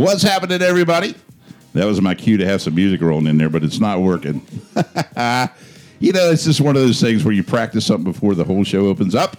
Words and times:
What's 0.00 0.22
happening, 0.22 0.62
everybody? 0.62 1.14
That 1.74 1.84
was 1.84 2.00
my 2.00 2.14
cue 2.14 2.38
to 2.38 2.46
have 2.46 2.62
some 2.62 2.74
music 2.74 3.02
rolling 3.02 3.26
in 3.26 3.36
there, 3.36 3.50
but 3.50 3.62
it's 3.62 3.80
not 3.80 4.00
working. 4.00 4.40
you 4.74 6.12
know, 6.14 6.30
it's 6.30 6.44
just 6.44 6.62
one 6.62 6.74
of 6.74 6.80
those 6.80 7.02
things 7.02 7.22
where 7.22 7.34
you 7.34 7.44
practice 7.44 7.84
something 7.84 8.10
before 8.10 8.34
the 8.34 8.42
whole 8.42 8.64
show 8.64 8.86
opens 8.86 9.14
up, 9.14 9.36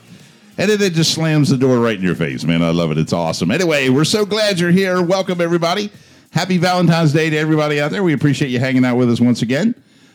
and 0.60 0.70
then 0.70 0.80
it 0.80 0.94
just 0.94 1.16
slams 1.16 1.50
the 1.50 1.58
door 1.58 1.80
right 1.80 1.98
in 1.98 2.04
your 2.04 2.14
face, 2.14 2.44
man. 2.44 2.62
I 2.62 2.70
love 2.70 2.92
it. 2.92 3.00
It's 3.00 3.12
awesome. 3.12 3.50
Anyway, 3.50 3.90
we're 3.90 4.04
so 4.04 4.24
glad 4.24 4.60
you're 4.60 4.70
here. 4.70 5.02
Welcome, 5.02 5.42
everybody. 5.42 5.90
Happy 6.30 6.60
Valentine's 6.60 7.12
Day 7.12 7.32
to 7.32 7.38
everybody 7.38 7.82
out 7.82 7.90
there. 7.90 8.04
We 8.04 8.14
appreciate 8.14 8.50
you 8.50 8.60
hanging 8.60 8.86
out 8.86 8.98
with 8.98 9.10
us 9.10 9.20
once 9.20 9.42
again. 9.42 9.74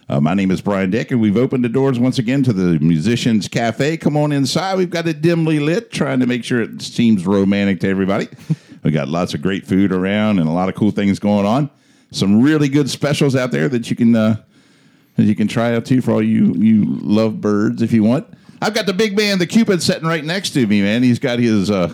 Uh, 0.09 0.21
my 0.21 0.35
name 0.35 0.53
is 0.53 0.61
Brian 0.61 0.91
Dick, 0.91 1.11
and 1.11 1.21
we've 1.21 1.37
opened 1.37 1.65
the 1.65 1.69
doors 1.69 1.99
once 1.99 2.21
again 2.21 2.45
to 2.45 2.53
the 2.53 2.79
Musicians 2.79 3.49
Cafe. 3.49 3.97
Come 3.97 4.17
on 4.17 4.31
inside. 4.31 4.79
We've 4.79 4.91
got 4.91 5.09
it 5.09 5.21
dimly 5.21 5.59
lit, 5.59 5.91
trying 5.91 6.21
to 6.21 6.27
make 6.27 6.45
sure 6.45 6.63
it 6.63 6.83
seems 6.83 7.27
romantic 7.27 7.81
to 7.81 7.89
everybody. 7.89 8.29
we 8.87 8.93
got 8.93 9.09
lots 9.09 9.35
of 9.35 9.43
great 9.43 9.67
food 9.67 9.91
around 9.91 10.39
and 10.39 10.49
a 10.49 10.53
lot 10.53 10.69
of 10.69 10.77
cool 10.77 10.93
things 10.93 11.19
going 11.19 11.45
on. 11.45 11.69
Some 12.13 12.41
really 12.41 12.69
good 12.69 12.89
specials 12.89 13.35
out 13.35 13.51
there 13.51 13.69
that 13.69 13.91
you 13.91 13.97
can 13.97 14.15
uh, 14.15 14.37
that 15.17 15.25
you 15.25 15.35
can 15.35 15.49
try 15.49 15.75
out 15.75 15.85
too 15.85 16.01
for 16.01 16.13
all 16.13 16.23
you 16.23 16.55
you 16.55 16.85
love 16.85 17.41
birds 17.41 17.83
if 17.83 17.93
you 17.93 18.05
want. 18.05 18.29
I've 18.63 18.75
got 18.75 18.87
the 18.87 18.93
big 18.93 19.17
man, 19.17 19.41
the 19.41 19.47
Cupid, 19.47 19.83
sitting 19.83 20.07
right 20.07 20.25
next 20.25 20.51
to 20.51 20.65
me. 20.69 20.83
Man, 20.83 21.03
he's 21.03 21.19
got 21.19 21.41
his 21.41 21.69
uh, 21.69 21.93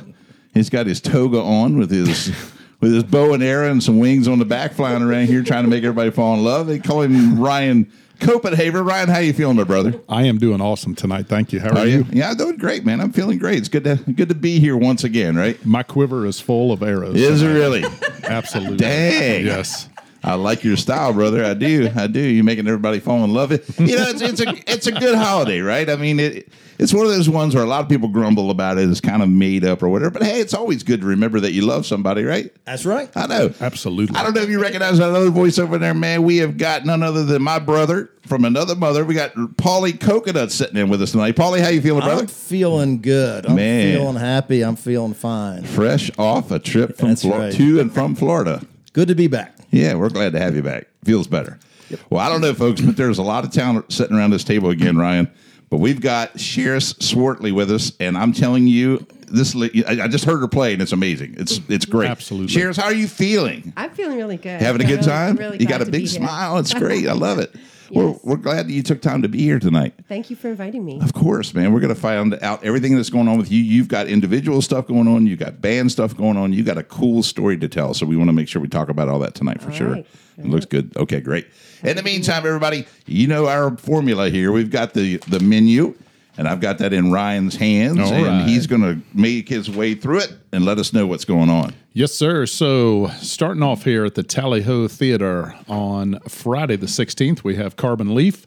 he's 0.53 0.69
got 0.69 0.85
his 0.87 1.01
toga 1.01 1.41
on 1.41 1.79
with 1.79 1.91
his. 1.91 2.31
With 2.83 2.95
his 2.95 3.05
bow 3.05 3.33
and 3.33 3.45
arrow 3.45 3.71
and 3.71 3.81
some 3.81 4.01
wings 4.01 4.27
on 4.27 4.41
the 4.41 4.45
back, 4.45 4.73
flying 4.73 5.05
around 5.05 5.27
here, 5.27 5.45
trying 5.45 5.63
to 5.63 5.71
make 5.71 5.85
everybody 5.85 6.11
fall 6.11 6.35
in 6.35 6.43
love. 6.43 6.67
They 6.67 6.81
call 6.81 7.03
him 7.03 7.39
Ryan 7.39 7.93
Copenhagen. 8.21 8.85
Ryan, 8.85 9.09
how 9.09 9.19
you 9.19 9.33
feeling, 9.33 9.57
my 9.57 9.65
brother? 9.65 10.01
I 10.09 10.25
am 10.25 10.39
doing 10.39 10.61
awesome 10.61 10.95
tonight. 10.95 11.27
Thank 11.27 11.53
you. 11.53 11.61
How 11.61 11.71
are, 11.71 11.79
Are 11.79 11.87
you? 11.87 11.99
you? 11.99 12.07
Yeah, 12.13 12.31
I'm 12.31 12.37
doing 12.37 12.57
great, 12.57 12.85
man. 12.85 13.01
I'm 13.01 13.13
feeling 13.13 13.39
great. 13.39 13.59
It's 13.59 13.69
good 13.69 13.85
to 13.85 13.97
good 13.97 14.29
to 14.29 14.35
be 14.35 14.59
here 14.61 14.77
once 14.77 15.05
again, 15.05 15.37
right? 15.37 15.65
My 15.67 15.83
quiver 15.83 16.27
is 16.27 16.41
full 16.41 16.73
of 16.73 16.83
arrows. 16.83 17.17
Is 17.17 17.43
it 17.43 17.49
really? 17.49 17.85
Absolutely. 18.25 18.77
Dang. 18.77 19.45
Yes. 19.45 19.89
I 20.25 20.35
like 20.35 20.63
your 20.63 20.77
style, 20.77 21.13
brother. 21.13 21.45
I 21.45 21.55
do. 21.55 21.91
I 21.97 22.07
do. 22.07 22.21
You're 22.21 22.45
making 22.45 22.69
everybody 22.69 23.01
fall 23.01 23.25
in 23.25 23.35
love. 23.35 23.51
It. 23.51 23.69
You 23.81 23.97
know, 23.97 24.09
it's, 24.09 24.23
it's 24.23 24.41
a 24.41 24.71
it's 24.73 24.87
a 24.87 24.93
good 24.93 25.17
holiday, 25.17 25.61
right? 25.61 25.91
I 25.91 25.97
mean, 25.97 26.21
it 26.21 26.49
it's 26.83 26.93
one 26.93 27.07
of 27.07 27.13
those 27.13 27.29
ones 27.29 27.55
where 27.55 27.63
a 27.63 27.67
lot 27.67 27.83
of 27.83 27.89
people 27.89 28.09
grumble 28.09 28.51
about 28.51 28.77
it. 28.77 28.89
It's 28.91 29.01
kind 29.01 29.23
of 29.23 29.29
made 29.29 29.65
up 29.65 29.83
or 29.83 29.89
whatever. 29.89 30.11
But 30.11 30.25
hey, 30.25 30.41
it's 30.41 30.53
always 30.55 30.83
good 30.83 31.01
to 31.01 31.07
remember 31.07 31.39
that 31.41 31.53
you 31.53 31.63
love 31.65 31.87
somebody, 31.87 32.25
right? 32.25 32.53
That's 32.65 32.85
right. 32.85 33.09
I 33.17 33.27
know. 33.27 33.53
Absolutely. 33.61 34.17
I 34.17 34.23
don't 34.23 34.35
know 34.35 34.43
if 34.43 34.49
you 34.49 34.61
recognize 34.61 34.99
that 34.99 35.11
other 35.11 35.31
voice 35.31 35.59
over 35.59 35.79
there, 35.79 35.95
man. 35.95 36.25
We 36.25 36.39
have 36.39 36.59
got 36.59 36.85
none 36.85 37.03
other 37.03 37.25
than 37.25 37.43
my 37.43 37.59
brother 37.59 38.11
from 38.27 38.45
another 38.45 38.75
mother. 38.75 39.05
We 39.05 39.15
got 39.15 39.35
Paulie 39.35 39.99
Coconut 39.99 40.51
sitting 40.53 40.77
in 40.77 40.89
with 40.89 41.01
us 41.03 41.13
tonight. 41.13 41.37
Paulie, 41.37 41.61
how 41.61 41.69
you 41.69 41.81
feeling, 41.81 42.03
brother? 42.03 42.23
I'm 42.23 42.27
feeling 42.27 43.01
good. 43.01 43.47
I'm 43.47 43.55
Man. 43.55 43.97
feeling 43.97 44.17
happy. 44.17 44.63
I'm 44.63 44.77
feeling 44.77 45.15
fine. 45.15 45.63
Fresh 45.63 46.11
off 46.19 46.51
a 46.51 46.59
trip 46.59 46.99
from 46.99 47.09
That's 47.11 47.23
Flor- 47.23 47.39
right. 47.39 47.53
to 47.55 47.81
and 47.81 47.93
from 47.93 48.15
Florida. 48.15 48.61
Good 48.93 49.09
to 49.09 49.15
be 49.15 49.27
back. 49.29 49.55
Yeah, 49.71 49.95
we're 49.95 50.11
glad 50.11 50.33
to 50.33 50.39
have 50.41 50.55
you 50.57 50.63
back. 50.63 50.87
Feels 51.05 51.27
better. 51.27 51.59
Well, 52.11 52.21
I 52.21 52.29
don't 52.29 52.41
know, 52.41 52.55
folks, 52.55 52.81
but 52.81 52.97
there's 52.97 53.19
a 53.19 53.23
lot 53.23 53.45
of 53.45 53.51
talent 53.53 53.93
sitting 53.93 54.17
around 54.17 54.31
this 54.31 54.45
table 54.45 54.71
again, 54.71 54.97
Ryan. 54.97 55.31
But 55.73 55.79
we've 55.79 56.03
got 56.03 56.35
Sharis 56.35 57.03
Swartley 57.03 57.51
with 57.51 57.71
us, 57.71 57.93
and 57.99 58.19
I'm 58.19 58.35
telling 58.35 58.67
you, 58.67 59.07
this 59.27 59.55
li- 59.55 59.83
I 59.89 60.03
I 60.03 60.09
just 60.09 60.27
heard 60.27 60.41
her 60.41 60.47
play, 60.47 60.75
and 60.75 60.83
it's 60.83 60.93
amazing. 60.93 61.35
It's 61.39 61.61
it's 61.71 61.87
great. 61.87 62.11
Absolutely. 62.11 62.55
Sharis, 62.55 62.77
how 62.77 62.85
are 62.85 62.93
you 62.93 63.09
feeling? 63.09 63.73
I'm 63.75 63.89
feeling 63.93 64.19
really 64.19 64.37
good. 64.37 64.61
Having 64.61 64.83
a 64.83 64.85
I'm 64.85 64.91
good 64.91 64.97
really- 64.99 65.07
time? 65.11 65.37
really 65.37 65.57
you 65.61 65.67
got 65.67 65.81
a 65.81 65.87
big 65.91 66.09
smile. 66.09 66.59
It's 66.59 66.75
great. 66.75 67.09
I 67.09 67.15
love 67.15 67.39
it. 67.39 67.57
We're, 67.93 68.15
we're 68.23 68.37
glad 68.37 68.69
that 68.69 68.73
you 68.73 68.83
took 68.83 69.03
time 69.03 69.23
to 69.23 69.29
be 69.29 69.41
here 69.43 69.59
tonight. 69.59 69.95
Thank 70.09 70.31
you 70.31 70.37
for 70.37 70.49
inviting 70.49 70.85
me. 70.85 71.01
Of 71.01 71.13
course, 71.13 71.53
man. 71.53 71.73
We're 71.73 71.81
going 71.81 71.95
to 71.95 72.01
find 72.01 72.35
out 72.43 72.65
everything 72.65 72.97
that's 72.97 73.11
going 73.11 73.29
on 73.29 73.37
with 73.39 73.51
you. 73.53 73.63
You've 73.63 73.89
got 73.89 74.07
individual 74.09 74.63
stuff 74.63 74.87
going 74.87 75.07
on. 75.09 75.27
you've 75.27 75.39
got 75.39 75.61
band 75.61 75.93
stuff 75.93 76.17
going 76.17 76.37
on. 76.37 76.53
You 76.53 76.63
got 76.65 76.79
a 76.79 76.83
cool 76.83 77.23
story 77.23 77.59
to 77.59 77.69
tell. 77.69 77.95
So 77.95 78.07
we 78.07 78.17
want 78.17 78.29
to 78.29 78.33
make 78.33 78.49
sure 78.49 78.63
we 78.63 78.69
talk 78.69 78.89
about 78.89 79.09
all 79.09 79.19
that 79.21 79.35
tonight 79.35 79.61
for 79.61 79.71
All 79.71 79.77
sure. 79.77 79.91
right. 79.93 80.07
It 80.39 80.47
looks 80.47 80.65
good. 80.65 80.97
Okay, 80.97 81.21
great. 81.21 81.47
In 81.83 81.97
the 81.97 82.03
meantime, 82.03 82.47
everybody, 82.47 82.87
you 83.07 83.27
know 83.27 83.47
our 83.49 83.77
formula 83.77 84.31
here. 84.31 84.51
We've 84.51 84.71
got 84.71 84.95
the 84.95 85.19
the 85.29 85.41
menu, 85.41 85.95
and 86.39 86.49
I've 86.49 86.61
got 86.61 86.79
that 86.79 86.95
in 86.95 87.13
Ryan's 87.13 87.55
hands, 87.57 87.99
All 87.99 88.13
and 88.15 88.27
right. 88.27 88.49
he's 88.49 88.67
going 88.67 88.81
to 88.81 88.99
make 89.13 89.49
his 89.49 89.71
way 89.71 89.95
through 89.95 90.21
it 90.21 90.33
and 90.51 90.65
let 90.65 90.79
us 90.79 90.95
know 90.95 91.07
what's 91.07 91.27
going 91.27 91.51
on. 91.51 91.75
Yes, 91.95 92.13
sir. 92.15 92.47
So, 92.47 93.09
starting 93.21 93.63
off 93.63 93.85
here 93.85 94.07
at 94.07 94.15
the 94.15 94.23
Tally 94.23 94.63
Ho 94.63 94.89
Theater 94.89 95.55
on 95.69 96.19
Friday 96.27 96.77
the 96.77 96.87
16th, 96.87 97.45
we 97.45 97.57
have 97.57 97.77
Carbon 97.77 98.15
Leaf. 98.15 98.47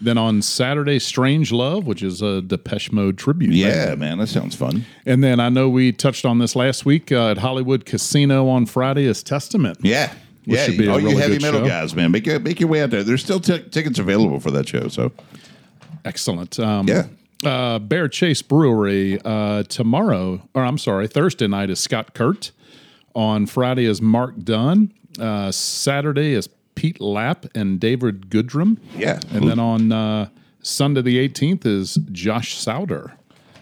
Then 0.00 0.16
on 0.16 0.40
Saturday, 0.42 0.98
Strange 1.00 1.50
Love, 1.52 1.84
which 1.86 2.02
is 2.02 2.22
a 2.22 2.40
Depeche 2.40 2.92
Mode 2.92 3.18
tribute. 3.18 3.52
Yeah, 3.52 3.94
man, 3.96 4.18
that 4.18 4.28
sounds 4.28 4.54
fun. 4.54 4.86
And 5.04 5.22
then 5.24 5.40
I 5.40 5.48
know 5.48 5.68
we 5.68 5.92
touched 5.92 6.24
on 6.24 6.38
this 6.38 6.54
last 6.56 6.86
week 6.86 7.10
uh, 7.12 7.32
at 7.32 7.38
Hollywood 7.38 7.84
Casino 7.84 8.48
on 8.48 8.64
Friday 8.64 9.04
is 9.04 9.22
Testament. 9.22 9.78
Yeah. 9.82 10.12
Yeah, 10.44 10.64
should 10.64 10.78
be 10.78 10.88
all 10.88 10.98
you 10.98 11.08
really 11.08 11.20
heavy 11.20 11.34
good 11.34 11.42
metal 11.42 11.60
show. 11.60 11.66
guys, 11.66 11.94
man, 11.94 12.10
make 12.10 12.24
your, 12.24 12.38
make 12.40 12.58
your 12.58 12.70
way 12.70 12.80
out 12.80 12.88
there. 12.88 13.02
There's 13.02 13.22
still 13.22 13.40
t- 13.40 13.62
tickets 13.70 13.98
available 13.98 14.40
for 14.40 14.50
that 14.52 14.66
show. 14.66 14.88
So, 14.88 15.12
Excellent. 16.06 16.58
Um, 16.58 16.88
yeah. 16.88 17.08
uh, 17.44 17.78
Bear 17.80 18.08
Chase 18.08 18.40
Brewery 18.40 19.20
uh, 19.26 19.64
tomorrow, 19.64 20.40
or 20.54 20.64
I'm 20.64 20.78
sorry, 20.78 21.06
Thursday 21.06 21.48
night 21.48 21.68
is 21.68 21.80
Scott 21.80 22.14
Kurt. 22.14 22.52
On 23.18 23.46
Friday 23.46 23.84
is 23.84 24.00
Mark 24.00 24.38
Dunn. 24.44 24.92
Uh, 25.18 25.50
Saturday 25.50 26.34
is 26.34 26.48
Pete 26.76 27.00
Lapp 27.00 27.46
and 27.52 27.80
David 27.80 28.30
Goodrum. 28.30 28.78
Yeah. 28.96 29.18
And 29.32 29.48
then 29.48 29.58
on 29.58 29.90
uh, 29.90 30.28
Sunday 30.62 31.02
the 31.02 31.28
18th 31.28 31.66
is 31.66 31.98
Josh 32.12 32.54
Sauder. 32.54 33.17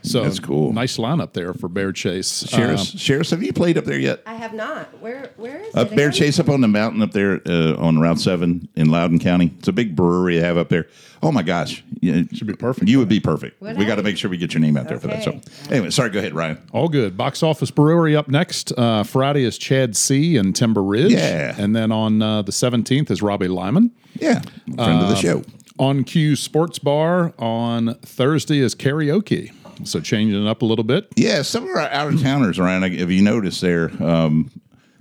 So 0.06 0.22
That's 0.22 0.38
cool. 0.38 0.72
Nice 0.72 0.98
lineup 0.98 1.32
there 1.32 1.52
for 1.52 1.68
Bear 1.68 1.90
Chase. 1.92 2.44
Sharis, 2.44 2.92
Um, 2.92 2.98
Sharis, 2.98 3.30
have 3.32 3.42
you 3.42 3.52
played 3.52 3.76
up 3.76 3.84
there 3.84 3.98
yet? 3.98 4.22
I 4.24 4.34
have 4.34 4.54
not. 4.54 5.00
Where 5.00 5.30
where 5.36 5.60
is 5.60 5.74
Up 5.74 5.90
it? 5.92 5.96
Bear? 5.96 6.10
Chase 6.10 6.38
up 6.38 6.48
on 6.48 6.60
the 6.60 6.68
mountain 6.68 7.02
up 7.02 7.10
there 7.12 7.40
uh, 7.46 7.74
on 7.76 7.98
Route 7.98 8.20
7 8.20 8.68
in 8.76 8.88
Loudoun 8.90 9.18
County. 9.18 9.52
It's 9.58 9.66
a 9.68 9.72
big 9.72 9.96
brewery 9.96 10.36
they 10.38 10.42
have 10.46 10.56
up 10.56 10.68
there. 10.68 10.86
Oh 11.22 11.32
my 11.32 11.42
gosh. 11.42 11.82
You, 12.00 12.28
Should 12.32 12.46
be 12.46 12.54
perfect. 12.54 12.88
You 12.88 12.98
would 13.00 13.08
be 13.08 13.18
perfect. 13.20 13.60
Would 13.60 13.76
we 13.76 13.84
got 13.84 13.96
to 13.96 14.02
make 14.02 14.16
sure 14.16 14.30
we 14.30 14.36
get 14.36 14.54
your 14.54 14.60
name 14.60 14.76
out 14.76 14.86
there 14.86 15.00
for 15.00 15.08
that. 15.08 15.24
So, 15.24 15.40
anyway, 15.70 15.90
sorry, 15.90 16.10
go 16.10 16.20
ahead, 16.20 16.34
Ryan. 16.34 16.58
All 16.72 16.88
good. 16.88 17.16
Box 17.16 17.42
Office 17.42 17.70
Brewery 17.72 18.14
up 18.14 18.28
next. 18.28 18.70
Uh, 18.78 19.02
Friday 19.02 19.42
is 19.44 19.58
Chad 19.58 19.96
C. 19.96 20.36
and 20.36 20.54
Timber 20.54 20.82
Ridge. 20.82 21.12
Yeah. 21.12 21.54
And 21.58 21.74
then 21.74 21.90
on 21.90 22.22
uh, 22.22 22.42
the 22.42 22.52
17th 22.52 23.10
is 23.10 23.22
Robbie 23.22 23.48
Lyman. 23.48 23.90
Yeah, 24.14 24.40
friend 24.76 25.02
of 25.02 25.08
the 25.08 25.16
show. 25.16 25.42
On 25.78 26.04
Q 26.04 26.36
Sports 26.36 26.78
Bar 26.78 27.34
on 27.38 27.94
Thursday 27.96 28.58
is 28.60 28.74
karaoke. 28.74 29.52
So 29.84 30.00
changing 30.00 30.44
it 30.44 30.48
up 30.48 30.62
a 30.62 30.64
little 30.64 30.84
bit. 30.84 31.08
Yeah, 31.16 31.42
some 31.42 31.64
of 31.64 31.70
our 31.70 31.80
out 31.80 32.12
of 32.12 32.22
towners 32.22 32.58
around, 32.58 32.84
if 32.84 33.10
you 33.10 33.22
notice 33.22 33.60
there, 33.60 33.90
um, 34.02 34.50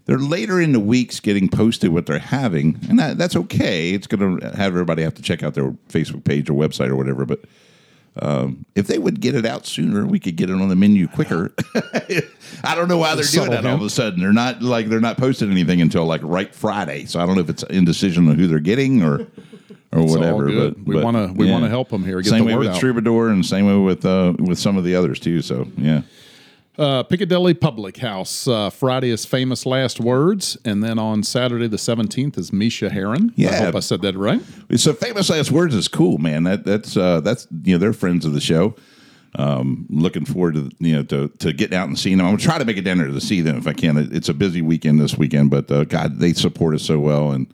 they're 0.05 0.19
later 0.19 0.61
in 0.61 0.71
the 0.71 0.79
weeks 0.79 1.19
getting 1.19 1.49
posted 1.49 1.91
what 1.91 2.05
they're 2.05 2.19
having, 2.19 2.79
and 2.89 2.99
that, 2.99 3.17
that's 3.17 3.35
okay. 3.35 3.91
It's 3.91 4.07
going 4.07 4.39
to 4.39 4.47
have 4.49 4.67
everybody 4.67 5.01
have 5.03 5.15
to 5.15 5.21
check 5.21 5.41
out 5.41 5.55
their 5.55 5.71
Facebook 5.89 6.23
page 6.23 6.49
or 6.49 6.53
website 6.53 6.89
or 6.89 6.95
whatever. 6.95 7.25
But 7.25 7.45
um, 8.21 8.65
if 8.75 8.87
they 8.87 8.97
would 8.97 9.19
get 9.19 9.35
it 9.35 9.45
out 9.45 9.65
sooner, 9.65 10.05
we 10.05 10.19
could 10.19 10.35
get 10.35 10.49
it 10.49 10.53
on 10.53 10.69
the 10.69 10.75
menu 10.75 11.07
quicker. 11.07 11.53
I 12.63 12.75
don't 12.75 12.87
know 12.87 12.97
why 12.97 13.15
they're 13.15 13.25
doing 13.25 13.49
that 13.51 13.65
all 13.65 13.75
of 13.75 13.81
a 13.81 13.89
sudden. 13.89 14.19
They're 14.19 14.31
not 14.31 14.61
like 14.61 14.87
they're 14.87 15.01
not 15.01 15.17
posting 15.17 15.51
anything 15.51 15.81
until 15.81 16.05
like 16.05 16.21
right 16.23 16.53
Friday. 16.53 17.05
So 17.05 17.19
I 17.19 17.25
don't 17.25 17.35
know 17.35 17.41
if 17.41 17.49
it's 17.49 17.63
indecision 17.63 18.29
on 18.29 18.37
who 18.37 18.47
they're 18.47 18.59
getting 18.59 19.03
or 19.03 19.27
or 19.95 20.01
all 20.01 20.17
whatever. 20.17 20.45
good. 20.47 20.75
But 20.85 20.85
We 20.95 21.01
wanna- 21.01 21.33
we 21.35 21.49
wanna 21.51 21.69
help 21.69 21.91
'em 21.93 22.03
here, 22.03 22.21
get 22.21 22.29
same 22.29 22.39
the 22.39 22.45
way 22.45 22.53
word 22.53 22.59
with 22.59 22.69
out. 22.69 22.79
Troubadour 22.79 23.29
and 23.29 23.45
same 23.45 23.65
way 23.65 23.77
with 23.77 24.05
uh, 24.05 24.33
with 24.39 24.59
some 24.59 24.77
of 24.77 24.83
the 24.83 24.95
others 24.95 25.19
too. 25.19 25.41
So 25.41 25.67
yeah. 25.77 26.01
Uh, 26.77 27.03
Piccadilly 27.03 27.53
Public 27.53 27.95
House. 27.97 28.49
Uh, 28.49 28.69
Friday 28.69 29.09
is 29.09 29.23
Famous 29.25 29.65
Last 29.65 30.01
Words. 30.01 30.57
And 30.65 30.83
then 30.83 30.99
on 30.99 31.23
Saturday 31.23 31.67
the 31.69 31.77
17th 31.77 32.37
is 32.37 32.51
Misha 32.51 32.89
Heron. 32.89 33.31
Yeah, 33.37 33.51
I 33.51 33.55
hope 33.65 33.75
I 33.75 33.79
said 33.79 34.01
that 34.01 34.17
right. 34.17 34.41
So 34.75 34.91
famous 34.91 35.29
last 35.29 35.51
words 35.51 35.73
is 35.73 35.87
cool, 35.87 36.17
man. 36.17 36.43
That 36.43 36.65
that's 36.65 36.97
uh, 36.97 37.21
that's 37.21 37.47
you 37.63 37.73
know 37.75 37.77
they're 37.79 37.93
friends 37.93 38.25
of 38.25 38.33
the 38.33 38.41
show. 38.41 38.75
Um, 39.37 39.85
looking 39.89 40.23
forward 40.25 40.55
to 40.55 40.69
you 40.79 40.95
know 40.97 41.03
to, 41.03 41.27
to 41.39 41.51
getting 41.53 41.77
out 41.77 41.87
and 41.89 41.97
seeing 41.99 42.17
them. 42.17 42.25
I'm 42.25 42.33
gonna 42.33 42.43
try 42.43 42.57
to 42.57 42.63
make 42.65 42.77
it 42.77 42.83
down 42.83 42.97
there 42.99 43.07
to 43.07 43.21
see 43.21 43.41
them 43.41 43.57
if 43.57 43.67
I 43.67 43.73
can. 43.73 43.97
It- 43.97 44.13
It's 44.13 44.29
a 44.29 44.33
busy 44.33 44.61
weekend 44.61 44.99
this 44.99 45.17
weekend, 45.17 45.49
but 45.51 45.69
uh, 45.71 45.83
God, 45.85 46.19
they 46.19 46.31
support 46.33 46.73
us 46.75 46.83
so 46.83 46.99
well, 46.99 47.31
and 47.31 47.47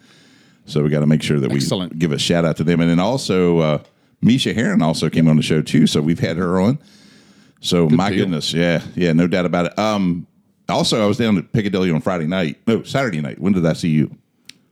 so 0.71 0.83
we 0.83 0.89
got 0.89 1.01
to 1.01 1.07
make 1.07 1.21
sure 1.21 1.39
that 1.39 1.51
we 1.51 1.59
give 1.97 2.11
a 2.11 2.19
shout 2.19 2.45
out 2.45 2.57
to 2.57 2.63
them. 2.63 2.79
And 2.79 2.89
then 2.89 2.99
also 2.99 3.59
uh, 3.59 3.83
Misha 4.21 4.53
Heron 4.53 4.81
also 4.81 5.09
came 5.09 5.27
on 5.27 5.37
the 5.37 5.43
show 5.43 5.61
too, 5.61 5.87
so 5.87 6.01
we've 6.01 6.19
had 6.19 6.37
her 6.37 6.59
on. 6.59 6.79
So 7.59 7.89
my 7.89 8.09
deal. 8.09 8.19
goodness, 8.19 8.53
yeah, 8.53 8.81
yeah, 8.95 9.13
no 9.13 9.27
doubt 9.27 9.45
about 9.45 9.67
it. 9.67 9.79
Um, 9.79 10.27
also, 10.69 11.03
I 11.03 11.05
was 11.05 11.17
down 11.17 11.37
at 11.37 11.51
Piccadilly 11.51 11.91
on 11.91 12.01
Friday 12.01 12.27
night. 12.27 12.59
No, 12.65 12.83
Saturday 12.83 13.21
night. 13.21 13.39
When 13.39 13.53
did 13.53 13.65
I 13.65 13.73
see 13.73 13.89
you? 13.89 14.15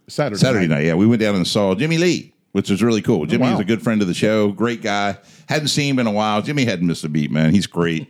Saturday. 0.08 0.40
Saturday 0.40 0.68
night. 0.68 0.86
Yeah, 0.86 0.96
we 0.96 1.06
went 1.06 1.22
down 1.22 1.36
and 1.36 1.46
saw 1.46 1.76
Jimmy 1.76 1.98
Lee, 1.98 2.34
which 2.54 2.70
was 2.70 2.82
really 2.82 3.02
cool. 3.02 3.26
Jimmy's 3.26 3.54
wow. 3.54 3.60
a 3.60 3.64
good 3.64 3.82
friend 3.82 4.02
of 4.02 4.08
the 4.08 4.14
show, 4.14 4.52
great 4.52 4.82
guy. 4.82 5.18
Hadn't 5.48 5.68
seen 5.68 5.94
him 5.94 6.00
in 6.00 6.08
a 6.08 6.12
while. 6.12 6.42
Jimmy 6.42 6.66
hadn't 6.66 6.88
missed 6.88 7.04
a 7.04 7.10
beat, 7.10 7.32
man. 7.32 7.54
He's 7.54 7.68
great. 7.68 8.08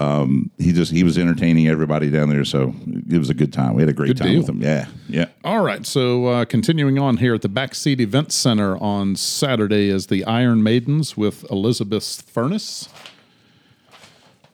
Um, 0.00 0.50
he 0.58 0.72
just 0.72 0.92
he 0.92 1.02
was 1.04 1.18
entertaining 1.18 1.66
everybody 1.68 2.10
down 2.10 2.28
there, 2.28 2.44
so 2.44 2.74
it 3.10 3.18
was 3.18 3.30
a 3.30 3.34
good 3.34 3.52
time. 3.52 3.74
We 3.74 3.82
had 3.82 3.88
a 3.88 3.92
great 3.92 4.08
Good 4.08 4.16
time 4.18 4.28
deal. 4.28 4.38
with 4.40 4.48
him. 4.48 4.62
Yeah, 4.62 4.86
yeah. 5.08 5.26
All 5.44 5.62
right. 5.62 5.84
So 5.84 6.26
uh, 6.26 6.44
continuing 6.44 6.98
on 6.98 7.16
here 7.16 7.34
at 7.34 7.42
the 7.42 7.48
Backseat 7.48 8.00
Event 8.00 8.32
Center 8.32 8.76
on 8.78 9.16
Saturday 9.16 9.88
is 9.90 10.06
the 10.06 10.24
Iron 10.24 10.62
Maidens 10.62 11.16
with 11.16 11.44
Elizabeth 11.50 12.22
Furnace. 12.30 12.88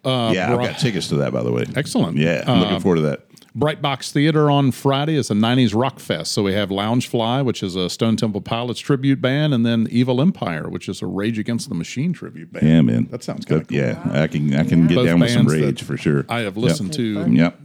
Uh, 0.04 0.32
yeah, 0.34 0.52
I've 0.52 0.58
got 0.60 0.78
tickets 0.78 1.08
to 1.08 1.16
that, 1.16 1.32
by 1.32 1.42
the 1.42 1.50
way. 1.50 1.64
Excellent. 1.76 2.18
Yeah, 2.18 2.44
I'm 2.46 2.60
looking 2.60 2.76
Uh, 2.76 2.80
forward 2.80 2.96
to 2.96 3.02
that. 3.02 3.20
Bright 3.56 3.80
Box 3.80 4.10
Theater 4.10 4.50
on 4.50 4.72
Friday 4.72 5.14
is 5.14 5.30
a 5.30 5.34
90s 5.34 5.74
rock 5.78 6.00
fest. 6.00 6.32
So 6.32 6.42
we 6.42 6.54
have 6.54 6.72
Lounge 6.72 7.06
Fly, 7.06 7.40
which 7.40 7.62
is 7.62 7.76
a 7.76 7.88
Stone 7.88 8.16
Temple 8.16 8.40
Pilots 8.40 8.80
tribute 8.80 9.20
band, 9.20 9.54
and 9.54 9.64
then 9.64 9.86
Evil 9.90 10.20
Empire, 10.20 10.68
which 10.68 10.88
is 10.88 11.00
a 11.02 11.06
Rage 11.06 11.38
Against 11.38 11.68
the 11.68 11.76
Machine 11.76 12.12
tribute 12.12 12.52
band. 12.52 12.66
Yeah, 12.66 12.80
man. 12.82 13.06
That 13.12 13.22
sounds 13.22 13.44
good. 13.44 13.68
cool. 13.68 13.78
Yeah, 13.78 14.02
I 14.12 14.26
can 14.26 14.52
I 14.56 14.64
can 14.64 14.88
get 14.88 14.96
Both 14.96 15.06
down 15.06 15.20
with 15.20 15.30
some 15.30 15.46
rage 15.46 15.82
for 15.84 15.96
sure. 15.96 16.26
I 16.28 16.40
have 16.40 16.56
Yep. 16.56 16.64
listened 16.64 16.92
to 16.94 17.14
Fun. 17.22 17.36
Yep. 17.36 17.60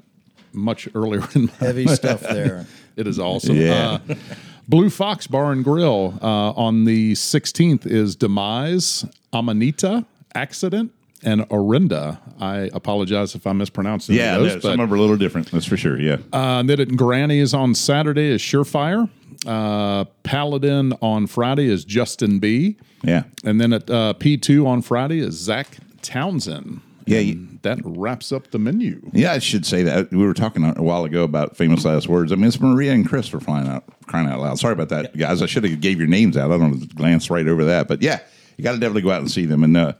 much 0.53 0.87
earlier 0.93 1.27
in 1.33 1.45
my 1.45 1.51
Heavy 1.59 1.87
stuff 1.87 2.21
there. 2.21 2.65
It 2.95 3.07
is 3.07 3.17
awesome. 3.17 3.55
Yeah. 3.55 3.99
Uh, 4.09 4.15
Blue 4.67 4.89
Fox 4.89 5.25
Bar 5.25 5.53
and 5.53 5.63
Grill 5.63 6.19
uh, 6.21 6.51
on 6.51 6.83
the 6.83 7.13
16th 7.13 7.85
is 7.85 8.17
Demise, 8.17 9.05
Amanita, 9.31 10.05
Accident, 10.35 10.91
and 11.23 11.41
Orinda. 11.49 12.19
I 12.39 12.69
apologize 12.73 13.35
if 13.35 13.45
I 13.47 13.53
mispronounced 13.53 14.09
any 14.09 14.19
Yeah, 14.19 14.35
of 14.37 14.43
those. 14.43 14.61
some 14.61 14.71
of 14.71 14.77
them 14.77 14.93
are 14.93 14.95
a 14.95 14.99
little 15.01 15.17
different. 15.17 15.51
That's 15.51 15.65
for 15.65 15.77
sure. 15.77 15.99
Yeah. 15.99 16.17
uh, 16.33 16.63
and 16.67 16.97
Granny 16.97 17.39
is 17.39 17.53
on 17.53 17.75
Saturday 17.75 18.29
is 18.29 18.41
Surefire. 18.41 19.09
Uh, 19.45 20.05
Paladin 20.23 20.93
on 21.01 21.27
Friday 21.27 21.67
is 21.67 21.85
Justin 21.85 22.39
B. 22.39 22.77
yeah. 23.03 23.23
And 23.43 23.59
then 23.61 23.71
at 23.73 23.89
uh, 23.89 24.13
P2 24.19 24.65
on 24.67 24.81
Friday 24.81 25.19
is 25.19 25.35
Zach 25.35 25.77
Townsend. 26.01 26.81
Yeah, 27.05 27.19
you- 27.19 27.47
that 27.61 27.79
wraps 27.83 28.31
up 28.31 28.51
the 28.51 28.59
menu. 28.59 29.01
Yeah, 29.11 29.33
I 29.33 29.39
should 29.39 29.65
say 29.65 29.83
that. 29.83 30.11
We 30.11 30.17
were 30.25 30.33
talking 30.33 30.63
a 30.63 30.81
while 30.81 31.03
ago 31.03 31.23
about 31.23 31.57
famous 31.57 31.83
last 31.83 32.07
words. 32.07 32.31
I 32.31 32.35
mean, 32.35 32.45
it's 32.45 32.59
Maria 32.59 32.93
and 32.93 33.07
Chris 33.07 33.27
for 33.27 33.39
flying 33.41 33.67
out, 33.67 33.83
crying 34.07 34.27
out 34.29 34.39
loud. 34.39 34.59
Sorry 34.59 34.71
about 34.73 34.87
that, 34.89 35.17
guys. 35.17 35.41
I 35.41 35.45
should 35.45 35.63
have 35.65 35.81
gave 35.81 35.97
your 35.99 36.07
names 36.07 36.37
out. 36.37 36.51
I 36.51 36.57
don't 36.57 36.79
know, 36.79 36.85
glance 36.95 37.29
right 37.29 37.45
over 37.47 37.65
that. 37.65 37.87
But 37.89 38.01
yeah, 38.01 38.19
you 38.57 38.63
got 38.63 38.73
to 38.73 38.77
definitely 38.79 39.01
go 39.01 39.11
out 39.11 39.19
and 39.21 39.29
see 39.29 39.45
them. 39.45 39.63
And 39.65 39.75
uh, 39.75 39.93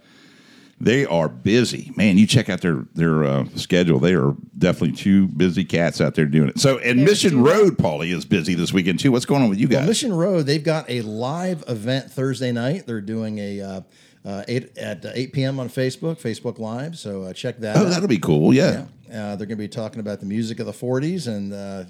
they 0.82 1.06
are 1.06 1.28
busy, 1.28 1.92
man. 1.96 2.18
You 2.18 2.26
check 2.26 2.50
out 2.50 2.62
their 2.62 2.86
their 2.94 3.24
uh, 3.24 3.46
schedule. 3.56 4.00
They 4.00 4.14
are 4.14 4.34
definitely 4.58 4.94
two 4.94 5.28
busy 5.28 5.66
cats 5.66 6.00
out 6.00 6.16
there 6.16 6.26
doing 6.26 6.50
it. 6.50 6.60
So, 6.60 6.78
and 6.80 7.04
Mission 7.04 7.44
Road, 7.44 7.78
Paulie, 7.78 8.14
is 8.14 8.26
busy 8.26 8.56
this 8.56 8.72
weekend 8.72 9.00
too. 9.00 9.12
What's 9.12 9.26
going 9.26 9.42
on 9.42 9.50
with 9.50 9.60
you 9.60 9.68
guys? 9.68 9.80
Well, 9.80 9.88
Mission 9.88 10.14
Road, 10.14 10.46
they've 10.46 10.64
got 10.64 10.90
a 10.90 11.02
live 11.02 11.64
event 11.68 12.12
Thursday 12.12 12.52
night. 12.52 12.88
They're 12.88 13.02
doing 13.02 13.40
a 13.40 13.62
uh, 13.62 13.82
uh, 14.24 14.44
eight 14.48 14.78
at 14.78 15.06
uh, 15.06 15.12
eight 15.16 15.34
p.m. 15.34 15.60
on 15.60 15.68
Facebook, 15.70 16.22
Facebook 16.22 16.60
Live. 16.60 16.98
So 16.98 17.24
uh, 17.24 17.34
check 17.34 17.60
that. 17.60 17.76
oh, 17.76 17.82
out. 17.82 17.90
that'll 17.90 18.08
be 18.08 18.18
cool. 18.18 18.54
Yeah. 18.54 18.86
Uh, 19.10 19.36
they're 19.36 19.48
going 19.48 19.50
to 19.50 19.56
be 19.56 19.68
talking 19.68 20.00
about 20.00 20.22
the 20.22 20.26
music 20.26 20.60
of 20.60 20.66
the 20.66 20.72
'40s 20.72 21.28
and 21.28 21.54
uh, 21.54 21.84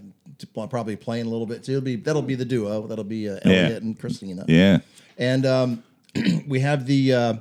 probably 0.67 0.95
playing 0.95 1.27
a 1.27 1.29
little 1.29 1.45
bit 1.45 1.63
too. 1.63 1.73
It'll 1.73 1.83
be 1.83 1.95
that'll 1.95 2.21
be 2.23 2.35
the 2.35 2.45
duo. 2.45 2.87
That'll 2.87 3.03
be 3.03 3.29
uh, 3.29 3.39
Elliot 3.43 3.83
and 3.83 3.99
Christina. 3.99 4.45
Yeah. 4.47 4.79
And 5.17 5.45
um, 5.45 5.83
we 6.47 6.61
have 6.61 6.87
the 6.87 7.39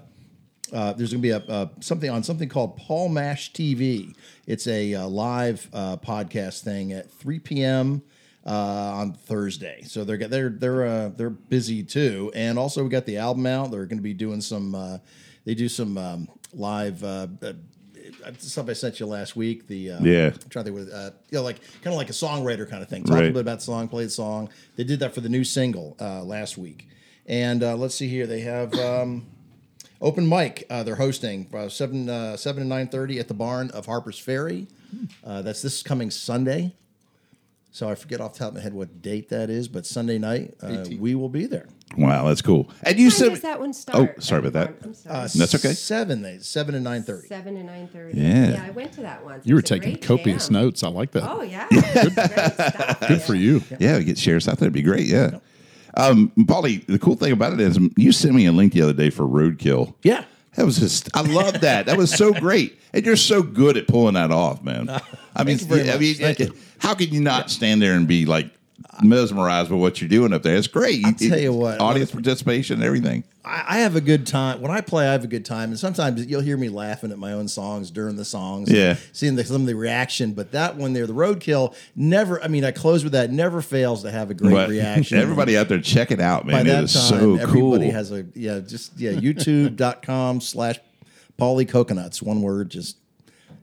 uh, 0.72 0.92
there's 0.94 1.12
going 1.12 1.22
to 1.22 1.28
be 1.28 1.30
a, 1.30 1.38
uh 1.38 1.68
something 1.80 2.10
on 2.10 2.22
something 2.22 2.48
called 2.48 2.76
Paul 2.76 3.08
Mash 3.08 3.52
TV. 3.52 4.14
It's 4.46 4.66
a 4.66 4.94
uh, 4.94 5.06
live 5.08 5.68
uh, 5.72 5.96
podcast 5.98 6.62
thing 6.62 6.92
at 6.92 7.10
3 7.10 7.38
p.m. 7.38 8.02
Uh, 8.46 8.50
on 8.50 9.12
Thursday. 9.12 9.82
So 9.82 10.04
they're 10.04 10.16
they're 10.16 10.48
they're 10.50 10.86
uh, 10.86 11.08
they're 11.10 11.30
busy 11.30 11.82
too. 11.82 12.30
And 12.34 12.58
also 12.58 12.82
we 12.82 12.88
got 12.88 13.04
the 13.06 13.18
album 13.18 13.46
out. 13.46 13.70
They're 13.70 13.84
going 13.86 13.98
to 13.98 14.02
be 14.02 14.14
doing 14.14 14.40
some. 14.40 14.74
Uh, 14.74 14.98
they 15.44 15.54
do 15.54 15.68
some 15.68 15.96
um, 15.98 16.28
live. 16.52 17.02
Uh, 17.04 17.26
uh, 17.42 17.52
Stuff 18.38 18.68
I 18.70 18.72
sent 18.72 19.00
you 19.00 19.06
last 19.06 19.36
week. 19.36 19.66
The 19.66 19.92
uh, 19.92 19.98
Yeah. 20.02 20.26
I'm 20.28 20.48
trying 20.48 20.64
to 20.64 20.70
think, 20.72 20.74
with, 20.76 20.92
uh, 20.92 21.10
you 21.30 21.38
know, 21.38 21.42
like 21.44 21.60
kind 21.82 21.88
of 21.88 21.94
like 21.94 22.08
a 22.08 22.14
songwriter 22.14 22.68
kind 22.68 22.82
of 22.82 22.88
thing. 22.88 23.04
Talk 23.04 23.10
a 23.10 23.14
Right. 23.14 23.20
little 23.24 23.34
bit 23.34 23.40
about 23.40 23.58
the 23.58 23.64
song, 23.64 23.86
play 23.88 24.04
the 24.04 24.10
song. 24.10 24.48
They 24.76 24.84
did 24.84 25.00
that 25.00 25.14
for 25.14 25.20
the 25.20 25.28
new 25.28 25.44
single 25.44 25.94
uh, 26.00 26.22
last 26.24 26.56
week. 26.56 26.88
And 27.26 27.62
uh, 27.62 27.76
let's 27.76 27.94
see 27.94 28.08
here, 28.08 28.26
they 28.26 28.40
have 28.40 28.72
um, 28.74 29.26
open 30.00 30.28
mic. 30.28 30.64
Uh, 30.70 30.82
they're 30.82 30.96
hosting 30.96 31.48
uh, 31.54 31.68
seven 31.68 32.08
uh, 32.08 32.36
seven 32.36 32.60
and 32.62 32.68
nine 32.68 32.88
thirty 32.88 33.18
at 33.18 33.28
the 33.28 33.34
barn 33.34 33.70
of 33.72 33.86
Harper's 33.86 34.18
Ferry. 34.18 34.66
Uh, 35.24 35.42
that's 35.42 35.62
this 35.62 35.82
coming 35.82 36.10
Sunday. 36.10 36.74
So 37.70 37.88
I 37.88 37.94
forget 37.94 38.20
off 38.20 38.32
the 38.32 38.38
top 38.40 38.48
of 38.48 38.54
my 38.54 38.60
head 38.62 38.72
what 38.74 39.02
date 39.02 39.28
that 39.28 39.50
is, 39.50 39.68
but 39.68 39.84
Sunday 39.86 40.18
night 40.18 40.54
uh, 40.62 40.84
we 40.98 41.14
will 41.14 41.28
be 41.28 41.46
there. 41.46 41.66
Wow, 41.96 42.26
that's 42.28 42.42
cool. 42.42 42.70
And 42.82 42.98
you 42.98 43.06
When 43.06 43.10
said 43.12 43.28
does 43.30 43.40
that 43.42 43.60
one 43.60 43.72
start? 43.72 44.14
Oh, 44.16 44.20
sorry 44.20 44.46
about 44.46 44.52
that. 44.54 44.74
I'm 44.84 44.94
sorry. 44.94 45.14
Uh, 45.16 45.28
That's 45.34 45.54
okay. 45.54 45.72
Seven 45.72 46.22
days, 46.22 46.46
seven 46.46 46.74
and 46.74 46.84
nine 46.84 47.02
thirty. 47.02 47.28
Seven 47.28 47.54
to 47.54 47.62
nine 47.62 47.88
thirty. 47.88 48.18
Yeah. 48.18 48.50
Yeah, 48.52 48.64
I 48.66 48.70
went 48.70 48.92
to 48.94 49.00
that 49.02 49.24
once. 49.24 49.46
You 49.46 49.54
were 49.54 49.60
It's 49.60 49.70
a 49.70 49.74
taking 49.78 49.92
great 49.94 50.02
copious 50.02 50.48
jam. 50.48 50.54
notes. 50.54 50.82
I 50.84 50.88
like 50.88 51.12
that. 51.12 51.24
Oh 51.30 51.42
yeah. 51.42 51.66
Good, 51.70 52.12
stuff. 52.12 53.00
Good 53.08 53.22
for 53.22 53.34
you. 53.34 53.62
Yeah, 53.78 53.98
we 53.98 54.04
get 54.04 54.16
Sharis 54.16 54.48
out 54.48 54.58
there. 54.58 54.66
It'd 54.66 54.72
be 54.74 54.82
great. 54.82 55.06
Yeah. 55.06 55.38
Um, 55.94 56.32
Paulie, 56.38 56.84
the 56.86 56.98
cool 56.98 57.16
thing 57.16 57.32
about 57.32 57.52
it 57.52 57.60
is 57.60 57.78
you 57.96 58.12
sent 58.12 58.34
me 58.34 58.46
a 58.46 58.52
link 58.52 58.72
the 58.72 58.82
other 58.82 58.92
day 58.92 59.10
for 59.10 59.24
Roadkill. 59.24 59.94
Yeah. 60.02 60.24
That 60.54 60.66
was 60.66 60.78
just, 60.78 61.08
I 61.16 61.22
love 61.22 61.60
that. 61.60 61.86
That 61.86 61.96
was 61.96 62.10
so 62.10 62.32
great. 62.40 62.78
And 62.92 63.04
you're 63.04 63.16
so 63.16 63.42
good 63.42 63.76
at 63.76 63.86
pulling 63.86 64.14
that 64.14 64.30
off, 64.30 64.62
man. 64.62 64.88
I 65.36 65.44
mean, 65.44 65.58
I 65.70 65.98
mean, 65.98 66.52
how 66.78 66.94
can 66.94 67.10
you 67.10 67.20
not 67.20 67.50
stand 67.50 67.80
there 67.80 67.94
and 67.94 68.08
be 68.08 68.26
like 68.26 68.50
mesmerized 69.02 69.70
by 69.70 69.76
what 69.76 70.00
you're 70.00 70.08
doing 70.08 70.32
up 70.32 70.42
there? 70.42 70.56
It's 70.56 70.66
great. 70.66 71.04
I'll 71.04 71.12
tell 71.12 71.38
you 71.38 71.52
what. 71.52 71.80
audience 71.80 72.10
participation 72.10 72.76
and 72.76 72.84
everything. 72.84 73.24
I, 73.44 73.64
I 73.68 73.78
have 73.78 73.96
a 73.96 74.00
good 74.00 74.26
time 74.26 74.60
when 74.60 74.70
I 74.70 74.80
play. 74.80 75.08
I 75.08 75.12
have 75.12 75.24
a 75.24 75.28
good 75.28 75.44
time, 75.44 75.70
and 75.70 75.78
sometimes 75.78 76.26
you'll 76.26 76.42
hear 76.42 76.56
me 76.56 76.68
laughing 76.68 77.10
at 77.12 77.18
my 77.18 77.32
own 77.32 77.48
songs 77.48 77.90
during 77.90 78.16
the 78.16 78.24
songs. 78.24 78.70
Yeah. 78.70 78.96
seeing 79.12 79.36
the, 79.36 79.44
some 79.44 79.62
of 79.62 79.66
the 79.66 79.74
reaction. 79.74 80.32
But 80.32 80.52
that 80.52 80.76
one 80.76 80.92
there, 80.92 81.06
the 81.06 81.14
roadkill, 81.14 81.74
never. 81.96 82.42
I 82.42 82.48
mean, 82.48 82.64
I 82.64 82.70
close 82.70 83.04
with 83.04 83.12
that. 83.12 83.30
Never 83.30 83.62
fails 83.62 84.02
to 84.02 84.10
have 84.10 84.30
a 84.30 84.34
great 84.34 84.52
But 84.52 84.68
reaction. 84.68 85.18
everybody 85.20 85.56
out 85.56 85.68
there, 85.68 85.80
check 85.80 86.10
it 86.10 86.20
out, 86.20 86.46
by 86.46 86.52
man. 86.52 86.66
It 86.66 86.70
that 86.70 86.84
is 86.84 86.94
time, 86.94 87.02
so 87.02 87.18
cool. 87.18 87.74
everybody 87.74 87.90
has 87.90 88.12
a 88.12 88.26
yeah. 88.34 88.60
Just 88.60 88.98
yeah. 88.98 89.12
YouTube.com 89.12 90.40
slash 90.40 90.78
Pauly 91.38 91.68
Coconuts. 91.68 92.22
One 92.22 92.42
word. 92.42 92.70
Just 92.70 92.96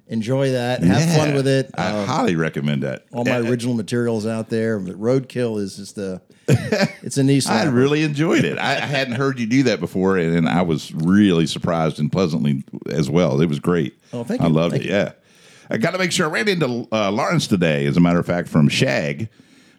enjoy 0.08 0.52
that. 0.52 0.84
Have 0.84 1.16
fun 1.18 1.34
with 1.34 1.48
it. 1.48 1.72
I 1.78 1.88
Uh, 1.92 2.06
highly 2.06 2.36
recommend 2.36 2.84
that. 2.84 3.06
all 3.12 3.26
my 3.26 3.40
original 3.40 3.74
materials 3.74 4.26
out 4.26 4.50
there. 4.50 4.80
But 4.80 5.00
roadkill 5.00 5.60
is 5.60 5.76
just 5.78 5.98
a. 5.98 6.22
It's 6.48 7.18
a 7.18 7.24
knee 7.24 7.42
I 7.50 7.64
really 7.66 8.04
enjoyed 8.04 8.46
it. 8.46 8.58
I, 8.60 8.74
I 8.76 8.80
hadn't 8.86 9.16
heard 9.16 9.40
you 9.40 9.48
do 9.48 9.64
that 9.64 9.80
before, 9.80 10.18
and, 10.18 10.36
and 10.36 10.48
I 10.50 10.62
was 10.62 10.94
really 10.94 11.48
surprised 11.48 12.00
and 12.00 12.12
pleasantly 12.12 12.64
as 12.92 13.10
well. 13.10 13.42
It 13.42 13.48
was 13.48 13.60
great. 13.60 13.98
Oh, 14.14 14.24
thank 14.24 14.42
you. 14.42 14.48
I 14.48 14.50
loved 14.50 14.74
Thank 14.74 14.86
it. 14.86 14.90
you. 14.90 14.96
Yeah, 14.96 15.12
I 15.72 15.78
got 15.78 15.92
to 15.92 15.98
make 15.98 16.12
sure 16.12 16.28
I 16.28 16.30
ran 16.30 16.48
into 16.48 16.88
uh, 16.92 17.12
Lawrence 17.12 17.48
today. 17.48 17.86
As 17.88 17.98
a 17.98 18.00
matter 18.00 18.20
of 18.20 18.28
fact, 18.28 18.48
from 18.48 18.70
Shag, 18.70 19.28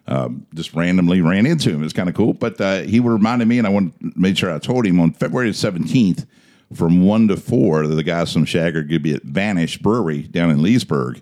um, 0.07 0.45
just 0.53 0.73
randomly 0.73 1.21
ran 1.21 1.45
into 1.45 1.69
him. 1.69 1.83
It's 1.83 1.93
kind 1.93 2.09
of 2.09 2.15
cool. 2.15 2.33
But 2.33 2.59
uh, 2.59 2.81
he 2.81 2.99
reminded 2.99 3.47
me, 3.47 3.59
and 3.59 3.67
I 3.67 3.69
wanted 3.69 3.93
made 4.17 4.37
sure 4.37 4.53
I 4.53 4.59
told 4.59 4.85
him 4.85 4.99
on 4.99 5.11
February 5.13 5.53
seventeenth, 5.53 6.25
from 6.73 7.05
one 7.05 7.27
to 7.29 7.37
four, 7.37 7.87
the 7.87 8.03
guys 8.03 8.33
from 8.33 8.45
Shag 8.45 8.75
are 8.75 8.81
going 8.81 8.93
to 8.93 8.99
be 8.99 9.13
at 9.13 9.23
Vanish 9.23 9.77
Brewery 9.77 10.23
down 10.23 10.49
in 10.49 10.61
Leesburg. 10.61 11.21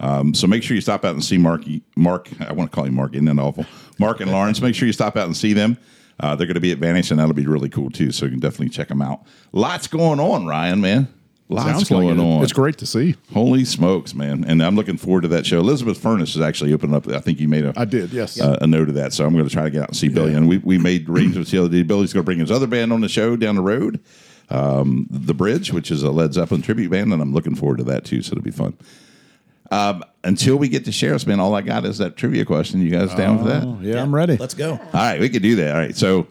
Um, 0.00 0.34
so 0.34 0.46
make 0.46 0.62
sure 0.62 0.74
you 0.74 0.80
stop 0.80 1.04
out 1.04 1.14
and 1.14 1.24
see 1.24 1.38
Mark. 1.38 1.62
Mark, 1.94 2.28
I 2.40 2.52
want 2.52 2.70
to 2.70 2.74
call 2.74 2.84
him 2.84 2.94
Mark. 2.94 3.14
Isn't 3.14 3.26
that 3.26 3.38
awful? 3.38 3.66
Mark 3.98 4.20
and 4.20 4.32
Lawrence. 4.32 4.60
Make 4.60 4.74
sure 4.74 4.86
you 4.86 4.92
stop 4.92 5.16
out 5.16 5.26
and 5.26 5.36
see 5.36 5.52
them. 5.52 5.76
Uh, 6.18 6.34
they're 6.36 6.46
going 6.46 6.54
to 6.54 6.60
be 6.60 6.72
at 6.72 6.78
Vanish, 6.78 7.10
and 7.10 7.20
that'll 7.20 7.34
be 7.34 7.46
really 7.46 7.68
cool 7.68 7.90
too. 7.90 8.10
So 8.10 8.26
you 8.26 8.32
can 8.32 8.40
definitely 8.40 8.70
check 8.70 8.88
them 8.88 9.00
out. 9.02 9.22
Lots 9.52 9.86
going 9.86 10.20
on, 10.20 10.46
Ryan. 10.46 10.80
Man, 10.80 11.08
lots 11.48 11.66
Sounds 11.66 11.90
like 11.90 12.00
going 12.02 12.18
it. 12.18 12.22
on. 12.22 12.42
It's 12.42 12.52
great 12.52 12.78
to 12.78 12.86
see. 12.86 13.16
Holy 13.32 13.64
smokes, 13.64 14.14
man! 14.14 14.44
And 14.46 14.62
I'm 14.62 14.76
looking 14.76 14.96
forward 14.96 15.22
to 15.22 15.28
that 15.28 15.46
show. 15.46 15.58
Elizabeth 15.60 15.98
Furnace 15.98 16.34
is 16.36 16.42
actually 16.42 16.72
opening 16.74 16.94
up. 16.94 17.08
I 17.08 17.20
think 17.20 17.40
you 17.40 17.48
made 17.48 17.64
a 17.64 17.72
I 17.76 17.84
did, 17.84 18.10
yes. 18.12 18.40
uh, 18.40 18.58
a 18.60 18.66
note 18.66 18.88
of 18.88 18.94
that. 18.96 19.12
So 19.12 19.24
I'm 19.24 19.32
going 19.32 19.46
to 19.48 19.50
try 19.50 19.64
to 19.64 19.70
get 19.70 19.82
out 19.82 19.88
and 19.88 19.96
see 19.96 20.08
Billy. 20.08 20.34
And 20.34 20.48
we, 20.48 20.58
we 20.58 20.76
made 20.78 21.08
arrangements 21.08 21.50
the 21.50 21.58
other 21.58 21.70
day. 21.70 21.82
Billy's 21.82 22.12
going 22.12 22.22
to 22.22 22.26
bring 22.26 22.38
his 22.38 22.50
other 22.50 22.66
band 22.66 22.92
on 22.92 23.00
the 23.00 23.08
show 23.08 23.36
down 23.36 23.56
the 23.56 23.62
road, 23.62 24.00
um, 24.50 25.06
The 25.10 25.34
Bridge, 25.34 25.72
which 25.72 25.90
is 25.90 26.02
a 26.02 26.10
Led 26.10 26.34
Zeppelin 26.34 26.62
tribute 26.62 26.90
band. 26.90 27.12
And 27.12 27.22
I'm 27.22 27.32
looking 27.32 27.54
forward 27.54 27.78
to 27.78 27.84
that 27.84 28.04
too. 28.04 28.22
So 28.22 28.32
it'll 28.32 28.42
be 28.42 28.50
fun. 28.50 28.76
Um, 29.70 30.02
until 30.24 30.56
we 30.56 30.68
get 30.68 30.84
to 30.86 30.90
Sharis 30.90 31.26
Man, 31.26 31.38
all 31.38 31.54
I 31.54 31.62
got 31.62 31.84
is 31.84 31.98
that 31.98 32.16
trivia 32.16 32.44
question. 32.44 32.80
You 32.80 32.90
guys 32.90 33.14
down 33.14 33.38
for 33.38 33.44
that? 33.44 33.62
Oh, 33.62 33.78
yeah, 33.80 34.02
I'm 34.02 34.14
ready. 34.14 34.36
Let's 34.36 34.54
go. 34.54 34.72
All 34.72 34.78
right, 34.92 35.20
we 35.20 35.28
could 35.28 35.42
do 35.42 35.56
that. 35.56 35.74
All 35.74 35.80
right, 35.80 35.96
so 35.96 36.26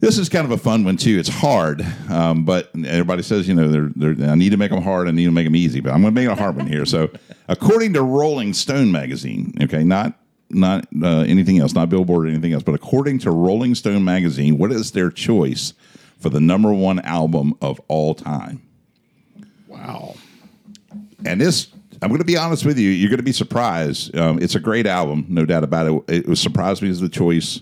this 0.00 0.18
is 0.18 0.28
kind 0.28 0.44
of 0.46 0.50
a 0.50 0.56
fun 0.56 0.82
one 0.82 0.96
too. 0.96 1.18
It's 1.18 1.28
hard, 1.28 1.86
um, 2.10 2.44
but 2.44 2.70
everybody 2.74 3.22
says 3.22 3.46
you 3.46 3.54
know 3.54 3.68
they're, 3.68 4.14
they're, 4.14 4.30
I 4.30 4.34
need 4.34 4.50
to 4.50 4.56
make 4.56 4.70
them 4.70 4.82
hard. 4.82 5.08
I 5.08 5.10
need 5.10 5.26
to 5.26 5.30
make 5.30 5.44
them 5.44 5.54
easy, 5.54 5.80
but 5.80 5.92
I'm 5.92 6.00
going 6.00 6.14
to 6.14 6.20
make 6.20 6.28
it 6.28 6.32
a 6.32 6.34
hard 6.34 6.56
one 6.56 6.66
here. 6.66 6.86
So, 6.86 7.10
according 7.48 7.92
to 7.92 8.02
Rolling 8.02 8.54
Stone 8.54 8.90
magazine, 8.90 9.54
okay, 9.62 9.84
not 9.84 10.18
not 10.48 10.86
uh, 11.02 11.20
anything 11.20 11.58
else, 11.58 11.74
not 11.74 11.88
Billboard 11.90 12.26
or 12.26 12.30
anything 12.30 12.52
else, 12.52 12.62
but 12.62 12.74
according 12.74 13.18
to 13.20 13.30
Rolling 13.30 13.74
Stone 13.74 14.04
magazine, 14.04 14.58
what 14.58 14.72
is 14.72 14.92
their 14.92 15.10
choice 15.10 15.74
for 16.22 16.30
the 16.30 16.40
number 16.40 16.72
one 16.72 17.00
album 17.00 17.54
of 17.60 17.80
all 17.88 18.14
time? 18.14 18.62
Wow. 19.66 20.14
And 21.26 21.40
this, 21.40 21.68
I'm 22.00 22.08
going 22.08 22.20
to 22.20 22.24
be 22.24 22.36
honest 22.36 22.64
with 22.64 22.78
you, 22.78 22.90
you're 22.90 23.10
going 23.10 23.18
to 23.18 23.24
be 23.24 23.32
surprised. 23.32 24.16
Um, 24.16 24.38
it's 24.40 24.54
a 24.54 24.60
great 24.60 24.86
album, 24.86 25.26
no 25.28 25.44
doubt 25.44 25.64
about 25.64 26.04
it. 26.08 26.14
It 26.14 26.28
was 26.28 26.40
surprised 26.40 26.82
me 26.82 26.90
as 26.90 27.00
the 27.00 27.08
choice. 27.08 27.60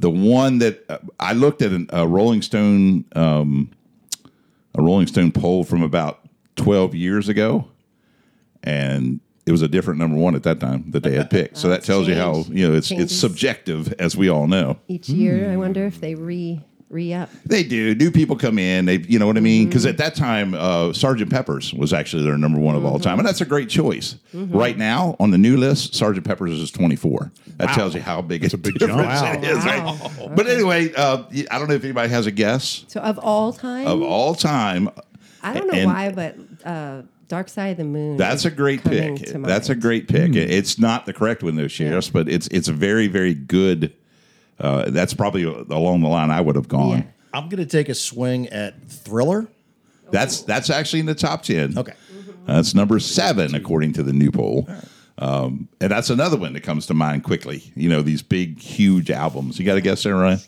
The 0.00 0.10
one 0.10 0.58
that 0.58 0.84
uh, 0.88 0.98
I 1.20 1.34
looked 1.34 1.62
at 1.62 1.72
an, 1.72 1.88
a 1.90 2.06
Rolling 2.08 2.42
Stone, 2.42 3.04
um, 3.14 3.70
a 4.74 4.82
Rolling 4.82 5.06
Stone 5.06 5.32
poll 5.32 5.62
from 5.62 5.82
about 5.82 6.20
12 6.56 6.94
years 6.94 7.28
ago, 7.28 7.68
and 8.62 9.20
it 9.46 9.52
was 9.52 9.62
a 9.62 9.68
different 9.68 10.00
number 10.00 10.16
one 10.16 10.34
at 10.34 10.42
that 10.44 10.58
time 10.58 10.90
that 10.90 11.02
they 11.02 11.14
had 11.14 11.30
picked. 11.30 11.58
So 11.58 11.68
that 11.68 11.78
it's 11.78 11.86
tells 11.86 12.08
you 12.08 12.14
how 12.14 12.44
you 12.48 12.68
know 12.68 12.74
it's 12.74 12.90
it's 12.90 13.14
subjective, 13.14 13.92
as 13.98 14.16
we 14.16 14.28
all 14.28 14.46
know. 14.46 14.78
Each 14.88 15.08
year, 15.08 15.50
I 15.50 15.56
wonder 15.56 15.86
if 15.86 16.00
they 16.00 16.14
re 16.14 16.60
re 16.94 17.12
up. 17.12 17.28
They 17.44 17.62
do. 17.64 17.94
New 17.94 18.10
people 18.10 18.36
come 18.36 18.58
in. 18.58 18.86
They, 18.86 18.98
you 19.00 19.18
know 19.18 19.26
what 19.26 19.36
I 19.36 19.40
mean? 19.40 19.66
Because 19.66 19.84
at 19.84 19.98
that 19.98 20.14
time, 20.14 20.54
uh, 20.54 20.92
Sergeant 20.92 21.30
Pepper's 21.30 21.74
was 21.74 21.92
actually 21.92 22.22
their 22.24 22.38
number 22.38 22.58
one 22.58 22.76
of 22.76 22.84
all 22.84 22.98
time, 22.98 23.18
and 23.18 23.26
that's 23.28 23.40
a 23.40 23.44
great 23.44 23.68
choice. 23.68 24.16
Right 24.32 24.78
now, 24.78 25.16
on 25.20 25.30
the 25.30 25.38
new 25.38 25.56
list, 25.56 25.94
Sergeant 25.94 26.26
Pepper's 26.26 26.52
is 26.52 26.70
twenty 26.70 26.96
four. 26.96 27.32
That 27.56 27.74
tells 27.74 27.94
you 27.94 28.00
how 28.00 28.22
big 28.22 28.44
it's 28.44 28.54
a 28.54 28.58
big 28.58 28.74
difference 28.78 29.20
jump. 29.20 29.44
it 29.44 29.50
is. 29.50 29.64
Right? 29.64 30.10
But 30.34 30.46
anyway, 30.46 30.92
uh, 30.94 31.24
I 31.50 31.58
don't 31.58 31.68
know 31.68 31.74
if 31.74 31.84
anybody 31.84 32.08
has 32.08 32.26
a 32.26 32.30
guess 32.30 32.84
So 32.88 33.00
of 33.00 33.18
all 33.18 33.52
time, 33.52 33.86
of 33.86 34.02
all 34.02 34.34
time. 34.34 34.88
I 35.42 35.52
don't 35.52 35.66
know 35.66 35.78
and- 35.78 35.90
why, 35.90 36.10
but 36.10 36.36
uh, 36.64 37.02
Dark 37.28 37.48
Side 37.48 37.72
of 37.72 37.76
the 37.78 37.84
Moon. 37.84 38.16
That's 38.16 38.44
a 38.44 38.50
great 38.50 38.82
pick. 38.84 39.18
That's 39.18 39.68
a 39.68 39.74
great 39.74 40.08
pick. 40.08 40.34
It's 40.36 40.78
not 40.78 41.06
the 41.06 41.12
correct 41.12 41.42
one 41.42 41.56
though, 41.56 41.64
Sharis, 41.64 42.12
but 42.12 42.28
it's 42.28 42.46
it's 42.48 42.68
a 42.68 42.72
very 42.72 43.08
very 43.08 43.34
good. 43.34 43.92
Uh, 44.58 44.90
that's 44.90 45.14
probably 45.14 45.42
along 45.42 46.00
the 46.00 46.08
line 46.08 46.30
I 46.30 46.40
would 46.40 46.56
have 46.56 46.68
gone. 46.68 46.98
Yeah. 46.98 47.04
I'm 47.32 47.48
going 47.48 47.58
to 47.58 47.66
take 47.66 47.88
a 47.88 47.94
swing 47.94 48.48
at 48.48 48.82
Thriller. 48.88 49.48
That's 50.10 50.42
that's 50.42 50.70
actually 50.70 51.00
in 51.00 51.06
the 51.06 51.14
top 51.14 51.42
ten. 51.42 51.76
Okay. 51.76 51.94
That's 52.46 52.74
number 52.74 52.98
seven 53.00 53.54
according 53.54 53.94
to 53.94 54.02
the 54.02 54.12
new 54.12 54.30
poll. 54.30 54.68
Um, 55.18 55.68
and 55.80 55.90
that's 55.90 56.10
another 56.10 56.36
one 56.36 56.52
that 56.52 56.62
comes 56.62 56.86
to 56.86 56.94
mind 56.94 57.24
quickly. 57.24 57.72
You 57.74 57.88
know 57.88 58.02
these 58.02 58.22
big, 58.22 58.58
huge 58.60 59.10
albums. 59.10 59.58
You 59.58 59.64
got 59.64 59.76
a 59.76 59.80
guess 59.80 60.02
there, 60.02 60.16
Ryan? 60.16 60.40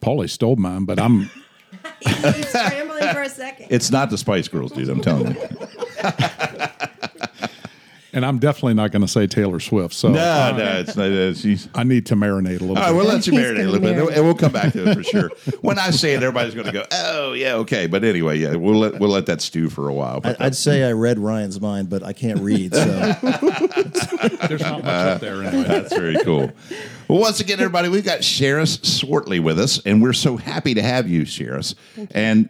Paulie 0.00 0.30
stole 0.30 0.56
mine, 0.56 0.84
but 0.84 0.98
I'm 0.98 1.30
He's 2.00 2.48
scrambling 2.48 3.08
for 3.12 3.22
a 3.22 3.28
second. 3.28 3.66
It's 3.70 3.90
not 3.90 4.10
the 4.10 4.18
Spice 4.18 4.48
Girls, 4.48 4.72
dude. 4.72 4.88
I'm 4.88 5.00
telling 5.00 5.34
you. 5.34 5.40
and 8.18 8.26
I'm 8.26 8.40
definitely 8.40 8.74
not 8.74 8.90
going 8.90 9.02
to 9.02 9.08
say 9.08 9.28
Taylor 9.28 9.60
Swift. 9.60 9.94
So 9.94 10.08
No, 10.08 10.56
no, 10.56 10.80
it's 10.80 10.96
not. 10.96 11.06
Uh, 11.06 11.32
she's. 11.34 11.68
I 11.72 11.84
need 11.84 12.06
to 12.06 12.16
marinate 12.16 12.60
a 12.60 12.64
little 12.64 12.70
All 12.70 12.82
right, 12.82 12.88
bit. 12.88 12.96
we'll 12.96 13.06
let 13.06 13.26
you 13.28 13.32
marinate 13.32 13.50
a 13.50 13.54
gonna 13.58 13.70
little 13.70 14.06
bit, 14.08 14.16
and 14.16 14.24
we'll 14.24 14.34
come 14.34 14.50
back 14.50 14.72
to 14.72 14.90
it 14.90 14.94
for 14.94 15.04
sure. 15.04 15.30
When 15.60 15.78
I 15.78 15.90
say 15.90 16.14
it, 16.14 16.22
everybody's 16.22 16.54
going 16.54 16.66
to 16.66 16.72
go, 16.72 16.84
"Oh, 16.90 17.32
yeah, 17.32 17.54
okay." 17.54 17.86
But 17.86 18.02
anyway, 18.02 18.38
yeah, 18.38 18.56
we'll 18.56 18.78
let 18.78 18.98
we'll 18.98 19.10
let 19.10 19.26
that 19.26 19.40
stew 19.40 19.70
for 19.70 19.88
a 19.88 19.94
while. 19.94 20.20
But 20.20 20.40
I'd 20.40 20.56
say 20.56 20.82
I 20.82 20.92
read 20.92 21.20
Ryan's 21.20 21.60
mind, 21.60 21.88
but 21.90 22.02
I 22.02 22.12
can't 22.12 22.40
read. 22.40 22.74
So 22.74 22.84
There's 24.48 24.60
not 24.60 24.82
much 24.82 24.84
up 24.84 25.20
there 25.20 25.42
anyway. 25.44 25.62
That's 25.62 25.94
very 25.94 26.16
cool. 26.24 26.50
Well, 27.06 27.20
once 27.20 27.38
again, 27.40 27.60
everybody, 27.60 27.88
we've 27.88 28.04
got 28.04 28.20
Sharis 28.20 28.84
Swartley 28.84 29.40
with 29.40 29.60
us, 29.60 29.80
and 29.86 30.02
we're 30.02 30.12
so 30.12 30.36
happy 30.36 30.74
to 30.74 30.82
have 30.82 31.08
you, 31.08 31.22
Sharis. 31.22 31.74
And 32.10 32.42
you 32.42 32.48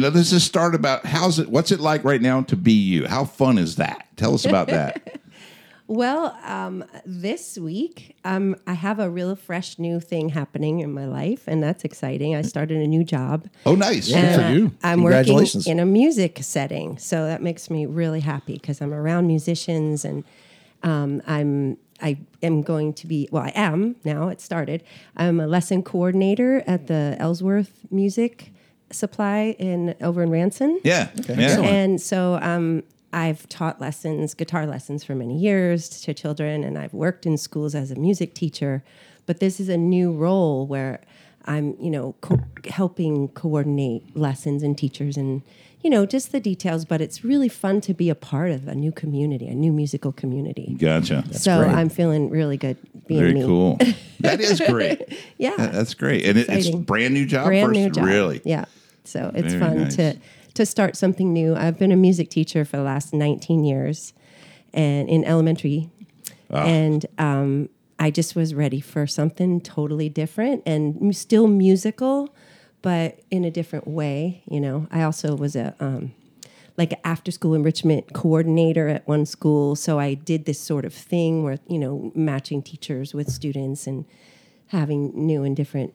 know, 0.00 0.10
this 0.10 0.32
is 0.32 0.44
start 0.44 0.74
about 0.74 1.04
how's 1.04 1.38
it? 1.38 1.48
What's 1.48 1.72
it 1.72 1.80
like 1.80 2.04
right 2.04 2.22
now 2.22 2.42
to 2.42 2.56
be 2.56 2.72
you? 2.72 3.06
How 3.06 3.24
fun 3.24 3.58
is 3.58 3.76
that? 3.76 4.08
Tell 4.16 4.34
us 4.34 4.44
about 4.44 4.68
that. 4.68 5.20
Well, 5.90 6.36
um, 6.44 6.84
this 7.06 7.56
week 7.56 8.14
um, 8.22 8.56
I 8.66 8.74
have 8.74 8.98
a 8.98 9.08
real 9.08 9.34
fresh 9.34 9.78
new 9.78 10.00
thing 10.00 10.28
happening 10.28 10.80
in 10.80 10.92
my 10.92 11.06
life, 11.06 11.48
and 11.48 11.62
that's 11.62 11.82
exciting. 11.82 12.36
I 12.36 12.42
started 12.42 12.76
a 12.76 12.86
new 12.86 13.02
job. 13.02 13.48
Oh, 13.64 13.74
nice. 13.74 14.12
for 14.12 14.18
And, 14.18 14.42
uh, 14.42 14.48
you. 14.48 14.72
I'm 14.82 15.02
working 15.02 15.24
Congratulations. 15.24 15.66
in 15.66 15.80
a 15.80 15.86
music 15.86 16.40
setting, 16.42 16.98
so 16.98 17.24
that 17.24 17.42
makes 17.42 17.70
me 17.70 17.86
really 17.86 18.20
happy 18.20 18.58
because 18.58 18.82
I'm 18.82 18.92
around 18.92 19.28
musicians 19.28 20.04
and 20.04 20.24
um, 20.82 21.22
I'm 21.26 21.78
I 22.02 22.18
am 22.42 22.60
going 22.60 22.92
to 22.92 23.06
be 23.06 23.30
well. 23.32 23.44
I 23.44 23.52
am 23.54 23.96
now. 24.04 24.28
It 24.28 24.42
started. 24.42 24.84
I'm 25.16 25.40
a 25.40 25.46
lesson 25.46 25.82
coordinator 25.82 26.62
at 26.66 26.86
the 26.88 27.16
Ellsworth 27.18 27.86
Music 27.90 28.52
Supply 28.90 29.54
in 29.58 29.94
over 30.00 30.22
in 30.22 30.30
Ranson. 30.30 30.80
Yeah. 30.84 31.10
Yeah. 31.28 31.60
And 31.60 32.00
so 32.00 32.38
um, 32.40 32.82
I've 33.12 33.48
taught 33.48 33.80
lessons, 33.80 34.34
guitar 34.34 34.66
lessons 34.66 35.04
for 35.04 35.14
many 35.14 35.36
years 35.38 35.88
to 36.00 36.14
children, 36.14 36.64
and 36.64 36.78
I've 36.78 36.94
worked 36.94 37.26
in 37.26 37.36
schools 37.36 37.74
as 37.74 37.90
a 37.90 37.96
music 37.96 38.34
teacher. 38.34 38.82
But 39.26 39.40
this 39.40 39.60
is 39.60 39.68
a 39.68 39.76
new 39.76 40.12
role 40.12 40.66
where 40.66 41.00
I'm, 41.44 41.76
you 41.80 41.90
know, 41.90 42.14
co- 42.22 42.40
helping 42.68 43.28
coordinate 43.28 44.16
lessons 44.16 44.62
and 44.62 44.76
teachers 44.76 45.16
and, 45.18 45.42
you 45.82 45.90
know, 45.90 46.06
just 46.06 46.32
the 46.32 46.40
details. 46.40 46.84
But 46.86 47.00
it's 47.02 47.22
really 47.24 47.48
fun 47.50 47.80
to 47.82 47.92
be 47.94 48.08
a 48.08 48.14
part 48.14 48.50
of 48.52 48.68
a 48.68 48.74
new 48.74 48.90
community, 48.92 49.48
a 49.48 49.54
new 49.54 49.72
musical 49.72 50.12
community. 50.12 50.74
Gotcha. 50.78 51.24
so 51.32 51.62
great. 51.64 51.74
I'm 51.74 51.88
feeling 51.90 52.30
really 52.30 52.56
good 52.56 52.78
being 53.06 53.20
Very 53.20 53.34
me. 53.34 53.42
cool. 53.44 53.78
That 54.20 54.40
is 54.40 54.60
great. 54.60 55.16
Yeah. 55.38 55.54
That- 55.56 55.72
That's 55.72 55.94
great. 55.94 56.24
And 56.26 56.36
it, 56.38 56.48
it's 56.48 56.70
brand 56.70 57.14
new 57.14 57.24
job 57.24 57.46
brand 57.46 57.68
first? 57.68 57.78
new 57.78 57.90
job. 57.90 58.04
Really? 58.04 58.40
Yeah. 58.44 58.64
So 59.08 59.30
it's 59.34 59.54
Very 59.54 59.60
fun 59.60 59.82
nice. 59.84 59.96
to 59.96 60.16
to 60.54 60.66
start 60.66 60.96
something 60.96 61.32
new. 61.32 61.54
I've 61.54 61.78
been 61.78 61.92
a 61.92 61.96
music 61.96 62.30
teacher 62.30 62.64
for 62.64 62.76
the 62.78 62.82
last 62.82 63.12
19 63.14 63.64
years, 63.64 64.12
and 64.74 65.08
in 65.08 65.24
elementary, 65.24 65.88
Ah. 66.50 66.64
and 66.64 67.06
um, 67.18 67.68
I 67.98 68.10
just 68.10 68.34
was 68.34 68.54
ready 68.54 68.80
for 68.80 69.06
something 69.06 69.60
totally 69.60 70.08
different 70.08 70.62
and 70.66 71.14
still 71.16 71.46
musical, 71.46 72.34
but 72.82 73.20
in 73.30 73.44
a 73.44 73.50
different 73.50 73.86
way. 73.86 74.42
You 74.50 74.60
know, 74.60 74.86
I 74.90 75.02
also 75.02 75.36
was 75.36 75.54
a 75.56 75.74
um, 75.80 76.12
like 76.76 76.92
an 76.92 76.98
after 77.04 77.30
school 77.30 77.54
enrichment 77.54 78.12
coordinator 78.12 78.88
at 78.88 79.06
one 79.06 79.26
school. 79.26 79.76
So 79.76 79.98
I 79.98 80.14
did 80.14 80.44
this 80.44 80.60
sort 80.60 80.84
of 80.84 80.94
thing 80.94 81.42
where, 81.44 81.58
you 81.68 81.78
know, 81.78 82.10
matching 82.14 82.62
teachers 82.62 83.12
with 83.14 83.30
students 83.30 83.86
and 83.86 84.04
having 84.68 85.12
new 85.14 85.42
and 85.44 85.56
different 85.56 85.92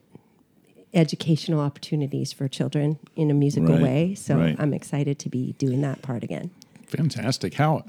educational 0.93 1.59
opportunities 1.59 2.31
for 2.31 2.47
children 2.47 2.99
in 3.15 3.31
a 3.31 3.33
musical 3.33 3.75
Right, 3.75 3.81
way. 3.81 4.15
So 4.15 4.37
right. 4.37 4.55
I'm 4.59 4.73
excited 4.73 5.19
to 5.19 5.29
be 5.29 5.53
doing 5.53 5.81
that 5.81 6.01
part 6.01 6.23
again. 6.23 6.51
Fantastic. 6.87 7.55
How 7.55 7.83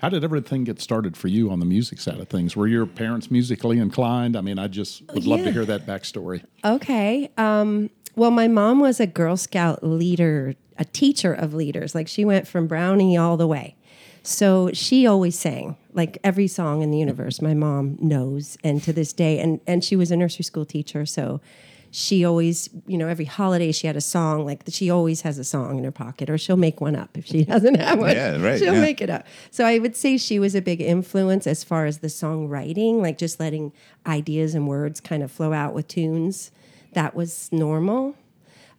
how 0.00 0.08
did 0.08 0.22
everything 0.22 0.62
get 0.62 0.80
started 0.80 1.16
for 1.16 1.26
you 1.26 1.50
on 1.50 1.58
the 1.58 1.66
music 1.66 2.00
side 2.00 2.20
of 2.20 2.28
things? 2.28 2.54
Were 2.54 2.68
your 2.68 2.86
parents 2.86 3.30
musically 3.32 3.78
inclined? 3.78 4.36
I 4.36 4.40
mean, 4.42 4.58
I 4.58 4.68
just 4.68 5.02
would 5.12 5.26
love 5.26 5.42
to 5.42 5.50
hear 5.50 5.64
that 5.64 5.86
backstory. 5.86 6.44
Okay. 6.64 7.30
Um, 7.36 7.90
well, 8.14 8.30
my 8.30 8.46
mom 8.46 8.78
was 8.78 9.00
a 9.00 9.06
Girl 9.08 9.36
Scout 9.36 9.82
leader, 9.82 10.54
a 10.78 10.84
teacher 10.84 11.32
of 11.32 11.52
leaders. 11.52 11.96
Like 11.96 12.06
she 12.06 12.24
went 12.24 12.46
from 12.46 12.68
Brownie 12.68 13.16
all 13.16 13.36
the 13.36 13.46
way. 13.46 13.74
So 14.22 14.70
she 14.72 15.06
always 15.06 15.38
sang 15.38 15.76
like 15.92 16.18
every 16.22 16.48
song 16.48 16.82
in 16.82 16.90
the 16.90 16.98
universe. 16.98 17.40
My 17.40 17.54
mom 17.54 17.96
knows, 18.00 18.58
and 18.62 18.82
to 18.82 18.92
this 18.92 19.12
day, 19.12 19.38
and 19.38 19.60
and 19.66 19.82
she 19.82 19.96
was 19.96 20.10
a 20.10 20.16
nursery 20.16 20.44
school 20.44 20.64
teacher, 20.64 21.06
so 21.06 21.40
she 21.90 22.24
always, 22.24 22.68
you 22.86 22.98
know, 22.98 23.08
every 23.08 23.24
holiday 23.24 23.72
she 23.72 23.86
had 23.86 23.96
a 23.96 24.00
song. 24.00 24.44
Like 24.44 24.62
she 24.68 24.90
always 24.90 25.22
has 25.22 25.38
a 25.38 25.44
song 25.44 25.78
in 25.78 25.84
her 25.84 25.90
pocket, 25.90 26.28
or 26.28 26.36
she'll 26.38 26.56
make 26.56 26.80
one 26.80 26.94
up 26.96 27.16
if 27.16 27.26
she 27.26 27.44
doesn't 27.52 27.76
have 27.76 27.98
one. 27.98 28.14
Yeah, 28.14 28.36
right, 28.36 28.58
She'll 28.58 28.74
yeah. 28.74 28.80
make 28.80 29.00
it 29.00 29.10
up. 29.10 29.26
So 29.50 29.64
I 29.64 29.78
would 29.78 29.96
say 29.96 30.16
she 30.16 30.38
was 30.38 30.54
a 30.54 30.60
big 30.62 30.80
influence 30.80 31.46
as 31.46 31.64
far 31.64 31.86
as 31.86 31.98
the 31.98 32.08
songwriting, 32.08 33.00
like 33.00 33.18
just 33.18 33.40
letting 33.40 33.72
ideas 34.06 34.54
and 34.54 34.68
words 34.68 35.00
kind 35.00 35.22
of 35.22 35.30
flow 35.30 35.52
out 35.52 35.74
with 35.74 35.88
tunes. 35.88 36.50
That 36.92 37.14
was 37.14 37.48
normal. 37.52 38.14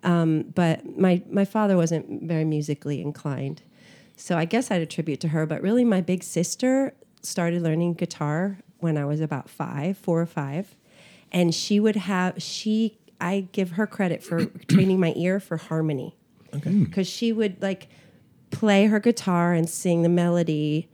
Um, 0.04 0.44
but 0.56 0.98
my 0.98 1.22
my 1.30 1.46
father 1.46 1.76
wasn't 1.76 2.24
very 2.24 2.46
musically 2.46 3.02
inclined. 3.02 3.62
So 4.16 4.38
I 4.38 4.46
guess 4.46 4.70
I'd 4.70 4.82
attribute 4.82 5.20
to 5.22 5.30
her, 5.30 5.46
but 5.46 5.62
really 5.62 5.86
my 5.86 6.02
big 6.02 6.24
sister 6.24 6.94
started 7.22 7.62
learning 7.62 7.94
guitar 7.94 8.60
when 8.80 8.98
I 8.98 9.06
was 9.06 9.22
about 9.22 9.50
five, 9.50 9.98
four 9.98 10.22
or 10.22 10.26
five. 10.26 10.76
And 11.32 11.54
she 11.54 11.80
would 11.80 11.96
have 11.96 12.42
she 12.42 12.98
I 13.22 13.48
give 13.52 13.72
her 13.72 13.86
credit 13.88 14.24
for 14.24 14.46
training 14.68 15.00
my 15.00 15.14
ear 15.16 15.40
for 15.40 15.58
harmony. 15.58 16.16
Okay. 16.54 16.72
Because 16.72 17.08
she 17.08 17.32
would 17.32 17.62
like 17.62 17.88
play 18.52 18.86
her 18.88 19.00
guitar 19.00 19.54
and 19.54 19.70
sing 19.70 20.02
the 20.02 20.10
melody 20.10 20.90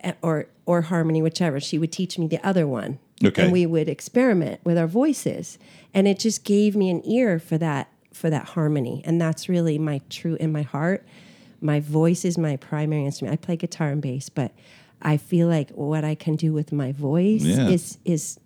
eh, 0.00 0.12
or 0.22 0.46
or 0.66 0.82
harmony, 0.82 1.22
whichever. 1.22 1.60
She 1.60 1.78
would 1.78 1.92
teach 1.92 2.18
me 2.18 2.26
the 2.26 2.44
other 2.46 2.66
one. 2.66 2.98
Okay. 3.24 3.44
And 3.44 3.52
we 3.52 3.64
would 3.66 3.88
experiment 3.88 4.60
with 4.64 4.76
our 4.78 4.86
voices. 4.86 5.58
And 5.94 6.06
it 6.06 6.18
just 6.18 6.44
gave 6.44 6.76
me 6.76 6.90
an 6.90 7.00
ear 7.08 7.38
for 7.38 7.56
that 7.58 7.90
for 8.12 8.28
that 8.30 8.46
harmony. 8.50 9.02
And 9.04 9.20
that's 9.20 9.48
really 9.48 9.78
my 9.78 10.00
true 10.10 10.36
in 10.40 10.52
my 10.52 10.62
heart. 10.62 11.06
My 11.60 11.80
voice 11.80 12.24
is 12.24 12.36
my 12.38 12.56
primary 12.56 13.04
instrument. 13.04 13.32
I 13.32 13.36
play 13.44 13.56
guitar 13.56 13.88
and 13.88 14.02
bass, 14.02 14.28
but 14.28 14.52
I 15.02 15.16
feel 15.16 15.48
like 15.48 15.70
what 15.70 16.04
I 16.04 16.14
can 16.14 16.36
do 16.36 16.52
with 16.52 16.70
my 16.72 16.92
voice 16.92 17.42
Yeah. 17.42 17.68
is 17.68 17.98
is 18.04 18.38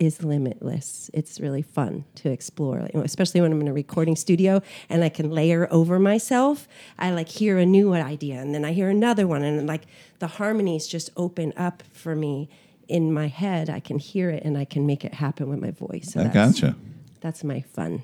is 0.00 0.24
limitless. 0.24 1.10
It's 1.12 1.38
really 1.38 1.62
fun 1.62 2.06
to 2.16 2.30
explore, 2.30 2.88
especially 2.94 3.42
when 3.42 3.52
I'm 3.52 3.60
in 3.60 3.68
a 3.68 3.72
recording 3.72 4.16
studio 4.16 4.62
and 4.88 5.04
I 5.04 5.10
can 5.10 5.30
layer 5.30 5.68
over 5.70 6.00
myself. 6.00 6.66
I 6.98 7.10
like 7.10 7.28
hear 7.28 7.58
a 7.58 7.66
new 7.66 7.92
idea 7.94 8.40
and 8.40 8.54
then 8.54 8.64
I 8.64 8.72
hear 8.72 8.88
another 8.88 9.28
one, 9.28 9.44
and 9.44 9.68
like 9.68 9.82
the 10.18 10.26
harmonies 10.26 10.88
just 10.88 11.10
open 11.16 11.52
up 11.56 11.82
for 11.92 12.16
me 12.16 12.48
in 12.88 13.12
my 13.12 13.28
head. 13.28 13.68
I 13.68 13.78
can 13.78 13.98
hear 13.98 14.30
it 14.30 14.42
and 14.42 14.56
I 14.56 14.64
can 14.64 14.86
make 14.86 15.04
it 15.04 15.14
happen 15.14 15.48
with 15.48 15.60
my 15.60 15.70
voice. 15.70 16.12
So 16.12 16.20
I 16.20 16.24
that's, 16.24 16.60
gotcha. 16.60 16.76
That's 17.20 17.44
my 17.44 17.60
fun. 17.60 18.02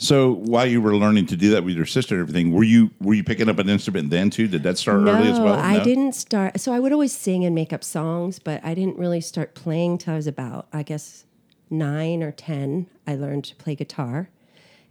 So 0.00 0.32
while 0.32 0.64
you 0.64 0.80
were 0.80 0.96
learning 0.96 1.26
to 1.26 1.36
do 1.36 1.50
that 1.50 1.62
with 1.62 1.76
your 1.76 1.84
sister 1.84 2.14
and 2.14 2.22
everything, 2.22 2.52
were 2.52 2.64
you 2.64 2.90
were 3.00 3.12
you 3.12 3.22
picking 3.22 3.50
up 3.50 3.58
an 3.58 3.68
instrument 3.68 4.08
then 4.08 4.30
too? 4.30 4.48
Did 4.48 4.62
that 4.62 4.78
start 4.78 5.02
no, 5.02 5.12
early 5.12 5.28
as 5.28 5.38
well? 5.38 5.56
No, 5.56 5.62
I 5.62 5.78
didn't 5.82 6.14
start. 6.14 6.58
So 6.58 6.72
I 6.72 6.80
would 6.80 6.90
always 6.90 7.12
sing 7.12 7.44
and 7.44 7.54
make 7.54 7.70
up 7.70 7.84
songs, 7.84 8.38
but 8.38 8.64
I 8.64 8.72
didn't 8.72 8.96
really 8.96 9.20
start 9.20 9.54
playing 9.54 9.98
till 9.98 10.14
I 10.14 10.16
was 10.16 10.26
about, 10.26 10.68
I 10.72 10.82
guess, 10.82 11.26
nine 11.68 12.22
or 12.22 12.32
10. 12.32 12.86
I 13.06 13.14
learned 13.14 13.44
to 13.44 13.56
play 13.56 13.74
guitar 13.74 14.30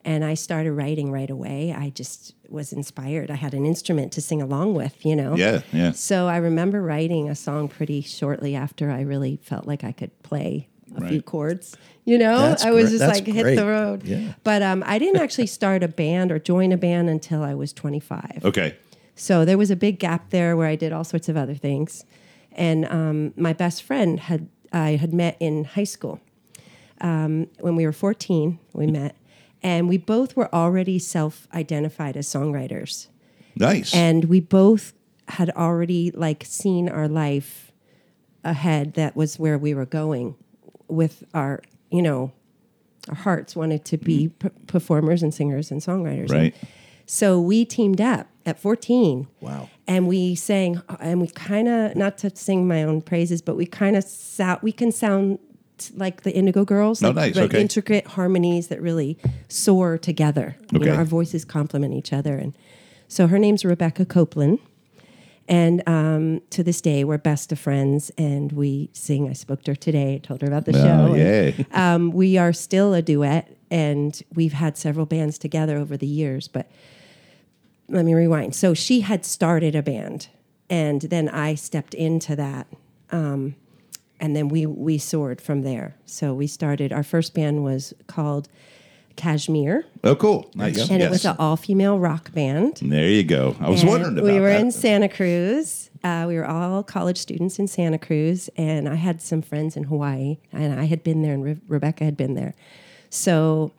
and 0.05 0.23
I 0.23 0.35
started 0.35 0.73
writing 0.73 1.11
right 1.11 1.29
away. 1.29 1.73
I 1.73 1.89
just 1.89 2.35
was 2.47 2.71
inspired. 2.71 3.31
I 3.31 3.35
had 3.35 3.53
an 3.53 3.65
instrument 3.65 4.11
to 4.13 4.21
sing 4.21 4.41
along 4.41 4.75
with, 4.75 5.05
you 5.05 5.15
know? 5.15 5.35
Yeah, 5.35 5.61
yeah. 5.73 5.91
So 5.91 6.27
I 6.27 6.37
remember 6.37 6.81
writing 6.81 7.29
a 7.29 7.35
song 7.35 7.67
pretty 7.67 8.01
shortly 8.01 8.55
after 8.55 8.91
I 8.91 9.01
really 9.01 9.39
felt 9.41 9.67
like 9.67 9.83
I 9.83 9.91
could 9.91 10.11
play 10.23 10.68
a 10.95 11.01
Right. 11.01 11.09
few 11.11 11.21
chords. 11.21 11.75
You 12.05 12.17
know, 12.17 12.37
That's 12.39 12.65
I 12.65 12.71
was 12.71 12.85
great. 12.85 12.91
just 12.91 12.99
That's 13.05 13.19
like 13.19 13.27
hit 13.27 13.55
the 13.55 13.65
road. 13.65 14.03
Yeah. 14.03 14.33
But 14.43 14.61
um, 14.63 14.83
I 14.85 14.97
didn't 14.99 15.21
actually 15.21 15.47
start 15.59 15.83
a 15.83 15.87
band 15.87 16.31
or 16.31 16.39
join 16.39 16.71
a 16.71 16.77
band 16.77 17.09
until 17.09 17.43
I 17.43 17.53
was 17.53 17.71
25. 17.73 18.41
Okay. 18.45 18.75
So 19.15 19.45
there 19.45 19.57
was 19.57 19.69
a 19.69 19.75
big 19.75 19.99
gap 19.99 20.29
there 20.29 20.55
where 20.57 20.67
I 20.67 20.75
did 20.75 20.91
all 20.93 21.03
sorts 21.03 21.27
of 21.29 21.35
other 21.37 21.53
things. 21.55 22.05
And 22.53 22.85
um, 22.85 23.33
my 23.37 23.53
best 23.53 23.83
friend 23.83 24.19
had 24.19 24.47
I 24.73 24.91
had 24.97 25.13
met 25.13 25.35
in 25.39 25.63
high 25.65 25.83
school. 25.83 26.19
Um, 27.01 27.47
when 27.59 27.75
we 27.75 27.85
were 27.85 27.91
14, 27.93 28.59
we 28.73 28.85
met, 28.87 29.15
and 29.63 29.87
we 29.87 29.97
both 29.97 30.35
were 30.35 30.53
already 30.53 30.99
self-identified 30.99 32.17
as 32.17 32.27
songwriters, 32.27 33.07
Nice. 33.55 33.93
and 33.95 34.25
we 34.25 34.39
both 34.41 34.93
had 35.29 35.49
already 35.51 36.11
like 36.11 36.43
seen 36.45 36.89
our 36.89 37.07
life 37.07 37.71
ahead. 38.43 38.93
That 38.95 39.15
was 39.15 39.39
where 39.39 39.57
we 39.57 39.73
were 39.73 39.85
going 39.85 40.35
with 40.89 41.23
our, 41.33 41.61
you 41.91 42.01
know, 42.01 42.31
our 43.07 43.15
hearts 43.15 43.55
wanted 43.55 43.85
to 43.85 43.97
be 43.97 44.27
mm-hmm. 44.27 44.47
p- 44.49 44.63
performers 44.67 45.23
and 45.23 45.33
singers 45.33 45.71
and 45.71 45.81
songwriters. 45.81 46.29
right. 46.31 46.55
So 47.05 47.41
we 47.41 47.65
teamed 47.65 47.99
up 47.99 48.27
at 48.45 48.59
14. 48.59 49.27
Wow. 49.41 49.67
And 49.87 50.07
we 50.07 50.35
sang, 50.35 50.79
and 50.99 51.19
we 51.19 51.27
kind 51.27 51.67
of, 51.67 51.95
not 51.95 52.19
to 52.19 52.35
sing 52.35 52.67
my 52.67 52.83
own 52.83 53.01
praises, 53.01 53.41
but 53.41 53.55
we 53.55 53.65
kind 53.65 53.95
of 53.95 54.03
sound, 54.03 54.59
we 54.61 54.71
can 54.71 54.91
sound 54.91 55.39
like 55.95 56.21
the 56.21 56.31
Indigo 56.31 56.65
Girls. 56.65 57.01
Oh, 57.01 57.07
like, 57.07 57.15
nice, 57.15 57.33
but 57.33 57.43
okay. 57.45 57.61
Intricate 57.61 58.05
harmonies 58.05 58.67
that 58.67 58.79
really 58.79 59.17
soar 59.47 59.97
together. 59.97 60.55
You 60.71 60.79
Okay. 60.79 60.89
know, 60.89 60.95
our 60.97 61.05
voices 61.05 61.45
complement 61.45 61.95
each 61.95 62.13
other. 62.13 62.35
And 62.37 62.55
so 63.07 63.25
her 63.25 63.39
name's 63.39 63.65
Rebecca 63.65 64.05
Copeland. 64.05 64.59
And 65.49 65.81
um, 65.87 66.41
to 66.51 66.63
this 66.63 66.79
day, 66.79 67.03
we're 67.03 67.17
best 67.17 67.51
of 67.51 67.57
friends, 67.57 68.11
and 68.19 68.51
we 68.51 68.91
sing. 68.93 69.27
I 69.27 69.33
spoke 69.33 69.63
to 69.63 69.71
her 69.71 69.75
today, 69.75 70.19
told 70.19 70.41
her 70.41 70.47
about 70.47 70.65
the 70.65 70.73
show. 70.73 71.07
Oh, 71.09 71.13
and, 71.13 71.17
yay. 71.17 71.65
um, 71.71 72.11
we 72.11 72.37
are 72.37 72.53
still 72.53 72.93
a 72.93 73.01
duet, 73.01 73.57
and 73.71 74.21
we've 74.35 74.53
had 74.53 74.77
several 74.77 75.07
bands 75.07 75.39
together 75.39 75.77
over 75.77 75.97
the 75.97 76.05
years. 76.05 76.47
But 76.47 76.69
let 77.87 78.05
me 78.05 78.13
rewind. 78.13 78.55
So 78.55 78.75
she 78.75 79.01
had 79.01 79.25
started 79.25 79.73
a 79.73 79.81
band, 79.81 80.27
and 80.69 81.01
then 81.01 81.27
I 81.27 81.55
stepped 81.55 81.95
into 81.95 82.35
that, 82.35 82.67
um, 83.11 83.55
and 84.19 84.35
then 84.35 84.49
we 84.49 84.67
we 84.67 84.99
soared 84.99 85.41
from 85.41 85.63
there. 85.63 85.95
So 86.05 86.31
we 86.31 86.45
started. 86.45 86.93
Our 86.93 87.03
first 87.03 87.33
band 87.33 87.63
was 87.63 87.91
called 88.05 88.49
Kashmir, 89.15 89.85
Oh, 90.03 90.15
cool. 90.15 90.49
Nice. 90.55 90.77
and 90.89 91.01
it 91.01 91.05
Yes. 91.05 91.11
was 91.11 91.25
an 91.25 91.35
all 91.39 91.57
female 91.57 91.99
rock 91.99 92.33
band. 92.33 92.79
There 92.81 93.09
you 93.09 93.23
go. 93.23 93.55
I 93.59 93.69
was 93.69 93.81
And 93.81 93.89
wondering 93.89 94.13
about 94.13 94.25
that. 94.25 94.33
we 94.33 94.39
were 94.39 94.49
that. 94.49 94.61
in 94.61 94.71
Santa 94.71 95.09
Cruz. 95.09 95.89
Uh, 96.03 96.23
we 96.27 96.35
were 96.35 96.45
all 96.47 96.81
college 96.83 97.17
students 97.17 97.59
in 97.59 97.67
Santa 97.67 97.97
Cruz, 97.97 98.49
and 98.55 98.87
I 98.87 98.95
had 98.95 99.21
some 99.21 99.41
friends 99.41 99.75
in 99.75 99.83
Hawaii, 99.83 100.37
and 100.53 100.79
I 100.79 100.85
had 100.85 101.03
been 101.03 101.21
there, 101.21 101.33
and 101.33 101.43
Re- 101.43 101.57
Rebecca 101.67 102.05
had 102.05 102.15
been 102.15 102.35
there. 102.35 102.53
So 103.09 103.71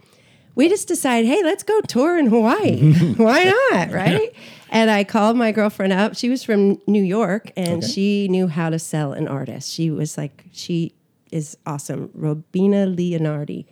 we 0.54 0.68
just 0.68 0.86
decided, 0.88 1.26
hey, 1.28 1.42
let's 1.42 1.62
go 1.62 1.80
tour 1.82 2.18
in 2.18 2.26
Hawaii. 2.26 2.92
Why 3.16 3.44
not, 3.72 3.90
right? 3.92 4.34
And 4.68 4.90
I 4.90 5.04
called 5.04 5.36
my 5.38 5.50
girlfriend 5.52 5.94
up. 5.94 6.14
She 6.14 6.28
was 6.28 6.42
from 6.44 6.78
New 6.86 7.02
York, 7.02 7.50
and 7.56 7.82
she 7.82 8.28
knew 8.28 8.46
how 8.48 8.68
to 8.68 8.78
sell 8.78 9.12
an 9.12 9.26
artist. 9.26 9.72
She 9.72 9.90
was 9.90 10.18
like, 10.18 10.44
she 10.52 10.92
is 11.32 11.56
awesome, 11.64 12.10
Robina 12.12 12.86
Leonardi 12.86 13.64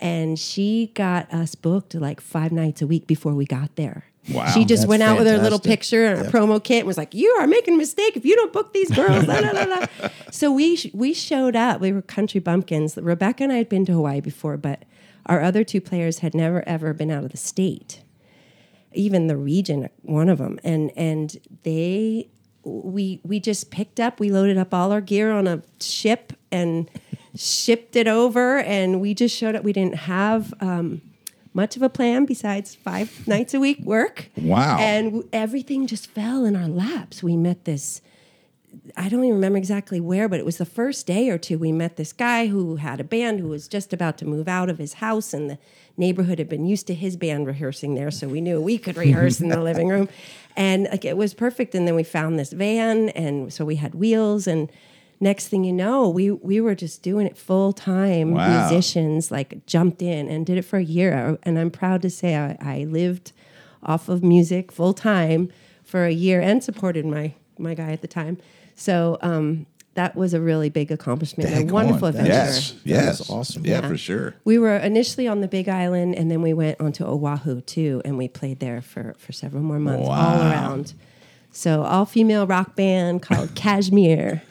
and 0.00 0.38
she 0.38 0.90
got 0.94 1.32
us 1.32 1.54
booked 1.54 1.94
like 1.94 2.20
five 2.20 2.52
nights 2.52 2.82
a 2.82 2.86
week 2.86 3.06
before 3.06 3.34
we 3.34 3.44
got 3.46 3.76
there. 3.76 4.04
Wow. 4.30 4.46
She 4.46 4.64
just 4.64 4.88
went 4.88 5.02
out 5.02 5.18
with 5.18 5.26
her 5.28 5.38
little 5.38 5.60
picture 5.60 6.04
and 6.04 6.26
a 6.26 6.30
promo 6.30 6.62
kit 6.62 6.78
and 6.78 6.86
was 6.86 6.98
like, 6.98 7.14
"You 7.14 7.30
are 7.40 7.46
making 7.46 7.74
a 7.74 7.76
mistake 7.76 8.16
if 8.16 8.24
you 8.24 8.34
don't 8.34 8.52
book 8.52 8.72
these 8.72 8.90
girls." 8.90 9.26
la, 9.26 9.38
la, 9.38 9.50
la, 9.50 9.64
la." 9.64 9.86
So 10.32 10.50
we 10.52 10.76
sh- 10.76 10.90
we 10.92 11.14
showed 11.14 11.54
up. 11.54 11.80
We 11.80 11.92
were 11.92 12.02
country 12.02 12.40
bumpkins. 12.40 12.96
Rebecca 12.96 13.44
and 13.44 13.52
I 13.52 13.56
had 13.56 13.68
been 13.68 13.86
to 13.86 13.92
Hawaii 13.92 14.20
before, 14.20 14.56
but 14.56 14.84
our 15.26 15.40
other 15.40 15.62
two 15.64 15.80
players 15.80 16.18
had 16.18 16.34
never 16.34 16.66
ever 16.68 16.92
been 16.92 17.10
out 17.10 17.24
of 17.24 17.30
the 17.30 17.36
state, 17.36 18.02
even 18.92 19.28
the 19.28 19.36
region. 19.36 19.88
One 20.02 20.28
of 20.28 20.38
them, 20.38 20.58
and 20.64 20.90
and 20.96 21.36
they 21.62 22.28
we 22.64 23.20
we 23.22 23.38
just 23.38 23.70
picked 23.70 24.00
up. 24.00 24.18
We 24.18 24.30
loaded 24.30 24.58
up 24.58 24.74
all 24.74 24.90
our 24.90 25.00
gear 25.00 25.30
on 25.30 25.46
a 25.46 25.62
ship 25.80 26.32
and 26.50 26.90
shipped 27.36 27.96
it 27.96 28.08
over, 28.08 28.58
and 28.58 29.00
we 29.00 29.14
just 29.14 29.36
showed 29.36 29.54
up. 29.54 29.64
We 29.64 29.72
didn't 29.72 29.96
have. 29.96 30.52
Um, 30.60 31.02
much 31.56 31.74
of 31.74 31.80
a 31.80 31.88
plan 31.88 32.26
besides 32.26 32.74
five 32.74 33.26
nights 33.26 33.54
a 33.54 33.58
week 33.58 33.80
work. 33.80 34.28
Wow. 34.36 34.76
And 34.78 35.06
w- 35.06 35.28
everything 35.32 35.86
just 35.86 36.06
fell 36.06 36.44
in 36.44 36.54
our 36.54 36.68
laps. 36.68 37.22
We 37.22 37.34
met 37.34 37.64
this, 37.64 38.02
I 38.94 39.08
don't 39.08 39.24
even 39.24 39.36
remember 39.36 39.56
exactly 39.56 39.98
where, 39.98 40.28
but 40.28 40.38
it 40.38 40.44
was 40.44 40.58
the 40.58 40.66
first 40.66 41.06
day 41.06 41.30
or 41.30 41.38
two. 41.38 41.58
We 41.58 41.72
met 41.72 41.96
this 41.96 42.12
guy 42.12 42.48
who 42.48 42.76
had 42.76 43.00
a 43.00 43.04
band 43.04 43.40
who 43.40 43.48
was 43.48 43.68
just 43.68 43.94
about 43.94 44.18
to 44.18 44.26
move 44.26 44.48
out 44.48 44.68
of 44.68 44.76
his 44.76 44.94
house, 44.94 45.32
and 45.32 45.48
the 45.48 45.58
neighborhood 45.96 46.38
had 46.38 46.48
been 46.50 46.66
used 46.66 46.86
to 46.88 46.94
his 46.94 47.16
band 47.16 47.46
rehearsing 47.46 47.94
there, 47.94 48.10
so 48.10 48.28
we 48.28 48.42
knew 48.42 48.60
we 48.60 48.76
could 48.76 48.98
rehearse 48.98 49.40
in 49.40 49.48
the 49.48 49.62
living 49.62 49.88
room. 49.88 50.10
And 50.56 50.88
like 50.90 51.06
it 51.06 51.16
was 51.16 51.32
perfect. 51.32 51.74
And 51.74 51.88
then 51.88 51.94
we 51.94 52.02
found 52.02 52.38
this 52.38 52.52
van, 52.52 53.08
and 53.10 53.50
so 53.50 53.64
we 53.64 53.76
had 53.76 53.94
wheels 53.94 54.46
and 54.46 54.70
Next 55.18 55.48
thing 55.48 55.64
you 55.64 55.72
know, 55.72 56.08
we 56.08 56.30
we 56.30 56.60
were 56.60 56.74
just 56.74 57.02
doing 57.02 57.26
it 57.26 57.38
full 57.38 57.72
time. 57.72 58.32
Wow. 58.32 58.68
Musicians 58.68 59.30
like 59.30 59.64
jumped 59.66 60.02
in 60.02 60.28
and 60.28 60.44
did 60.44 60.58
it 60.58 60.62
for 60.62 60.76
a 60.78 60.84
year, 60.84 61.38
and 61.42 61.58
I'm 61.58 61.70
proud 61.70 62.02
to 62.02 62.10
say 62.10 62.36
I, 62.36 62.56
I 62.60 62.84
lived 62.84 63.32
off 63.82 64.08
of 64.08 64.22
music 64.22 64.70
full 64.72 64.92
time 64.92 65.50
for 65.84 66.04
a 66.04 66.12
year 66.12 66.40
and 66.40 66.62
supported 66.62 67.06
my 67.06 67.32
my 67.58 67.74
guy 67.74 67.92
at 67.92 68.02
the 68.02 68.08
time. 68.08 68.36
So 68.74 69.16
um, 69.22 69.64
that 69.94 70.14
was 70.14 70.34
a 70.34 70.40
really 70.40 70.68
big 70.68 70.92
accomplishment, 70.92 71.48
Dang 71.48 71.70
a 71.70 71.72
wonderful 71.72 72.08
on, 72.08 72.16
adventure. 72.16 72.32
Yes. 72.32 72.74
Yes. 72.84 73.20
is 73.20 73.30
awesome. 73.30 73.64
Yeah, 73.64 73.80
Yeah. 73.80 73.88
for 73.88 73.96
sure. 73.96 74.34
We 74.44 74.58
were 74.58 74.76
initially 74.76 75.26
on 75.26 75.40
the 75.40 75.48
Big 75.48 75.68
Island, 75.68 76.14
and 76.14 76.30
then 76.30 76.42
we 76.42 76.52
went 76.52 76.78
onto 76.78 77.04
Oahu 77.04 77.62
too, 77.62 78.02
and 78.04 78.18
we 78.18 78.28
played 78.28 78.60
there 78.60 78.82
for 78.82 79.14
for 79.18 79.32
several 79.32 79.62
more 79.62 79.78
months, 79.78 80.06
wow. 80.06 80.34
all 80.34 80.40
around. 80.42 80.92
So 81.50 81.82
all 81.84 82.04
female 82.04 82.46
rock 82.46 82.76
band 82.76 83.22
called 83.22 83.54
Kashmir. 83.54 84.42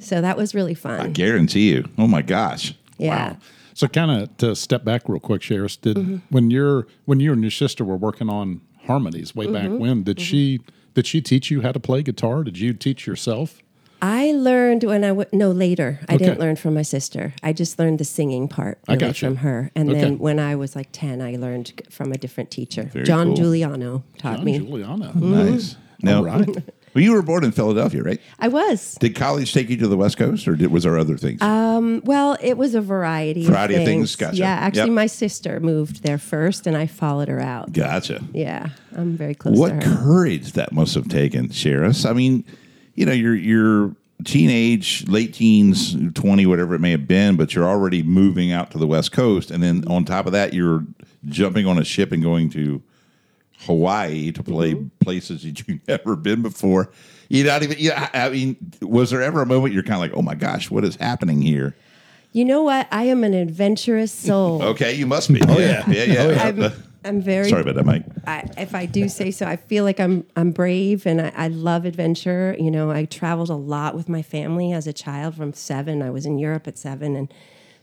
So 0.00 0.20
that 0.20 0.36
was 0.36 0.54
really 0.54 0.74
fun. 0.74 1.00
I 1.00 1.08
guarantee 1.08 1.70
you. 1.72 1.88
Oh 1.98 2.06
my 2.06 2.22
gosh. 2.22 2.74
Yeah. 2.98 3.36
So, 3.74 3.86
kind 3.88 4.10
of 4.10 4.36
to 4.38 4.54
step 4.56 4.84
back 4.84 5.08
real 5.08 5.20
quick, 5.20 5.40
Sharis, 5.42 5.80
did 5.80 5.96
Mm-hmm. 5.96 6.16
when 6.30 6.50
you're 6.50 6.86
when 7.06 7.20
you 7.20 7.32
and 7.32 7.40
your 7.42 7.50
sister 7.50 7.84
were 7.84 7.96
working 7.96 8.28
on 8.28 8.60
harmonies 8.84 9.34
way 9.34 9.46
Mm-hmm. 9.46 9.54
back 9.72 9.80
when? 9.80 10.02
Did 10.02 10.20
she 10.20 10.60
did 10.94 11.06
she 11.06 11.20
teach 11.20 11.50
you 11.50 11.60
how 11.62 11.72
to 11.72 11.80
play 11.80 12.02
guitar? 12.02 12.42
Did 12.44 12.58
you 12.58 12.72
teach 12.74 13.06
yourself? 13.06 13.62
I 14.02 14.32
learned 14.32 14.82
when 14.84 15.04
I 15.04 15.08
w- 15.08 15.28
no 15.32 15.50
later. 15.50 16.00
I 16.08 16.16
didn't 16.16 16.40
learn 16.40 16.56
from 16.56 16.72
my 16.74 16.82
sister. 16.82 17.34
I 17.42 17.52
just 17.52 17.78
learned 17.78 17.98
the 18.00 18.04
singing 18.04 18.48
part 18.48 18.78
I 18.88 18.92
really 18.94 19.06
gotcha. 19.08 19.26
from 19.26 19.36
her. 19.36 19.70
And 19.76 19.90
Okay. 19.90 20.00
then 20.00 20.18
when 20.18 20.38
I 20.38 20.56
was 20.56 20.74
like 20.74 20.88
ten, 20.90 21.20
I 21.22 21.36
learned 21.36 21.82
from 21.90 22.10
a 22.10 22.16
different 22.16 22.50
teacher. 22.50 22.84
Very 22.92 23.04
John 23.04 23.28
cool. 23.28 23.36
Giuliano 23.36 24.02
taught 24.18 24.36
John 24.38 24.44
me. 24.44 24.58
Juliana. 24.58 25.12
Nice. 25.14 25.76
Now, 26.02 26.18
All 26.18 26.24
right. 26.24 26.48
well, 26.94 27.04
you 27.04 27.12
were 27.12 27.22
born 27.22 27.44
in 27.44 27.52
Philadelphia, 27.52 28.02
right? 28.02 28.20
I 28.38 28.48
was. 28.48 28.96
Did 29.00 29.14
college 29.14 29.52
take 29.52 29.68
you 29.70 29.76
to 29.78 29.88
the 29.88 29.96
West 29.96 30.16
Coast, 30.16 30.48
or 30.48 30.56
did, 30.56 30.70
was 30.72 30.82
there 30.84 30.98
other 30.98 31.16
things? 31.16 31.40
Um, 31.42 32.02
well, 32.04 32.36
it 32.40 32.56
was 32.56 32.74
a 32.74 32.80
variety. 32.80 33.44
Variety 33.46 33.74
of 33.74 33.80
of 33.80 33.86
things, 33.86 34.14
things. 34.14 34.16
gotcha. 34.16 34.36
Yeah, 34.38 34.52
actually, 34.54 34.80
Yep. 34.90 34.90
my 34.90 35.06
sister 35.06 35.60
moved 35.60 36.02
there 36.02 36.18
first, 36.18 36.66
and 36.66 36.76
I 36.76 36.86
followed 36.86 37.28
her 37.28 37.40
out. 37.40 37.72
gotcha. 37.72 38.22
Yeah, 38.32 38.70
I'm 38.96 39.16
very 39.16 39.34
close 39.34 39.56
What 39.58 39.68
to 39.68 39.74
her. 39.86 39.94
What 39.94 40.00
courage 40.04 40.52
that 40.52 40.72
must 40.72 40.94
have 40.94 41.08
taken, 41.08 41.48
Sharis. 41.48 42.08
I 42.08 42.12
mean, 42.12 42.44
you 42.94 43.06
know, 43.06 43.12
you're 43.12 43.36
you're 43.36 43.94
teenage, 44.24 45.06
late 45.08 45.34
teens, 45.34 45.96
twenty, 46.14 46.44
whatever 46.46 46.74
it 46.74 46.80
may 46.80 46.90
have 46.90 47.06
been, 47.08 47.36
but 47.36 47.54
you're 47.54 47.66
already 47.68 48.02
moving 48.02 48.52
out 48.52 48.70
to 48.72 48.78
the 48.78 48.86
West 48.86 49.12
Coast, 49.12 49.50
and 49.50 49.62
then 49.62 49.84
on 49.86 50.04
top 50.04 50.26
of 50.26 50.32
that, 50.32 50.52
you're 50.54 50.84
jumping 51.28 51.66
on 51.66 51.78
a 51.78 51.84
ship 51.84 52.12
and 52.12 52.22
going 52.22 52.50
to 52.50 52.82
Hawaii 53.60 54.32
to 54.32 54.42
play 54.42 54.74
Mm-hmm. 54.74 54.88
places 55.00 55.42
that 55.42 55.66
you've 55.68 55.80
never 55.88 56.16
been 56.16 56.42
before. 56.42 56.90
You 57.28 57.44
not 57.44 57.62
even. 57.62 57.76
Yeah, 57.78 58.08
I 58.12 58.28
mean, 58.30 58.56
was 58.82 59.10
there 59.10 59.22
ever 59.22 59.42
a 59.42 59.46
moment 59.46 59.72
you're 59.72 59.82
kind 59.82 59.94
of 59.94 60.00
like, 60.00 60.12
oh 60.14 60.22
my 60.22 60.34
gosh, 60.34 60.70
what 60.70 60.84
is 60.84 60.96
happening 60.96 61.40
here? 61.42 61.76
You 62.32 62.44
know 62.44 62.62
what? 62.62 62.86
I 62.92 63.04
am 63.04 63.24
an 63.24 63.34
adventurous 63.34 64.12
soul. 64.12 64.62
Okay, 64.70 64.94
you 64.94 65.06
must 65.06 65.32
be. 65.32 65.40
Oh 65.48 65.58
yeah. 65.58 65.88
yeah, 65.88 66.04
yeah. 66.04 66.42
I'm, 66.42 66.72
I'm 67.04 67.20
very. 67.22 67.48
Sorry 67.48 67.62
about 67.62 67.76
that, 67.76 67.84
Mike. 67.86 68.04
I, 68.26 68.48
if 68.58 68.74
I 68.74 68.86
do 68.86 69.08
say 69.08 69.30
so, 69.30 69.46
I 69.46 69.56
feel 69.56 69.84
like 69.84 70.00
I'm 70.00 70.24
I'm 70.36 70.50
brave 70.50 71.06
and 71.06 71.20
I, 71.20 71.32
I 71.36 71.48
love 71.48 71.84
adventure. 71.84 72.56
You 72.58 72.70
know, 72.70 72.90
I 72.90 73.04
traveled 73.04 73.50
a 73.50 73.54
lot 73.54 73.94
with 73.94 74.08
my 74.08 74.22
family 74.22 74.72
as 74.72 74.86
a 74.86 74.92
child 74.92 75.34
from 75.36 75.52
seven. 75.52 76.02
I 76.02 76.10
was 76.10 76.26
in 76.26 76.38
Europe 76.38 76.66
at 76.68 76.78
seven, 76.78 77.16
and 77.16 77.32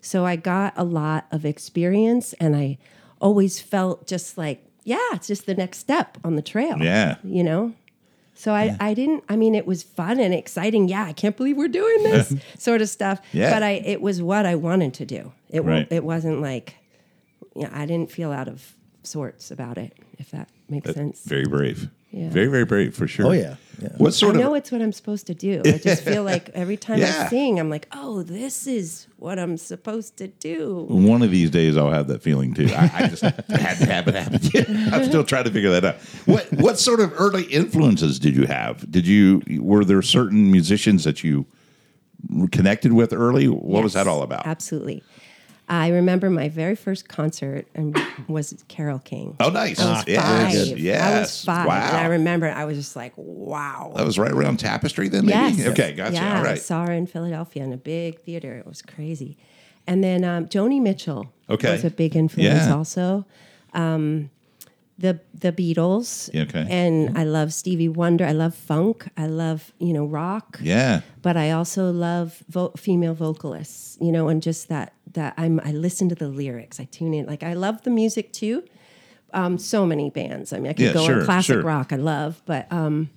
so 0.01 0.25
I 0.25 0.35
got 0.35 0.73
a 0.75 0.83
lot 0.83 1.25
of 1.31 1.45
experience. 1.45 2.33
And 2.33 2.55
I 2.55 2.77
always 3.19 3.59
felt 3.59 4.07
just 4.07 4.37
like, 4.37 4.63
yeah, 4.88 4.97
it's 5.12 5.28
just 5.28 5.45
the 5.45 5.54
next 5.54 5.80
step 5.80 6.17
on 6.23 6.36
the 6.38 6.41
trail. 6.41 6.78
Yeah. 6.80 7.17
you 7.23 7.43
know. 7.43 7.73
So 8.36 8.54
I, 8.54 8.78
I 8.80 8.93
didn't. 8.93 9.23
I 9.28 9.36
mean, 9.36 9.54
it 9.56 9.65
was 9.67 9.84
fun 9.84 10.19
and 10.19 10.34
exciting. 10.34 10.88
Yeah, 10.88 11.04
I 11.06 11.12
can't 11.13 11.36
believe 11.36 11.58
we're 11.58 11.67
doing 11.67 12.04
this 12.04 12.34
sort 12.58 12.82
of 12.82 12.88
stuff. 12.89 13.19
Yeah. 13.34 13.52
But 13.52 13.63
I, 13.63 13.71
it 13.84 14.00
was 14.02 14.21
what 14.21 14.45
I 14.45 14.56
wanted 14.56 14.93
to 14.95 15.06
do. 15.06 15.34
It 15.50 15.62
Right. 15.65 15.88
it 15.91 16.04
wasn't 16.04 16.41
like, 16.41 16.76
yeah, 17.56 17.69
I 17.73 17.86
didn't 17.86 18.12
feel 18.12 18.32
out 18.32 18.47
of 18.47 18.76
sorts 19.04 19.52
about 19.52 19.78
it. 19.78 19.97
If 20.19 20.32
that 20.32 20.50
makes 20.69 20.93
sense. 20.93 21.21
Very 21.26 21.45
brave. 21.45 21.89
Yeah. 22.17 22.30
Very, 22.30 22.47
very 22.47 22.65
brave 22.65 22.95
for 22.95 23.08
sure. 23.08 23.27
Oh, 23.27 23.32
yeah. 23.32 23.56
What 23.97 24.15
sort 24.15 24.36
I 24.36 24.39
of 24.39 24.43
know 24.43 24.53
it's 24.56 24.71
what 24.71 24.82
I'm 24.82 24.91
supposed 24.91 25.27
to 25.27 25.36
do. 25.36 25.62
I 25.63 25.77
just 25.77 26.03
feel 26.03 26.23
like 26.34 26.49
every 26.56 26.77
time 26.77 26.97
Yeah. 26.97 27.25
I 27.25 27.30
sing, 27.30 27.60
I'm 27.60 27.69
like, 27.69 27.88
oh, 27.91 28.23
this 28.23 28.65
is 28.65 29.06
what 29.17 29.38
I'm 29.38 29.56
supposed 29.56 30.17
to 30.17 30.27
do. 30.27 30.86
One 30.89 31.21
of 31.21 31.30
these 31.30 31.51
days, 31.51 31.77
I'll 31.77 31.91
have 31.91 32.08
that 32.08 32.23
feeling 32.23 32.56
too. 32.56 32.69
I, 32.75 32.91
I 32.91 33.08
just 33.08 33.21
had 33.49 33.77
to 33.77 33.86
have 33.86 34.08
it 34.08 34.15
happen. 34.15 34.91
I'm 34.93 35.03
still 35.06 35.23
trying 35.23 35.43
to 35.43 35.51
figure 35.51 35.69
that 35.69 35.86
out. 35.86 35.95
What 36.25 36.51
what 36.53 36.80
sort 36.80 36.99
of 37.01 37.13
early 37.19 37.43
influences 37.43 38.17
did 38.17 38.36
you 38.36 38.47
have? 38.47 38.89
Did 38.91 39.06
you 39.06 39.43
were 39.60 39.86
there 39.86 40.01
certain 40.01 40.51
musicians 40.51 41.03
that 41.03 41.23
you 41.23 41.45
connected 42.51 42.93
with 42.93 43.13
early? 43.13 43.47
What 43.47 43.84
was 43.84 43.93
that 43.93 44.08
all 44.08 44.23
about? 44.23 44.47
Absolutely. 44.47 45.03
I 45.69 45.89
remember 45.89 46.30
my 46.30 46.47
very 46.47 46.75
first 46.75 47.10
concert 47.10 47.67
and 47.75 47.97
was 48.30 48.63
Carole 48.69 48.99
King. 48.99 49.36
Oh, 49.41 49.49
nice. 49.49 49.80
I 49.80 49.91
was 49.97 50.08
yes. 50.08 50.23
five. 50.69 50.80
Yes. 50.80 51.01
I 51.01 51.19
was 51.19 51.45
five. 51.45 51.67
Wow. 51.67 51.88
And 51.89 51.97
I 51.97 52.06
remember 52.06 52.47
I 52.49 52.63
was 52.65 52.77
just 52.77 52.95
like, 52.95 53.12
wow. 53.17 53.91
that 53.95 54.06
was 54.06 54.17
right 54.17 54.32
around 54.32 54.58
Tapestry 54.60 55.10
then, 55.10 55.25
maybe? 55.25 55.58
Yes. 55.58 55.67
Okay, 55.67 55.93
gotcha. 55.93 56.13
Yeah, 56.13 56.39
all 56.39 56.47
I 56.47 56.56
saw 56.56 56.86
her 56.86 56.93
in 56.93 57.06
Philadelphia 57.06 57.63
in 57.63 57.73
a 57.73 57.77
big 57.77 58.21
theater. 58.21 58.58
It 58.58 58.65
was 58.65 58.82
crazy. 58.82 59.38
And 59.86 60.03
then 60.03 60.23
um, 60.23 60.47
Joni 60.47 60.82
Mitchell 60.82 61.34
Okay. 61.49 61.71
was 61.71 61.84
a 61.84 61.89
big 61.89 62.15
influence 62.15 62.67
Yeah. 62.67 62.73
also. 62.73 63.25
Um, 63.73 64.30
the 64.97 65.19
the 65.34 65.51
Beatles. 65.51 66.30
Okay. 66.36 66.65
And 66.69 67.17
I 67.17 67.23
love 67.23 67.53
Stevie 67.53 67.89
Wonder. 67.89 68.25
I 68.25 68.32
love 68.32 68.56
funk. 68.56 69.08
I 69.15 69.27
love 69.27 69.71
you 69.80 69.93
know 69.93 70.06
rock. 70.06 70.58
Yeah. 70.62 71.01
But 71.21 71.38
I 71.38 71.51
also 71.51 71.91
love 71.91 72.43
vo- 72.49 72.73
female 72.75 73.13
vocalists. 73.13 73.97
You 74.01 74.12
know, 74.12 74.27
and 74.27 74.41
just 74.41 74.69
that 74.69 74.93
that 75.17 75.34
I'm 75.38 75.60
I 75.63 75.71
listen 75.71 76.08
to 76.10 76.15
the 76.15 76.27
lyrics. 76.30 76.80
I 76.80 76.86
tune 76.86 77.13
in. 77.13 77.25
Like 77.25 77.43
I 77.43 77.53
love 77.53 77.82
the 77.84 77.89
music 77.89 78.32
too. 78.32 78.63
Um, 79.34 79.58
so 79.58 79.86
many 79.86 80.10
bands. 80.10 80.53
I 80.53 80.58
mean, 80.60 80.69
I 80.69 80.73
could 80.73 80.86
Yeah, 80.86 80.93
go 80.93 81.06
sure, 81.06 81.19
on 81.19 81.25
classic 81.25 81.56
sure. 81.56 81.62
rock. 81.63 81.91
I 81.91 81.97
love, 81.97 82.41
but 82.45 82.71
um, 82.71 83.10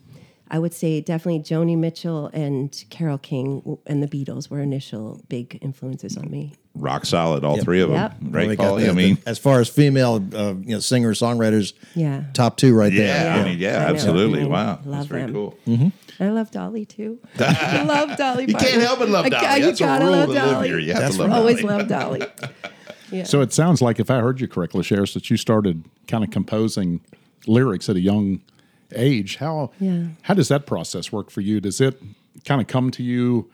I 0.51 0.59
would 0.59 0.75
say 0.75 1.01
definitely 1.01 1.41
Joni 1.41 1.79
Mitchell 1.79 2.29
and 2.33 2.69
Carole 2.91 3.19
King 3.19 3.79
and 3.87 4.03
the 4.03 4.09
Beatles 4.09 4.51
were 4.51 4.61
initial 4.61 5.21
big 5.29 5.59
influences 5.63 6.17
on 6.17 6.29
me. 6.31 6.55
Rock 6.75 7.05
solid, 7.05 7.45
all 7.45 7.59
three 7.61 7.81
of 7.81 7.89
them. 7.91 7.99
Yep. 7.99 8.17
Right, 8.35 8.49
We 8.49 8.57
got 8.57 8.63
Paul? 8.69 8.77
the- 8.77 8.89
I 8.91 8.93
mean, 8.93 9.19
as 9.27 9.39
far 9.41 9.61
as 9.61 9.69
female, 9.69 10.25
uh, 10.35 10.55
you 10.55 10.75
know, 10.75 10.79
singer 10.79 11.13
songwriters, 11.15 11.73
Yeah. 11.97 12.25
top 12.33 12.57
two 12.57 12.75
right 12.75 12.93
yeah, 12.93 13.23
there. 13.25 13.33
I 13.33 13.45
mean, 13.45 13.59
yeah, 13.59 13.71
I 13.87 13.91
absolutely. 13.91 14.41
I 14.41 14.43
mean, 14.45 14.53
wow. 14.53 14.75
That's 14.77 14.87
love 14.87 15.07
very 15.09 15.23
them. 15.23 15.33
cool. 15.33 15.93
I 16.21 16.29
love 16.29 16.51
Dolly 16.53 16.85
too. 16.85 17.19
I 17.41 17.83
love 17.83 18.17
Dolly. 18.17 18.45
You 18.47 18.55
can't 18.55 18.81
help 18.83 19.01
but 19.01 19.09
love 19.09 19.29
Dolly. 19.29 19.47
I- 19.47 19.57
you 19.57 19.65
That's 19.67 19.81
a 19.81 19.85
gotta 19.85 20.05
rule 20.05 20.15
love 20.15 20.33
Dolly. 20.35 20.69
here. 20.69 20.79
You 20.79 20.93
have 20.93 21.03
That's 21.03 21.17
to 21.17 21.23
love 21.23 21.33
Always 21.33 21.63
love 21.63 21.89
Dolly. 21.89 22.23
Yeah. 23.13 23.25
So 23.25 23.41
it 23.41 23.53
sounds 23.53 23.83
like, 23.83 23.99
if 23.99 24.09
I 24.09 24.21
heard 24.21 24.41
you 24.41 24.47
correctly, 24.47 24.83
Sharis, 24.85 25.15
that 25.15 25.29
you 25.31 25.37
started 25.37 25.83
kind 26.07 26.23
of 26.23 26.31
composing 26.31 27.01
lyrics 27.49 27.89
at 27.89 27.97
a 27.97 28.01
young 28.01 28.41
age. 28.95 29.37
How 29.39 29.73
Yeah. 29.81 30.05
how 30.23 30.35
does 30.35 30.47
that 30.47 30.65
process 30.65 31.11
work 31.11 31.29
for 31.29 31.41
you? 31.41 31.61
Does 31.61 31.81
it 31.81 32.01
kind 32.45 32.61
of 32.61 32.69
come 32.69 32.93
to 32.93 33.03
you 33.03 33.51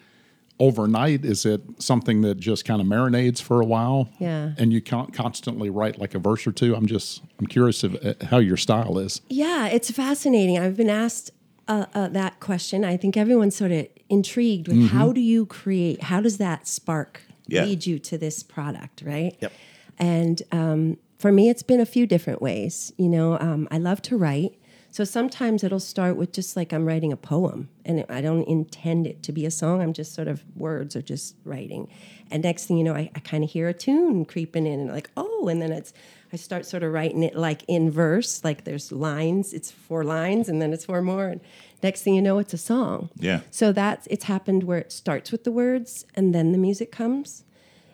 overnight? 0.59 1.25
Is 1.25 1.45
it 1.45 1.61
something 1.79 2.23
that 2.23 2.39
just 2.39 2.65
kind 2.65 2.81
of 2.81 2.87
marinades 2.87 3.41
for 3.43 3.61
a 3.61 3.65
while? 3.67 4.09
Yeah. 4.19 4.53
And 4.59 4.73
you 4.73 4.81
can't 4.81 5.13
constantly 5.13 5.71
write 5.71 5.99
like 5.99 6.15
a 6.15 6.19
verse 6.19 6.47
or 6.47 6.53
two. 6.53 6.75
I'm 6.75 6.87
just 6.87 7.23
I'm 7.39 7.47
curious 7.47 7.85
of 7.85 7.95
uh, 8.05 8.15
how 8.27 8.39
your 8.39 8.57
style 8.57 8.99
is. 8.99 9.21
Yeah, 9.29 9.67
it's 9.69 9.91
fascinating. 9.91 10.59
I've 10.59 10.77
been 10.77 10.91
asked 10.91 11.31
uh, 11.69 11.87
uh, 11.95 12.09
that 12.09 12.41
question. 12.41 12.85
I 12.85 12.97
think 12.97 13.17
everyone's 13.17 13.57
sort 13.57 13.73
of 13.73 13.87
intrigued 14.09 14.69
with 14.69 14.91
how 14.91 15.13
do 15.13 15.21
you 15.21 15.47
create? 15.47 16.05
How 16.05 16.21
does 16.21 16.39
that 16.39 16.67
spark 16.69 17.23
Yeah. 17.49 17.65
lead 17.65 17.87
you 17.87 17.99
to 17.99 18.17
this 18.19 18.43
product, 18.43 19.03
right? 19.05 19.37
Yep. 19.41 19.53
And 19.99 20.43
um, 20.53 20.99
for 21.19 21.33
me, 21.33 21.49
it's 21.49 21.63
been 21.63 21.81
a 21.81 21.87
few 21.87 22.07
different 22.07 22.41
ways. 22.41 22.93
You 22.97 23.09
know, 23.09 23.39
um, 23.41 23.67
I 23.71 23.79
love 23.79 24.01
to 24.03 24.17
write. 24.17 24.53
So 24.97 25.05
sometimes 25.05 25.63
it'll 25.63 25.79
start 25.79 26.17
with 26.17 26.33
just 26.33 26.57
like 26.57 26.73
I'm 26.73 26.87
writing 26.87 27.13
a 27.13 27.19
poem 27.19 27.69
and 27.85 28.07
I 28.09 28.23
don't 28.23 28.49
intend 28.49 29.07
it 29.07 29.23
to 29.25 29.31
be 29.31 29.45
a 29.45 29.51
song. 29.51 29.83
I'm 29.83 29.93
just 29.93 30.15
sort 30.15 30.27
of 30.27 30.43
words 30.57 30.97
or 30.97 31.03
just 31.03 31.37
writing. 31.45 31.91
And 32.31 32.43
next 32.43 32.65
thing 32.65 32.79
you 32.79 32.85
know, 32.85 32.95
I, 32.95 33.11
I 33.15 33.19
kind 33.19 33.45
of 33.45 33.51
hear 33.51 33.69
a 33.69 33.75
tune 33.75 34.25
creeping 34.25 34.67
in 34.67 34.81
and 34.81 34.91
like, 34.91 35.11
oh, 35.15 35.49
and 35.49 35.61
then 35.61 35.71
it's, 35.71 35.93
I 36.33 36.37
start 36.37 36.65
sort 36.65 36.83
of 36.83 36.95
writing 36.95 37.23
it 37.23 37.37
like 37.37 37.63
in 37.69 37.91
verse, 37.91 38.43
like 38.43 38.65
there's 38.65 38.91
lines, 38.91 39.53
it's 39.53 39.71
four 39.71 40.03
lines 40.03 40.49
and 40.49 40.63
then 40.63 40.73
it's 40.73 40.87
four 40.87 41.03
more. 41.03 41.27
And 41.27 41.43
next 41.83 42.01
thing 42.01 42.15
you 42.15 42.23
know, 42.23 42.39
it's 42.39 42.55
a 42.55 42.57
song. 42.57 43.11
Yeah. 43.17 43.41
So 43.51 43.73
that's, 43.73 44.07
it's 44.07 44.25
happened 44.25 44.63
where 44.63 44.79
it 44.79 44.93
starts 44.93 45.31
with 45.31 45.45
the 45.45 45.53
words 45.53 46.07
and 46.15 46.35
then 46.35 46.53
the 46.53 46.59
music 46.59 46.91
comes. 46.91 47.45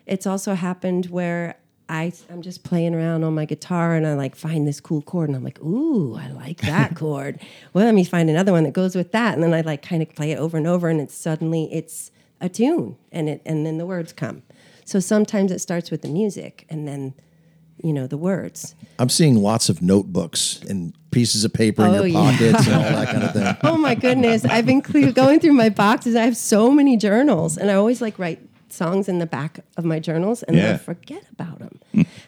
It's 0.05 0.25
also 0.25 0.53
happened 0.53 1.07
where 1.07 1.57
I 1.89 2.13
I'm 2.31 2.41
just 2.41 2.63
playing 2.63 2.95
around 2.95 3.23
on 3.23 3.33
my 3.35 3.45
guitar 3.45 3.93
and 3.95 4.07
I 4.07 4.13
like 4.13 4.35
find 4.35 4.67
this 4.67 4.79
cool 4.79 5.01
chord 5.01 5.29
and 5.29 5.35
I'm 5.35 5.43
like, 5.43 5.59
ooh, 5.61 6.15
I 6.15 6.29
like 6.31 6.61
that 6.61 6.95
chord. 7.01 7.39
Well, 7.73 7.85
let 7.85 7.93
me 7.93 8.03
find 8.03 8.29
another 8.29 8.51
one 8.51 8.63
that 8.63 8.73
goes 8.73 8.95
with 8.95 9.11
that, 9.11 9.33
and 9.35 9.43
then 9.43 9.53
I 9.53 9.61
like 9.61 9.81
kind 9.81 10.01
of 10.01 10.13
play 10.15 10.31
it 10.31 10.37
over 10.39 10.57
and 10.57 10.65
over, 10.67 10.87
and 10.89 10.99
it's 11.01 11.13
suddenly 11.15 11.69
it's 11.73 12.11
a 12.41 12.49
tune, 12.49 12.95
and 13.11 13.29
it 13.29 13.41
and 13.45 13.65
then 13.65 13.77
the 13.77 13.85
words 13.85 14.13
come. 14.13 14.43
So 14.85 14.99
sometimes 14.99 15.51
it 15.51 15.59
starts 15.59 15.91
with 15.91 16.01
the 16.01 16.09
music, 16.09 16.65
and 16.69 16.87
then 16.87 17.13
you 17.83 17.91
know 17.93 18.07
the 18.07 18.17
words. 18.17 18.75
I'm 18.99 19.09
seeing 19.09 19.35
lots 19.41 19.67
of 19.69 19.81
notebooks 19.81 20.61
and 20.69 20.93
pieces 21.11 21.43
of 21.43 21.53
paper 21.53 21.83
in 21.85 21.91
Oh, 21.91 22.03
your 22.03 22.07
yeah. 22.07 22.31
pockets 22.31 22.67
and 22.67 22.75
all 22.75 22.81
that 22.81 23.07
kind 23.09 23.23
of 23.23 23.33
thing. 23.33 23.55
Oh 23.63 23.77
my 23.77 23.93
goodness, 23.95 24.45
I've 24.45 24.65
been 24.65 24.79
going 25.11 25.39
through 25.41 25.53
my 25.53 25.69
boxes. 25.69 26.15
I 26.15 26.23
have 26.23 26.37
so 26.37 26.71
many 26.71 26.97
journals, 26.97 27.57
and 27.57 27.69
I 27.69 27.75
always 27.75 28.01
like 28.01 28.17
write 28.17 28.39
songs 28.73 29.07
in 29.07 29.19
the 29.19 29.25
back 29.25 29.59
of 29.77 29.85
my 29.85 29.99
journals, 29.99 30.43
and 30.43 30.57
then 30.57 30.75
I 30.75 30.77
forget 30.77 31.23
about 31.31 31.59
them. 31.59 31.79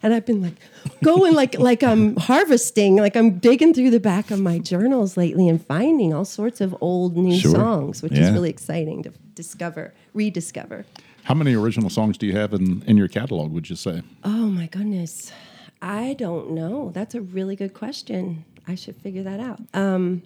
and 0.04 0.14
I've 0.14 0.26
been 0.26 0.42
like 0.42 0.56
going 1.04 1.34
like 1.34 1.58
like 1.60 1.84
I'm 1.84 2.16
harvesting, 2.18 2.96
like 2.98 3.16
I'm 3.18 3.40
digging 3.40 3.74
through 3.74 3.90
the 3.92 4.00
back 4.00 4.32
of 4.32 4.40
my 4.40 4.60
journals 4.60 5.18
lately 5.18 5.50
and 5.50 5.60
finding 5.66 6.14
all 6.14 6.26
sorts 6.26 6.62
of 6.62 6.76
old 6.82 7.18
new 7.18 7.38
Sure. 7.40 7.52
songs, 7.52 8.02
which 8.04 8.14
Yeah. 8.14 8.28
is 8.28 8.32
really 8.32 8.50
exciting 8.50 9.04
to 9.04 9.12
discover, 9.34 9.94
rediscover. 10.14 10.86
How 11.24 11.34
many 11.34 11.56
original 11.56 11.90
songs 11.90 12.18
do 12.18 12.26
you 12.28 12.34
have 12.34 12.54
in, 12.54 12.84
in 12.86 12.98
your 12.98 13.08
catalog, 13.08 13.52
would 13.52 13.70
you 13.70 13.76
say? 13.76 14.04
Oh 14.24 14.46
my 14.60 14.68
goodness. 14.68 15.32
I 15.82 16.14
don't 16.14 16.52
know. 16.52 16.92
That's 16.94 17.16
a 17.16 17.22
really 17.22 17.56
good 17.56 17.74
question. 17.74 18.46
I 18.68 18.76
should 18.76 18.96
figure 18.98 19.24
that 19.24 19.40
out. 19.40 19.60
Um, 19.74 20.22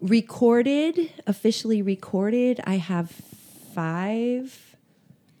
recorded, 0.00 1.10
officially 1.26 1.82
recorded, 1.82 2.60
I 2.64 2.76
have 2.76 3.10
five 3.74 4.67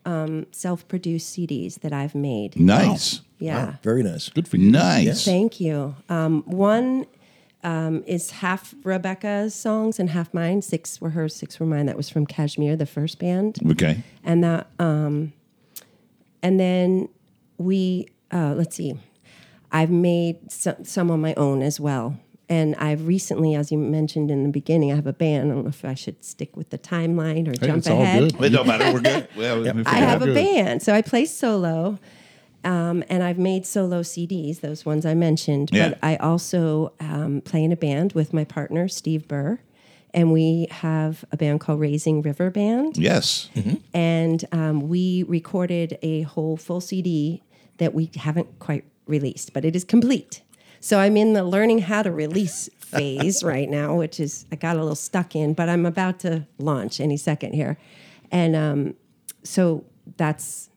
um, 0.08 0.46
self 0.52 0.88
produced 0.88 1.36
CDs 1.36 1.80
that 1.80 1.92
I've 1.92 2.14
made. 2.14 2.58
Nice. 2.58 3.20
Yeah. 3.38 3.66
Wow, 3.66 3.74
very 3.82 4.02
nice. 4.02 4.28
Good 4.30 4.48
for 4.48 4.56
you. 4.56 4.70
Nice. 4.70 5.24
Thank 5.24 5.60
you. 5.60 5.94
Um, 6.08 6.42
one 6.46 7.06
um, 7.62 8.02
is 8.06 8.30
half 8.30 8.74
Rebecca's 8.84 9.54
songs 9.54 9.98
and 10.00 10.10
half 10.10 10.32
mine. 10.32 10.62
Six 10.62 11.00
were 11.00 11.10
hers, 11.10 11.36
six 11.36 11.60
were 11.60 11.66
mine. 11.66 11.86
That 11.86 11.96
was 11.96 12.08
from 12.08 12.24
Kashmir, 12.26 12.74
the 12.76 12.86
first 12.86 13.18
band 13.18 13.58
Okay. 13.70 14.02
and 14.24 14.42
that 14.44 14.68
um 14.78 15.32
and 16.42 16.58
then 16.58 17.08
we 17.58 18.06
uh 18.32 18.54
let's 18.56 18.76
see 18.76 18.94
i've 19.72 19.90
made 19.90 20.36
some, 20.50 20.84
some 20.84 21.10
on 21.10 21.20
my 21.20 21.34
own 21.34 21.60
as 21.62 21.80
well 21.80 22.16
and 22.48 22.74
i've 22.76 23.06
recently 23.06 23.54
as 23.54 23.70
you 23.72 23.78
mentioned 23.78 24.30
in 24.30 24.42
the 24.42 24.48
beginning 24.48 24.90
i 24.92 24.94
have 24.94 25.06
a 25.06 25.12
band 25.12 25.50
i 25.50 25.54
don't 25.54 25.64
know 25.64 25.68
if 25.68 25.84
i 25.84 25.94
should 25.94 26.24
stick 26.24 26.56
with 26.56 26.70
the 26.70 26.78
timeline 26.78 27.46
or 27.46 27.52
Hey, 27.60 27.66
jump 27.68 27.78
it's 27.78 27.88
all 27.88 28.02
ahead 28.02 28.32
good. 28.36 28.44
It 28.44 28.50
don't 28.50 28.66
matter. 28.66 28.92
We're 28.92 29.00
good. 29.00 29.28
Well, 29.36 29.62
we 29.62 29.68
I 29.84 29.96
have 29.96 30.22
out. 30.22 30.28
a 30.28 30.34
band, 30.34 30.82
so 30.82 30.94
I 30.94 31.02
play 31.02 31.24
solo, 31.26 31.98
um, 32.64 33.04
and 33.08 33.22
I've 33.22 33.38
made 33.38 33.66
solo 33.66 34.02
CDs. 34.02 34.60
Those 34.60 34.84
ones 34.84 35.06
I 35.06 35.14
mentioned, 35.14 35.70
Yeah. 35.72 35.90
but 35.90 35.98
I 36.02 36.16
also 36.16 36.92
um, 37.00 37.40
play 37.42 37.62
in 37.64 37.72
a 37.72 37.76
band 37.76 38.12
with 38.14 38.32
my 38.32 38.44
partner 38.44 38.88
Steve 38.88 39.28
Burr, 39.28 39.58
and 40.14 40.32
we 40.32 40.66
have 40.70 41.24
a 41.32 41.36
band 41.36 41.60
called 41.60 41.80
Raising 41.80 42.22
River 42.22 42.50
Band 42.50 42.96
Yes. 42.96 43.48
and 43.94 44.44
um, 44.52 44.88
we 44.88 45.22
recorded 45.24 45.98
a 46.02 46.22
whole 46.22 46.56
full 46.56 46.80
CD 46.80 47.42
that 47.78 47.94
we 47.94 48.10
haven't 48.16 48.58
quite 48.58 48.84
released, 49.06 49.52
but 49.52 49.64
it 49.64 49.76
is 49.76 49.84
complete. 49.84 50.42
So 50.88 50.98
I'm 50.98 51.18
in 51.18 51.34
the 51.34 51.44
learning 51.44 51.80
how 51.80 52.02
to 52.02 52.10
release 52.10 52.70
phase 52.78 53.42
right 53.54 53.68
now, 53.68 53.94
which 53.94 54.18
is 54.18 54.46
I 54.50 54.56
got 54.56 54.76
a 54.76 54.78
little 54.78 54.94
stuck 54.94 55.36
in, 55.36 55.52
but 55.52 55.68
I'm 55.68 55.84
about 55.84 56.20
to 56.20 56.46
launch 56.56 56.98
any 56.98 57.18
second 57.18 57.52
here, 57.52 57.76
and 58.32 58.56
um, 58.56 58.94
so 59.42 59.84
that's 60.16 60.70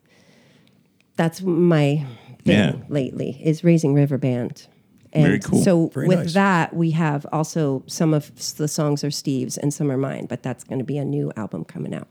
that's 1.16 1.42
my 1.42 2.06
thing 2.44 2.58
Yeah. 2.58 2.74
lately 2.90 3.40
is 3.42 3.64
raising 3.64 3.94
river 3.94 4.18
band. 4.18 4.68
And 5.14 5.24
Very 5.24 5.40
cool. 5.40 5.64
So 5.64 5.88
Very 5.88 6.10
with 6.10 6.20
nice. 6.20 6.34
that, 6.34 6.76
we 6.76 6.92
have 6.92 7.26
also 7.32 7.84
some 7.88 8.14
of 8.14 8.36
the 8.58 8.68
songs 8.68 9.06
are 9.06 9.12
Steve's 9.12 9.58
and 9.58 9.74
some 9.74 9.90
are 9.90 9.98
mine, 9.98 10.26
but 10.26 10.44
that's 10.44 10.66
going 10.66 10.80
to 10.80 10.86
be 10.86 10.98
a 10.98 11.06
new 11.06 11.32
album 11.38 11.64
coming 11.64 11.94
out. 11.94 12.10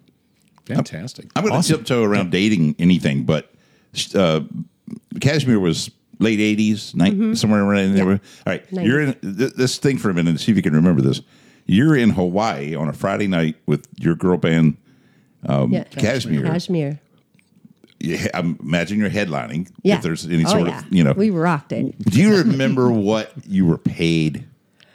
Fantastic. 0.65 1.31
I'm 1.37 1.45
going 1.47 1.61
to 1.61 1.69
tiptoe 1.69 2.03
around 2.03 2.31
dating 2.31 2.77
anything, 2.79 3.25
but 3.25 3.53
uh, 4.15 4.41
Kashmir 5.21 5.61
was 5.61 5.91
late 6.21 6.39
80s, 6.39 6.95
ni- 6.95 7.11
mm-hmm. 7.11 7.35
somewhere 7.35 7.63
around 7.65 7.81
in 7.81 7.95
there. 7.95 8.09
All 8.09 8.19
right. 8.47 8.65
You're 8.71 9.01
in 9.01 9.15
th- 9.15 9.55
this 9.55 9.79
thing 9.79 9.99
for 9.99 10.11
a 10.11 10.15
minute 10.15 10.31
and 10.31 10.41
see 10.41 10.53
if 10.53 10.57
you 10.57 10.63
can 10.63 10.75
remember 10.75 11.03
this. 11.03 11.21
You're 11.67 11.97
in 11.97 12.11
Hawaii 12.11 12.75
on 12.75 12.89
a 12.89 12.93
Friday 12.93 13.27
night 13.27 13.57
with 13.67 13.87
your 13.99 14.15
girl 14.15 14.37
band, 14.37 14.77
um, 15.47 15.73
yeah. 15.73 15.85
Kashmir. 15.85 16.43
Kashmir. 16.43 17.01
Yeah, 17.99 18.29
I 18.33 18.41
imagine 18.41 18.99
you're 18.99 19.11
headlining. 19.11 19.71
Yeah. 19.83 19.97
If 19.97 20.03
there's 20.03 20.27
any 20.27 20.45
Oh, 20.47 20.49
sort 20.49 20.69
yeah. 20.69 20.79
of, 20.79 20.93
you 20.93 21.05
know. 21.05 21.13
We 21.13 21.31
rocked 21.31 21.73
it. 21.73 21.99
do 21.99 22.21
you 22.21 22.37
remember 22.37 22.91
what 22.91 23.33
you 23.47 23.67
were 23.67 23.79
paid? 23.79 24.45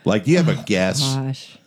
Like, 0.06 0.26
do 0.26 0.32
you 0.32 0.38
have 0.38 0.50
a 0.50 0.60
oh, 0.60 0.64
guess? 0.66 1.02
Gosh. 1.16 1.58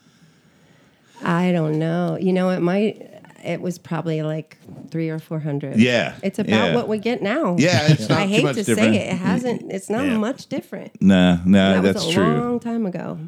I 1.23 1.53
don't 1.53 1.79
know. 1.79 2.16
You 2.21 2.33
know, 2.33 2.51
it 2.51 2.61
might. 2.61 3.17
It 3.44 3.61
was 3.61 3.79
probably 3.79 4.22
like 4.22 4.57
three 4.90 5.09
or 5.11 5.18
four 5.18 5.38
hundred. 5.40 5.77
Yeah, 5.79 6.14
it's 6.22 6.38
about 6.38 6.51
yeah. 6.70 6.74
what 6.74 6.88
we 6.88 6.98
get 6.98 7.22
now. 7.22 7.57
Yeah, 7.59 7.87
it's 7.92 8.09
not 8.09 8.18
I 8.22 8.27
hate 8.27 8.42
to 8.46 8.53
different. 8.53 8.79
say 8.79 8.96
it. 8.96 9.12
It 9.14 9.16
hasn't. 9.16 9.70
It's 9.72 9.88
not 9.88 10.05
Yeah. 10.07 10.18
much 10.18 10.46
different. 10.48 11.01
No, 11.01 11.40
no, 11.44 11.74
That 11.74 11.83
that's 11.83 12.05
was 12.05 12.12
a 12.12 12.18
true. 12.18 12.40
long 12.40 12.61
time 12.61 12.85
ago. 12.87 13.18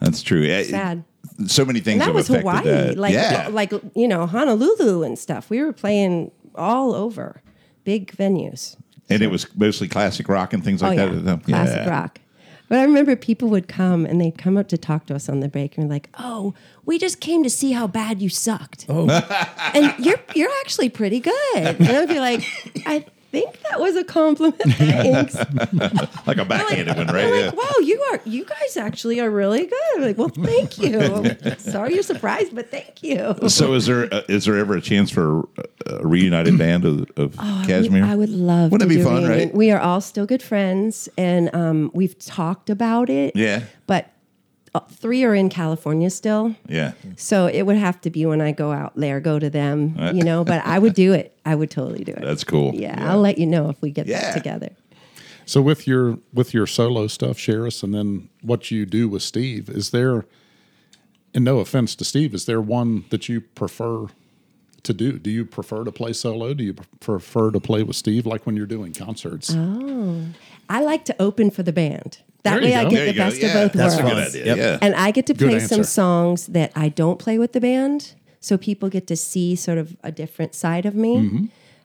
That's 0.00 0.22
true. 0.22 0.46
Sad. 0.64 1.04
So 1.46 1.64
many 1.64 1.80
things 1.80 2.00
And 2.02 2.08
that 2.10 2.14
was 2.14 2.28
Hawaii, 2.28 2.64
that. 2.64 2.96
like 2.98 3.12
yeah, 3.14 3.48
like 3.50 3.72
you 3.94 4.08
know 4.08 4.26
Honolulu 4.26 5.02
and 5.02 5.18
stuff. 5.18 5.50
We 5.50 5.62
were 5.62 5.72
playing 5.72 6.30
all 6.54 6.94
over, 6.94 7.42
big 7.84 8.12
venues. 8.16 8.76
and 9.10 9.22
it 9.22 9.28
was 9.30 9.46
mostly 9.56 9.88
classic 9.88 10.28
rock 10.28 10.52
and 10.52 10.64
things 10.64 10.82
Oh 10.82 10.88
like 10.88 10.98
yeah, 10.98 11.06
that. 11.06 11.14
at 11.16 11.24
the 11.24 11.30
time. 11.30 11.40
classic 11.42 11.86
rock. 11.88 12.20
But 12.70 12.78
I 12.78 12.84
remember 12.84 13.16
people 13.16 13.48
would 13.48 13.66
come 13.66 14.06
and 14.06 14.20
they'd 14.20 14.38
come 14.38 14.56
up 14.56 14.68
to 14.68 14.78
talk 14.78 15.06
to 15.06 15.14
us 15.16 15.28
on 15.28 15.40
the 15.40 15.48
break 15.48 15.76
and 15.76 15.88
be 15.88 15.92
like, 15.92 16.08
"Oh, 16.20 16.54
we 16.86 16.98
just 16.98 17.20
came 17.20 17.42
to 17.42 17.50
see 17.50 17.72
how 17.72 17.88
bad 17.88 18.22
you 18.22 18.28
sucked." 18.28 18.86
Oh, 18.88 19.08
and 19.74 19.92
you're 19.98 20.20
you're 20.36 20.52
actually 20.60 20.88
pretty 20.88 21.18
good. 21.18 21.34
And 21.56 21.88
I'd 21.88 22.08
be 22.08 22.20
like, 22.20 22.44
"I 22.86 23.04
think 23.30 23.60
that 23.70 23.80
was 23.80 23.96
a 23.96 24.04
compliment." 24.04 24.60
Thanks. 24.74 25.34
like 26.26 26.38
a 26.38 26.44
backhanded 26.44 26.96
one, 26.96 27.08
I'm 27.08 27.14
right? 27.14 27.46
like, 27.46 27.56
wow, 27.56 27.78
you 27.80 28.00
are 28.12 28.20
you 28.24 28.44
guys 28.44 28.76
actually 28.76 29.20
are 29.20 29.30
really 29.30 29.66
good. 29.66 29.96
I'm 29.96 30.02
like, 30.02 30.18
well, 30.18 30.28
thank 30.28 30.78
you. 30.78 31.36
Sorry 31.58 31.94
you're 31.94 32.02
surprised, 32.02 32.54
but 32.54 32.70
thank 32.70 33.02
you. 33.02 33.34
So 33.48 33.74
is 33.74 33.86
there 33.86 34.12
uh, 34.12 34.22
is 34.28 34.44
there 34.44 34.56
ever 34.58 34.76
a 34.76 34.80
chance 34.80 35.10
for 35.10 35.48
a, 35.86 35.94
a 36.00 36.06
reunited 36.06 36.58
band 36.58 36.84
of, 36.84 37.10
of 37.16 37.36
Kashmir? 37.36 38.04
Oh, 38.04 38.08
I 38.08 38.16
would 38.16 38.30
love. 38.30 38.72
Wouldn't 38.72 38.90
to 38.90 38.94
it 38.94 38.98
be 38.98 39.04
fun, 39.04 39.24
reunion. 39.24 39.48
right? 39.48 39.54
We 39.54 39.70
are 39.70 39.80
all 39.80 40.00
still 40.00 40.26
good 40.26 40.42
friends, 40.42 41.08
and 41.16 41.54
um, 41.54 41.90
we've 41.94 42.18
talked 42.18 42.70
about 42.70 43.10
it. 43.10 43.34
Yeah. 43.36 43.62
but 43.86 44.10
three 44.90 45.24
are 45.24 45.34
in 45.34 45.48
California 45.48 46.10
still, 46.10 46.54
Yeah. 46.68 46.92
so 47.16 47.46
it 47.46 47.62
would 47.62 47.76
have 47.76 48.00
to 48.02 48.10
be 48.10 48.24
when 48.26 48.40
I 48.40 48.52
go 48.52 48.70
out 48.72 48.92
there, 48.96 49.18
go 49.20 49.38
to 49.38 49.50
them, 49.50 49.96
you 50.14 50.22
know. 50.22 50.44
But 50.44 50.64
I 50.64 50.78
would 50.78 50.94
do 50.94 51.12
it. 51.12 51.36
I 51.44 51.54
would 51.54 51.70
totally 51.70 52.04
do 52.04 52.12
it. 52.12 52.20
That's 52.22 52.44
cool. 52.44 52.74
Yeah, 52.74 52.94
Yeah. 52.98 53.12
I'll 53.12 53.20
let 53.20 53.38
you 53.38 53.46
know 53.46 53.68
if 53.68 53.80
we 53.82 53.90
get 53.90 54.06
Yeah. 54.06 54.20
that 54.20 54.34
together. 54.34 54.70
So 55.46 55.60
with 55.60 55.86
your 55.88 56.18
with 56.32 56.54
your 56.54 56.66
solo 56.68 57.08
stuff, 57.08 57.36
Sharis, 57.36 57.82
and 57.82 57.92
then 57.92 58.28
what 58.42 58.70
you 58.70 58.86
do 58.86 59.08
with 59.08 59.22
Steve. 59.22 59.68
Is 59.68 59.90
there, 59.90 60.24
and 61.34 61.44
no 61.44 61.58
offense 61.58 61.96
to 61.96 62.04
Steve, 62.04 62.32
is 62.34 62.44
there 62.44 62.60
one 62.60 63.04
that 63.10 63.28
you 63.28 63.40
prefer 63.40 64.06
to 64.84 64.92
do? 64.94 65.18
Do 65.18 65.30
you 65.30 65.44
prefer 65.44 65.82
to 65.84 65.90
play 65.90 66.12
solo? 66.12 66.54
Do 66.54 66.62
you 66.62 66.74
prefer 67.00 67.50
to 67.50 67.58
play 67.60 67.82
with 67.82 67.96
Steve, 67.96 68.24
like 68.26 68.46
when 68.46 68.56
you're 68.56 68.66
doing 68.66 68.92
concerts? 68.92 69.52
Oh, 69.52 70.26
I 70.68 70.82
like 70.82 71.04
to 71.06 71.16
open 71.20 71.50
for 71.50 71.64
the 71.64 71.72
band. 71.72 72.18
That 72.42 72.54
There 72.60 72.62
you 72.62 72.70
way, 72.70 72.74
I 72.76 72.84
get 72.84 72.90
There 72.96 73.06
the 73.06 73.12
go. 73.12 73.18
best 73.24 73.40
Yeah, 73.40 73.48
of 73.48 73.54
both 73.54 73.72
that's 73.78 73.96
worlds. 73.96 74.10
a 74.10 74.14
good 74.14 74.28
idea. 74.28 74.44
Yep. 74.46 74.56
Yeah. 74.56 74.78
and 74.80 74.94
I 74.94 75.10
get 75.10 75.26
to 75.26 75.34
play 75.34 75.58
some 75.60 75.84
songs 75.84 76.46
that 76.46 76.72
I 76.74 76.88
don't 76.88 77.18
play 77.18 77.38
with 77.38 77.52
the 77.52 77.60
band, 77.60 78.14
so 78.40 78.56
people 78.56 78.88
get 78.88 79.06
to 79.08 79.16
see 79.16 79.54
sort 79.56 79.78
of 79.78 79.96
a 80.02 80.10
different 80.10 80.54
side 80.54 80.86
of 80.86 80.94
me. 80.94 81.16
Mm-hmm. 81.16 81.44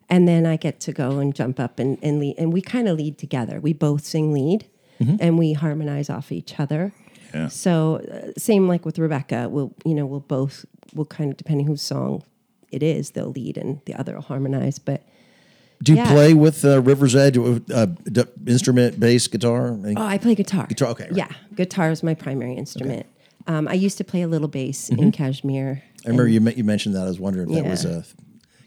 And 0.10 0.28
then 0.28 0.46
I 0.46 0.56
get 0.56 0.80
to 0.82 0.92
go 0.94 1.18
and 1.20 1.34
jump 1.36 1.60
up 1.60 1.80
and, 1.80 1.98
and 2.04 2.20
lead, 2.20 2.36
and 2.38 2.54
we 2.54 2.62
kind 2.62 2.88
of 2.88 2.96
lead 2.98 3.18
together. 3.18 3.60
We 3.60 3.74
both 3.74 4.06
sing 4.06 4.32
lead, 4.34 4.66
and 5.20 5.38
we 5.38 5.54
harmonize 5.54 6.10
off 6.10 6.32
each 6.32 6.60
other. 6.60 6.94
Mm-hmm. 7.30 7.38
Yeah. 7.38 7.48
So 7.50 7.98
uh, 8.10 8.32
same 8.38 8.68
like 8.68 8.86
with 8.86 8.98
Rebecca, 9.00 9.50
we'll 9.50 9.74
you 9.84 9.94
know 9.96 10.06
we'll 10.06 10.22
both 10.22 10.66
we'll 10.94 11.06
kind 11.08 11.32
of 11.32 11.38
depending 11.38 11.66
whose 11.68 11.82
song 11.82 12.24
it 12.72 12.82
is, 12.84 13.12
they'll 13.12 13.32
lead 13.32 13.58
and 13.58 13.82
the 13.86 13.94
other 13.96 14.14
will 14.16 14.22
harmonize. 14.22 14.80
But 14.80 15.04
Do 15.84 15.92
you 15.92 15.98
Yeah. 16.00 16.12
play 16.12 16.34
with 16.34 16.64
uh, 16.66 16.82
River's 16.82 17.16
Edge, 17.16 17.38
uh, 17.38 17.86
d- 17.86 18.24
instrument, 18.48 19.00
bass, 19.00 19.28
guitar? 19.28 19.78
Oh, 19.86 19.94
I 19.98 20.18
play 20.18 20.34
guitar. 20.36 20.66
Guitar, 20.68 20.90
okay, 20.90 21.06
right. 21.06 21.18
Yeah, 21.18 21.28
guitar 21.56 21.92
is 21.92 22.02
my 22.04 22.14
primary 22.14 22.54
instrument. 22.56 23.06
Um, 23.48 23.68
I 23.68 23.74
used 23.74 23.98
to 24.00 24.04
play 24.04 24.22
a 24.22 24.28
little 24.28 24.48
bass 24.48 24.90
Mm-hmm. 24.90 25.04
in 25.04 25.12
Kashmir. 25.12 25.84
I 26.06 26.10
remember 26.10 26.28
you, 26.28 26.40
you 26.56 26.64
mentioned 26.64 26.96
that. 26.96 27.02
I 27.04 27.08
was 27.08 27.20
wondering 27.20 27.50
if 27.52 27.64
that 27.64 27.70
was 27.70 27.86
a 27.86 28.04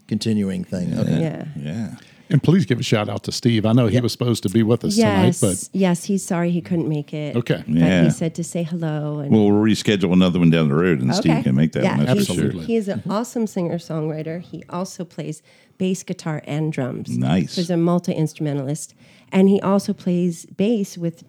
continuing 0.07 0.63
thing. 0.63 0.97
Okay. 0.97 1.19
Yeah. 1.21 1.45
Yeah. 1.57 1.95
And 2.29 2.43
please 2.43 2.65
give 2.65 2.79
a 2.79 2.83
shout 2.83 3.09
out 3.09 3.23
to 3.23 3.31
Steve. 3.31 3.65
I 3.65 3.73
know 3.73 3.87
he 3.87 3.99
was 3.99 4.11
supposed 4.11 4.43
to 4.43 4.49
be 4.49 4.61
with 4.61 4.85
us 4.85 4.95
Yes, 4.95 5.39
tonight, 5.39 5.53
but 5.53 5.69
yes, 5.73 6.03
he's 6.03 6.23
sorry 6.23 6.51
he 6.51 6.61
couldn't 6.61 6.87
make 6.87 7.13
it. 7.13 7.35
Okay. 7.35 7.63
but 7.67 7.75
Yeah. 7.75 8.03
he 8.03 8.09
said 8.11 8.35
to 8.35 8.43
say 8.43 8.63
hello. 8.63 9.19
And 9.19 9.31
Well, 9.31 9.49
we'll 9.49 9.63
reschedule 9.63 10.13
another 10.13 10.37
one 10.39 10.51
down 10.51 10.69
the 10.69 10.75
road, 10.75 11.01
and 11.01 11.13
Steve 11.15 11.43
can 11.43 11.55
make 11.55 11.71
that 11.71 11.83
yeah, 11.83 11.97
one. 11.97 12.05
That's 12.05 12.19
he's, 12.19 12.27
for 12.27 12.33
sure. 12.33 12.45
Absolutely. 12.45 12.67
He 12.67 12.75
is 12.75 12.87
an 12.87 12.99
mm-hmm. 12.99 13.11
awesome 13.11 13.47
singer 13.47 13.77
songwriter. 13.77 14.41
He 14.41 14.63
also 14.69 15.03
plays 15.03 15.41
bass 15.79 16.03
guitar 16.03 16.43
and 16.45 16.71
drums. 16.71 17.17
Nice. 17.17 17.55
He's 17.55 17.69
a 17.71 17.77
multi 17.77 18.13
instrumentalist, 18.13 18.93
and 19.31 19.49
he 19.49 19.59
also 19.61 19.93
plays 19.93 20.45
bass 20.45 20.97
with 20.97 21.23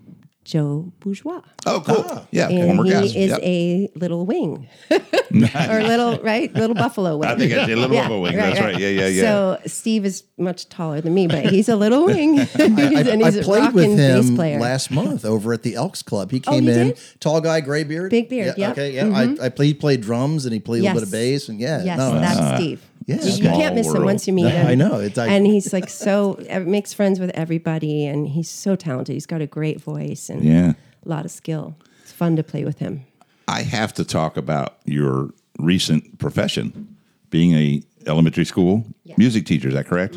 Joe 0.51 0.93
Bourgeois. 0.99 1.43
Oh, 1.65 1.81
cool. 1.87 2.05
Ah. 2.09 2.27
Yeah, 2.33 2.49
and 2.49 2.65
former 2.65 2.83
he 2.83 2.91
guest. 2.91 3.15
is 3.15 3.31
Yep. 3.31 3.41
a 3.41 3.89
little 3.95 4.27
wing 4.27 4.69
or 4.91 5.83
little 5.83 6.19
right 6.23 6.53
little 6.53 6.75
buffalo 6.75 7.17
wing. 7.17 7.31
I 7.31 7.37
think 7.37 7.53
I 7.53 7.67
did 7.67 7.79
a 7.79 7.81
little 7.81 7.97
bit 7.97 8.05
of 8.05 8.11
a 8.11 8.19
wing. 8.19 8.35
That's 8.35 8.59
right. 8.59 8.77
Yeah, 8.77 8.89
yeah, 8.89 9.07
yeah. 9.07 9.23
So 9.23 9.59
Steve 9.67 10.05
is 10.05 10.25
much 10.39 10.69
taller 10.69 11.01
than 11.01 11.15
me, 11.15 11.29
but 11.29 11.47
he's 11.47 11.69
a 11.69 11.77
little 11.77 12.05
wing, 12.05 12.41
I, 12.59 12.63
and 12.65 13.23
he's 13.23 13.37
I 13.37 13.41
a 13.41 13.45
played 13.45 13.61
rockin' 13.61 13.75
with 13.75 13.99
him 13.99 14.37
last 14.59 14.91
month 14.91 15.25
over 15.25 15.53
at 15.53 15.63
the 15.63 15.77
Elks 15.77 16.03
Club. 16.03 16.33
He 16.33 16.43
oh, 16.49 16.51
came 16.51 16.65
you 16.65 16.73
in, 16.73 16.89
did? 16.89 17.01
tall 17.21 17.41
guy, 17.41 17.61
gray 17.61 17.85
beard, 17.85 18.11
Big 18.11 18.29
beard, 18.29 18.55
Yeah, 18.57 18.69
yep. 18.69 18.73
Okay, 18.73 18.91
yeah. 18.95 19.03
I, 19.03 19.27
mm-hmm. 19.27 19.43
I 19.45 19.51
played, 19.51 19.79
played 19.79 20.01
drums 20.01 20.47
and 20.47 20.53
he 20.53 20.59
played 20.59 20.81
a 20.81 20.83
little 20.83 20.97
bit 20.99 21.05
of 21.05 21.13
bass, 21.13 21.49
and 21.49 21.61
yeah, 21.61 21.85
Yes, 21.85 21.97
no, 21.97 22.19
that's 22.19 22.39
uh, 22.39 22.57
Steve. 22.57 22.90
Yeah, 23.17 23.25
you, 23.25 23.33
you 23.37 23.43
can't 23.51 23.75
miss 23.75 23.93
him 23.93 24.05
once 24.05 24.27
you 24.27 24.33
meet 24.33 24.51
him. 24.51 24.67
I 24.73 24.75
know, 24.75 25.01
it's 25.01 25.17
like- 25.17 25.31
and 25.31 25.47
he's 25.47 25.73
like 25.73 25.89
so 25.89 26.39
makes 26.67 26.93
friends 26.93 27.19
with 27.21 27.31
everybody, 27.31 28.07
and 28.07 28.29
he's 28.29 28.49
so 28.49 28.77
talented. 28.77 29.15
He's 29.15 29.27
got 29.27 29.41
a 29.41 29.47
great 29.47 29.81
voice 29.81 30.29
and 30.29 30.45
Yeah. 30.45 30.73
a 31.05 31.09
lot 31.09 31.25
of 31.25 31.31
skill. 31.31 31.77
It's 32.03 32.13
fun 32.13 32.37
to 32.37 32.43
play 32.43 32.65
with 32.65 32.79
him. 32.79 33.05
I 33.49 33.63
have 33.63 33.93
to 33.95 34.05
talk 34.05 34.37
about 34.37 34.79
your 34.85 35.31
recent 35.59 36.19
profession, 36.19 36.97
being 37.31 37.53
a 37.55 37.83
elementary 38.07 38.45
school 38.45 38.85
music 39.17 39.45
teacher. 39.47 39.69
Is 39.69 39.75
that 39.75 39.87
correct? 39.87 40.17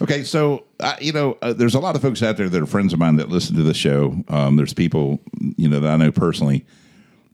Okay, 0.00 0.22
so 0.24 0.64
uh, 0.80 0.94
you 1.00 1.12
know, 1.12 1.36
uh, 1.42 1.52
there's 1.52 1.74
a 1.74 1.80
lot 1.80 1.96
of 1.96 2.02
folks 2.02 2.22
out 2.22 2.36
there 2.36 2.48
that 2.48 2.62
are 2.62 2.66
friends 2.66 2.92
of 2.92 2.98
mine 2.98 3.16
that 3.16 3.28
listen 3.28 3.56
to 3.56 3.62
the 3.62 3.74
show. 3.74 4.16
Um, 4.28 4.56
there's 4.56 4.72
people, 4.72 5.20
you 5.56 5.68
know, 5.68 5.80
that 5.80 5.90
I 5.90 5.96
know 5.96 6.12
personally 6.12 6.64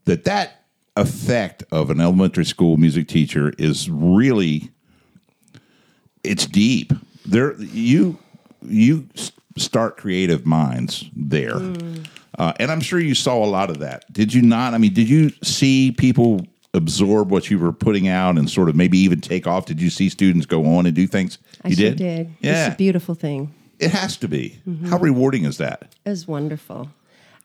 that 0.07 0.25
that 0.25 0.64
effect 0.97 1.65
of 1.73 1.91
an 1.91 2.01
elementary 2.01 2.45
school 2.45 2.77
music 2.77 3.09
teacher 3.09 3.53
is 3.59 3.91
really 3.91 4.71
it's 6.23 6.47
deep. 6.47 6.93
There, 7.27 7.55
you 7.61 8.19
you 8.63 9.09
start 9.57 9.97
creative 9.97 10.47
minds 10.47 11.05
there, 11.15 11.57
uh, 12.39 12.53
and 12.59 12.71
I'm 12.71 12.81
sure 12.81 12.99
you 12.99 13.15
saw 13.15 13.45
a 13.45 13.47
lot 13.47 13.71
of 13.71 13.79
that. 13.81 14.11
Did 14.13 14.33
you 14.33 14.43
not? 14.43 14.75
I 14.75 14.79
mean, 14.79 14.93
did 14.95 15.09
you 15.09 15.31
see 15.43 15.93
people 15.93 16.47
absorb 16.73 17.31
what 17.31 17.51
you 17.51 17.59
were 17.59 17.73
putting 17.73 18.09
out 18.09 18.37
and 18.39 18.49
sort 18.51 18.69
of 18.69 18.75
maybe 18.77 18.99
even 18.99 19.21
take 19.21 19.47
off? 19.47 19.67
Did 19.67 19.81
you 19.81 19.91
see 19.91 20.09
students 20.09 20.47
go 20.47 20.65
on 20.77 20.87
and 20.87 20.95
do 20.95 21.07
things? 21.07 21.39
I 21.65 21.69
you 21.69 21.77
sure 21.77 21.85
did. 21.91 21.99
did. 21.99 22.31
Yeah, 22.41 22.67
It's 22.67 22.75
a 22.75 22.79
beautiful 22.79 23.15
thing. 23.15 23.53
it 23.79 23.91
has 23.91 24.17
to 24.19 24.29
be. 24.29 24.59
Mm-hmm. 24.69 24.87
How 24.87 24.99
rewarding 24.99 25.45
is 25.45 25.59
that? 25.59 25.95
It 26.05 26.11
was 26.11 26.27
wonderful. 26.27 26.91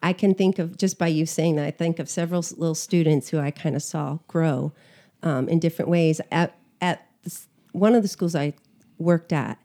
I 0.01 0.13
can 0.13 0.33
think 0.33 0.59
of 0.59 0.77
just 0.77 0.97
by 0.97 1.07
you 1.07 1.25
saying 1.25 1.55
that. 1.57 1.65
I 1.65 1.71
think 1.71 1.99
of 1.99 2.09
several 2.09 2.41
little 2.57 2.75
students 2.75 3.29
who 3.29 3.39
I 3.39 3.51
kind 3.51 3.75
of 3.75 3.83
saw 3.83 4.19
grow 4.27 4.71
um, 5.23 5.49
in 5.49 5.59
different 5.59 5.89
ways. 5.89 6.21
At 6.31 6.55
at 6.81 7.05
this, 7.23 7.47
one 7.73 7.95
of 7.95 8.01
the 8.01 8.07
schools 8.07 8.35
I 8.35 8.53
worked 8.97 9.33
at, 9.33 9.57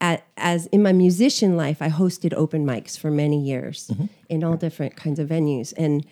at 0.00 0.24
as 0.36 0.66
in 0.66 0.82
my 0.82 0.92
musician 0.92 1.56
life, 1.56 1.80
I 1.80 1.88
hosted 1.88 2.34
open 2.34 2.66
mics 2.66 2.98
for 2.98 3.10
many 3.10 3.40
years 3.40 3.90
in 4.28 4.44
all 4.44 4.56
different 4.56 4.96
kinds 4.96 5.18
of 5.18 5.28
venues. 5.28 5.72
And 5.76 6.04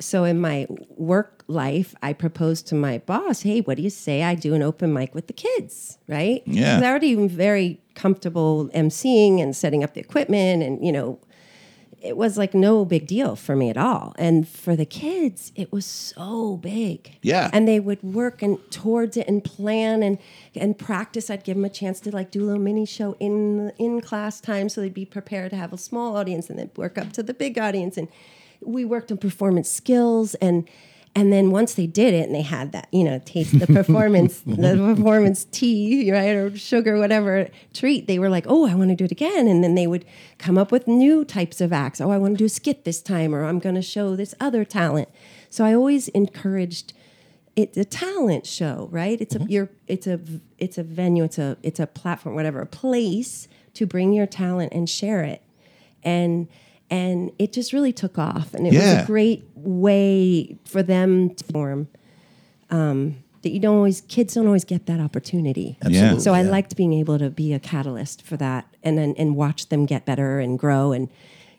so 0.00 0.24
in 0.24 0.40
my 0.40 0.66
work 0.96 1.44
life, 1.48 1.94
I 2.02 2.12
proposed 2.12 2.66
to 2.68 2.74
my 2.76 2.98
boss, 2.98 3.42
"Hey, 3.42 3.60
what 3.60 3.76
do 3.76 3.82
you 3.82 3.90
say 3.90 4.22
I 4.22 4.34
do 4.34 4.54
an 4.54 4.62
open 4.62 4.92
mic 4.92 5.14
with 5.14 5.26
the 5.26 5.32
kids?" 5.32 5.98
Right? 6.08 6.42
Yeah. 6.46 6.74
'Cause 6.76 6.82
I 6.84 6.88
already 6.88 7.12
am 7.12 7.28
very 7.28 7.80
comfortable 7.94 8.68
emceeing 8.74 9.40
and 9.40 9.54
setting 9.54 9.82
up 9.84 9.94
the 9.94 10.00
equipment, 10.00 10.62
and 10.62 10.84
you 10.84 10.92
know, 10.92 11.18
it 12.02 12.16
was 12.16 12.36
like 12.36 12.52
no 12.52 12.84
big 12.84 13.06
deal 13.06 13.36
for 13.36 13.54
me 13.54 13.70
at 13.70 13.76
all. 13.76 14.12
And 14.18 14.48
for 14.48 14.74
the 14.74 14.84
kids, 14.84 15.52
it 15.54 15.72
was 15.72 15.86
so 15.86 16.56
big. 16.56 17.18
Yeah. 17.22 17.48
And 17.52 17.68
they 17.68 17.78
would 17.78 18.02
work 18.02 18.42
and 18.42 18.58
towards 18.70 19.16
it 19.16 19.28
and 19.28 19.42
plan 19.42 20.02
and 20.02 20.18
and 20.54 20.76
practice. 20.76 21.30
I'd 21.30 21.44
give 21.44 21.56
them 21.56 21.64
a 21.64 21.70
chance 21.70 22.00
to 22.00 22.10
like 22.10 22.30
do 22.30 22.42
a 22.42 22.46
little 22.46 22.62
mini 22.62 22.86
show 22.86 23.16
in 23.20 23.72
in 23.78 24.00
class 24.00 24.40
time, 24.40 24.68
so 24.68 24.80
they'd 24.80 24.92
be 24.92 25.04
prepared 25.06 25.50
to 25.50 25.56
have 25.56 25.72
a 25.72 25.78
small 25.78 26.16
audience 26.16 26.50
and 26.50 26.58
then 26.58 26.70
work 26.76 26.98
up 26.98 27.12
to 27.12 27.22
the 27.22 27.34
big 27.34 27.58
audience. 27.58 27.96
And 27.96 28.08
we 28.60 28.84
worked 28.84 29.10
on 29.12 29.18
performance 29.18 29.70
skills 29.70 30.34
and. 30.36 30.68
And 31.14 31.30
then 31.30 31.50
once 31.50 31.74
they 31.74 31.86
did 31.86 32.14
it 32.14 32.26
and 32.26 32.34
they 32.34 32.42
had 32.42 32.72
that, 32.72 32.88
you 32.90 33.04
know, 33.04 33.20
taste 33.24 33.58
the 33.58 33.66
performance, 33.66 34.40
the 34.46 34.94
performance 34.94 35.44
tea, 35.44 36.10
right, 36.10 36.30
or 36.30 36.56
sugar, 36.56 36.98
whatever 36.98 37.48
treat, 37.74 38.06
they 38.06 38.18
were 38.18 38.30
like, 38.30 38.46
oh, 38.48 38.66
I 38.66 38.74
want 38.74 38.90
to 38.90 38.96
do 38.96 39.04
it 39.04 39.12
again. 39.12 39.46
And 39.46 39.62
then 39.62 39.74
they 39.74 39.86
would 39.86 40.06
come 40.38 40.56
up 40.56 40.72
with 40.72 40.88
new 40.88 41.24
types 41.24 41.60
of 41.60 41.70
acts. 41.70 42.00
Oh, 42.00 42.10
I 42.10 42.16
want 42.16 42.34
to 42.34 42.38
do 42.38 42.46
a 42.46 42.48
skit 42.48 42.84
this 42.84 43.02
time, 43.02 43.34
or 43.34 43.44
I'm 43.44 43.58
going 43.58 43.74
to 43.74 43.82
show 43.82 44.16
this 44.16 44.34
other 44.40 44.64
talent. 44.64 45.10
So 45.50 45.64
I 45.64 45.74
always 45.74 46.08
encouraged 46.08 46.94
it's 47.54 47.76
a 47.76 47.84
talent 47.84 48.46
show, 48.46 48.88
right? 48.90 49.20
It's 49.20 49.34
a 49.34 49.38
mm-hmm. 49.38 49.50
you're 49.50 49.68
it's 49.86 50.06
a 50.06 50.20
it's 50.58 50.78
a 50.78 50.82
venue, 50.82 51.24
it's 51.24 51.38
a 51.38 51.58
it's 51.62 51.80
a 51.80 51.86
platform, 51.86 52.34
whatever, 52.34 52.60
a 52.60 52.66
place 52.66 53.48
to 53.74 53.86
bring 53.86 54.12
your 54.12 54.26
talent 54.26 54.72
and 54.72 54.88
share 54.88 55.22
it. 55.22 55.42
And 56.02 56.48
and 56.92 57.30
it 57.38 57.50
just 57.58 57.72
really 57.72 57.92
took 57.92 58.18
off 58.18 58.52
and 58.54 58.66
it 58.66 58.72
was 58.74 58.82
a 59.02 59.06
great 59.06 59.42
way 59.54 60.56
for 60.72 60.82
them 60.82 61.34
to 61.34 61.44
form 61.44 61.88
um, 62.70 63.16
that 63.42 63.50
you 63.50 63.58
don't 63.60 63.76
always 63.76 64.02
kids 64.02 64.34
don't 64.34 64.46
always 64.46 64.64
get 64.64 64.86
that 64.86 65.00
opportunity. 65.00 65.68
Absolutely, 65.82 66.20
So 66.20 66.34
I 66.34 66.42
yeah. 66.42 66.50
liked 66.50 66.76
being 66.76 66.92
able 66.92 67.18
to 67.18 67.30
be 67.30 67.52
a 67.54 67.58
catalyst 67.58 68.22
for 68.22 68.36
that, 68.36 68.66
and 68.82 68.96
then 68.98 69.14
and 69.16 69.34
watch 69.36 69.68
them 69.68 69.86
get 69.86 70.04
better 70.04 70.38
and 70.38 70.58
grow 70.58 70.92
and. 70.92 71.08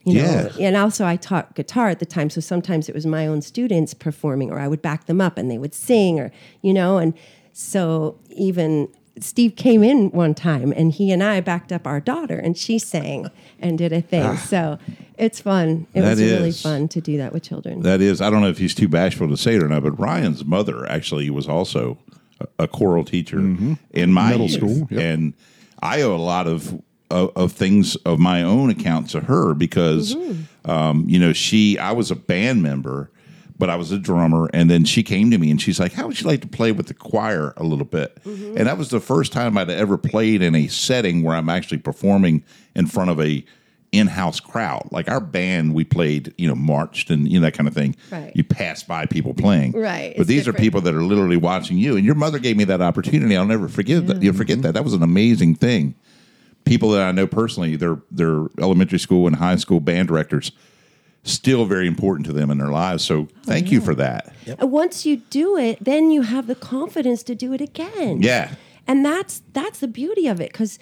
You 0.06 0.15
know, 0.15 0.50
Yeah. 0.58 0.67
and 0.67 0.76
also 0.76 1.06
I 1.06 1.15
taught 1.15 1.56
guitar 1.56 1.88
at 1.88 2.00
the 2.00 2.06
time, 2.06 2.30
so 2.30 2.41
sometimes 2.41 2.89
it 2.89 2.96
was 2.96 3.06
my 3.06 3.26
own 3.26 3.41
students 3.41 3.93
performing, 3.93 4.52
or 4.52 4.60
I 4.60 4.67
would 4.67 4.82
back 4.82 5.06
them 5.06 5.22
up 5.22 5.38
and 5.38 5.50
they 5.50 5.58
would 5.58 5.74
sing, 5.74 6.19
or 6.19 6.30
you 6.62 6.74
know, 6.74 6.98
and 6.98 7.13
so 7.54 8.17
even 8.36 8.89
Steve 9.22 9.56
came 9.56 9.82
in 9.82 10.10
one 10.12 10.34
time 10.34 10.74
and 10.76 10.91
he 10.91 11.10
and 11.15 11.24
I 11.24 11.39
backed 11.39 11.72
up 11.72 11.88
our 11.88 12.02
daughter 12.02 12.38
and 12.38 12.58
she 12.58 12.80
sang 12.80 13.30
and 13.63 13.78
did 13.78 13.91
a 13.93 14.02
thing. 14.02 14.38
So 14.38 14.78
it's 15.17 15.39
fun. 15.39 15.88
It 15.93 16.02
Ah. 16.02 16.04
That 16.04 16.10
was 16.12 16.19
really 16.21 16.52
fun 16.52 16.88
to 16.89 17.02
do 17.02 17.17
that 17.17 17.34
with 17.34 17.43
children. 17.43 17.82
That 17.82 18.02
is, 18.02 18.21
I 18.21 18.30
don't 18.30 18.41
know 18.41 18.49
if 18.49 18.58
he's 18.58 18.76
too 18.76 18.88
bashful 18.88 19.28
to 19.30 19.38
say 19.38 19.56
it 19.56 19.63
or 19.63 19.67
not, 19.69 19.84
but 19.84 19.97
Ryan's 19.97 20.43
mother 20.45 20.86
actually 20.89 21.30
was 21.30 21.47
also 21.47 21.97
a, 22.39 22.63
a 22.63 22.67
choral 22.67 23.04
teacher 23.06 23.39
in 23.91 24.12
my 24.13 24.32
Middle 24.32 24.47
youth. 24.47 24.58
school, 24.58 24.88
yep. 24.91 24.99
and 24.99 25.34
I 25.82 26.02
owe 26.02 26.15
a 26.15 26.17
lot 26.17 26.47
of, 26.47 26.82
of 27.10 27.32
of 27.36 27.52
things 27.52 27.95
of 28.06 28.19
my 28.19 28.41
own 28.43 28.69
account 28.69 29.10
to 29.12 29.21
her 29.21 29.54
because, 29.54 30.15
um, 30.65 31.06
you 31.08 31.19
know, 31.19 31.34
she 31.34 31.78
I 31.78 31.91
was 31.91 32.12
a 32.12 32.15
band 32.15 32.63
member. 32.63 33.10
But 33.63 33.69
I 33.69 33.78
was 33.78 33.93
a 33.93 33.97
drummer, 33.97 34.49
and 34.54 34.69
then 34.69 34.84
she 34.84 35.04
came 35.04 35.32
to 35.32 35.38
me 35.38 35.49
and 35.49 35.62
she's 35.62 35.80
like, 35.80 35.93
"How 35.93 36.08
would 36.08 36.19
you 36.19 36.28
like 36.28 36.41
to 36.41 36.49
play 36.49 36.73
with 36.73 36.88
the 36.88 36.93
choir 36.93 37.54
a 37.56 37.63
little 37.63 37.86
bit?" 37.86 38.21
Mm-hmm. 38.26 38.58
And 38.58 38.67
that 38.67 38.78
was 38.78 38.89
the 38.89 38.99
first 38.99 39.32
time 39.32 39.58
I'd 39.58 39.69
ever 39.69 39.97
played 39.97 40.41
in 40.41 40.54
a 40.54 40.67
setting 40.67 41.23
where 41.23 41.34
I'm 41.34 41.47
actually 41.47 41.78
performing 41.78 42.43
in 42.76 42.88
front 42.88 43.10
of 43.10 43.21
a 43.21 43.45
in-house 43.93 44.41
crowd. 44.41 44.89
Like 44.91 45.10
our 45.10 45.21
band, 45.21 45.73
we 45.73 45.86
played, 45.86 46.34
you 46.38 46.45
know, 46.45 46.56
marched 46.56 47.10
and 47.10 47.32
you 47.32 47.39
know 47.39 47.45
that 47.45 47.54
kind 47.54 47.69
of 47.69 47.73
thing. 47.73 47.95
Right. 48.12 48.34
You 48.36 48.43
pass 48.43 48.84
by 48.84 49.06
people 49.06 49.34
playing. 49.34 49.71
Right. 49.71 50.12
But 50.17 50.23
It's 50.23 50.28
these 50.28 50.39
different. 50.43 50.60
are 50.60 50.62
people 50.62 50.82
that 50.82 50.93
are 50.93 51.02
literally 51.04 51.38
watching 51.38 51.78
you. 51.78 51.95
And 51.95 52.06
your 52.06 52.15
mother 52.15 52.39
gave 52.39 52.58
me 52.58 52.65
that 52.65 52.82
opportunity. 52.82 53.38
I'll 53.38 53.45
never 53.45 53.69
forget 53.69 54.08
that. 54.08 54.21
You'll 54.21 54.34
forget 54.34 54.62
that. 54.63 54.73
That 54.73 54.84
was 54.84 54.93
an 54.93 55.04
amazing 55.04 55.56
thing. 55.56 55.95
People 56.65 56.89
that 56.91 57.04
I 57.08 57.13
know 57.13 57.28
personally, 57.28 57.78
they're 57.78 58.02
they're 58.12 58.47
elementary 58.60 58.99
school 58.99 59.26
and 59.26 59.38
high 59.38 59.56
school 59.56 59.80
band 59.80 60.10
directors, 60.10 60.52
still 61.24 61.66
very 61.66 61.88
important 61.88 62.26
to 62.28 62.34
them 62.34 62.52
in 62.52 62.58
their 62.58 62.70
lives. 62.70 63.04
So 63.04 63.28
thank 63.44 63.72
you 63.72 63.80
for 63.82 63.96
that. 63.96 64.34
And 64.46 64.72
once 64.72 65.06
you 65.06 65.18
do 65.18 65.58
it, 65.58 65.78
then 65.84 66.12
you 66.12 66.22
have 66.24 66.48
the 66.48 66.56
confidence 66.56 67.24
to 67.24 67.36
do 67.36 67.54
it 67.54 67.62
again. 67.62 68.22
Yeah. 68.22 68.56
and 68.88 69.06
that's 69.06 69.42
that's 69.54 69.80
the 69.80 69.88
beauty 69.88 70.28
of 70.28 70.42
it 70.42 70.52
because 70.52 70.78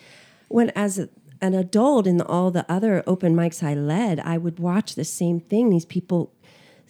when 0.48 0.72
as 0.72 0.98
a, 0.98 1.10
an 1.42 1.54
adult 1.54 2.08
in 2.08 2.20
all 2.22 2.50
the 2.52 2.66
other 2.72 3.04
open 3.06 3.36
mics 3.36 3.62
i 3.64 3.74
led 3.76 4.20
i 4.22 4.38
would 4.38 4.58
watch 4.60 4.96
the 4.96 5.06
same 5.06 5.40
thing 5.40 5.70
these 5.70 5.86
people 5.86 6.34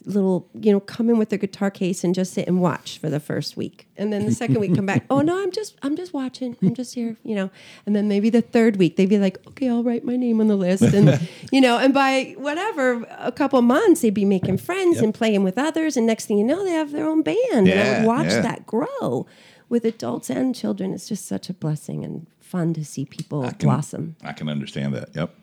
little 0.06 0.50
you 0.60 0.72
know 0.72 0.80
come 0.80 1.10
in 1.10 1.18
with 1.18 1.30
their 1.30 1.40
guitar 1.40 1.70
case 1.70 2.04
and 2.04 2.16
just 2.16 2.34
sit 2.34 2.48
and 2.48 2.60
watch 2.60 2.98
for 2.98 3.10
the 3.10 3.20
first 3.20 3.56
week 3.56 3.88
and 3.98 4.12
then 4.12 4.26
the 4.26 4.32
second 4.32 4.60
week 4.60 4.74
come 4.76 4.86
back 4.86 5.06
oh 5.10 5.22
no 5.22 5.42
i'm 5.42 5.52
just 5.52 5.76
i'm 5.84 5.96
just 5.96 6.14
watching 6.14 6.58
i'm 6.62 6.74
just 6.74 6.96
here 6.96 7.18
you 7.24 7.36
know 7.36 7.50
and 7.86 7.96
then 7.96 8.08
maybe 8.08 8.30
the 8.30 8.42
third 8.42 8.78
week 8.78 8.96
they'd 8.96 9.10
be 9.10 9.20
like 9.20 9.38
okay 9.48 9.70
i'll 9.70 9.84
write 9.84 10.04
my 10.04 10.16
name 10.16 10.40
on 10.40 10.48
the 10.48 10.56
list 10.56 10.82
and 10.82 11.28
you 11.52 11.62
know 11.62 11.78
and 11.78 11.94
by 11.94 12.34
whatever 12.38 13.06
a 13.20 13.32
couple 13.32 13.62
months 13.62 14.02
they'd 14.02 14.14
be 14.14 14.26
making 14.26 14.58
friends 14.58 15.00
and 15.00 15.14
playing 15.14 15.44
with 15.44 15.58
others 15.58 15.96
and 15.96 16.08
next 16.08 16.26
thing 16.26 16.38
you 16.38 16.44
know 16.44 16.64
they 16.64 16.72
have 16.72 16.92
their 16.92 17.08
own 17.08 17.22
band 17.22 17.68
and 17.68 17.80
i 17.80 18.00
would 18.00 18.08
watch 18.08 18.28
yeah. 18.28 18.42
that 18.42 18.66
grow 18.66 19.28
with 19.72 19.86
adults 19.86 20.30
and 20.30 20.54
children. 20.54 20.94
It's 20.94 21.08
just 21.08 21.26
such 21.26 21.50
a 21.50 21.54
blessing 21.54 22.04
and 22.04 22.28
fun 22.42 22.74
to 22.74 22.84
see 22.84 23.06
people 23.06 23.44
can- 23.44 23.58
blossom. 23.58 24.18
I 24.22 24.34
can 24.34 24.50
understand 24.50 24.94
that. 24.94 25.16
Yep. 25.16 25.34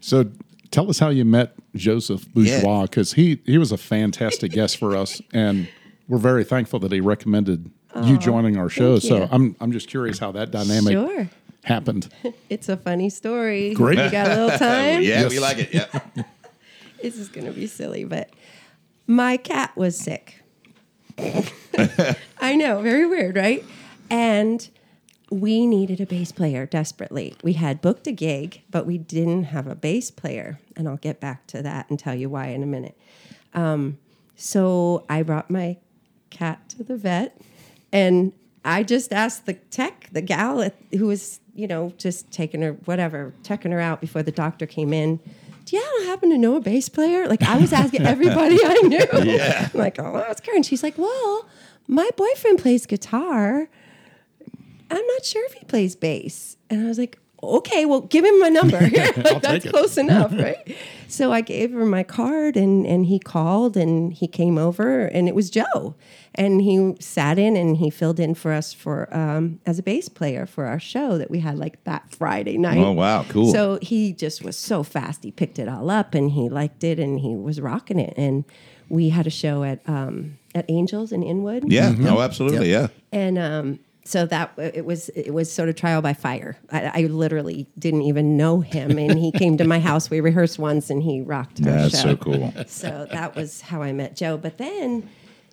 So 0.00 0.30
tell 0.70 0.88
us 0.90 0.98
how 0.98 1.08
you 1.08 1.24
met 1.24 1.54
Joseph 1.74 2.26
Bourgeois 2.32 2.82
because 2.82 3.12
he 3.14 3.40
he 3.46 3.58
was 3.58 3.72
a 3.72 3.76
fantastic 3.76 4.52
guest 4.52 4.76
for 4.78 4.96
us, 4.96 5.20
and 5.32 5.68
we're 6.08 6.18
very 6.18 6.44
thankful 6.44 6.78
that 6.80 6.92
he 6.92 7.00
recommended 7.00 7.70
you 8.04 8.18
joining 8.18 8.56
our 8.56 8.68
show. 8.68 8.98
So. 8.98 9.28
I'm 9.30 9.56
I'm 9.60 9.72
just 9.72 9.88
curious 9.88 10.18
how 10.18 10.32
that 10.32 10.50
dynamic 10.50 10.92
Sure. 10.92 11.28
happened. 11.64 12.08
It's 12.48 12.68
a 12.68 12.76
funny 12.76 13.10
story. 13.10 13.74
Great. 13.74 13.98
You 13.98 14.10
got 14.10 14.26
a 14.30 14.44
little 14.44 14.58
time? 14.58 15.02
yeah, 15.02 15.22
Yes. 15.22 15.30
we 15.30 15.38
like 15.40 15.58
it. 15.58 15.74
Yep. 15.74 16.06
This 17.02 17.16
is 17.16 17.28
going 17.30 17.46
to 17.46 17.52
be 17.52 17.66
silly, 17.66 18.04
but 18.04 18.28
my 19.06 19.38
cat 19.38 19.74
was 19.74 19.96
sick. 19.96 20.42
I 22.40 22.56
know, 22.56 22.82
very 22.82 23.06
weird, 23.06 23.36
right? 23.36 23.64
And 24.10 24.68
we 25.30 25.66
needed 25.66 26.00
a 26.00 26.06
bass 26.06 26.32
player 26.32 26.66
desperately. 26.66 27.34
We 27.42 27.52
had 27.54 27.80
booked 27.80 28.06
a 28.06 28.12
gig, 28.12 28.62
but 28.70 28.84
we 28.84 28.98
didn't 28.98 29.44
have 29.44 29.66
a 29.66 29.74
bass 29.76 30.10
player. 30.10 30.58
And 30.76 30.88
I'll 30.88 30.96
get 30.96 31.20
back 31.20 31.46
to 31.48 31.62
that 31.62 31.88
and 31.88 31.98
tell 31.98 32.14
you 32.14 32.28
why 32.28 32.48
in 32.48 32.62
a 32.62 32.66
minute. 32.66 32.98
Um, 33.54 33.98
so 34.36 35.04
I 35.08 35.22
brought 35.22 35.50
my 35.50 35.76
cat 36.30 36.68
to 36.70 36.82
the 36.84 36.96
vet 36.96 37.40
and 37.92 38.32
I 38.64 38.82
just 38.82 39.12
asked 39.12 39.46
the 39.46 39.54
tech, 39.54 40.08
the 40.12 40.20
gal 40.22 40.60
at- 40.62 40.76
who 40.92 41.06
was, 41.06 41.40
you 41.54 41.66
know, 41.66 41.92
just 41.96 42.30
taking 42.30 42.62
her, 42.62 42.72
whatever, 42.84 43.32
checking 43.42 43.70
her 43.72 43.80
out 43.80 44.00
before 44.00 44.22
the 44.22 44.32
doctor 44.32 44.66
came 44.66 44.92
in. 44.92 45.20
Do 45.64 45.76
you 45.76 46.02
happen 46.06 46.30
to 46.30 46.38
know 46.38 46.56
a 46.56 46.60
bass 46.60 46.88
player? 46.88 47.28
Like 47.28 47.42
I 47.42 47.56
was 47.56 47.72
asking 47.72 48.02
everybody 48.06 48.58
I 48.64 48.74
knew. 48.82 49.06
Yeah. 49.32 49.68
I'm 49.72 49.78
like, 49.78 49.98
oh, 49.98 50.12
that's 50.26 50.40
Karen. 50.40 50.62
She's 50.62 50.82
like, 50.82 50.98
well, 50.98 51.48
my 51.86 52.08
boyfriend 52.16 52.58
plays 52.58 52.86
guitar. 52.86 53.68
I'm 54.90 55.06
not 55.06 55.24
sure 55.24 55.44
if 55.46 55.54
he 55.54 55.64
plays 55.64 55.96
bass. 55.96 56.56
And 56.68 56.82
I 56.84 56.88
was 56.88 56.98
like, 56.98 57.18
okay, 57.42 57.86
well, 57.86 58.02
give 58.02 58.24
him 58.24 58.38
my 58.40 58.48
number. 58.48 58.78
Like, 58.90 59.14
that's 59.42 59.46
take 59.46 59.66
it. 59.66 59.70
close 59.70 59.96
enough, 60.06 60.32
right? 60.32 60.76
so 61.08 61.32
I 61.32 61.40
gave 61.40 61.72
him 61.72 61.88
my 61.90 62.02
card 62.02 62.56
and, 62.56 62.86
and 62.86 63.06
he 63.06 63.18
called 63.18 63.76
and 63.76 64.12
he 64.12 64.28
came 64.28 64.58
over 64.58 65.06
and 65.06 65.28
it 65.28 65.34
was 65.34 65.50
Joe. 65.50 65.94
And 66.34 66.60
he 66.62 66.96
sat 67.00 67.38
in 67.38 67.56
and 67.56 67.76
he 67.78 67.90
filled 67.90 68.20
in 68.20 68.34
for 68.34 68.52
us 68.52 68.72
for 68.72 69.12
um, 69.14 69.60
as 69.66 69.78
a 69.78 69.82
bass 69.82 70.08
player 70.08 70.46
for 70.46 70.66
our 70.66 70.78
show 70.78 71.18
that 71.18 71.30
we 71.30 71.40
had 71.40 71.58
like 71.58 71.82
that 71.84 72.14
Friday 72.14 72.56
night. 72.56 72.78
Oh, 72.78 72.92
wow. 72.92 73.24
Cool. 73.28 73.52
So 73.52 73.78
he 73.82 74.12
just 74.12 74.44
was 74.44 74.56
so 74.56 74.82
fast. 74.82 75.24
He 75.24 75.32
picked 75.32 75.58
it 75.58 75.68
all 75.68 75.90
up 75.90 76.14
and 76.14 76.30
he 76.30 76.48
liked 76.48 76.84
it 76.84 77.00
and 77.00 77.18
he 77.20 77.34
was 77.34 77.60
rocking 77.60 77.98
it. 77.98 78.14
And 78.16 78.44
we 78.88 79.08
had 79.08 79.26
a 79.26 79.30
show 79.30 79.64
at 79.64 79.80
um, 79.88 80.38
at 80.54 80.66
Angels 80.68 81.10
in 81.10 81.22
Inwood. 81.22 81.70
Yeah. 81.70 81.94
Oh, 82.00 82.20
absolutely. 82.20 82.70
Yeah. 82.70 82.88
And 83.12 83.38
um, 83.38 83.78
so 84.04 84.26
that 84.26 84.52
it 84.56 84.84
was 84.84 85.08
it 85.10 85.32
was 85.32 85.52
sort 85.52 85.68
of 85.68 85.76
trial 85.76 86.00
by 86.02 86.14
fire. 86.14 86.56
I, 86.70 87.02
I 87.02 87.06
literally 87.06 87.66
didn't 87.78 88.02
even 88.02 88.36
know 88.36 88.60
him, 88.60 88.98
and 88.98 89.18
he 89.18 89.30
came 89.32 89.56
to 89.58 89.64
my 89.64 89.80
house. 89.88 90.10
We 90.10 90.20
rehearsed 90.20 90.58
once, 90.58 90.90
and 90.90 91.02
he 91.02 91.20
rocked 91.20 91.60
our 91.60 91.72
That's 91.72 92.00
show. 92.00 92.10
so 92.10 92.16
cool. 92.16 92.52
So 92.66 93.06
that 93.12 93.34
was 93.36 93.60
how 93.60 93.82
I 93.82 93.92
met 93.92 94.16
Joe. 94.16 94.36
But 94.36 94.58
then 94.58 95.08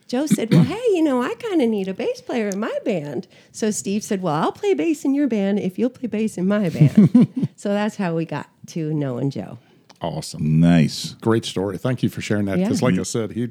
Joe 0.07 0.25
said, 0.25 0.53
"Well, 0.53 0.63
hey, 0.63 0.81
you 0.93 1.03
know, 1.03 1.21
I 1.21 1.33
kind 1.35 1.61
of 1.61 1.69
need 1.69 1.87
a 1.89 1.93
bass 1.93 2.21
player 2.21 2.47
in 2.47 2.59
my 2.59 2.75
band." 2.85 3.27
So 3.51 3.69
Steve 3.71 4.03
said, 4.03 4.21
"Well, 4.21 4.33
I'll 4.35 4.51
play 4.53 4.73
bass 4.73 5.03
in 5.03 5.13
your 5.13 5.27
band 5.27 5.59
if 5.59 5.77
you'll 5.77 5.89
play 5.89 6.07
bass 6.07 6.37
in 6.37 6.47
my 6.47 6.69
band." 6.69 7.49
so 7.57 7.69
that's 7.69 7.97
how 7.97 8.15
we 8.15 8.23
got 8.25 8.49
to 8.67 8.93
knowing 8.93 9.29
Joe. 9.29 9.59
Awesome, 9.99 10.59
Nice. 10.59 11.15
great 11.21 11.43
story. 11.43 11.77
Thank 11.77 12.03
you 12.03 12.09
for 12.09 12.21
sharing 12.21 12.45
that 12.45 12.59
because, 12.59 12.81
Yeah. 12.81 12.87
like 12.87 12.99
I 12.99 13.03
said, 13.03 13.31
he 13.31 13.49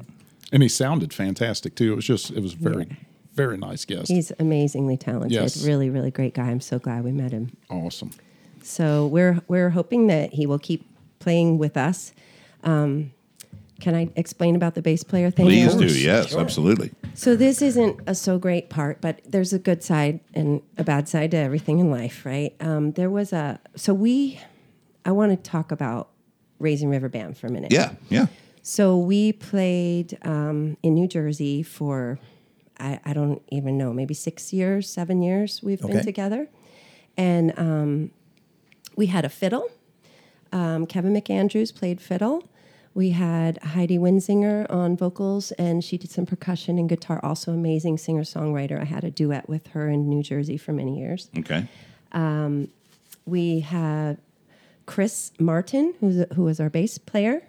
and 0.51 0.63
he 0.63 0.69
sounded 0.69 1.13
fantastic 1.13 1.75
too. 1.75 1.91
It 1.91 1.95
was 1.97 2.05
just 2.05 2.31
it 2.31 2.41
was 2.41 2.53
very 2.53 2.87
very 3.37 3.57
nice 3.57 3.85
guest. 3.85 4.09
He's 4.09 4.31
amazingly 4.39 4.97
talented. 4.97 5.31
Yes. 5.31 5.63
Really, 5.65 5.89
really 5.89 6.11
great 6.11 6.33
guy. 6.33 6.47
I'm 6.47 6.59
so 6.59 6.79
glad 6.79 7.03
we 7.03 7.11
met 7.11 7.31
him. 7.31 7.55
awesome. 7.69 8.11
So 8.63 9.07
we're 9.07 9.39
we're 9.47 9.69
hoping 9.69 10.07
that 10.07 10.33
he 10.33 10.45
will 10.45 10.59
keep 10.59 10.85
playing 11.19 11.57
with 11.57 11.77
us. 11.77 12.13
Um, 12.63 13.13
can 13.79 13.95
I 13.95 14.09
explain 14.15 14.55
about 14.55 14.73
the 14.73 14.81
bass 14.81 15.03
player 15.03 15.29
thing? 15.29 15.45
Please 15.45 15.75
now? 15.75 15.81
do. 15.81 15.99
Yes, 15.99 16.35
absolutely. 16.35 16.91
So 17.13 17.35
this 17.35 17.61
isn't 17.61 18.01
a 18.07 18.15
so 18.15 18.39
great 18.39 18.69
part, 18.69 18.99
but 18.99 19.21
there's 19.23 19.53
a 19.53 19.59
good 19.59 19.83
side 19.83 20.19
and 20.33 20.61
a 20.77 20.83
bad 20.83 21.07
side 21.07 21.31
to 21.31 21.37
everything 21.37 21.79
in 21.79 21.91
life, 21.91 22.25
right? 22.25 22.53
Um, 22.59 22.91
there 22.93 23.09
was 23.09 23.31
a 23.31 23.59
so 23.75 23.93
we. 23.93 24.41
I 25.05 25.11
want 25.11 25.31
to 25.31 25.37
talk 25.49 25.71
about 25.71 26.09
Raising 26.59 26.89
River 26.89 27.07
Band 27.07 27.37
for 27.37 27.47
a 27.47 27.51
minute. 27.51 27.71
Yeah. 27.71 27.93
Yeah. 28.09 28.27
So 28.61 28.97
we 28.97 29.31
played 29.31 30.17
um, 30.23 30.75
in 30.83 30.93
New 30.93 31.07
Jersey 31.07 31.63
for, 31.63 32.19
I, 32.79 32.99
I 33.05 33.13
don't 33.13 33.41
even 33.49 33.77
know, 33.77 33.93
maybe 33.93 34.13
six 34.13 34.53
years, 34.53 34.89
seven 34.89 35.21
years 35.21 35.61
we've 35.63 35.83
Okay. 35.83 35.93
been 35.93 36.03
together. 36.05 36.47
And 37.17 37.53
um, 37.57 38.11
we 38.95 39.07
had 39.07 39.25
a 39.25 39.29
fiddle. 39.29 39.69
Um, 40.51 40.85
Kevin 40.85 41.13
McAndrews 41.13 41.73
played 41.73 41.99
fiddle. 41.99 42.47
We 42.93 43.11
had 43.11 43.61
Heidi 43.61 43.97
Winsinger 43.99 44.65
on 44.71 44.97
vocals, 44.97 45.51
and 45.53 45.83
she 45.83 45.97
did 45.97 46.09
some 46.09 46.25
percussion 46.25 46.79
and 46.79 46.89
guitar. 46.89 47.19
Also, 47.21 47.51
amazing 47.51 47.97
singer 47.99 48.23
songwriter. 48.23 48.81
I 48.81 48.85
had 48.85 49.03
a 49.03 49.11
duet 49.11 49.47
with 49.47 49.67
her 49.67 49.87
in 49.89 50.09
New 50.09 50.23
Jersey 50.23 50.57
for 50.57 50.73
many 50.73 50.97
years. 50.97 51.29
Okay. 51.37 51.67
We 53.25 53.59
had 53.59 54.17
Chris 54.85 55.31
Martin, 55.39 55.93
who's 55.99 56.25
who 56.35 56.43
was 56.43 56.59
our 56.59 56.69
bass 56.69 56.97
player, 56.97 57.43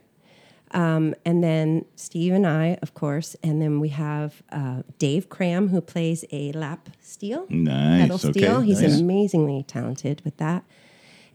um, 0.73 1.14
and 1.25 1.43
then 1.43 1.85
Steve 1.97 2.33
and 2.33 2.47
I, 2.47 2.79
of 2.83 2.95
course, 2.95 3.37
and 3.43 3.61
then 3.62 3.81
we 3.81 3.89
have 3.91 4.43
uh, 4.53 4.83
Dave 4.99 5.29
Cram, 5.29 5.69
who 5.69 5.81
plays 5.81 6.25
a 6.31 6.53
lap 6.53 6.91
steel, 7.01 7.47
Nice, 7.49 8.03
pedal 8.03 8.16
okay, 8.16 8.31
steel. 8.31 8.61
He's 8.61 8.83
nice. 8.83 9.01
amazingly 9.01 9.64
talented 9.66 10.21
with 10.25 10.37
that, 10.39 10.64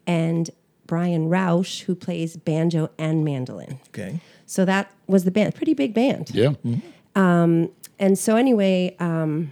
and 0.05 0.49
Brian 0.85 1.29
Roush, 1.29 1.81
who 1.83 1.95
plays 1.95 2.35
banjo 2.37 2.89
and 2.97 3.23
mandolin. 3.25 3.79
Okay. 3.89 4.19
So 4.45 4.65
that 4.65 4.91
was 5.07 5.23
the 5.23 5.31
band, 5.31 5.55
pretty 5.55 5.73
big 5.73 5.93
band. 5.93 6.29
Yeah, 6.33 6.53
And 7.15 7.69
and 7.99 8.19
so 8.19 8.35
anyway, 8.35 8.95
um, 8.99 9.51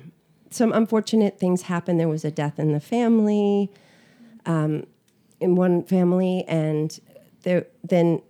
some 0.50 0.74
unfortunate 0.74 1.40
things 1.40 1.64
happened. 1.64 2.00
There 2.00 2.10
was 2.10 2.26
a 2.26 2.32
death 2.32 2.60
in 2.60 2.74
the 2.74 2.80
family, 2.80 3.72
um, 4.46 4.86
in 5.40 5.56
one 5.56 5.84
family, 5.84 6.44
and 6.48 7.00
there 7.44 7.66
then 7.84 8.22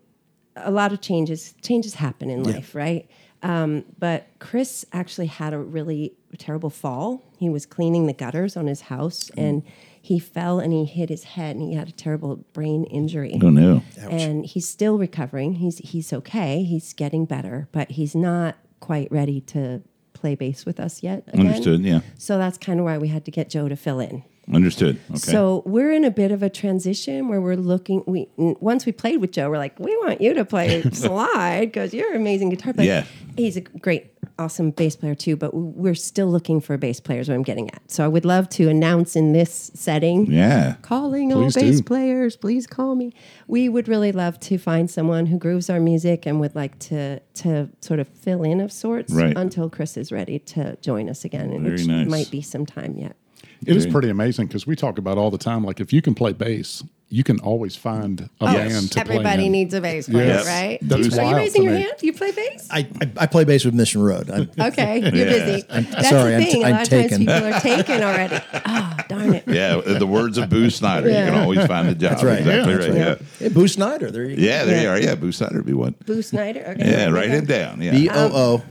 a 0.55 0.71
lot 0.71 0.91
of 0.93 1.01
changes 1.01 1.53
changes 1.61 1.95
happen 1.95 2.29
in 2.29 2.43
life, 2.43 2.75
right? 2.75 3.09
Um, 3.43 3.85
but 3.97 4.27
Chris 4.39 4.85
actually 4.93 5.25
had 5.27 5.53
a 5.53 5.57
really 5.57 6.13
terrible 6.37 6.69
fall. 6.69 7.23
He 7.39 7.49
was 7.49 7.65
cleaning 7.65 8.05
the 8.05 8.13
gutters 8.13 8.55
on 8.55 8.67
his 8.67 8.81
house, 8.81 9.31
and 9.35 9.63
he 9.99 10.19
fell 10.19 10.59
and 10.59 10.71
he 10.71 10.85
hit 10.85 11.09
his 11.09 11.23
head, 11.23 11.55
and 11.55 11.63
he 11.67 11.73
had 11.73 11.87
a 11.89 11.91
terrible 11.91 12.35
brain 12.53 12.83
injury 12.85 13.39
Oh 13.41 13.49
no. 13.49 13.81
and 13.97 14.45
he's 14.45 14.67
still 14.69 14.97
recovering. 14.97 15.53
He's 15.55 15.79
he's 15.79 16.13
okay. 16.13 16.63
He's 16.63 16.93
getting 16.93 17.25
better, 17.25 17.67
but 17.71 17.91
he's 17.91 18.13
not 18.15 18.57
quite 18.79 19.11
ready 19.11 19.41
to 19.41 19.81
play 20.13 20.35
bass 20.35 20.65
with 20.65 20.79
us 20.79 21.01
yet. 21.01 21.23
Again. 21.29 21.47
Understood. 21.47 21.81
Yeah. 21.81 22.01
So 22.17 22.37
that's 22.37 22.57
kind 22.59 22.79
of 22.79 22.85
why 22.85 22.99
we 22.99 23.07
had 23.07 23.25
to 23.25 23.31
get 23.31 23.49
Joe 23.49 23.67
to 23.69 23.75
fill 23.75 23.99
in. 23.99 24.23
Understood. 24.53 24.99
Okay. 25.09 25.17
So 25.19 25.63
we're 25.65 25.91
in 25.91 26.03
a 26.03 26.11
bit 26.11 26.31
of 26.31 26.43
a 26.43 26.49
transition 26.49 27.27
where 27.27 27.41
we're 27.41 27.55
looking. 27.55 28.03
We 28.07 28.27
once 28.37 28.85
we 28.85 28.91
played 28.91 29.17
with 29.21 29.31
Joe, 29.31 29.49
we're 29.49 29.57
like, 29.57 29.79
we 29.79 29.95
want 29.97 30.21
you 30.21 30.33
to 30.33 30.45
play 30.45 30.81
slide 30.91 31.67
because 31.67 31.93
you're 31.93 32.09
an 32.11 32.17
amazing 32.17 32.49
guitar 32.49 32.73
player. 32.73 32.87
Yeah. 32.87 33.05
he's 33.37 33.55
a 33.57 33.61
great, 33.61 34.13
awesome 34.37 34.71
bass 34.71 34.95
player 34.95 35.15
too. 35.15 35.35
But 35.35 35.53
we're 35.53 35.95
still 35.95 36.27
looking 36.27 36.59
for 36.61 36.77
bass 36.77 36.99
players. 36.99 37.29
What 37.29 37.35
I'm 37.35 37.43
getting 37.43 37.69
at. 37.71 37.81
So 37.89 38.03
I 38.03 38.07
would 38.07 38.25
love 38.25 38.49
to 38.49 38.67
announce 38.69 39.15
in 39.15 39.33
this 39.33 39.71
setting 39.73 40.25
yeah. 40.31 40.75
calling 40.81 41.31
all 41.33 41.43
bass 41.51 41.77
do. 41.77 41.83
players 41.83 42.35
please 42.35 42.67
call 42.67 42.95
me 42.95 43.13
we 43.47 43.69
would 43.69 43.87
really 43.87 44.11
love 44.11 44.39
to 44.39 44.57
find 44.57 44.89
someone 44.89 45.25
who 45.25 45.37
grooves 45.37 45.69
our 45.69 45.79
music 45.79 46.25
and 46.25 46.39
would 46.39 46.55
like 46.55 46.77
to 46.79 47.19
to 47.33 47.69
sort 47.81 47.99
of 47.99 48.07
fill 48.09 48.43
in 48.43 48.59
of 48.59 48.71
sorts 48.71 49.13
Right. 49.13 49.35
until 49.37 49.69
chris 49.69 49.97
is 49.97 50.11
ready 50.11 50.39
to 50.39 50.75
join 50.77 51.09
us 51.09 51.23
again 51.25 51.49
Very 51.49 51.71
which 51.75 51.85
nice. 51.87 52.07
might 52.07 52.31
be 52.31 52.41
some 52.41 52.65
time 52.65 52.97
yet 52.97 53.15
It 53.65 53.75
is 53.75 53.85
pretty 53.85 54.09
amazing 54.09 54.47
because 54.47 54.65
we 54.65 54.75
talk 54.75 54.97
about 54.97 55.17
all 55.17 55.29
the 55.31 55.37
time. 55.37 55.63
Like 55.63 55.79
if 55.79 55.93
you 55.93 56.01
can 56.01 56.15
play 56.15 56.33
bass, 56.33 56.83
you 57.09 57.23
can 57.23 57.39
always 57.41 57.75
find 57.75 58.29
a 58.39 58.45
Yes. 58.51 58.71
band 58.73 58.91
to 58.93 59.05
play. 59.05 59.15
everybody 59.17 59.49
needs 59.49 59.73
a 59.73 59.81
bass 59.81 60.07
player 60.07 60.27
Yes. 60.27 60.47
right 60.47 60.79
That's 60.81 61.07
are 61.09 61.11
you 61.11 61.17
wild 61.23 61.35
raising 61.35 61.61
to 61.63 61.67
your 61.67 61.77
hand 61.77 61.91
do 61.99 62.05
you 62.07 62.13
play 62.13 62.31
bass 62.31 62.69
I, 62.71 62.87
I, 63.01 63.11
I 63.17 63.25
play 63.27 63.43
bass 63.43 63.65
with 63.65 63.73
Mission 63.73 64.01
Road. 64.01 64.31
I'm, 64.31 64.49
okay 64.69 64.99
you're 64.99 65.27
Yeah. 65.27 65.45
busy 65.45 65.65
that's 65.67 66.09
sorry, 66.09 66.31
the 66.31 66.37
I'm 66.37 66.43
thing 66.43 66.51
t- 66.53 66.61
a 66.61 66.65
I'm 66.67 66.71
lot 66.71 66.81
of 66.83 66.87
times 66.89 67.17
people 67.17 67.33
are 67.33 67.59
taken 67.59 68.01
already 68.01 68.39
oh 68.65 68.97
darn 69.09 69.33
it 69.33 69.43
Yeah. 69.45 69.81
The 69.81 70.07
words 70.07 70.37
of 70.37 70.49
Boo 70.49 70.69
Snider, 70.69 71.09
you 71.09 71.13
can 71.15 71.35
always 71.35 71.65
find 71.67 71.89
a 71.89 71.95
job. 71.95 72.11
that's 72.11 72.23
right. 72.23 72.39
Exactly 72.39 72.73
Yeah, 72.73 72.79
right. 72.79 72.93
that's 72.93 73.21
Yeah. 73.21 73.47
Hey, 73.47 73.53
Boo 73.53 73.67
Snider. 73.67 74.09
There 74.09 74.23
you 74.29 74.37
go. 74.37 74.41
Yeah. 74.41 74.63
There 74.63 74.75
Yeah. 74.77 74.81
you 74.83 74.89
are. 74.89 74.99
Yeah. 75.01 75.15
Boo 75.15 75.33
Snider 75.33 75.57
would 75.57 75.65
be 75.65 75.73
one. 75.73 75.95
boo 76.05 76.21
snider 76.21 76.61
okay 76.65 76.89
Yeah. 76.89 77.09
Write 77.09 77.31
it 77.31 77.45
down. 77.45 77.81
Yeah. 77.81 77.91
B 77.91 78.09
O 78.09 78.31
O 78.33 78.63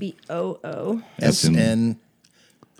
b-o-o 0.00 1.00
That's 1.18 1.44
S 1.44 1.48
in- 1.48 1.56
N 1.58 1.96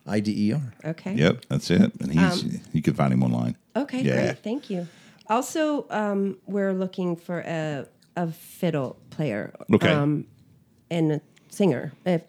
I 0.06 0.20
D 0.20 0.48
E 0.48 0.52
R. 0.52 0.74
okay 0.84 1.14
Yep. 1.14 1.46
That's 1.48 1.70
it. 1.70 1.92
And 2.00 2.12
he's 2.12 2.60
you 2.72 2.82
can 2.82 2.94
find 2.94 3.12
him 3.12 3.22
online. 3.22 3.56
Okay, 3.76 4.02
Yeah. 4.02 4.14
great. 4.14 4.38
Thank 4.38 4.70
you. 4.70 4.86
Also, 5.28 5.86
um, 5.90 6.36
we're 6.46 6.74
looking 6.74 7.16
for 7.16 7.40
a, 7.46 7.86
a 8.16 8.30
fiddle 8.30 8.96
player 9.10 9.54
Okay. 9.72 9.88
um, 9.90 10.26
and 10.90 11.12
a 11.12 11.20
singer, 11.48 11.92
if 12.04 12.22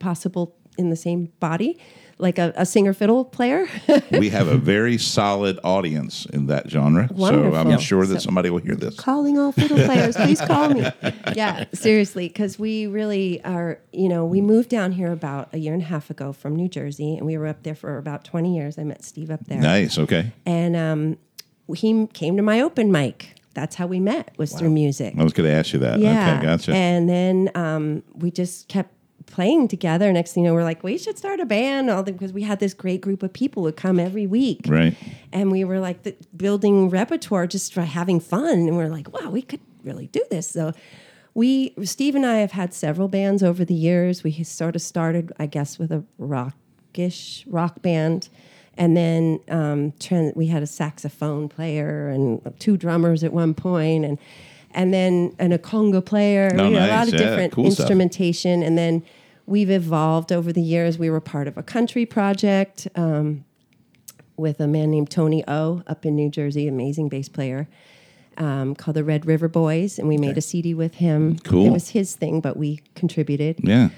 possible, 0.00 0.56
in 0.76 0.90
the 0.90 0.96
same 0.96 1.32
body, 1.40 1.78
like 2.18 2.38
a, 2.38 2.52
a 2.56 2.64
singer 2.64 2.92
fiddle 2.94 3.24
player. 3.24 3.66
we 4.10 4.30
have 4.30 4.48
a 4.48 4.56
very 4.56 4.96
solid 4.98 5.58
audience 5.62 6.26
in 6.26 6.46
that 6.46 6.70
genre. 6.70 7.08
So 7.16 7.54
I'm 7.54 7.78
sure 7.78 8.06
that 8.06 8.14
So- 8.20 8.20
somebody 8.26 8.48
will 8.50 8.60
hear 8.60 8.74
this. 8.74 8.96
Calling 8.96 9.38
all 9.38 9.52
fiddle 9.52 9.76
players, 9.84 10.16
please 10.16 10.40
call 10.40 10.70
me. 10.70 10.86
Yeah, 11.34 11.64
seriously, 11.74 12.28
because 12.28 12.58
we 12.58 12.86
really 12.86 13.44
are, 13.44 13.78
you 13.92 14.08
know, 14.08 14.24
we 14.24 14.40
moved 14.40 14.70
down 14.70 14.92
here 14.92 15.12
about 15.12 15.52
a 15.52 15.58
year 15.58 15.74
and 15.74 15.82
a 15.82 15.86
half 15.86 16.08
ago 16.08 16.32
from 16.32 16.56
New 16.56 16.68
Jersey, 16.68 17.16
and 17.16 17.26
we 17.26 17.36
were 17.36 17.46
up 17.46 17.62
there 17.62 17.74
for 17.74 17.98
about 17.98 18.24
20 18.24 18.56
years. 18.56 18.78
I 18.78 18.84
met 18.84 19.04
Steve 19.04 19.30
up 19.30 19.44
there. 19.46 19.60
Nice. 19.60 19.98
Okay. 19.98 20.32
And 20.46 20.76
um, 20.76 21.18
he 21.74 22.06
came 22.14 22.36
to 22.36 22.42
my 22.42 22.60
open 22.62 22.90
mic. 22.90 23.34
That's 23.54 23.74
how 23.74 23.86
we 23.86 24.00
met, 24.00 24.32
was 24.38 24.52
through 24.52 24.70
music. 24.70 25.14
I 25.18 25.24
was 25.24 25.32
going 25.32 25.48
to 25.48 25.54
ask 25.54 25.72
you 25.72 25.78
that. 25.80 25.98
Yeah. 25.98 26.36
Okay. 26.36 26.46
Gotcha. 26.46 26.72
And 26.74 27.08
then 27.08 27.50
um, 27.54 28.02
we 28.14 28.30
just 28.30 28.68
kept 28.68 28.92
playing 29.26 29.68
together. 29.68 30.12
Next 30.12 30.32
thing 30.32 30.44
you 30.44 30.50
know, 30.50 30.54
we're 30.54 30.64
like, 30.64 30.82
we 30.82 30.98
should 30.98 31.18
start 31.18 31.40
a 31.40 31.44
band, 31.44 31.90
all 31.90 32.02
because 32.02 32.32
we 32.32 32.42
had 32.42 32.60
this 32.60 32.74
great 32.74 33.00
group 33.00 33.22
of 33.22 33.32
people 33.32 33.62
would 33.64 33.76
come 33.76 33.98
every 33.98 34.26
week. 34.26 34.62
right. 34.66 34.96
And 35.32 35.50
we 35.50 35.64
were 35.64 35.80
like 35.80 36.02
the, 36.04 36.16
building 36.36 36.88
repertoire 36.88 37.46
just 37.46 37.74
for 37.74 37.82
having 37.82 38.20
fun. 38.20 38.68
And 38.68 38.76
we're 38.76 38.88
like, 38.88 39.12
wow, 39.12 39.30
we 39.30 39.42
could 39.42 39.60
really 39.84 40.06
do 40.08 40.24
this. 40.30 40.48
So 40.48 40.72
we, 41.34 41.74
Steve 41.82 42.14
and 42.14 42.24
I 42.24 42.36
have 42.36 42.52
had 42.52 42.72
several 42.72 43.08
bands 43.08 43.42
over 43.42 43.64
the 43.64 43.74
years. 43.74 44.24
We 44.24 44.32
sort 44.42 44.74
of 44.74 44.82
started, 44.82 45.32
I 45.38 45.46
guess, 45.46 45.78
with 45.78 45.92
a 45.92 46.02
rockish 46.18 47.44
rock 47.46 47.82
band. 47.82 48.28
And 48.78 48.96
then 48.96 49.40
um, 49.48 49.92
we 50.34 50.46
had 50.48 50.62
a 50.62 50.66
saxophone 50.66 51.48
player 51.48 52.08
and 52.08 52.40
two 52.58 52.76
drummers 52.76 53.24
at 53.24 53.32
one 53.32 53.54
point, 53.54 54.04
and 54.04 54.18
and 54.72 54.92
then 54.92 55.34
and 55.38 55.52
a 55.52 55.58
conga 55.58 56.04
player. 56.04 56.50
Oh, 56.56 56.64
you 56.64 56.70
know, 56.70 56.86
a 56.86 56.88
lot 56.88 57.08
of 57.08 57.14
Yeah, 57.14 57.20
different 57.20 57.52
cool 57.52 57.70
stuff. 57.70 57.80
instrumentation. 57.80 58.62
And 58.62 58.76
then 58.76 59.02
we've 59.46 59.70
evolved 59.70 60.32
over 60.32 60.52
the 60.52 60.62
years. 60.62 60.98
We 60.98 61.08
were 61.10 61.20
part 61.20 61.48
of 61.48 61.56
a 61.56 61.62
country 61.62 62.04
project. 62.06 62.88
Um, 62.94 63.44
with 64.38 64.60
a 64.60 64.66
man 64.66 64.90
named 64.90 65.08
Tony 65.10 65.42
O 65.48 65.82
up 65.86 66.04
in 66.04 66.14
New 66.14 66.28
Jersey, 66.28 66.68
amazing 66.68 67.08
bass 67.08 67.26
player, 67.26 67.68
um, 68.36 68.74
called 68.74 68.94
the 68.94 69.02
Red 69.02 69.24
River 69.24 69.48
Boys, 69.48 69.98
and 69.98 70.08
we 70.08 70.18
made 70.18 70.36
a 70.36 70.42
CD 70.42 70.74
with 70.74 70.96
him. 70.96 71.38
Cool. 71.38 71.64
It 71.68 71.70
was 71.70 71.88
his 71.88 72.14
thing, 72.14 72.42
but 72.42 72.54
we 72.54 72.82
contributed. 72.94 73.60
Yeah. 73.62 73.88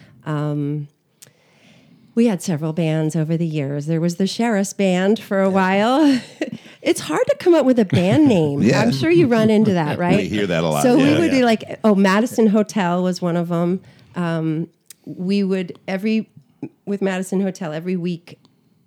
We 2.18 2.26
had 2.26 2.42
several 2.42 2.72
bands 2.72 3.14
over 3.14 3.36
the 3.36 3.46
years. 3.46 3.86
There 3.86 4.00
was 4.00 4.16
the 4.16 4.26
Sheriff's 4.26 4.72
Band 4.72 5.20
for 5.20 5.40
a 5.40 5.48
while. 5.48 6.20
it's 6.82 6.98
hard 6.98 7.24
to 7.28 7.36
come 7.36 7.54
up 7.54 7.64
with 7.64 7.78
a 7.78 7.84
band 7.84 8.26
name. 8.36 8.60
Yeah. 8.60 8.80
I'm 8.80 8.90
sure 8.90 9.08
you 9.08 9.28
run 9.28 9.50
into 9.50 9.74
that, 9.74 9.98
right? 10.00 10.16
we 10.16 10.28
hear 10.28 10.44
that 10.48 10.64
a 10.64 10.66
lot, 10.66 10.82
So 10.82 10.96
we 10.96 11.14
would 11.14 11.30
Yeah. 11.32 11.38
do 11.38 11.44
like, 11.44 11.78
oh, 11.84 11.94
Madison 11.94 12.48
Hotel 12.48 13.04
was 13.04 13.22
one 13.22 13.36
of 13.36 13.50
them. 13.50 13.82
Um, 14.16 14.68
we 15.04 15.44
would 15.44 15.78
every 15.86 16.28
with 16.86 17.02
Madison 17.02 17.40
Hotel 17.40 17.72
every 17.72 17.96
week. 17.96 18.40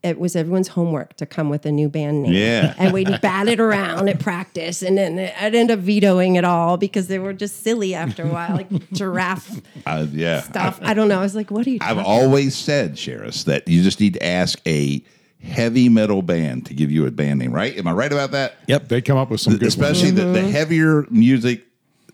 It 0.04 0.20
was 0.20 0.36
everyone's 0.36 0.70
homework 0.70 1.16
to 1.18 1.26
come 1.28 1.50
with 1.50 1.66
a 1.68 1.72
new 1.72 1.88
band 1.88 2.24
name. 2.24 2.34
Yeah. 2.34 2.74
And 2.80 2.92
we'd 2.92 3.08
bat 3.22 3.48
it 3.48 3.60
around 3.60 4.10
at 4.10 4.20
practice. 4.20 4.82
And 4.82 4.98
then 4.98 5.20
I'd 5.40 5.54
end 5.54 5.70
up 5.70 5.78
vetoing 5.80 6.38
it 6.38 6.44
all 6.44 6.78
because 6.78 7.08
they 7.08 7.20
were 7.20 7.34
just 7.34 7.62
silly 7.64 7.94
after 7.94 8.24
a 8.24 8.28
while, 8.30 8.56
like 8.56 8.92
giraffe 8.94 9.62
Uh, 9.86 10.08
yeah. 10.12 10.42
stuff. 10.42 10.80
I 10.82 10.96
don't 10.96 11.08
know. 11.08 11.20
I 11.20 11.22
was 11.22 11.36
like, 11.36 11.52
what 11.52 11.68
are 11.68 11.70
you 11.70 11.78
I've 11.82 11.98
talking 11.98 12.12
always 12.12 12.56
said, 12.56 12.96
Sharis, 12.96 13.46
that 13.46 13.68
you 13.68 13.84
just 13.84 14.00
need 14.00 14.14
to 14.16 14.26
ask 14.26 14.60
a 14.68 15.04
heavy 15.44 15.88
metal 15.90 16.22
band 16.24 16.66
to 16.68 16.74
give 16.74 16.90
you 16.92 17.06
a 17.06 17.12
band 17.12 17.40
name, 17.40 17.52
right? 17.54 17.78
Am 17.78 17.88
I 17.88 17.92
right 17.92 18.12
about 18.12 18.32
that? 18.32 18.56
Yep. 18.68 18.88
They 18.88 19.02
come 19.02 19.18
up 19.18 19.30
with 19.30 19.42
some 19.42 19.54
good 19.58 19.68
Especially 19.68 20.12
ones. 20.12 20.20
the, 20.36 20.42
the 20.42 20.50
heavier 20.50 21.06
music, 21.12 21.64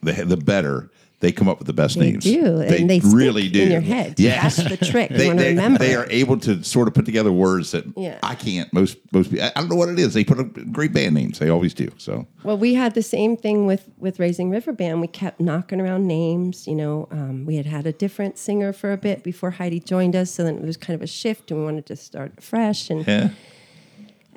the 0.01 0.11
the 0.13 0.37
better. 0.37 0.89
They 1.19 1.31
come 1.31 1.49
up 1.49 1.57
with 1.57 1.65
the 1.65 1.73
best 1.73 1.97
names. 1.97 2.23
They 2.25 2.35
names. 2.35 2.45
do, 2.45 2.61
and 2.61 2.87
they 2.87 2.99
really 2.99 3.49
do 3.49 3.63
in 3.63 3.71
your 3.71 3.81
head. 3.81 4.19
Yes, 4.19 4.57
That's 4.57 4.69
the 4.79 4.85
trick. 4.91 5.09
They, 5.09 5.29
they, 5.31 5.49
remember. 5.49 5.79
they 5.79 5.95
are 5.95 6.05
able 6.11 6.37
to 6.41 6.63
sort 6.63 6.87
of 6.87 6.93
put 6.93 7.05
together 7.05 7.31
words 7.31 7.71
that 7.71 7.85
Yeah. 7.97 8.19
I 8.21 8.35
can't. 8.35 8.71
Most 8.71 8.97
most 9.11 9.31
people, 9.31 9.43
I 9.45 9.49
I 9.55 9.59
don't 9.61 9.69
know 9.69 9.75
what 9.75 9.89
it 9.89 9.97
is. 9.97 10.13
They 10.13 10.23
put 10.23 10.39
up 10.39 10.71
great 10.71 10.93
band 10.93 11.15
names. 11.15 11.39
They 11.39 11.49
always 11.49 11.73
do. 11.73 11.89
So 11.97 12.27
Well, 12.43 12.57
we 12.59 12.75
had 12.75 12.93
the 12.93 13.01
same 13.01 13.35
thing 13.35 13.65
with 13.65 13.89
with 13.97 14.19
Raising 14.19 14.51
River 14.51 14.71
Band. 14.73 15.01
We 15.01 15.07
kept 15.07 15.39
knocking 15.39 15.81
around 15.81 16.05
names. 16.05 16.67
You 16.67 16.75
know, 16.75 17.07
um, 17.09 17.45
we 17.45 17.55
had 17.55 17.65
had 17.65 17.87
a 17.87 17.91
different 17.93 18.37
singer 18.37 18.71
for 18.71 18.91
a 18.91 18.97
bit 18.97 19.23
before 19.23 19.49
Heidi 19.51 19.79
joined 19.79 20.15
us, 20.15 20.29
so 20.29 20.43
then 20.43 20.57
it 20.57 20.61
was 20.61 20.77
kind 20.77 20.93
of 20.95 21.01
a 21.01 21.07
shift, 21.07 21.49
and 21.49 21.59
we 21.59 21.65
wanted 21.65 21.87
to 21.87 21.95
start 21.95 22.43
fresh. 22.43 22.91
And 22.91 23.07
yeah, 23.07 23.29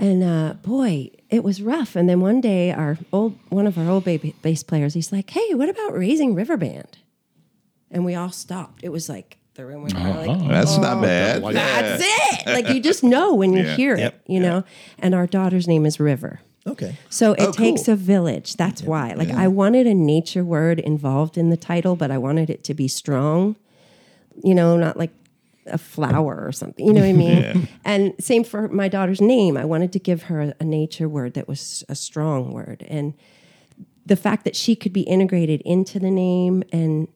and 0.01 0.25
uh, 0.25 0.55
boy, 0.63 1.11
it 1.29 1.45
was 1.45 1.61
rough. 1.63 1.95
And 1.95 2.09
then 2.09 2.21
one 2.21 2.41
day, 2.41 2.73
our 2.73 2.99
old 3.13 3.39
one 3.51 3.67
of 3.69 3.79
our 3.79 3.89
old 3.89 4.05
ba- 4.05 4.19
bass 4.43 4.63
players, 4.65 4.95
he's 4.95 5.13
like, 5.13 5.31
"Hey, 5.31 5.55
what 5.55 5.69
about 5.69 5.93
Raising 5.97 6.35
River 6.35 6.57
Band?" 6.57 6.99
And 7.91 8.05
we 8.05 8.15
all 8.17 8.31
stopped. 8.31 8.83
It 8.83 8.89
was 8.89 9.09
like 9.09 9.37
the 9.55 9.67
room 9.67 9.83
went 9.83 9.95
of 9.97 10.17
like, 10.27 10.49
that's 10.49 10.77
"Oh, 10.77 10.81
not 10.81 11.03
bad. 11.03 11.43
like- 11.43 11.55
That's 11.55 12.03
it. 12.05 12.47
Like 12.47 12.69
you 12.75 12.81
just 12.91 13.05
know 13.05 13.35
when 13.35 13.53
you 13.53 13.63
Yeah. 13.63 13.77
hear 13.77 13.97
Yep. 13.97 14.15
it, 14.27 14.33
you 14.33 14.41
know. 14.41 14.65
And 14.99 15.15
our 15.15 15.27
daughter's 15.27 15.69
name 15.69 15.85
is 15.87 16.01
River. 16.01 16.41
Okay. 16.67 16.97
So 17.09 17.33
it 17.33 17.41
Oh, 17.49 17.53
takes 17.53 17.87
cool. 17.87 17.95
a 17.95 17.97
village. 17.97 18.55
That's 18.57 18.83
why. 18.83 19.15
Like 19.15 19.31
I 19.31 19.49
wanted 19.49 19.87
a 19.87 19.95
nature 19.95 20.45
word 20.45 20.79
involved 20.79 21.37
in 21.39 21.51
the 21.51 21.57
title, 21.57 21.97
but 21.97 22.11
I 22.11 22.19
wanted 22.19 22.49
it 22.51 22.65
to 22.65 22.75
be 22.75 22.87
strong. 22.89 23.57
You 24.45 24.55
know, 24.55 24.77
not 24.77 24.97
like 24.97 25.11
a 25.71 25.79
flower 25.79 26.45
or 26.45 26.53
something. 26.53 26.87
You 26.87 26.93
know 26.93 27.01
what 27.01 27.09
I 27.09 27.13
mean? 27.13 27.69
And 27.85 28.15
same 28.21 28.45
for 28.45 28.69
my 28.69 28.89
daughter's 28.89 29.21
name. 29.21 29.57
I 29.57 29.65
wanted 29.65 29.93
to 29.95 29.99
give 29.99 30.25
her 30.25 30.55
a, 30.59 30.65
nature 30.65 31.09
word 31.09 31.35
that 31.35 31.49
was 31.49 31.83
a 31.89 31.95
strong 31.95 32.53
word. 32.53 32.87
And 32.89 33.15
the 34.07 34.17
fact 34.17 34.45
that 34.45 34.55
she 34.55 34.77
could 34.77 34.93
be 34.93 35.03
integrated 35.03 35.61
into 35.63 35.99
the 35.99 36.11
name 36.11 36.63
and 36.73 37.09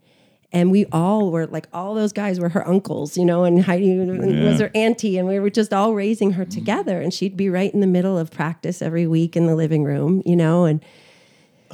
and 0.53 0.71
we 0.71 0.87
all 0.93 1.33
were 1.33 1.47
like 1.49 1.67
all 1.73 1.95
those 1.95 2.13
guys 2.13 2.39
were 2.39 2.49
her 2.49 2.67
uncles, 2.67 3.17
you 3.17 3.25
know, 3.25 3.43
and 3.43 3.65
Heidi 3.65 3.99
was 3.99 4.61
her 4.61 4.71
auntie, 4.73 5.19
and 5.19 5.27
we 5.27 5.41
were 5.41 5.51
just 5.51 5.73
all 5.73 5.95
raising 5.95 6.31
her 6.33 6.45
mm-hmm. 6.45 6.51
together. 6.51 7.01
And 7.01 7.13
she'd 7.13 7.37
be 7.37 7.51
right 7.51 7.75
in 7.75 7.81
the 7.81 7.89
middle 7.89 8.17
of 8.17 8.31
practice 8.31 8.81
every 8.81 9.09
week 9.09 9.37
in 9.37 9.47
the 9.47 9.57
living 9.57 9.83
room, 9.83 10.23
you 10.25 10.37
know, 10.37 10.65
and 10.65 10.81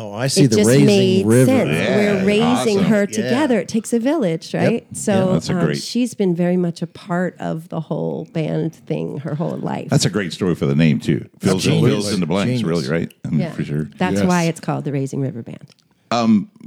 Oh, 0.03 0.15
I 0.15 0.29
see 0.29 0.45
it 0.45 0.51
the 0.51 0.57
just 0.57 0.69
raising 0.69 0.87
made 0.87 1.27
river. 1.27 1.45
sense. 1.47 1.71
Yeah, 1.71 1.97
We're 1.97 2.25
raising 2.27 2.79
awesome. 2.79 2.85
her 2.85 3.01
Yeah. 3.01 3.07
together. 3.07 3.59
It 3.61 3.69
takes 3.69 3.93
a 3.93 3.99
village, 3.99 4.55
right? 4.55 4.87
So 4.97 5.13
Yeah, 5.27 5.33
that's 5.35 5.51
a 5.51 5.55
um, 5.59 5.65
great- 5.67 5.77
she's 5.83 6.15
been 6.15 6.35
very 6.35 6.57
much 6.57 6.81
a 6.81 6.87
part 6.87 7.37
of 7.39 7.69
the 7.69 7.81
whole 7.81 8.27
band 8.33 8.75
thing 8.75 9.19
her 9.19 9.35
whole 9.35 9.59
life. 9.59 9.91
That's 9.91 10.07
a 10.07 10.11
great 10.11 10.33
story 10.33 10.55
for 10.55 10.65
the 10.67 10.75
name 10.75 11.01
too. 11.01 11.29
Fills, 11.41 11.67
in, 11.67 11.85
fills 11.85 12.13
in 12.13 12.21
the 12.21 12.27
blanks, 12.27 12.61
Genius. 12.61 12.65
really, 12.67 12.89
right? 12.89 13.13
I 13.25 13.29
mean, 13.29 13.41
yeah, 13.41 13.53
for 13.53 13.63
sure. 13.63 13.91
That's 13.99 14.17
Yes. 14.21 14.27
why 14.27 14.45
it's 14.45 14.61
called 14.61 14.85
the 14.85 14.93
Raising 14.93 15.21
River 15.21 15.43
Band. 15.43 15.67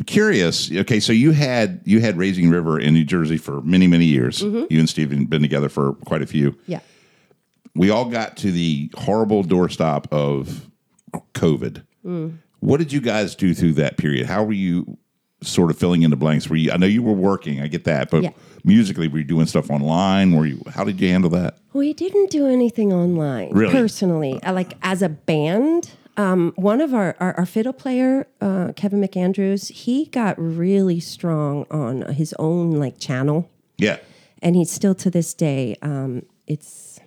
Curious. 0.05 0.71
Okay, 0.71 0.99
so 0.99 1.11
you 1.11 1.31
had 1.31 1.81
you 1.85 1.99
had 2.01 2.17
Raising 2.17 2.49
River 2.49 2.79
in 2.79 2.93
New 2.93 3.03
Jersey 3.03 3.37
for 3.37 3.61
many 3.61 3.87
many 3.87 4.05
years. 4.05 4.41
Mm-hmm. 4.41 4.65
You 4.69 4.79
and 4.79 4.87
Steven 4.89 5.19
have 5.19 5.29
been 5.29 5.41
together 5.41 5.69
for 5.69 5.93
quite 6.05 6.21
a 6.21 6.25
few. 6.27 6.55
Yeah. 6.67 6.79
We 7.75 7.89
all 7.89 8.05
got 8.05 8.37
to 8.37 8.51
the 8.51 8.89
horrible 8.95 9.43
doorstop 9.43 10.05
of 10.11 10.69
COVID. 11.33 11.81
Mm. 12.05 12.33
What 12.63 12.77
did 12.77 12.93
you 12.93 13.01
guys 13.01 13.35
do 13.35 13.53
through 13.53 13.73
that 13.73 13.97
period? 13.97 14.25
How 14.25 14.43
were 14.43 14.53
you 14.53 14.97
sort 15.41 15.69
of 15.69 15.77
filling 15.77 16.03
in 16.03 16.11
the 16.11 16.15
blanks? 16.15 16.49
Were 16.49 16.55
you? 16.55 16.71
I 16.71 16.77
know 16.77 16.85
you 16.87 17.03
were 17.03 17.11
working. 17.11 17.59
I 17.61 17.67
get 17.67 17.83
that, 17.83 18.09
but 18.09 18.23
Yeah. 18.23 18.29
musically, 18.63 19.09
were 19.09 19.17
you 19.17 19.23
doing 19.25 19.47
stuff 19.47 19.69
online? 19.69 20.31
Were 20.33 20.45
you? 20.45 20.61
How 20.69 20.85
did 20.85 21.01
you 21.01 21.09
handle 21.09 21.29
that? 21.31 21.57
We 21.73 21.91
didn't 21.93 22.29
do 22.29 22.47
anything 22.47 22.93
online 22.93 23.49
Really? 23.51 23.73
personally. 23.73 24.41
Uh, 24.43 24.53
Like 24.53 24.75
as 24.81 25.01
a 25.01 25.09
band, 25.09 25.91
um, 26.15 26.53
one 26.55 26.79
of 26.79 26.93
our, 26.93 27.17
our, 27.19 27.33
our 27.39 27.45
fiddle 27.45 27.73
player, 27.73 28.27
uh, 28.39 28.71
Kevin 28.77 29.01
McAndrews, 29.01 29.69
he 29.69 30.05
got 30.05 30.35
really 30.39 31.01
strong 31.01 31.65
on 31.69 32.03
his 32.13 32.33
own 32.39 32.71
like 32.71 32.97
channel. 32.97 33.49
Yeah. 33.77 33.97
and 34.41 34.55
he's 34.55 34.69
still 34.71 34.93
to 34.95 35.09
this 35.09 35.33
day. 35.33 35.75
Um, 35.81 36.23
it's 36.47 36.99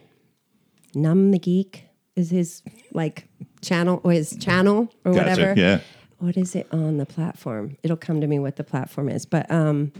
Numb 0.94 1.30
the 1.30 1.38
Geek 1.38 1.84
is 2.14 2.30
his 2.30 2.62
like 2.92 3.28
channel 3.66 4.00
or 4.04 4.12
his 4.12 4.36
channel 4.36 4.88
or 5.04 5.12
Gotcha, 5.12 5.28
whatever. 5.30 5.60
yeah. 5.60 5.80
What 6.18 6.36
is 6.36 6.54
it 6.54 6.66
on 6.72 6.96
the 6.96 7.04
platform? 7.06 7.76
It'll 7.82 7.96
come 7.96 8.20
to 8.22 8.26
me 8.26 8.38
what 8.38 8.56
the 8.56 8.64
platform 8.64 9.08
is. 9.10 9.26
But 9.26 9.50
um, 9.50 9.92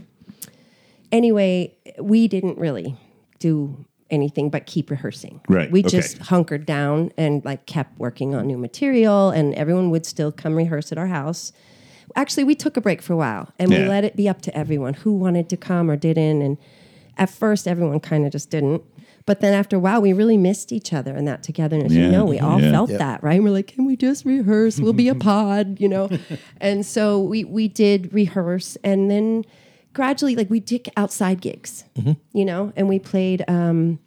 anyway, 1.11 1.75
we 1.99 2.27
didn't 2.27 2.57
really 2.57 2.95
do 3.39 3.85
anything 4.09 4.49
but 4.49 4.65
keep 4.65 4.89
rehearsing. 4.89 5.41
Right, 5.49 5.69
We 5.69 5.81
okay. 5.81 5.89
just 5.89 6.17
hunkered 6.19 6.65
down 6.65 7.11
and 7.17 7.43
like 7.45 7.65
kept 7.65 7.99
working 7.99 8.33
on 8.33 8.47
new 8.47 8.57
material, 8.57 9.29
and 9.29 9.53
everyone 9.55 9.89
would 9.91 10.05
still 10.05 10.31
come 10.31 10.55
rehearse 10.55 10.91
at 10.91 10.97
our 10.97 11.07
house. 11.07 11.51
Actually, 12.15 12.45
we 12.45 12.55
took 12.55 12.77
a 12.77 12.81
break 12.81 13.01
for 13.01 13.13
a 13.13 13.17
while 13.17 13.51
and 13.59 13.69
Yeah. 13.69 13.83
we 13.83 13.89
let 13.89 14.03
it 14.05 14.15
be 14.15 14.29
up 14.29 14.41
to 14.43 14.57
everyone 14.57 14.93
who 14.95 15.13
wanted 15.13 15.49
to 15.49 15.57
come 15.57 15.91
or 15.91 15.97
didn't. 15.97 16.41
And 16.41 16.57
at 17.17 17.29
first, 17.29 17.67
everyone 17.67 17.99
kind 17.99 18.25
of 18.25 18.31
just 18.31 18.49
didn't. 18.49 18.81
But 19.27 19.41
then 19.41 19.53
after 19.53 19.75
a 19.75 19.79
while, 19.79 20.01
we 20.01 20.13
really 20.13 20.37
missed 20.37 20.71
each 20.71 20.91
other 20.93 21.13
and 21.15 21.27
that 21.27 21.43
togetherness. 21.43 21.93
Yeah, 21.93 22.05
You 22.05 22.11
know, 22.11 22.25
we 22.25 22.39
all 22.39 22.59
yeah. 22.59 22.71
felt 22.71 22.89
that, 22.89 23.21
right? 23.21 23.35
And 23.35 23.43
we're 23.43 23.51
like, 23.51 23.67
can 23.67 23.85
we 23.85 23.95
just 23.95 24.25
rehearse? 24.25 24.79
We'll 24.79 24.93
be 24.93 25.09
a 25.09 25.15
pod, 25.29 25.79
you 25.79 25.87
know? 25.89 26.09
and 26.59 26.83
so 26.85 27.19
we, 27.21 27.43
we 27.43 27.67
did 27.67 28.11
rehearse. 28.13 28.75
And 28.83 29.11
then 29.11 29.43
gradually, 29.93 30.35
like, 30.35 30.49
we 30.49 30.59
did 30.59 30.89
outside 30.97 31.41
gigs, 31.41 31.83
Mm-hmm. 31.99 32.13
you 32.33 32.45
know? 32.45 32.73
And 32.75 32.87
we 32.89 32.97
played 32.99 33.43
um, 33.47 33.99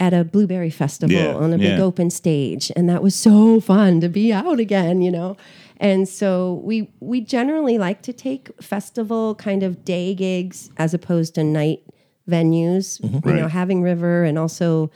at 0.00 0.14
a 0.14 0.22
blueberry 0.24 0.70
festival 0.70 1.16
Yeah, 1.16 1.34
on 1.34 1.52
a 1.52 1.58
big 1.58 1.78
yeah. 1.78 1.84
open 1.84 2.08
stage. 2.10 2.70
And 2.76 2.88
that 2.88 3.02
was 3.02 3.14
so 3.14 3.60
fun 3.60 4.00
to 4.02 4.08
be 4.08 4.32
out 4.32 4.60
again, 4.60 5.02
you 5.02 5.10
know? 5.10 5.36
And 5.78 6.08
so 6.08 6.62
we 6.62 6.88
we 7.00 7.20
generally 7.20 7.78
like 7.78 8.00
to 8.02 8.12
take 8.12 8.48
festival 8.62 9.34
kind 9.34 9.64
of 9.64 9.84
day 9.84 10.14
gigs 10.14 10.70
as 10.76 10.94
opposed 10.94 11.34
to 11.34 11.42
night 11.42 11.82
venues. 12.28 13.02
You 13.02 13.10
know, 13.10 13.18
Mm-hmm. 13.18 13.28
Right. 13.42 13.50
having 13.50 13.82
River, 13.82 14.24
and 14.24 14.38
also 14.38 14.90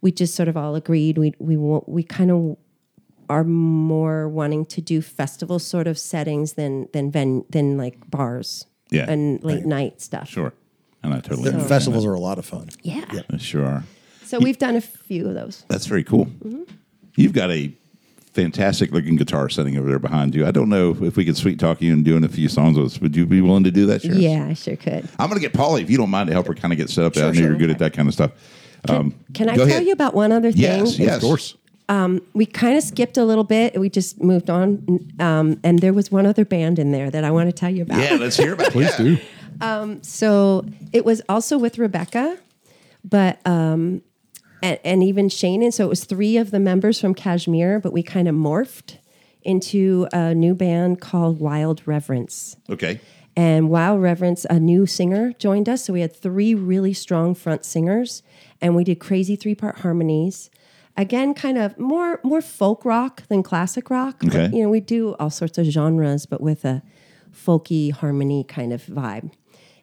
we 0.00 0.12
just 0.12 0.34
sort 0.34 0.48
of 0.48 0.56
all 0.56 0.74
agreed 0.74 1.18
we 1.18 1.34
we 1.38 1.56
wa- 1.56 1.84
we 1.86 2.02
kind 2.02 2.30
of 2.30 2.56
are 3.28 3.44
more 3.44 4.28
wanting 4.28 4.64
to 4.66 4.80
do 4.80 5.02
festival 5.02 5.58
sort 5.58 5.86
of 5.86 5.98
settings 5.98 6.52
than 6.54 6.86
than 6.92 7.10
ven, 7.10 7.44
than 7.50 7.76
like 7.76 8.08
bars 8.10 8.66
Yeah. 8.90 9.10
and 9.10 9.42
late 9.42 9.64
night 9.66 10.00
stuff. 10.00 10.28
Sure. 10.28 10.52
And 11.02 11.12
I 11.14 11.20
totally 11.20 11.42
The 11.44 11.48
understand 11.50 11.68
festivals 11.68 12.04
are 12.06 12.14
a 12.14 12.20
lot 12.20 12.38
of 12.38 12.44
fun. 12.46 12.68
Yeah. 12.82 13.04
that. 13.28 13.40
Sure 13.40 13.64
are. 13.64 13.84
So 14.24 14.38
we've 14.38 14.58
done 14.58 14.76
a 14.76 14.80
few 14.80 15.26
of 15.28 15.34
those. 15.34 15.64
That's 15.68 15.86
very 15.86 16.04
cool. 16.04 16.26
Mm-hmm. 16.26 16.62
You've 17.16 17.32
got 17.32 17.50
a 17.50 17.72
fantastic 18.36 18.92
looking 18.92 19.16
guitar 19.16 19.48
sitting 19.48 19.76
over 19.78 19.88
there 19.88 19.98
behind 19.98 20.34
you. 20.34 20.46
I 20.46 20.50
don't 20.50 20.68
know 20.68 20.96
if 21.00 21.16
we 21.16 21.24
could 21.24 21.36
sweet 21.36 21.58
talk 21.58 21.80
you 21.80 21.92
and 21.92 22.04
doing 22.04 22.22
a 22.22 22.28
few 22.28 22.48
songs 22.48 22.76
with 22.76 22.86
us. 22.86 23.00
Would 23.00 23.16
you 23.16 23.24
be 23.26 23.40
willing 23.40 23.64
to 23.64 23.70
do 23.70 23.86
that? 23.86 24.02
Sure. 24.02 24.12
Yeah, 24.14 24.46
I 24.48 24.52
sure 24.52 24.76
could. 24.76 25.08
I'm 25.18 25.28
going 25.28 25.40
to 25.40 25.44
get 25.44 25.54
Polly, 25.54 25.82
if 25.82 25.90
you 25.90 25.96
don't 25.96 26.10
mind, 26.10 26.28
to 26.28 26.34
help 26.34 26.46
her 26.46 26.54
kind 26.54 26.72
of 26.72 26.78
get 26.78 26.90
set 26.90 27.04
up. 27.06 27.16
I 27.16 27.20
know 27.20 27.32
sure. 27.32 27.42
you're 27.48 27.56
good 27.56 27.70
at 27.70 27.78
that 27.78 27.94
kind 27.94 28.06
of 28.06 28.14
stuff. 28.14 28.32
Um, 28.88 29.14
Can 29.34 29.48
I 29.48 29.56
tell 29.56 29.66
ahead. 29.66 29.84
you 29.84 29.92
about 29.92 30.14
one 30.14 30.30
other 30.30 30.52
thing? 30.52 30.60
Yes, 30.60 30.98
yes. 30.98 31.16
Of 31.16 31.22
course. 31.22 31.56
we 32.34 32.46
kind 32.46 32.76
of 32.76 32.84
skipped 32.84 33.16
a 33.16 33.24
little 33.24 33.42
bit. 33.42 33.80
We 33.80 33.88
just 33.88 34.22
moved 34.22 34.50
on, 34.50 35.10
um, 35.18 35.58
and 35.64 35.78
there 35.80 35.94
was 35.94 36.12
one 36.12 36.26
other 36.26 36.44
band 36.44 36.78
in 36.78 36.92
there 36.92 37.10
that 37.10 37.24
I 37.24 37.30
want 37.30 37.48
to 37.48 37.52
tell 37.52 37.70
you 37.70 37.82
about. 37.82 38.00
Yeah, 38.00 38.16
let's 38.20 38.36
hear 38.36 38.52
about 38.52 38.68
it. 38.68 38.72
Please 38.74 38.92
Yeah. 38.98 39.16
do. 39.86 39.98
So 40.02 40.66
it 40.92 41.04
was 41.04 41.22
also 41.28 41.58
with 41.58 41.78
Rebecca, 41.78 42.38
but 43.02 43.44
um, 43.46 44.02
and, 44.62 44.78
and 44.84 45.02
even 45.02 45.28
Shannon. 45.28 45.72
So 45.72 45.84
it 45.84 45.88
was 45.88 46.04
three 46.04 46.36
of 46.36 46.50
the 46.50 46.60
members 46.60 47.00
from 47.00 47.14
Kashmir, 47.14 47.78
but 47.80 47.92
we 47.92 48.02
kind 48.02 48.28
of 48.28 48.34
morphed 48.34 48.98
into 49.42 50.08
a 50.12 50.34
new 50.34 50.54
band 50.54 51.00
called 51.00 51.38
Wild 51.40 51.82
Reverence. 51.86 52.56
Okay. 52.68 53.00
And 53.36 53.68
Wild 53.68 54.00
Reverence, 54.00 54.46
a 54.48 54.58
new 54.58 54.86
singer 54.86 55.32
joined 55.38 55.68
us. 55.68 55.84
So 55.84 55.92
we 55.92 56.00
had 56.00 56.14
three 56.16 56.54
really 56.54 56.94
strong 56.94 57.34
front 57.34 57.64
singers, 57.64 58.22
and 58.62 58.74
we 58.74 58.82
did 58.82 58.98
crazy 58.98 59.36
three 59.36 59.54
part 59.54 59.80
harmonies. 59.80 60.50
Again, 60.96 61.34
kind 61.34 61.58
of 61.58 61.78
more 61.78 62.20
more 62.24 62.40
folk 62.40 62.82
rock 62.86 63.22
than 63.28 63.42
classic 63.42 63.90
rock. 63.90 64.16
but, 64.20 64.34
Okay. 64.34 64.56
you 64.56 64.62
know, 64.62 64.70
we 64.70 64.80
do 64.80 65.14
all 65.20 65.28
sorts 65.28 65.58
of 65.58 65.66
genres, 65.66 66.24
but 66.24 66.40
with 66.40 66.64
a 66.64 66.82
folky 67.30 67.92
harmony 67.92 68.42
kind 68.42 68.72
of 68.72 68.82
vibe. 68.86 69.30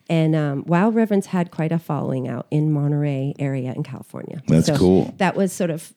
And 0.10 0.36
um, 0.36 0.64
Wild 0.68 0.96
Reverence 0.96 1.28
had 1.28 1.52
quite 1.52 1.72
a 1.72 1.80
following 1.80 2.28
out 2.28 2.48
in 2.52 2.72
Monterey 2.72 3.34
area 3.40 3.74
in 3.74 3.84
California. 3.84 4.42
That's 4.48 4.70
cool. 4.78 5.14
That 5.18 5.36
was 5.36 5.54
sort 5.54 5.70
of 5.70 5.94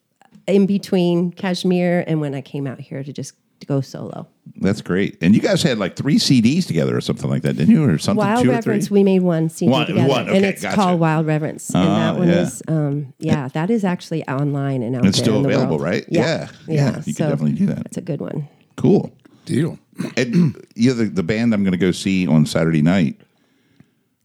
in 0.47 0.65
between 0.65 1.31
Kashmir 1.31 2.03
and 2.07 2.21
when 2.21 2.33
I 2.33 2.41
came 2.41 2.67
out 2.67 2.79
here 2.79 3.03
to 3.03 3.11
just 3.11 3.33
go 3.67 3.81
solo. 3.81 4.25
That's 4.61 4.81
great. 4.81 5.17
And 5.21 5.35
you 5.35 5.41
guys 5.41 5.61
had 5.61 5.77
like 5.77 5.97
three 5.97 6.17
CDs 6.19 6.65
together 6.65 6.95
or 6.95 7.01
something 7.01 7.29
like 7.29 7.41
that, 7.41 7.57
didn't 7.57 7.73
you? 7.73 7.83
Or 7.83 7.97
something, 7.97 8.23
Wild 8.25 8.43
two 8.43 8.51
Reverence, 8.51 8.85
or 8.85 8.87
three? 8.89 8.99
we 8.99 9.03
made 9.03 9.23
one 9.23 9.49
CD 9.49 9.69
One- 9.71 9.87
together, 9.87 10.07
one, 10.07 10.29
and 10.29 10.45
it's 10.45 10.61
gotcha. 10.61 10.75
called 10.75 10.99
Wild 11.01 11.25
Reverence, 11.25 11.69
and 11.71 11.83
Ah, 11.89 11.95
that 12.13 12.17
one 12.19 12.27
yeah. 12.29 12.41
is, 12.43 12.61
um, 12.69 13.13
yeah, 13.19 13.49
that 13.49 13.69
is 13.69 13.83
actually 13.83 14.25
online 14.27 14.83
and 14.83 14.95
out 14.95 15.05
It's 15.05 15.17
there 15.17 15.25
still 15.25 15.37
in 15.37 15.43
the 15.43 15.49
available, 15.49 15.79
world. 15.79 15.81
right? 15.81 16.05
Yeah, 16.07 16.47
Yeah. 16.67 16.75
Yeah, 16.75 17.01
you 17.05 17.13
can 17.13 17.29
definitely 17.29 17.53
do 17.57 17.65
that. 17.65 17.77
That's 17.83 17.97
a 17.97 18.01
good 18.01 18.21
one. 18.21 18.47
Cool. 18.77 19.11
Deal. 19.45 19.77
And 20.15 20.63
you 20.75 20.91
know, 20.91 20.95
the, 20.95 21.05
the 21.05 21.23
band 21.23 21.53
I'm 21.53 21.63
going 21.63 21.71
to 21.71 21.77
go 21.77 21.91
see 21.91 22.27
on 22.27 22.45
Saturday 22.45 22.81
night, 22.83 23.19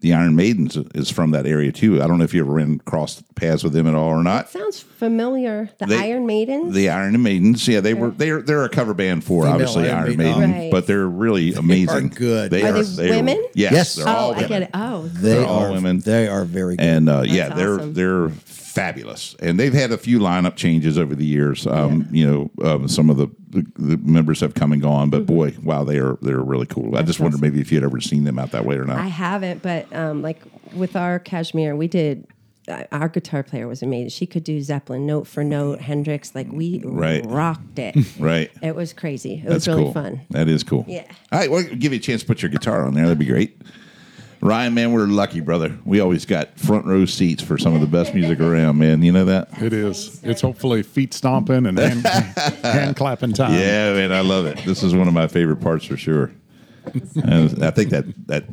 the 0.03 0.13
Iron 0.13 0.37
Maidens, 0.37 0.77
is 0.95 1.11
from 1.11 1.31
that 1.31 1.47
area 1.47 1.73
too. 1.73 2.03
I 2.03 2.07
don't 2.07 2.19
know 2.19 2.25
if 2.25 2.35
you 2.35 2.43
ever 2.43 2.53
ran 2.53 2.79
cross 2.81 3.23
paths 3.35 3.65
with 3.65 3.73
them 3.73 3.87
at 3.87 3.95
all 3.95 4.09
or 4.11 4.23
not. 4.23 4.51
Sounds 4.51 4.81
familiar. 4.81 5.71
The 5.79 5.87
They- 5.87 5.97
Iron 5.97 6.27
Maidens. 6.27 6.75
The 6.75 6.91
Iron 6.91 7.23
Maidens, 7.23 7.67
yeah, 7.67 7.81
they 7.81 7.95
were 7.95 8.11
they're 8.11 8.43
they're 8.43 8.65
a 8.65 8.69
cover 8.69 8.93
band 8.95 9.25
for 9.25 9.45
Female 9.45 9.55
obviously 9.55 9.89
Iron 9.89 9.99
Iron 10.09 10.17
Maiden. 10.17 10.41
Maiden, 10.41 10.53
Right. 10.53 10.71
but 10.71 10.87
they're 10.87 11.09
really 11.09 11.55
amazing. 11.55 12.09
good. 12.09 12.51
They 12.51 12.63
Are 12.63 12.83
they 12.83 13.11
women? 13.11 13.43
Yes, 13.55 13.73
Yes. 13.73 13.95
they're 13.95 14.09
oh, 14.09 14.11
all 14.13 14.33
I 14.33 14.35
women. 14.35 14.49
get 14.49 14.63
it. 14.63 14.71
Oh, 14.75 15.03
They 15.09 15.29
They're 15.35 15.47
all 15.47 15.65
are 15.67 15.73
women. 15.73 16.01
They 16.01 16.29
are 16.29 16.45
very 16.45 16.77
good. 16.77 16.85
And 16.85 17.09
uh, 17.09 17.23
yeah, 17.25 17.49
they're 17.55 17.77
awesome. 17.77 17.95
they're 17.95 18.31
fabulous, 18.73 19.35
and 19.41 19.59
they've 19.61 19.73
had 19.75 19.93
a 19.93 19.99
few 19.99 20.19
lineup 20.19 20.57
changes 20.57 20.99
over 20.99 21.15
the 21.15 21.25
years. 21.27 21.67
Um, 21.67 22.07
You 22.11 22.27
know, 22.27 22.51
um, 22.69 22.89
some 22.89 23.11
of 23.11 23.17
the, 23.17 23.29
the, 23.51 23.67
the 23.77 23.97
members 23.99 24.41
have 24.41 24.55
come 24.55 24.73
and 24.73 24.81
gone, 24.83 25.11
but 25.11 25.23
Mm-hmm. 25.27 25.35
boy, 25.35 25.55
wow, 25.63 25.85
they 25.85 25.99
are 25.99 26.19
they're 26.23 26.41
really 26.43 26.67
cool. 26.67 26.97
I 26.97 27.03
just 27.03 27.21
wondered 27.21 27.41
maybe 27.41 27.61
if 27.61 27.71
you 27.71 27.77
had 27.79 27.85
ever 27.85 28.01
seen 28.01 28.25
them 28.25 28.39
out 28.39 28.51
that 28.53 28.65
way 28.65 28.77
or 28.77 28.85
not. 28.85 28.99
I 28.99 29.07
haven't, 29.09 29.63
but 29.63 29.95
um, 29.95 30.23
like 30.23 30.41
with 30.75 30.97
our 30.97 31.19
Kashmir, 31.19 31.77
we 31.77 31.87
did. 31.89 32.27
Uh, 32.69 32.85
our 32.93 33.09
guitar 33.09 33.43
player 33.43 33.67
was 33.67 33.83
amazing. 33.83 34.09
She 34.11 34.25
could 34.25 34.45
do 34.45 34.61
Zeppelin 34.63 35.05
note 35.05 35.27
for 35.27 35.43
note, 35.43 35.81
Hendrix. 35.81 36.33
Like 36.33 36.47
we 36.53 36.81
Right. 36.85 37.27
rocked 37.27 37.77
it. 37.81 37.97
right. 38.21 38.53
It 38.63 38.77
was 38.77 38.93
crazy. 38.93 39.43
It 39.45 39.49
That's 39.49 39.67
was 39.67 39.69
really 39.69 39.83
cool. 39.87 39.93
fun. 39.93 40.21
That 40.31 40.47
is 40.49 40.63
cool. 40.63 40.85
Yeah. 40.87 41.05
All 41.33 41.41
right, 41.41 41.51
well, 41.51 41.65
give 41.65 41.93
you 41.93 41.99
a 41.99 42.01
chance 42.03 42.21
to 42.21 42.27
put 42.29 42.41
your 42.41 42.51
guitar 42.53 42.87
on 42.87 42.95
there. 42.95 43.03
That'd 43.03 43.19
be 43.19 43.25
great. 43.27 43.61
Ryan, 44.43 44.75
man, 44.75 44.93
we're 44.93 45.07
lucky, 45.07 45.39
brother. 45.39 45.79
We 45.85 46.01
always 46.01 46.27
got 46.27 46.59
front 46.59 46.85
row 46.85 47.05
seats 47.07 47.41
for 47.45 47.57
some 47.59 47.75
of 47.75 47.81
the 47.81 47.87
best 47.87 48.13
music 48.13 48.41
around, 48.41 48.77
man. 48.77 49.01
You 49.01 49.13
know 49.13 49.25
that? 49.27 49.63
It 49.63 49.73
is. 49.73 50.21
It's 50.25 50.41
hopefully 50.41 50.83
feet 50.83 51.15
stomping 51.15 51.65
and 51.65 51.79
hand, 51.79 52.05
hand 52.65 52.97
clapping 52.97 53.35
time. 53.35 53.53
Yeah, 53.53 53.93
man, 53.93 54.11
I 54.13 54.21
love 54.21 54.47
it. 54.47 54.59
This 54.65 54.83
is 54.83 54.97
one 54.97 55.07
of 55.07 55.15
my 55.15 55.29
favorite 55.29 55.61
parts 55.61 55.85
for 55.85 55.97
sure. 55.97 56.33
And 57.25 57.63
I 57.65 57.71
think 57.71 57.91
that 57.91 58.05
that 58.27 58.45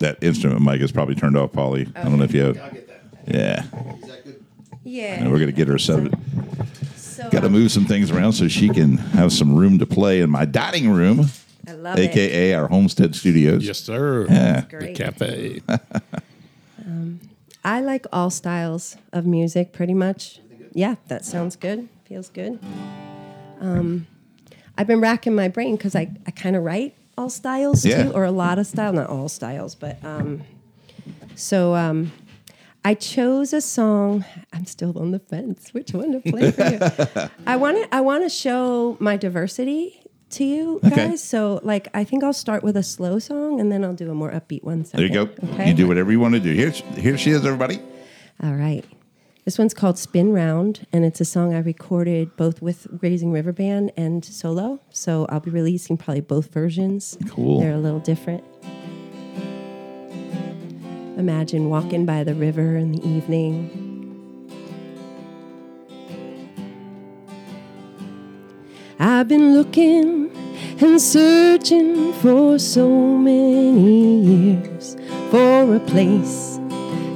that 0.00 0.18
instrument 0.22 0.62
mic 0.62 0.80
is 0.80 0.90
probably 0.90 1.14
turned 1.14 1.36
off, 1.36 1.52
Polly. 1.52 1.86
I 1.94 2.02
don't 2.02 2.18
know 2.18 2.24
if 2.24 2.34
you 2.34 2.42
have. 2.42 2.76
Yeah, 3.28 3.62
Yeah. 4.82 5.14
and 5.20 5.30
we're 5.30 5.38
gonna 5.38 5.52
get 5.52 5.68
her 5.68 5.78
set. 5.78 6.12
So, 6.96 7.30
Got 7.30 7.40
to 7.40 7.46
um, 7.46 7.52
move 7.52 7.70
some 7.70 7.86
things 7.86 8.10
around 8.10 8.32
so 8.32 8.46
she 8.48 8.68
can 8.68 8.96
have 8.98 9.32
some 9.32 9.54
room 9.56 9.78
to 9.78 9.86
play 9.86 10.20
in 10.20 10.28
my 10.28 10.44
dining 10.44 10.90
room, 10.90 11.26
I 11.68 11.72
love 11.72 11.98
it. 11.98 12.10
aka 12.10 12.54
our 12.54 12.68
homestead 12.68 13.14
studios. 13.16 13.64
Yes, 13.66 13.80
sir. 13.80 14.26
Yeah. 14.28 14.60
The 14.60 14.66
Great. 14.78 14.96
cafe. 14.96 15.62
I 17.64 17.80
like 17.80 18.06
all 18.12 18.30
styles 18.30 18.96
of 19.12 19.26
music 19.26 19.72
pretty 19.72 19.94
much. 19.94 20.40
Yeah, 20.72 20.96
that 21.08 21.24
sounds 21.24 21.56
good. 21.56 21.88
Feels 22.04 22.28
good. 22.28 22.60
Um, 23.60 24.06
I've 24.78 24.86
been 24.86 25.00
racking 25.00 25.34
my 25.34 25.48
brain 25.48 25.76
because 25.76 25.96
I, 25.96 26.10
I 26.26 26.30
kind 26.30 26.54
of 26.54 26.62
write 26.62 26.94
all 27.18 27.30
styles 27.30 27.84
Yeah. 27.84 28.04
too, 28.04 28.12
or 28.12 28.24
a 28.24 28.30
lot 28.30 28.58
of 28.58 28.66
style, 28.66 28.92
not 28.92 29.08
all 29.08 29.28
styles, 29.28 29.74
but 29.74 30.02
um, 30.04 30.42
so 31.34 31.74
um, 31.74 32.12
I 32.84 32.94
chose 32.94 33.52
a 33.52 33.60
song. 33.60 34.24
I'm 34.52 34.66
still 34.66 34.96
on 34.98 35.10
the 35.10 35.18
fence. 35.18 35.72
Which 35.74 35.92
one 35.92 36.12
to 36.12 36.30
play 36.30 36.50
for 36.52 36.62
you? 36.68 37.28
I 37.46 37.56
want 37.56 37.78
to 37.82 37.92
I 37.94 38.00
want 38.02 38.22
to 38.22 38.28
show 38.28 38.96
my 39.00 39.16
diversity 39.16 40.00
to 40.36 40.44
you 40.44 40.80
guys. 40.82 40.92
Okay. 40.92 41.16
So 41.16 41.60
like 41.62 41.88
I 41.94 42.04
think 42.04 42.22
I'll 42.24 42.32
start 42.32 42.62
with 42.62 42.76
a 42.76 42.82
slow 42.82 43.18
song 43.18 43.60
and 43.60 43.70
then 43.70 43.84
I'll 43.84 43.94
do 43.94 44.10
a 44.10 44.14
more 44.14 44.30
upbeat 44.30 44.62
one. 44.62 44.82
There 44.82 45.02
you 45.02 45.12
go. 45.12 45.22
Okay. 45.52 45.68
You 45.68 45.74
do 45.74 45.88
whatever 45.88 46.10
you 46.12 46.20
want 46.20 46.34
to 46.34 46.40
do. 46.40 46.52
Here, 46.52 46.70
here 46.70 47.18
she 47.18 47.30
is, 47.30 47.44
everybody. 47.44 47.80
All 48.42 48.54
right. 48.54 48.84
This 49.46 49.58
one's 49.58 49.74
called 49.74 49.96
Spin 49.96 50.32
Round, 50.32 50.88
and 50.92 51.04
it's 51.04 51.20
a 51.20 51.24
song 51.24 51.54
I 51.54 51.60
recorded 51.60 52.36
both 52.36 52.60
with 52.60 52.88
Raising 53.00 53.30
River 53.30 53.52
Band 53.52 53.92
and 53.96 54.24
solo. 54.24 54.80
So 54.90 55.24
I'll 55.28 55.38
be 55.38 55.50
releasing 55.50 55.96
probably 55.96 56.20
both 56.20 56.52
versions. 56.52 57.16
Cool. 57.28 57.60
They're 57.60 57.74
a 57.74 57.78
little 57.78 58.00
different. 58.00 58.42
Imagine 61.16 61.70
walking 61.70 62.04
by 62.04 62.24
the 62.24 62.34
river 62.34 62.76
in 62.76 62.90
the 62.90 63.08
evening. 63.08 63.85
I've 68.98 69.28
been 69.28 69.54
looking 69.54 70.30
and 70.80 71.00
searching 71.00 72.14
for 72.14 72.58
so 72.58 72.88
many 72.88 74.20
years 74.20 74.96
for 75.30 75.74
a 75.74 75.80
place 75.80 76.58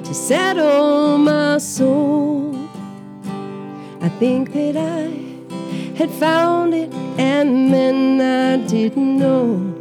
to 0.04 0.12
settle 0.12 1.16
my 1.16 1.56
soul. 1.56 2.54
I 4.02 4.10
think 4.18 4.52
that 4.52 4.76
I 4.76 5.08
had 5.96 6.10
found 6.10 6.74
it, 6.74 6.92
and 7.18 7.72
then 7.72 8.20
I 8.20 8.66
didn't 8.66 9.16
know 9.16 9.72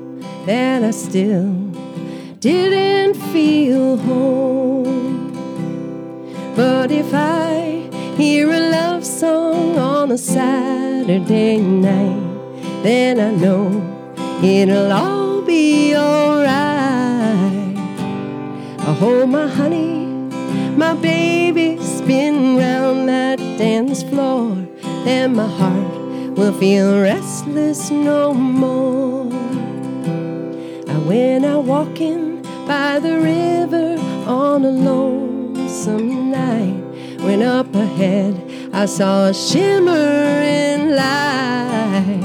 that 0.46 0.84
I 0.84 0.92
still 0.92 1.54
didn't 2.40 3.16
feel 3.34 3.98
home. 3.98 5.34
But 6.56 6.92
if 6.92 7.14
I 7.14 7.79
hear 8.20 8.52
a 8.52 8.60
love 8.60 9.06
song 9.06 9.78
on 9.78 10.12
a 10.12 10.18
Saturday 10.18 11.58
night, 11.58 12.84
then 12.84 13.18
I 13.18 13.32
know 13.32 13.70
it'll 14.44 14.92
all 14.92 15.42
be 15.42 15.96
alright. 15.96 17.78
I 18.78 18.94
hold 19.00 19.30
my 19.30 19.48
honey, 19.48 20.04
my 20.76 20.96
baby, 20.96 21.82
spin 21.82 22.58
round 22.58 23.08
that 23.08 23.40
dance 23.58 24.04
floor, 24.04 24.68
and 25.08 25.38
my 25.38 25.48
heart 25.48 26.38
will 26.38 26.54
feel 26.60 27.02
restless 27.02 27.90
no 27.90 28.34
more. 28.34 29.32
I 30.94 30.98
went 31.08 31.46
out 31.46 31.64
walking 31.64 32.42
by 32.68 33.00
the 33.00 33.18
river 33.18 33.98
on 34.28 34.66
a 34.66 34.72
lonesome 34.72 36.32
night. 36.32 36.89
When 37.22 37.42
up 37.44 37.74
ahead 37.76 38.34
I 38.74 38.86
saw 38.86 39.28
a 39.28 39.34
shimmering 39.34 40.92
light. 40.92 42.20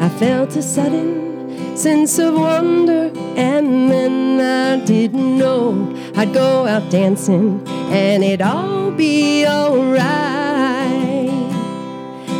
I 0.00 0.08
felt 0.18 0.56
a 0.56 0.62
sudden 0.62 1.76
sense 1.76 2.18
of 2.18 2.34
wonder, 2.34 3.12
and 3.36 3.90
then 3.90 4.40
I 4.40 4.84
didn't 4.84 5.38
know 5.38 5.94
I'd 6.16 6.32
go 6.32 6.66
out 6.66 6.90
dancing 6.90 7.62
and 7.68 8.24
it'd 8.24 8.42
all 8.42 8.90
be 8.90 9.46
alright. 9.46 11.30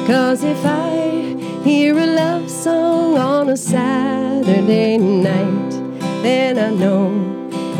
Cause 0.07 0.43
if 0.43 0.65
I 0.65 1.37
hear 1.63 1.97
a 1.97 2.07
love 2.07 2.51
song 2.51 3.17
on 3.17 3.49
a 3.49 3.57
Saturday 3.57 4.99
night, 4.99 5.71
then 6.23 6.59
I 6.59 6.71
know 6.71 7.11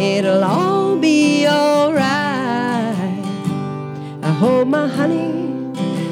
it'll 0.01 0.45
all 0.45 0.97
be 0.97 1.47
alright. 1.49 2.08
Hold 4.39 4.69
my 4.69 4.87
honey, 4.87 5.33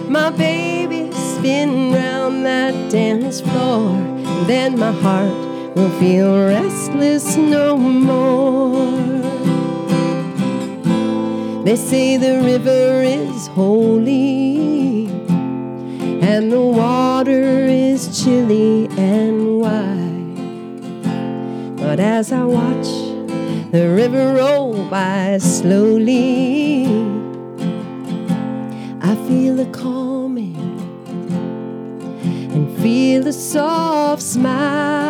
my 0.08 0.30
baby, 0.30 1.12
spin 1.12 1.92
round 1.92 2.44
that 2.44 2.90
dance 2.90 3.40
floor, 3.40 3.90
and 3.90 4.46
then 4.48 4.76
my 4.76 4.90
heart 4.90 5.76
will 5.76 5.90
feel 6.00 6.36
restless 6.36 7.36
no 7.36 7.76
more. 7.76 8.90
They 11.62 11.76
say 11.76 12.16
the 12.16 12.40
river 12.42 13.02
is 13.04 13.46
holy 13.46 15.06
and 16.20 16.50
the 16.50 16.60
water 16.60 17.66
is 17.66 18.24
chilly 18.24 18.88
and 18.98 19.60
wide. 19.60 20.36
But 21.76 22.00
as 22.00 22.32
I 22.32 22.42
watch 22.42 22.88
the 23.70 23.88
river 23.88 24.34
roll 24.34 24.84
by 24.90 25.38
slowly, 25.38 27.05
I 29.08 29.14
feel 29.28 29.60
a 29.60 29.66
calming 29.66 30.56
and 32.54 32.76
feel 32.82 33.24
a 33.28 33.32
soft 33.32 34.20
smile. 34.20 35.06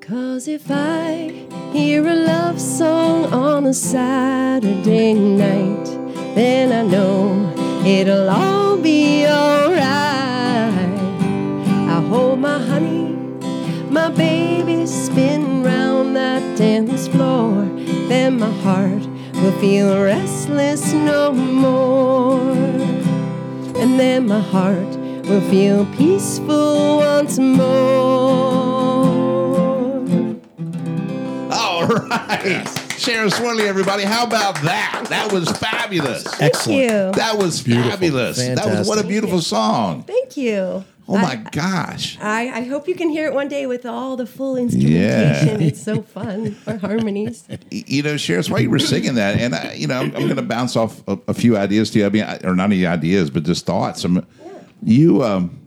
Cause 0.00 0.46
if 0.46 0.70
I 0.70 1.32
hear 1.72 2.06
a 2.06 2.14
love 2.14 2.60
song 2.60 3.32
on 3.32 3.66
a 3.66 3.74
Saturday 3.74 5.14
night, 5.14 5.86
then 6.36 6.70
I 6.70 6.82
know 6.88 7.52
it'll 7.84 8.30
all 8.30 8.76
be 8.76 9.26
alright. 9.26 9.82
I 11.96 12.00
hold 12.10 12.38
my 12.38 12.58
honey, 12.60 13.16
my 13.90 14.08
baby, 14.10 14.86
spin 14.86 15.64
round 15.64 16.14
that 16.14 16.56
dance 16.56 17.08
floor, 17.08 17.64
then 18.14 18.38
my 18.38 18.50
heart 18.62 19.04
will 19.42 19.58
feel 19.58 20.00
restless 20.00 20.92
no 20.92 21.32
more. 21.32 22.52
And 23.80 23.98
then 23.98 24.28
my 24.28 24.38
heart 24.38 24.96
will 25.26 25.40
feel 25.50 25.84
peaceful 25.96 26.98
once 26.98 27.40
more. 27.40 27.64
All 31.52 31.86
right. 31.88 32.64
Sharon 32.96 33.30
Swartley, 33.30 33.66
everybody. 33.66 34.04
How 34.04 34.24
about 34.24 34.54
that? 34.62 35.06
That 35.08 35.32
was 35.32 35.50
fabulous. 35.50 36.22
Thank 36.22 36.66
you. 36.68 37.10
That 37.16 37.36
was 37.36 37.62
fabulous. 37.62 38.36
That 38.38 38.64
was 38.64 38.86
what 38.86 39.04
a 39.04 39.06
beautiful 39.06 39.40
song. 39.40 40.04
Thank 40.04 40.36
you. 40.36 40.84
Oh 41.06 41.18
my 41.18 41.32
I, 41.32 41.36
gosh. 41.50 42.18
I, 42.20 42.48
I 42.48 42.62
hope 42.62 42.88
you 42.88 42.94
can 42.94 43.10
hear 43.10 43.26
it 43.26 43.34
one 43.34 43.48
day 43.48 43.66
with 43.66 43.84
all 43.84 44.16
the 44.16 44.24
full 44.26 44.56
instrumentation. 44.56 45.60
It's 45.60 45.82
so 45.82 46.00
fun. 46.02 46.56
Or 46.66 46.76
harmonies. 46.78 47.46
You 47.70 48.02
know, 48.02 48.16
Sharon, 48.16 48.44
while 48.46 48.60
you 48.60 48.70
were 48.70 48.78
singing 48.78 49.14
that, 49.16 49.38
and 49.38 49.54
I, 49.54 49.74
you 49.74 49.86
know, 49.86 50.00
I'm, 50.00 50.06
I'm 50.16 50.22
going 50.24 50.36
to 50.36 50.42
bounce 50.42 50.76
off 50.76 51.06
a, 51.06 51.18
a 51.28 51.34
few 51.34 51.56
ideas 51.58 51.90
to 51.90 51.98
you. 51.98 52.06
I 52.06 52.08
mean, 52.08 52.22
I- 52.24 52.38
or 52.44 52.54
not 52.56 52.64
any 52.72 52.86
ideas, 52.86 53.28
but 53.28 53.42
just 53.42 53.66
thoughts. 53.66 54.00
Some, 54.00 54.26
you, 54.82 55.22
um, 55.22 55.60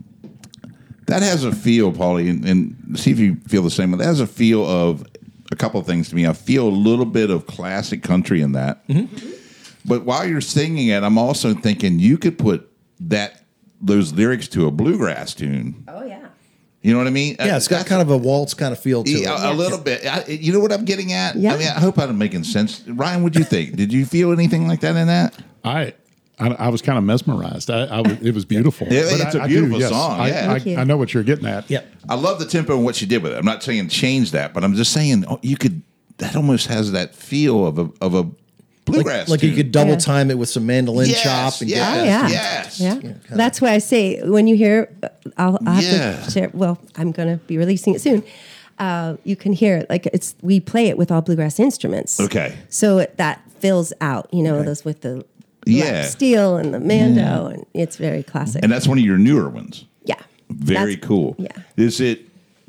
that 1.06 1.22
has 1.22 1.44
a 1.44 1.52
feel, 1.52 1.92
Polly, 1.94 2.30
and, 2.30 2.44
and 2.44 3.00
see 3.00 3.12
if 3.12 3.20
you 3.20 3.36
feel 3.48 3.62
the 3.62 3.70
same. 3.70 3.92
That 3.92 4.04
has 4.06 4.20
a 4.20 4.28
feel 4.28 4.66
of 4.66 5.06
a 5.52 5.56
couple 5.56 5.80
of 5.80 5.86
things 5.86 6.10
to 6.10 6.16
me. 6.16 6.26
I 6.28 6.34
feel 6.34 6.68
a 6.68 6.70
little 6.70 7.06
bit 7.06 7.30
of 7.30 7.46
classic 7.46 8.02
country 8.04 8.42
in 8.42 8.54
that. 8.54 8.84
But 9.86 10.04
while 10.04 10.28
you're 10.28 10.42
singing 10.42 10.88
it, 10.90 11.04
I'm 11.04 11.18
also 11.18 11.54
thinking 11.54 12.00
you 12.00 12.18
could 12.18 12.38
put 12.38 12.70
that 13.02 13.44
those 13.82 14.14
lyrics 14.14 14.48
to 14.50 14.68
a 14.68 14.72
bluegrass 14.72 15.34
tune. 15.34 15.84
Oh, 15.88 16.04
yeah. 16.04 16.28
You 16.82 16.94
know 16.94 17.00
what 17.00 17.08
I 17.08 17.12
mean? 17.12 17.36
Yeah, 17.40 17.58
it's 17.58 17.68
got 17.68 17.86
kind 17.86 18.02
of 18.02 18.10
a 18.10 18.18
waltz 18.18 18.54
kind 18.54 18.72
of 18.72 18.80
feel 18.80 19.04
to 19.04 19.12
it. 19.12 19.22
Yeah, 19.22 19.50
a, 19.50 19.52
a 19.52 19.56
little 19.56 19.80
bit. 19.80 20.06
I, 20.06 20.26
you 20.26 20.54
know 20.54 20.60
what 20.60 20.72
I'm 20.72 20.86
getting 20.86 21.12
at? 21.12 21.36
Yeah. 21.36 21.54
I 21.54 21.58
mean, 21.58 21.68
I 21.68 21.80
hope 21.80 21.98
I'm 21.98 22.18
making 22.18 22.44
sense. 22.44 22.88
Ryan, 22.88 23.24
what'd 23.24 23.38
you 23.38 23.44
think? 23.44 23.76
Did 23.76 23.92
you 23.92 24.06
feel 24.06 24.32
anything 24.32 24.68
like 24.68 24.80
that 24.82 24.96
in 24.96 25.08
that? 25.08 25.38
I, 25.66 25.94
I, 26.40 26.50
I 26.50 26.70
was 26.70 26.82
kind 26.82 26.98
of 26.98 27.04
mesmerized. 27.04 27.72
I, 27.72 27.86
I 27.86 28.02
was, 28.02 28.22
it 28.22 28.34
was 28.34 28.46
beautiful. 28.46 28.88
Yeah, 28.90 29.10
But 29.12 29.20
it's 29.20 29.36
a 29.36 29.42
a 29.42 29.48
beautiful 29.48 29.82
song, 29.82 30.28
yeah. 30.28 30.52
I, 30.52 30.60
Thank. 30.60 30.78
I 30.78 30.84
know 30.84 30.98
what 30.98 31.14
you're 31.14 31.24
getting 31.24 31.48
at. 31.48 31.70
Yep. 31.70 31.94
I 32.08 32.16
love 32.16 32.40
the 32.40 32.46
tempo 32.46 32.76
and 32.76 32.86
what 32.86 32.96
she 32.96 33.06
did 33.06 33.24
with 33.24 33.34
it. 33.34 33.38
I'm 33.38 33.46
not 33.46 33.64
saying 33.64 33.90
change 33.90 34.32
that, 34.32 34.54
but 34.54 34.64
I'm 34.64 34.76
just 34.76 34.94
saying 34.94 35.26
oh, 35.28 35.40
you 35.42 35.58
could. 35.58 35.82
That 36.20 36.36
almost 36.36 36.68
has 36.68 36.94
that 36.94 37.14
feel 37.14 37.68
of 37.68 37.78
a 37.78 37.90
of 38.02 38.16
a 38.16 38.28
bluegrass. 38.92 39.30
Like 39.30 39.44
you 39.44 39.54
could 39.56 39.72
double 39.72 39.92
Yeah. 39.92 39.98
time 39.98 40.32
it 40.32 40.38
with 40.38 40.50
some 40.50 40.66
mandolin 40.66 41.08
Yes, 41.10 41.22
chop 41.24 41.62
and 41.62 41.70
yes. 41.70 41.96
Get 41.96 42.06
yeah. 42.06 42.22
that. 42.22 42.32
Yes. 42.32 42.80
Yeah. 42.80 42.96
kinda. 43.00 43.20
That's 43.32 43.62
why 43.62 43.72
I 43.74 43.78
say 43.80 44.22
when 44.24 44.48
you 44.48 44.56
hear, 44.56 44.90
uh, 45.04 45.10
I'll, 45.38 45.60
I'll 45.66 45.74
have 45.76 45.84
Yeah. 45.84 46.22
to 46.24 46.32
share. 46.32 46.50
Well, 46.54 46.80
I'm 46.96 47.12
going 47.12 47.30
to 47.30 47.44
be 47.46 47.58
releasing 47.58 47.94
it 47.96 48.02
soon. 48.02 48.24
Uh, 48.80 49.18
you 49.24 49.36
can 49.36 49.54
hear 49.54 49.78
it 49.78 49.90
like 49.90 50.06
it's. 50.08 50.36
We 50.42 50.60
play 50.60 50.88
it 50.88 50.98
with 50.98 51.12
all 51.12 51.22
bluegrass 51.22 51.60
instruments. 51.60 52.20
Okay. 52.20 52.56
So 52.70 53.00
it, 53.00 53.18
that 53.18 53.42
fills 53.60 53.92
out. 54.02 54.30
You 54.32 54.44
know 54.44 54.62
those 54.62 54.86
with 54.86 55.02
the 55.02 55.26
Yeah. 55.66 56.04
steel 56.04 56.58
and 56.58 56.74
the 56.74 56.80
mando, 56.80 57.48
and 57.48 57.66
it's 57.74 57.96
very 57.98 58.22
classic. 58.22 58.62
and 58.64 58.72
that's 58.72 58.88
one 58.88 59.00
of 59.00 59.04
your 59.04 59.18
newer 59.18 59.50
ones. 59.50 59.86
yeah. 60.06 60.16
Very 60.50 60.94
That's- 60.96 61.08
cool. 61.08 61.36
Yeah. 61.40 61.50
Is 61.76 62.00
it? 62.00 62.27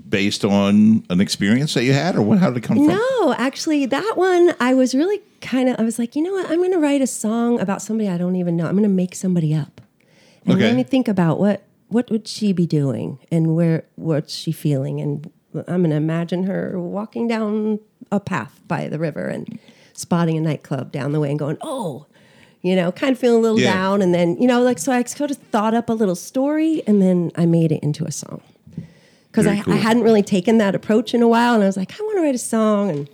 Based 0.09 0.45
on 0.45 1.05
an 1.11 1.21
experience 1.21 1.75
that 1.75 1.85
you 1.85 1.93
had, 1.93 2.17
or 2.17 2.23
what? 2.23 2.39
How 2.39 2.49
did 2.51 2.59
it 2.59 2.67
come 2.67 2.79
from? 2.79 2.87
No, 2.89 3.35
actually, 3.37 3.87
that 3.87 4.13
one 4.17 4.55
I 4.61 4.75
was 4.75 4.95
really 4.95 5.21
kind 5.41 5.69
of. 5.69 5.77
I 5.79 5.83
was 5.83 5.99
like, 5.99 6.17
you 6.17 6.23
know 6.23 6.33
what? 6.33 6.51
I'm 6.51 6.59
going 6.59 6.73
to 6.73 6.79
write 6.79 7.03
a 7.03 7.07
song 7.07 7.61
about 7.61 7.83
somebody 7.83 8.09
I 8.09 8.17
don't 8.19 8.37
even 8.37 8.57
know. 8.57 8.67
I'm 8.67 8.73
going 8.73 8.83
to 8.85 8.89
make 8.89 9.15
somebody 9.15 9.55
up, 9.55 9.81
and 10.45 10.55
Okay. 10.55 10.65
let 10.69 10.77
me 10.77 10.83
think 10.83 11.09
about 11.09 11.39
what 11.39 11.63
what 11.89 12.11
would 12.11 12.29
she 12.29 12.53
be 12.53 12.67
doing 12.67 13.19
and 13.31 13.55
where 13.55 13.85
what's 13.97 14.35
she 14.35 14.53
feeling, 14.53 15.01
and 15.01 15.31
I'm 15.67 15.81
going 15.83 15.91
to 15.91 15.97
imagine 15.97 16.45
her 16.45 16.79
walking 16.79 17.27
down 17.29 17.81
a 18.13 18.21
path 18.21 18.61
by 18.69 18.89
the 18.89 18.99
river 18.99 19.27
and 19.27 19.59
spotting 19.95 20.37
a 20.37 20.41
nightclub 20.41 20.93
down 20.93 21.13
the 21.13 21.21
way 21.21 21.31
and 21.31 21.39
going, 21.39 21.59
oh. 21.61 22.07
You 22.61 22.75
know, 22.75 22.91
kind 22.91 23.13
of 23.13 23.21
feeling 23.21 23.39
a 23.39 23.41
little 23.41 23.61
Yeah. 23.61 23.73
down, 23.73 24.03
and 24.03 24.13
then 24.13 24.37
you 24.41 24.49
know, 24.49 24.61
like 24.63 24.81
so, 24.81 24.91
I 24.91 25.05
sort 25.05 25.31
of 25.31 25.37
thought 25.37 25.75
up 25.75 25.89
a 25.89 25.93
little 25.93 26.17
story, 26.17 26.83
and 26.89 27.01
then 27.01 27.31
I 27.37 27.47
made 27.47 27.71
it 27.71 27.81
into 27.85 28.05
a 28.05 28.11
song 28.11 28.41
because 29.43 29.59
I, 29.59 29.63
cool. 29.63 29.75
I 29.75 29.77
hadn't 29.77 30.03
really 30.03 30.23
taken 30.23 30.59
that 30.59 30.75
approach 30.75 31.15
in 31.15 31.23
a 31.23 31.29
while, 31.29 31.55
and 31.55 31.63
I 31.63 31.67
was 31.67 31.77
like, 31.77 31.99
I 31.99 32.03
want 32.03 32.17
to 32.19 32.23
write 32.23 32.35
a 32.35 32.39
song, 32.39 32.91
and 32.91 33.11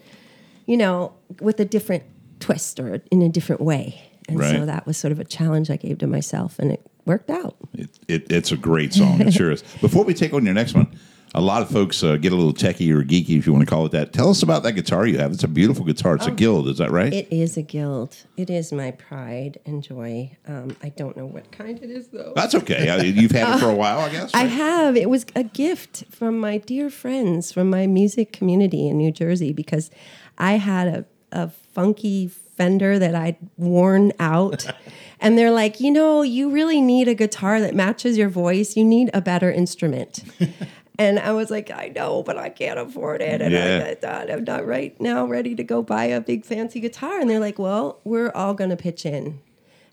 you 0.66 0.76
know, 0.76 1.12
with 1.40 1.60
a 1.60 1.64
different 1.64 2.04
twist 2.40 2.80
or 2.80 3.00
in 3.10 3.22
a 3.22 3.28
different 3.28 3.60
way. 3.62 4.00
And 4.28 4.38
Right. 4.38 4.50
so 4.56 4.64
that 4.66 4.86
was 4.86 4.96
sort 4.96 5.12
of 5.12 5.20
a 5.20 5.24
challenge 5.24 5.70
I 5.70 5.76
gave 5.76 5.98
to 5.98 6.06
myself, 6.06 6.58
and 6.58 6.72
it 6.72 6.80
worked 7.04 7.28
out. 7.30 7.56
It, 7.74 7.90
it, 8.08 8.32
it's 8.32 8.52
a 8.52 8.56
great 8.56 8.94
song. 8.94 9.20
It 9.20 9.32
sure 9.34 9.50
is. 9.50 9.62
Before 9.80 10.04
we 10.04 10.14
take 10.14 10.32
on 10.32 10.44
your 10.46 10.54
next 10.54 10.74
one, 10.74 10.86
a 11.34 11.40
lot 11.40 11.62
of 11.62 11.68
folks 11.68 12.02
uh, 12.04 12.16
get 12.16 12.32
a 12.32 12.36
little 12.36 12.54
techie 12.54 12.92
or 12.92 13.02
geeky, 13.02 13.36
if 13.38 13.46
you 13.46 13.52
want 13.52 13.66
to 13.66 13.70
call 13.70 13.84
it 13.86 13.92
that. 13.92 14.12
Tell 14.12 14.30
us 14.30 14.42
about 14.42 14.62
that 14.62 14.72
guitar 14.72 15.04
you 15.04 15.18
have. 15.18 15.32
It's 15.32 15.42
a 15.42 15.48
beautiful 15.48 15.84
guitar. 15.84 16.14
It's 16.14 16.26
a 16.26 16.30
Guild, 16.30 16.68
is 16.68 16.78
that 16.78 16.92
right? 16.92 17.12
Oh. 17.12 17.16
It 17.16 17.28
is 17.30 17.56
a 17.56 17.62
guild. 17.62 18.16
It 18.36 18.50
is 18.50 18.72
my 18.72 18.92
pride 18.92 19.58
and 19.66 19.82
joy. 19.82 20.36
Um, 20.46 20.76
I 20.82 20.90
don't 20.90 21.16
know 21.16 21.26
what 21.26 21.50
kind 21.50 21.82
it 21.82 21.90
is 21.90 22.08
though. 22.08 22.32
That's 22.36 22.54
okay. 22.54 23.04
You've 23.06 23.32
had 23.32 23.56
it 23.56 23.60
for 23.60 23.68
a 23.68 23.74
while, 23.74 24.00
I 24.00 24.10
guess. 24.10 24.30
I 24.34 24.44
have. 24.44 24.96
It 24.96 25.10
was 25.10 25.26
a 25.34 25.42
gift 25.42 26.04
from 26.10 26.38
my 26.38 26.58
dear 26.58 26.88
friends 26.88 27.52
from 27.52 27.68
my 27.68 27.86
music 27.86 28.32
community 28.32 28.88
in 28.88 28.98
New 28.98 29.10
Jersey 29.10 29.52
because 29.52 29.90
I 30.38 30.54
had 30.54 30.88
a, 30.88 31.04
a 31.32 31.48
funky 31.48 32.28
Fender 32.56 33.00
that 33.00 33.16
I'd 33.16 33.36
worn 33.56 34.12
out. 34.20 34.66
and 35.20 35.36
they're 35.36 35.50
like, 35.50 35.80
you 35.80 35.90
know, 35.90 36.22
you 36.22 36.50
really 36.50 36.80
need 36.80 37.08
a 37.08 37.14
guitar 37.14 37.60
that 37.60 37.74
matches 37.74 38.16
your 38.16 38.28
voice. 38.28 38.76
You 38.76 38.84
need 38.84 39.10
a 39.12 39.20
better 39.20 39.50
instrument. 39.50 40.22
and 40.98 41.18
I 41.18 41.32
was 41.32 41.50
like, 41.50 41.70
I 41.70 41.88
know, 41.94 42.22
but 42.22 42.38
I 42.38 42.48
can't 42.48 42.78
afford 42.78 43.20
it. 43.20 43.40
And 43.40 43.52
Yeah. 43.52 43.82
I, 43.84 43.90
I 43.90 43.94
thought 43.94 44.30
I'm 44.30 44.44
not 44.44 44.66
right 44.66 44.98
now 45.00 45.26
ready 45.26 45.54
to 45.54 45.64
go 45.64 45.82
buy 45.82 46.04
a 46.04 46.20
big 46.20 46.44
fancy 46.44 46.80
guitar. 46.80 47.20
And 47.20 47.28
they're 47.28 47.40
like, 47.40 47.58
well, 47.58 48.00
we're 48.04 48.30
all 48.30 48.54
going 48.54 48.70
to 48.70 48.76
pitch 48.76 49.04
in 49.04 49.40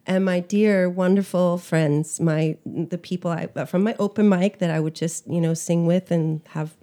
and 0.06 0.26
my 0.26 0.40
dear 0.40 0.90
wonderful 0.90 1.58
friends 1.58 2.20
my 2.20 2.58
the 2.66 2.98
people 2.98 3.30
i 3.30 3.46
from 3.66 3.84
my 3.84 3.96
open 4.00 4.28
mic 4.28 4.58
that 4.58 4.72
i 4.72 4.80
would 4.80 4.96
just 4.96 5.28
you 5.28 5.40
know 5.40 5.54
sing 5.54 5.86
with 5.86 6.10
and 6.10 6.42
have 6.50 6.76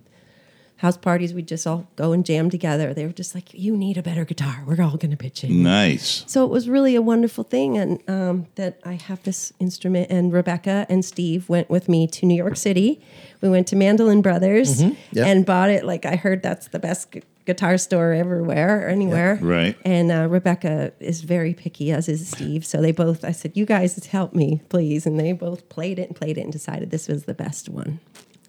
house 0.79 0.97
parties 0.97 1.35
we'd 1.35 1.47
just 1.49 1.66
all 1.66 1.87
go 1.97 2.12
and 2.12 2.24
jam 2.24 2.51
together. 2.51 2.95
They 2.95 3.05
were 3.05 3.12
just 3.12 3.35
like 3.35 3.53
you 3.55 3.76
need 3.76 3.97
a 3.99 4.03
better 4.03 4.24
guitar. 4.24 4.62
We're 4.66 4.81
all 4.83 4.97
going 4.97 5.11
to 5.11 5.16
pitch 5.16 5.45
in. 5.45 5.62
Nice. 5.62 6.24
so 6.26 6.45
it 6.45 6.51
was 6.51 6.68
really 6.68 6.95
a 6.95 7.03
wonderful 7.03 7.45
thing 7.45 7.76
and 7.79 7.99
um, 8.09 8.47
that 8.55 8.79
i 8.85 8.93
have 8.95 9.22
this 9.24 9.53
instrument 9.59 10.11
and 10.11 10.33
rebecca 10.33 10.87
and 10.89 11.05
steve 11.05 11.49
went 11.49 11.68
with 11.68 11.89
me 11.89 12.07
to 12.07 12.26
new 12.26 12.37
york 12.37 12.57
city. 12.57 13.01
We 13.41 13.49
went 13.49 13.66
to 13.68 13.76
mandolin 13.76 14.22
brothers 14.22 14.83
Yep. 14.83 14.93
and 15.26 15.47
bought 15.47 15.70
it. 15.70 15.85
Like 15.85 16.05
i 16.07 16.16
heard 16.16 16.43
that's 16.43 16.68
the 16.68 16.79
best 16.79 17.11
gu- 17.12 17.20
guitar 17.45 17.79
store 17.79 18.12
everywhere 18.12 18.85
or 18.87 18.89
anywhere. 18.89 19.39
Right. 19.41 19.76
and 19.85 20.12
uh, 20.12 20.26
rebecca 20.29 20.93
is 21.01 21.22
very 21.22 21.55
picky 21.55 21.91
as 21.93 22.09
is 22.09 22.29
steve. 22.29 22.64
So 22.64 22.81
they 22.81 22.93
both 22.93 23.24
i 23.24 23.33
said 23.33 23.53
you 23.57 23.66
guys 23.66 23.91
help 24.07 24.33
me 24.35 24.61
please. 24.68 25.07
And 25.07 25.18
they 25.18 25.33
both 25.33 25.68
played 25.68 25.99
it 25.99 26.09
and 26.09 26.16
played 26.16 26.39
it 26.39 26.43
and 26.43 26.53
decided 26.53 26.91
this 26.91 27.09
was 27.09 27.24
the 27.24 27.35
best 27.35 27.68
one 27.68 27.99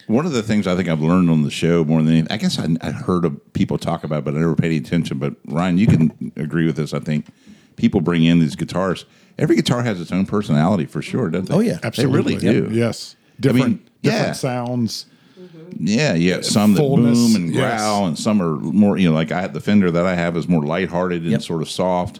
One 0.10 0.26
of 0.26 0.32
the 0.32 0.41
things 0.41 0.66
I 0.66 0.76
think 0.76 0.89
I've 0.89 1.01
learned 1.01 1.30
on 1.30 1.43
the 1.43 1.51
show 1.51 1.84
more 1.86 2.01
than 2.01 2.12
anything, 2.12 2.32
I 2.32 2.38
guess 2.38 2.57
I, 2.57 2.68
I 2.82 2.89
heard 2.91 3.26
of 3.26 3.53
people 3.53 3.78
talk 3.78 4.03
about, 4.03 4.20
it, 4.20 4.26
but 4.26 4.34
I 4.36 4.39
never 4.39 4.55
paid 4.55 4.68
any 4.68 4.78
attention. 4.78 5.20
But 5.20 5.36
Ryan, 5.45 5.78
you 5.78 5.86
can 5.86 6.32
agree 6.36 6.66
with 6.66 6.76
this. 6.78 6.95
I 6.95 6.99
think 6.99 7.28
people 7.76 8.01
bring 8.01 8.24
in 8.24 8.39
these 8.39 8.55
guitars. 8.55 9.05
Every 9.38 9.55
guitar 9.55 9.84
has 9.84 10.01
its 10.01 10.12
own 10.12 10.26
personality 10.26 10.86
for 10.88 11.03
sure, 11.03 11.30
doesn't 11.30 11.53
it? 11.53 11.55
Oh, 11.55 11.60
yeah. 11.60 11.76
They 11.76 11.88
Absolutely. 11.88 12.38
really 12.38 12.70
do. 12.70 12.70
Yes. 12.74 13.16
Different, 13.39 13.66
mean, 13.68 13.89
different 14.01 14.28
yeah. 14.28 14.32
sounds. 14.34 15.05
Yeah, 15.80 16.16
yeah. 16.16 16.38
Uh, 16.38 16.41
some 16.41 16.74
that 16.74 16.82
boom 16.82 17.36
and 17.36 17.53
yes. 17.53 17.80
growl, 17.80 18.07
and 18.07 18.18
some 18.18 18.41
are 18.41 18.55
more. 18.55 18.97
You 18.97 19.10
know, 19.10 19.16
like 19.16 19.32
I 19.32 19.41
have 19.41 19.53
the 19.53 19.62
Fender 19.62 19.91
that 19.91 20.05
I 20.05 20.16
have 20.16 20.36
is 20.36 20.47
more 20.47 20.64
lighthearted 20.64 21.22
and 21.22 21.32
Yep. 21.32 21.41
sort 21.43 21.62
of 21.62 21.70
soft. 21.70 22.20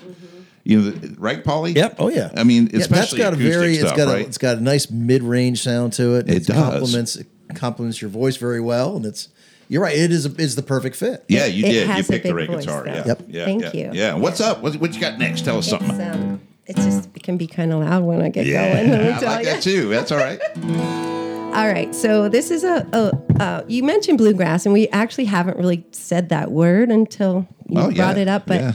You 0.64 0.80
know, 0.80 0.90
the, 0.92 1.20
right, 1.20 1.44
Polly? 1.44 1.72
Yep. 1.74 1.96
Oh 2.00 2.10
yeah. 2.10 2.32
I 2.38 2.44
mean, 2.44 2.70
Yeah, 2.72 2.80
especially 2.80 3.18
that's 3.20 3.32
got 3.32 3.34
a 3.34 3.38
acoustic 3.38 3.54
very 3.54 3.76
stuff, 3.76 3.90
it's 3.90 3.98
got 3.98 4.14
right? 4.14 4.26
a 4.26 4.28
it's 4.28 4.38
got 4.38 4.58
a 4.58 4.62
nice 4.62 4.90
mid 4.92 5.24
range 5.24 5.64
sound 5.64 5.94
to 5.94 6.16
it. 6.16 6.30
It 6.30 6.38
It's 6.38 6.48
does. 6.48 6.56
complements 6.56 7.16
it 7.16 7.28
complements 7.56 8.02
your 8.02 8.10
voice 8.10 8.38
very 8.38 8.62
well, 8.62 8.96
and 8.98 9.06
it's 9.06 9.30
you're 9.68 9.82
right. 9.84 9.96
It 9.98 10.12
is 10.12 10.26
a, 10.26 10.36
is 10.36 10.56
the 10.56 10.64
perfect 10.64 10.96
fit. 10.96 11.24
yeah, 11.28 11.46
you 11.46 11.66
It 11.66 11.72
did. 11.72 11.98
You 11.98 12.04
picked 12.04 12.26
the 12.26 12.34
right 12.36 12.48
voice, 12.50 12.66
guitar. 12.66 12.84
though. 12.86 12.92
Yeah. 12.92 13.04
Yep. 13.06 13.22
Yeah, 13.28 13.46
Thank 13.46 13.62
yeah, 13.64 13.72
you. 13.74 13.90
Yeah. 13.94 14.14
What's 14.16 14.42
up? 14.42 14.62
What, 14.62 14.76
what 14.78 14.94
you 14.94 15.00
got 15.02 15.20
next? 15.20 15.46
Tell 15.46 15.58
us 15.60 15.68
something. 15.70 15.90
it's, 15.92 16.16
um, 16.16 16.42
it's 16.66 16.84
just 16.86 17.10
it 17.16 17.24
can 17.24 17.38
be 17.38 17.48
kind 17.48 17.72
of 17.74 17.80
loud 17.82 18.04
when 18.04 18.22
i 18.22 18.30
get 18.30 18.46
yeah, 18.46 18.74
going 18.76 18.90
let 18.92 19.02
me 19.02 19.10
I 19.14 19.20
tell 19.20 19.32
like 19.32 19.46
ya. 19.46 19.54
that 19.54 19.64
too. 19.64 19.90
That's 19.90 20.12
all 20.12 20.18
right. 20.20 20.40
All 21.50 21.68
right, 21.68 21.96
so 21.96 22.30
this 22.30 22.52
is 22.52 22.64
a, 22.64 22.88
a 22.94 23.42
uh, 23.42 23.64
you 23.68 23.82
mentioned 23.84 24.20
bluegrass, 24.20 24.66
and 24.68 24.72
we 24.74 24.88
actually 24.90 25.26
haven't 25.26 25.58
really 25.58 25.84
said 25.92 26.30
that 26.30 26.52
word 26.52 26.90
until 26.90 27.48
you 27.68 27.80
Oh, 27.82 27.90
yeah, 27.90 27.96
brought 27.96 28.18
it 28.20 28.28
up. 28.28 28.46
But 28.46 28.62
yeah. 28.62 28.74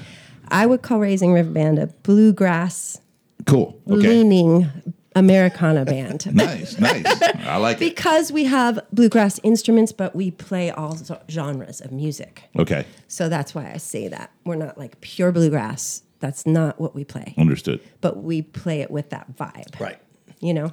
I 0.48 0.66
would 0.66 0.82
call 0.82 0.98
Raising 0.98 1.32
River 1.32 1.50
Band 1.50 1.78
a 1.78 1.86
bluegrass 2.02 3.00
Cool. 3.46 3.80
Okay. 3.88 4.08
leaning 4.08 4.68
Americana 5.14 5.84
band. 5.94 6.32
Nice, 6.34 6.78
nice. 6.78 7.04
I 7.46 7.56
like 7.56 7.76
it. 7.76 7.80
because 7.80 8.32
we 8.32 8.44
have 8.44 8.80
bluegrass 8.92 9.38
instruments, 9.42 9.92
but 9.92 10.14
we 10.16 10.30
play 10.30 10.70
all 10.70 10.98
genres 11.30 11.80
of 11.80 11.92
music. 11.92 12.42
Okay, 12.58 12.84
So 13.08 13.28
that's 13.28 13.54
why 13.54 13.70
I 13.72 13.76
say 13.78 14.08
that 14.08 14.30
we're 14.44 14.56
not 14.56 14.76
like 14.78 15.00
pure 15.00 15.30
bluegrass. 15.32 16.02
That's 16.20 16.46
not 16.46 16.80
what 16.80 16.94
we 16.94 17.04
play, 17.04 17.34
understood. 17.36 17.80
but 18.00 18.22
we 18.22 18.42
play 18.42 18.80
it 18.80 18.90
with 18.90 19.10
that 19.10 19.36
vibe. 19.36 19.78
Right. 19.78 19.98
you 20.40 20.54
know 20.54 20.72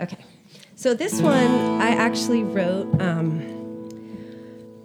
okay 0.00 0.18
so 0.74 0.92
this 0.94 1.20
one 1.22 1.80
i 1.80 1.88
actually 1.90 2.42
wrote 2.42 2.88
um 3.00 3.40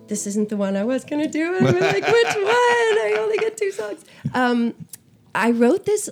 this 0.07 0.27
isn't 0.27 0.49
the 0.49 0.57
one 0.57 0.75
i 0.75 0.83
was 0.83 1.03
going 1.05 1.21
to 1.23 1.29
do 1.29 1.55
i'm 1.55 1.63
like 1.63 2.05
which 2.05 2.35
one 2.35 2.95
i 3.07 3.15
only 3.19 3.37
get 3.37 3.57
two 3.57 3.71
songs 3.71 4.03
um 4.33 4.73
i 5.35 5.51
wrote 5.51 5.85
this 5.85 6.09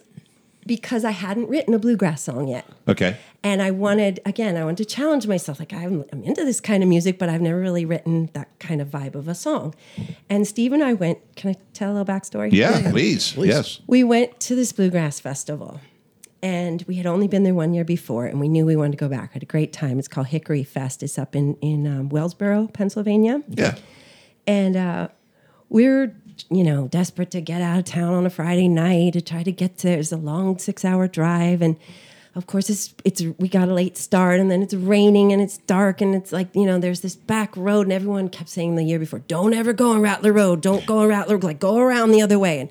because 0.70 1.04
i 1.04 1.12
hadn't 1.12 1.48
written 1.50 1.74
a 1.74 1.80
bluegrass 1.80 2.22
song 2.24 2.48
yet 2.48 2.66
Okay. 2.88 3.18
and 3.44 3.62
i 3.62 3.72
wanted 3.72 4.20
again 4.26 4.56
i 4.56 4.64
wanted 4.64 4.78
to 4.78 4.86
challenge 4.86 5.26
myself 5.28 5.60
like 5.60 5.74
I'm, 5.74 6.06
I'm 6.14 6.24
into 6.24 6.46
this 6.46 6.62
kind 6.62 6.84
of 6.84 6.88
music 6.88 7.18
but 7.20 7.28
i've 7.28 7.42
never 7.42 7.60
really 7.60 7.86
written 7.86 8.30
that 8.34 8.48
kind 8.60 8.80
of 8.80 8.88
vibe 8.90 9.16
of 9.16 9.28
a 9.28 9.36
song 9.36 9.74
and 10.30 10.46
steve 10.48 10.72
and 10.72 10.84
i 10.84 10.94
went 10.94 11.18
can 11.36 11.50
i 11.50 11.56
tell 11.74 11.92
a 11.92 11.94
little 11.98 12.06
backstory 12.16 12.50
Yeah, 12.54 12.92
please. 12.92 13.36
Yes. 13.36 13.80
we 13.88 14.04
went 14.04 14.40
to 14.42 14.56
this 14.56 14.72
bluegrass 14.72 15.20
festival 15.20 15.82
and 16.42 16.84
we 16.88 16.96
had 16.96 17.06
only 17.06 17.28
been 17.28 17.44
there 17.44 17.56
one 17.56 17.74
year 17.74 17.84
before 17.84 18.26
and 18.28 18.40
we 18.40 18.48
knew 18.48 18.66
we 18.66 18.76
wanted 18.78 18.92
to 18.92 18.98
go 18.98 19.10
back. 19.10 19.32
We 19.32 19.34
had 19.40 19.44
a 19.44 19.46
great 19.58 19.74
time. 19.74 20.00
It's 20.00 20.08
called 20.08 20.28
Hickory 20.28 20.64
Fest. 20.64 21.04
It's 21.04 21.18
up 21.20 21.36
in, 21.36 21.56
in 21.56 21.86
um, 21.86 22.08
Wellsboro, 22.10 22.72
Pennsylvania. 22.72 23.44
Yeah. 23.50 23.76
And 24.48 24.78
uh, 24.78 25.08
we 25.68 25.86
were, 25.90 26.14
you 26.50 26.64
know, 26.64 26.88
desperate 26.88 27.32
to 27.32 27.42
get 27.42 27.62
out 27.62 27.80
of 27.80 27.86
town 27.86 28.14
on 28.14 28.26
a 28.26 28.30
Friday 28.30 28.68
night 28.68 29.14
to 29.14 29.22
try 29.22 29.44
to 29.44 29.52
get 29.52 29.78
to, 29.80 29.90
it 29.90 29.98
was 29.98 30.12
a 30.12 30.18
long 30.18 30.58
six 30.58 30.84
hour 30.86 31.08
drive. 31.08 31.62
And 31.62 31.76
of 32.36 32.48
course, 32.48 32.70
it's, 32.70 32.94
it's, 33.04 33.22
we 33.38 33.48
got 33.48 33.70
a 33.70 33.74
late 33.74 33.98
start 33.98 34.40
and 34.40 34.50
then 34.50 34.62
it's 34.62 34.74
raining 34.74 35.32
and 35.32 35.42
it's 35.42 35.58
dark 35.58 36.02
and 36.02 36.16
it's 36.16 36.32
like, 36.32 36.54
you 36.56 36.66
know, 36.66 36.80
there's 36.80 37.02
this 37.02 37.16
back 37.16 37.56
road 37.58 37.88
and 37.88 37.94
everyone 37.94 38.30
kept 38.30 38.50
saying 38.50 38.76
the 38.76 38.84
year 38.84 39.00
before, 39.00 39.20
don't 39.20 39.54
ever 39.54 39.74
go 39.74 39.92
on 39.92 40.02
Rattler 40.02 40.34
Road. 40.34 40.62
Don't 40.62 40.86
go 40.86 41.00
on 41.00 41.08
Rattler, 41.08 41.38
like 41.40 41.60
go 41.60 41.78
around 41.78 42.12
the 42.12 42.22
other 42.22 42.40
way. 42.40 42.60
And 42.60 42.70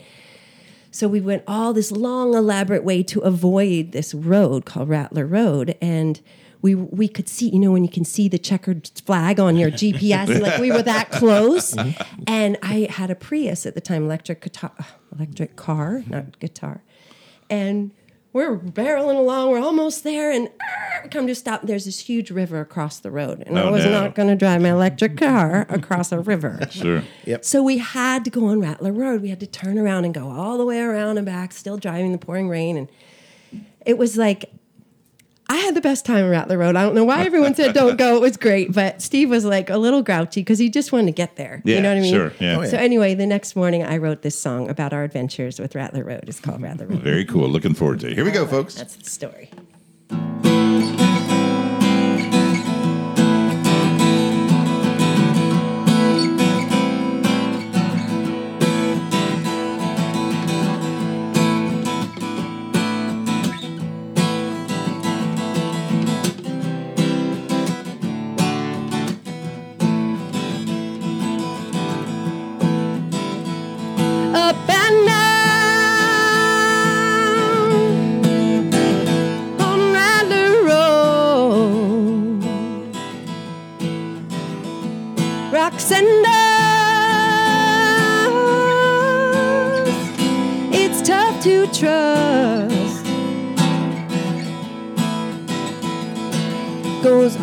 so 0.91 1.07
we 1.07 1.21
went 1.21 1.45
all 1.47 1.73
this 1.73 1.93
long, 1.93 2.35
elaborate 2.35 2.83
way 2.83 3.03
to 3.05 3.21
avoid 3.21 3.93
this 3.93 4.15
road 4.15 4.65
called 4.65 4.89
Rattler 4.89 5.27
Road, 5.27 5.77
and 5.81 6.21
we 6.63 6.75
we 6.75 7.09
could 7.09 7.29
see, 7.29 7.49
you 7.51 7.59
know, 7.59 7.73
when 7.73 7.85
you 7.85 7.91
can 7.91 8.05
see 8.05 8.29
the 8.29 8.39
checkered 8.39 8.91
flag 9.05 9.39
on 9.41 9.57
your 9.57 9.71
GPS, 9.83 10.41
like 10.41 10.61
we 10.61 10.71
were 10.73 10.83
that 10.83 11.11
close. 11.11 11.75
And 12.27 12.59
I 12.63 12.89
had 12.91 13.11
a 13.11 13.15
Prius 13.15 13.65
at 13.67 13.75
the 13.75 13.81
time, 13.81 14.05
electric 14.05 14.41
guitar, 14.43 14.73
electric 15.17 15.57
car, 15.57 16.03
not 16.09 16.39
guitar, 16.41 16.83
and 17.49 17.93
we're 18.35 18.59
barreling 18.59 19.17
along. 19.17 19.51
We're 19.51 19.61
almost 19.61 20.05
there, 20.05 20.31
and 20.31 20.49
uh, 20.49 21.09
come 21.09 21.27
to 21.27 21.35
stop. 21.35 21.63
There's 21.63 21.87
this 21.87 22.01
huge 22.01 22.31
river 22.31 22.61
across 22.61 22.99
the 23.01 23.11
road, 23.11 23.43
and 23.47 23.59
I 23.59 23.63
Oh, 23.63 23.73
was 23.73 23.85
no. 23.87 23.91
not 23.91 24.15
going 24.15 24.29
to 24.29 24.37
drive 24.37 24.61
my 24.61 24.71
electric 24.71 25.17
car 25.17 25.67
across 25.71 26.13
a 26.13 26.21
river. 26.21 26.61
Sure. 26.71 27.03
Yep. 27.25 27.45
So 27.45 27.63
we 27.63 27.79
had 27.79 28.25
to 28.27 28.31
go 28.31 28.47
on 28.47 28.61
Rattler 28.61 28.93
Road. 28.93 29.23
We 29.23 29.31
had 29.31 29.41
to 29.41 29.47
turn 29.47 29.79
around 29.79 30.05
and 30.05 30.13
go 30.13 30.31
all 30.31 30.59
the 30.59 30.67
way 30.67 30.81
around 30.81 31.17
and 31.17 31.25
back, 31.27 31.53
still 31.53 31.79
driving 31.79 32.13
the 32.13 32.19
pouring 32.19 32.49
rain. 32.51 32.77
And 32.77 32.89
it 33.87 33.97
was 33.97 34.17
like, 34.19 34.53
I 35.51 35.57
had 35.57 35.75
the 35.75 35.81
best 35.81 36.05
time 36.05 36.25
on 36.25 36.31
Rattler 36.31 36.59
Road. 36.59 36.77
I 36.77 36.83
don't 36.83 36.95
know 36.95 37.05
why 37.05 37.25
everyone 37.25 37.55
said 37.55 37.75
don't 37.75 37.97
go. 37.97 38.17
It 38.17 38.21
was 38.21 38.37
great. 38.37 38.73
But 38.73 39.01
Steve 39.01 39.31
was 39.31 39.45
like 39.47 39.71
a 39.71 39.79
little 39.79 40.03
grouchy 40.03 40.41
because 40.43 40.59
he 40.59 40.69
just 40.69 40.93
wanted 40.93 41.07
to 41.07 41.13
get 41.13 41.37
there. 41.37 41.63
Yeah, 41.65 41.77
you 41.77 41.83
know 41.83 41.89
what 41.89 41.99
I 41.99 42.01
mean? 42.03 42.13
sure, 42.13 42.33
yeah. 42.39 42.57
Oh, 42.59 42.63
yeah. 42.63 42.69
So 42.69 42.77
anyway, 42.77 43.15
the 43.15 43.27
next 43.27 43.57
morning 43.57 43.83
I 43.83 43.97
wrote 43.97 44.21
this 44.23 44.39
song 44.39 44.69
about 44.69 44.93
our 44.93 45.05
adventures 45.05 45.59
with 45.59 45.75
Rattler 45.75 46.05
Road. 46.05 46.25
It's 46.27 46.41
called 46.41 46.61
Rattler 46.61 46.87
Road. 46.87 47.01
Very 47.01 47.25
cool. 47.25 47.49
Looking 47.49 47.75
forward 47.75 48.01
to 48.01 48.09
it. 48.11 48.15
Here 48.15 48.25
we 48.27 48.31
go, 48.31 48.47
folks. 48.47 48.75
That's 48.75 48.97
the 48.97 49.09
story. 49.09 49.51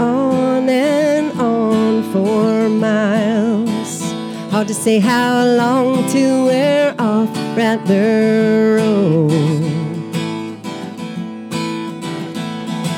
On 0.06 0.70
and 0.70 1.40
on 1.40 2.04
for 2.12 2.70
miles. 2.70 3.92
Hard 4.52 4.68
to 4.68 4.74
say 4.74 5.00
how 5.00 5.46
long 5.46 6.08
to 6.12 6.46
wear 6.46 6.96
off 7.00 7.30
Rattler 7.58 8.78
Road. 8.78 9.32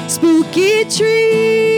Spooky 0.08 0.86
trees, 0.86 1.77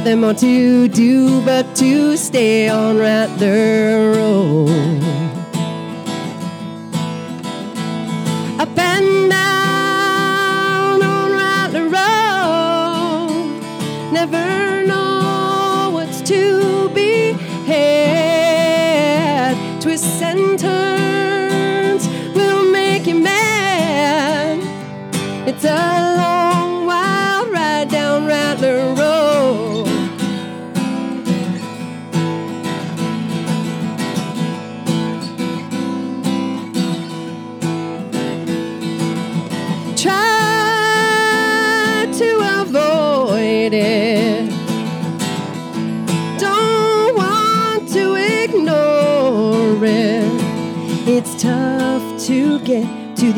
Nothing 0.00 0.20
more 0.22 0.32
to 0.32 0.88
do 0.88 1.42
but 1.44 1.76
to 1.76 2.16
stay 2.16 2.70
on 2.70 2.96
Rattler 2.96 4.12
Road. 4.12 5.09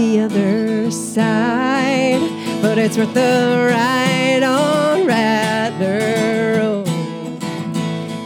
The 0.02 0.18
other 0.18 0.90
side, 0.90 2.18
but 2.60 2.76
it's 2.76 2.98
worth 2.98 3.14
the 3.14 3.68
ride 3.70 4.42
on 4.42 5.06
Rattler 5.06 6.58
Road. 6.58 6.88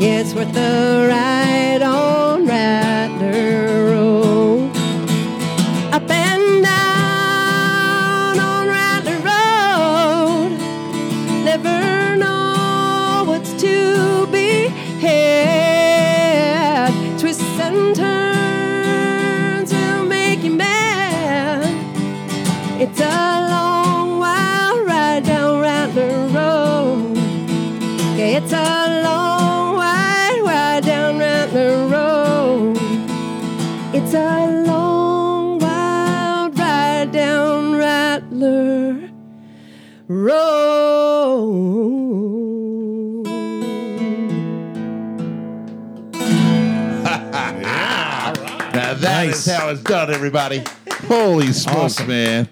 It's 0.00 0.32
worth 0.32 0.54
the 0.54 1.08
ride 1.10 1.25
Now 48.96 49.02
that 49.02 49.26
is 49.26 49.44
how 49.46 49.68
it's 49.68 49.82
done, 49.82 50.10
everybody. 50.12 50.62
Holy 51.06 51.52
smokes, 51.52 52.04
man. 52.06 52.48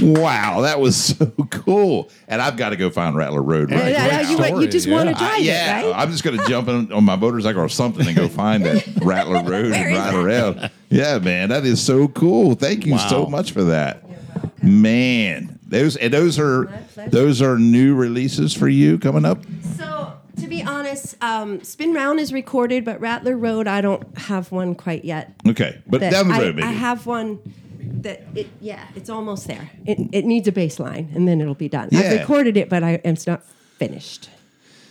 Wow, 0.00 0.60
that 0.62 0.80
was 0.80 0.96
so 1.16 1.26
cool. 1.50 2.10
And 2.28 2.40
I've 2.42 2.56
got 2.56 2.70
to 2.70 2.76
go 2.76 2.90
find 2.90 3.14
Rattler 3.16 3.42
Road 3.42 3.70
right 3.70 3.92
Yeah, 3.92 3.98
now. 3.98 4.06
yeah, 4.06 4.20
you, 4.30 4.36
story, 4.36 4.62
you 4.62 4.68
just 4.68 4.86
yeah. 4.86 4.94
want 4.94 5.08
to 5.10 5.14
I- 5.16 5.18
drive 5.18 5.40
yeah, 5.42 5.80
it, 5.80 5.90
right? 5.90 6.00
I'm 6.00 6.10
just 6.10 6.22
going 6.24 6.38
to 6.38 6.44
jump 6.46 6.68
in 6.68 6.92
on 6.92 7.04
my 7.04 7.16
motorcycle 7.16 7.60
or 7.62 7.68
something 7.68 8.06
and 8.06 8.16
go 8.16 8.28
find 8.28 8.64
that 8.64 8.86
Rattler 9.02 9.42
Road 9.42 9.72
and 9.72 9.94
ride 9.96 10.14
around. 10.14 10.70
Yeah, 10.90 11.18
man, 11.18 11.48
that 11.50 11.64
is 11.64 11.82
so 11.82 12.08
cool. 12.08 12.54
Thank 12.54 12.86
you 12.86 12.98
so 12.98 13.26
much 13.26 13.52
for 13.52 13.64
that. 13.64 14.02
Man, 14.62 15.58
those 15.66 15.96
and 15.96 16.12
those 16.12 16.38
are 16.38 16.72
those 17.08 17.40
are 17.42 17.58
new 17.58 17.94
releases 17.94 18.52
for 18.54 18.68
you 18.68 18.98
coming 18.98 19.24
up. 19.24 19.38
So, 20.36 20.42
to 20.42 20.48
be 20.48 20.62
honest, 20.62 21.16
um, 21.22 21.62
Spin 21.62 21.92
Round 21.92 22.20
is 22.20 22.32
recorded, 22.32 22.84
but 22.84 23.00
Rattler 23.00 23.36
Road, 23.36 23.66
I 23.66 23.80
don't 23.80 24.18
have 24.18 24.52
one 24.52 24.74
quite 24.74 25.04
yet. 25.04 25.34
Okay, 25.46 25.80
but 25.86 26.00
That 26.00 26.12
down 26.12 26.28
the 26.28 26.34
I, 26.34 26.38
road, 26.38 26.56
maybe. 26.56 26.68
I 26.68 26.72
have 26.72 27.06
one 27.06 27.40
that 28.02 28.22
it, 28.34 28.48
yeah, 28.60 28.86
it's 28.94 29.10
almost 29.10 29.46
there. 29.46 29.70
It, 29.86 29.98
it 30.12 30.24
needs 30.24 30.46
a 30.48 30.52
bass 30.52 30.78
line, 30.78 31.10
and 31.14 31.26
then 31.26 31.40
it'll 31.40 31.54
be 31.54 31.68
done. 31.68 31.88
Yeah. 31.90 32.00
I've 32.00 32.20
recorded 32.20 32.56
it, 32.56 32.68
but 32.68 32.82
I, 32.82 33.00
it's 33.04 33.26
not 33.26 33.44
finished 33.78 34.30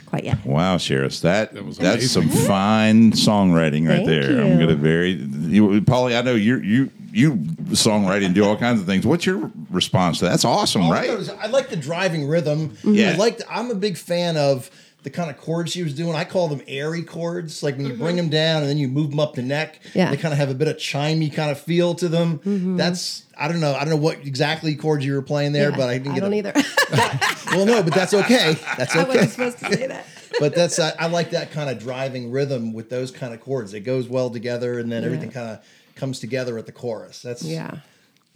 quite 0.05 0.23
yet. 0.23 0.45
Wow, 0.45 0.77
Sharis, 0.77 1.21
that, 1.21 1.53
was 1.63 1.77
that's 1.77 2.09
some 2.09 2.29
fine 2.29 3.11
songwriting 3.11 3.87
right 3.87 4.05
Thank 4.05 4.07
there. 4.07 4.41
I'm 4.41 4.59
gonna 4.59 4.75
very 4.75 5.11
you, 5.11 5.81
Polly. 5.81 6.15
I 6.15 6.21
know 6.21 6.35
you 6.35 6.57
you 6.59 6.91
you 7.11 7.35
songwrite 7.71 8.25
and 8.25 8.35
do 8.35 8.45
all 8.45 8.57
kinds 8.57 8.81
of 8.81 8.87
things. 8.87 9.05
What's 9.05 9.25
your 9.25 9.51
response 9.69 10.19
to 10.19 10.25
that? 10.25 10.31
That's 10.31 10.45
awesome, 10.45 10.83
All 10.83 10.93
I 10.93 11.07
right? 11.07 11.29
I 11.39 11.47
like 11.47 11.69
the 11.69 11.77
driving 11.77 12.27
rhythm. 12.27 12.77
Yeah. 12.83 13.11
I 13.11 13.15
like. 13.15 13.37
The, 13.37 13.51
I'm 13.51 13.71
a 13.71 13.75
big 13.75 13.97
fan 13.97 14.37
of 14.37 14.69
the 15.05 15.11
kind 15.11 15.29
of 15.29 15.37
chords 15.37 15.71
she 15.71 15.83
was 15.83 15.93
doing. 15.93 16.15
I 16.15 16.25
call 16.25 16.47
them 16.47 16.63
airy 16.67 17.03
chords. 17.03 17.61
Like 17.61 17.77
when 17.77 17.85
you 17.85 17.93
bring 17.93 18.15
mm-hmm. 18.15 18.17
them 18.17 18.29
down 18.29 18.61
and 18.63 18.69
then 18.69 18.79
you 18.79 18.87
move 18.87 19.11
them 19.11 19.19
up 19.19 19.35
the 19.35 19.43
neck. 19.43 19.79
Yeah. 19.93 20.09
They 20.09 20.17
kind 20.17 20.33
of 20.33 20.39
have 20.39 20.49
a 20.49 20.55
bit 20.55 20.67
of 20.67 20.77
chimey 20.77 21.31
kind 21.31 21.51
of 21.51 21.59
feel 21.59 21.93
to 21.95 22.09
them. 22.09 22.39
Mm-hmm. 22.39 22.75
That's. 22.75 23.23
I 23.37 23.47
don't 23.47 23.59
know. 23.59 23.75
I 23.75 23.81
don't 23.81 23.89
know 23.89 23.97
what 23.97 24.25
exactly 24.25 24.75
chords 24.75 25.05
you 25.05 25.13
were 25.13 25.21
playing 25.21 25.51
there, 25.51 25.69
Yeah, 25.69 25.77
but 25.77 25.89
I 25.89 25.99
didn't 25.99 26.15
get 26.15 26.21
don't 26.21 26.33
a- 26.33 26.37
either. 26.37 26.53
Well, 27.51 27.65
no, 27.65 27.83
but 27.83 27.93
that's 27.93 28.13
okay. 28.13 28.57
That's 28.75 28.95
okay. 28.95 29.05
I 29.05 29.07
wasn't 29.07 29.31
supposed 29.31 29.59
to 29.59 29.71
say 29.71 29.87
that. 29.87 30.05
but 30.39 30.55
that's 30.55 30.79
I, 30.79 30.93
I 30.99 31.07
like 31.07 31.29
that 31.29 31.51
kind 31.51 31.69
of 31.69 31.79
driving 31.79 32.31
rhythm 32.31 32.73
with 32.73 32.89
those 32.89 33.11
kind 33.11 33.33
of 33.33 33.39
chords. 33.39 33.73
It 33.73 33.81
goes 33.81 34.09
well 34.09 34.29
together, 34.29 34.79
and 34.79 34.91
then 34.91 35.05
everything 35.05 35.31
kind 35.31 35.51
of 35.51 35.65
comes 35.95 36.19
together 36.19 36.57
at 36.57 36.65
the 36.65 36.71
chorus. 36.71 37.21
That's 37.21 37.43
Yeah, 37.43 37.77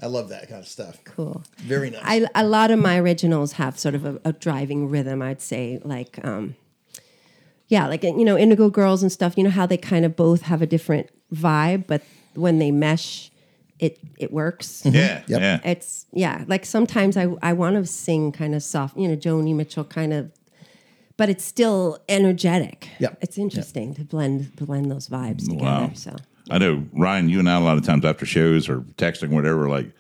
I 0.02 0.08
love 0.08 0.30
that 0.30 0.48
kind 0.48 0.62
of 0.62 0.68
stuff. 0.68 0.98
cool. 1.04 1.44
Very 1.58 1.90
nice. 1.90 2.02
I, 2.04 2.26
a 2.34 2.46
lot 2.46 2.72
of 2.72 2.80
my 2.80 2.98
originals 2.98 3.54
have 3.54 3.78
sort 3.78 3.96
of 3.96 4.06
a, 4.06 4.20
a 4.24 4.34
driving 4.34 4.90
rhythm. 4.90 5.22
I'd 5.22 5.42
say, 5.42 5.80
like, 5.84 6.20
um, 6.24 6.56
yeah, 7.68 7.88
like 7.88 8.04
you 8.04 8.24
know, 8.26 8.38
Indigo 8.38 8.70
Girls 8.70 9.02
and 9.04 9.12
stuff. 9.12 9.38
You 9.38 9.44
know 9.44 9.50
how 9.50 9.66
they 9.66 9.78
kind 9.78 10.06
of 10.06 10.16
both 10.16 10.44
have 10.44 10.62
a 10.62 10.66
different 10.66 11.10
vibe, 11.34 11.86
but 11.88 12.02
when 12.34 12.60
they 12.60 12.72
mesh, 12.72 13.30
it 13.78 14.00
it 14.18 14.32
works. 14.32 14.84
yeah, 14.86 15.24
Yep. 15.28 15.42
yeah. 15.42 15.60
It's 15.64 16.06
yeah, 16.14 16.46
like 16.48 16.66
sometimes 16.66 17.16
I 17.18 17.28
I 17.42 17.54
want 17.54 17.76
to 17.76 17.86
sing 17.86 18.32
kind 18.32 18.56
of 18.56 18.64
soft, 18.64 18.98
you 18.98 19.08
know, 19.08 19.16
Joni 19.16 19.54
Mitchell 19.54 19.84
kind 19.84 20.14
of, 20.14 20.32
but 21.18 21.30
it's 21.30 21.44
still 21.44 22.00
energetic. 22.08 22.88
Yeah. 23.00 23.10
it's 23.22 23.38
interesting 23.38 23.94
to 23.96 24.04
blend 24.04 24.56
blend 24.56 24.90
those 24.90 25.08
vibes 25.10 25.46
together. 25.48 25.64
Wow. 25.64 25.92
So 25.94 26.16
I 26.50 26.58
know 26.58 26.86
Ryan. 26.94 27.30
You 27.30 27.40
and 27.40 27.50
I 27.50 27.56
a 27.58 27.60
lot 27.60 27.78
of 27.78 27.86
times 27.86 28.06
after 28.06 28.26
shows 28.26 28.68
or 28.70 28.82
texting, 28.98 29.30
whatever, 29.30 29.68
like. 29.70 29.92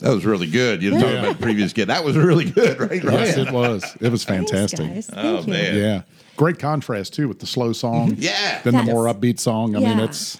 That 0.00 0.10
was 0.12 0.26
really 0.26 0.46
good. 0.46 0.82
You 0.82 0.90
know, 0.90 1.00
talking 1.00 1.16
about 1.16 1.38
the 1.38 1.42
previous 1.42 1.72
kid. 1.72 1.86
That 1.86 2.04
was 2.04 2.18
really 2.18 2.50
good, 2.50 2.78
right? 2.78 3.02
Yes, 3.02 3.38
it 3.38 3.50
was. 3.50 3.96
It 3.98 4.12
was 4.12 4.24
fantastic. 4.24 4.80
Thanks, 4.80 5.08
guys. 5.08 5.24
Oh 5.24 5.40
you. 5.40 5.46
man. 5.46 5.74
Yeah. 5.74 6.02
Great 6.36 6.58
contrast 6.58 7.14
too 7.14 7.28
with 7.28 7.38
the 7.38 7.46
slow 7.46 7.72
song. 7.72 8.14
Yeah. 8.18 8.60
Then 8.62 8.74
the 8.74 8.82
more 8.82 9.04
upbeat 9.06 9.40
song. 9.40 9.74
I 9.74 9.78
mean, 9.78 9.98
it's 10.00 10.38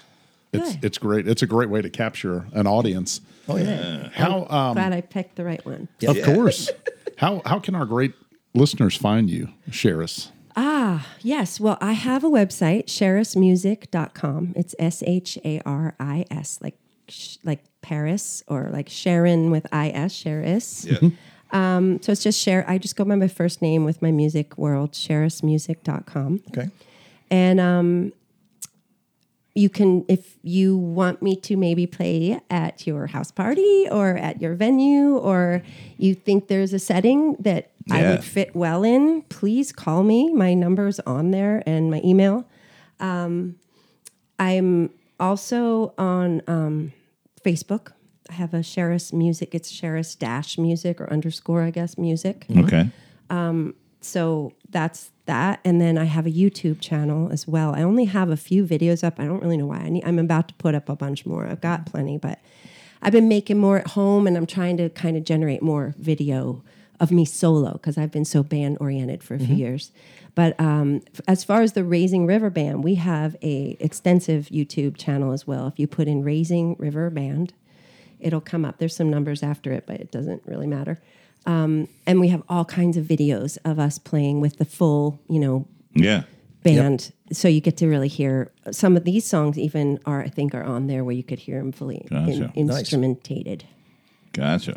it's 0.53 0.75
Good. 0.75 0.85
it's 0.85 0.97
great. 0.99 1.27
It's 1.27 1.41
a 1.41 1.47
great 1.47 1.69
way 1.71 1.81
to 1.81 1.89
capture 1.89 2.45
an 2.53 2.67
audience. 2.67 3.19
oh 3.49 3.57
yeah. 3.57 4.09
How 4.13 4.41
um 4.47 4.75
Glad 4.75 4.93
I 4.93 5.01
picked 5.01 5.37
the 5.37 5.43
right 5.43 5.65
one. 5.65 5.87
of 6.07 6.15
Yeah. 6.17 6.23
course. 6.35 6.69
how 7.15 7.41
how 7.43 7.57
can 7.57 7.73
our 7.73 7.85
great 7.87 8.13
listeners 8.53 8.95
find 8.95 9.27
you, 9.27 9.49
Sharis? 10.57 11.01
Yes, 11.21 11.59
well, 11.59 11.77
I 11.79 11.93
have 11.93 12.23
a 12.23 12.29
website, 12.29 12.87
sharismusic.com. 12.87 14.53
It's 14.55 14.73
S 14.79 15.03
H 15.05 15.37
A 15.45 15.61
R 15.65 15.95
I 15.99 16.25
S, 16.31 16.59
like 16.61 16.77
sh- 17.07 17.37
like 17.43 17.63
Paris 17.81 18.43
or 18.47 18.69
like 18.73 18.89
Sharon 18.89 19.51
with 19.51 19.67
is 19.71 19.91
Sharis. 20.23 20.85
Yeah. 20.85 21.09
um, 21.51 22.01
So 22.01 22.11
it's 22.11 22.23
just 22.23 22.39
share. 22.41 22.65
I 22.67 22.77
just 22.79 22.95
go 22.95 23.05
by 23.05 23.15
my 23.15 23.27
first 23.27 23.61
name 23.61 23.85
with 23.85 24.01
my 24.01 24.11
music 24.11 24.57
world, 24.57 24.93
sharismusic.com. 24.93 26.41
Okay. 26.49 26.69
And 27.29 27.59
um, 27.59 28.13
you 29.53 29.69
can, 29.69 30.05
if 30.07 30.37
you 30.43 30.77
want 30.77 31.21
me 31.21 31.35
to 31.35 31.55
maybe 31.55 31.85
play 31.87 32.39
at 32.49 32.85
your 32.87 33.07
house 33.07 33.31
party 33.31 33.87
or 33.91 34.15
at 34.17 34.41
your 34.41 34.55
venue, 34.55 35.17
or 35.17 35.61
you 35.97 36.15
think 36.15 36.47
there's 36.47 36.73
a 36.73 36.79
setting 36.79 37.35
that 37.39 37.71
I 37.91 38.09
would 38.09 38.23
fit 38.23 38.55
well 38.55 38.83
in, 38.83 39.23
please 39.23 39.71
call 39.71 40.03
me. 40.03 40.31
My 40.33 40.53
number's 40.53 40.99
on 41.01 41.31
there 41.31 41.63
and 41.65 41.89
my 41.91 42.01
email. 42.03 42.47
Um, 42.99 43.57
I'm 44.39 44.91
also 45.19 45.93
on 45.97 46.41
um, 46.47 46.93
Facebook. 47.43 47.91
I 48.29 48.33
have 48.33 48.53
a 48.53 48.59
Sharis 48.59 49.13
Music. 49.13 49.55
It's 49.55 49.71
Sharis 49.71 50.17
Dash 50.17 50.57
Music 50.57 50.99
or 50.99 51.11
underscore, 51.11 51.63
I 51.63 51.71
guess, 51.71 51.97
music. 51.97 52.45
Okay. 52.55 52.89
So 54.07 54.53
that's 54.69 55.11
that. 55.25 55.59
And 55.65 55.81
then 55.81 55.97
I 55.97 56.05
have 56.05 56.25
a 56.25 56.31
YouTube 56.31 56.79
channel 56.79 57.29
as 57.31 57.47
well. 57.47 57.75
I 57.75 57.81
only 57.81 58.05
have 58.05 58.29
a 58.29 58.37
few 58.37 58.65
videos 58.65 59.03
up. 59.03 59.19
I 59.19 59.25
don't 59.25 59.41
really 59.41 59.57
know 59.57 59.65
why. 59.65 59.79
I 59.79 59.89
need, 59.89 60.05
I'm 60.05 60.19
about 60.19 60.47
to 60.49 60.53
put 60.53 60.75
up 60.75 60.87
a 60.87 60.95
bunch 60.95 61.25
more. 61.25 61.45
I've 61.45 61.61
got 61.61 61.85
plenty, 61.85 62.17
but 62.17 62.39
I've 63.01 63.11
been 63.11 63.27
making 63.27 63.57
more 63.57 63.77
at 63.77 63.87
home 63.87 64.25
and 64.27 64.37
I'm 64.37 64.45
trying 64.45 64.77
to 64.77 64.89
kind 64.89 65.17
of 65.17 65.23
generate 65.23 65.61
more 65.61 65.93
video 65.97 66.63
of 66.99 67.11
me 67.11 67.25
solo 67.25 67.73
because 67.73 67.97
I've 67.97 68.11
been 68.11 68.25
so 68.25 68.43
band 68.43 68.77
oriented 68.79 69.23
for 69.23 69.35
a 69.35 69.39
few 69.39 69.55
years. 69.55 69.91
But 70.35 70.59
um, 70.59 71.01
f- 71.13 71.21
as 71.27 71.43
far 71.43 71.61
as 71.61 71.73
the 71.73 71.83
Raising 71.83 72.25
River 72.25 72.49
Band, 72.49 72.83
we 72.83 72.95
have 72.95 73.35
a 73.41 73.75
extensive 73.79 74.45
YouTube 74.47 74.97
channel 74.97 75.31
as 75.31 75.45
well. 75.47 75.67
If 75.67 75.79
you 75.79 75.87
put 75.87 76.07
in 76.07 76.23
Raising 76.23 76.75
River 76.79 77.09
Band, 77.09 77.53
it'll 78.19 78.41
come 78.41 78.65
up. 78.65 78.77
There's 78.77 78.95
some 78.95 79.09
numbers 79.09 79.43
after 79.43 79.71
it, 79.71 79.85
but 79.87 79.99
it 79.99 80.11
doesn't 80.11 80.41
really 80.45 80.67
matter. 80.67 80.99
Um, 81.45 81.87
and 82.05 82.19
we 82.19 82.27
have 82.29 82.43
all 82.49 82.65
kinds 82.65 82.97
of 82.97 83.05
videos 83.05 83.57
of 83.63 83.79
us 83.79 83.97
playing 83.99 84.41
with 84.41 84.57
the 84.57 84.65
full, 84.65 85.19
you 85.29 85.39
know, 85.39 85.67
Yeah. 85.93 86.23
band. 86.63 87.11
So 87.31 87.47
you 87.47 87.61
get 87.61 87.77
to 87.77 87.87
really 87.87 88.07
hear 88.09 88.51
some 88.71 88.97
of 88.97 89.05
these 89.05 89.25
songs. 89.25 89.57
Even 89.57 89.99
are 90.05 90.21
I 90.21 90.29
think 90.29 90.53
are 90.53 90.63
on 90.63 90.87
there 90.87 91.03
where 91.03 91.15
you 91.15 91.23
could 91.23 91.39
hear 91.39 91.57
them 91.59 91.71
fully 91.71 92.05
Gotcha. 92.09 92.51
in, 92.55 92.67
Nice. 92.67 92.79
instrumentated. 92.79 93.63
Gotcha. 94.33 94.75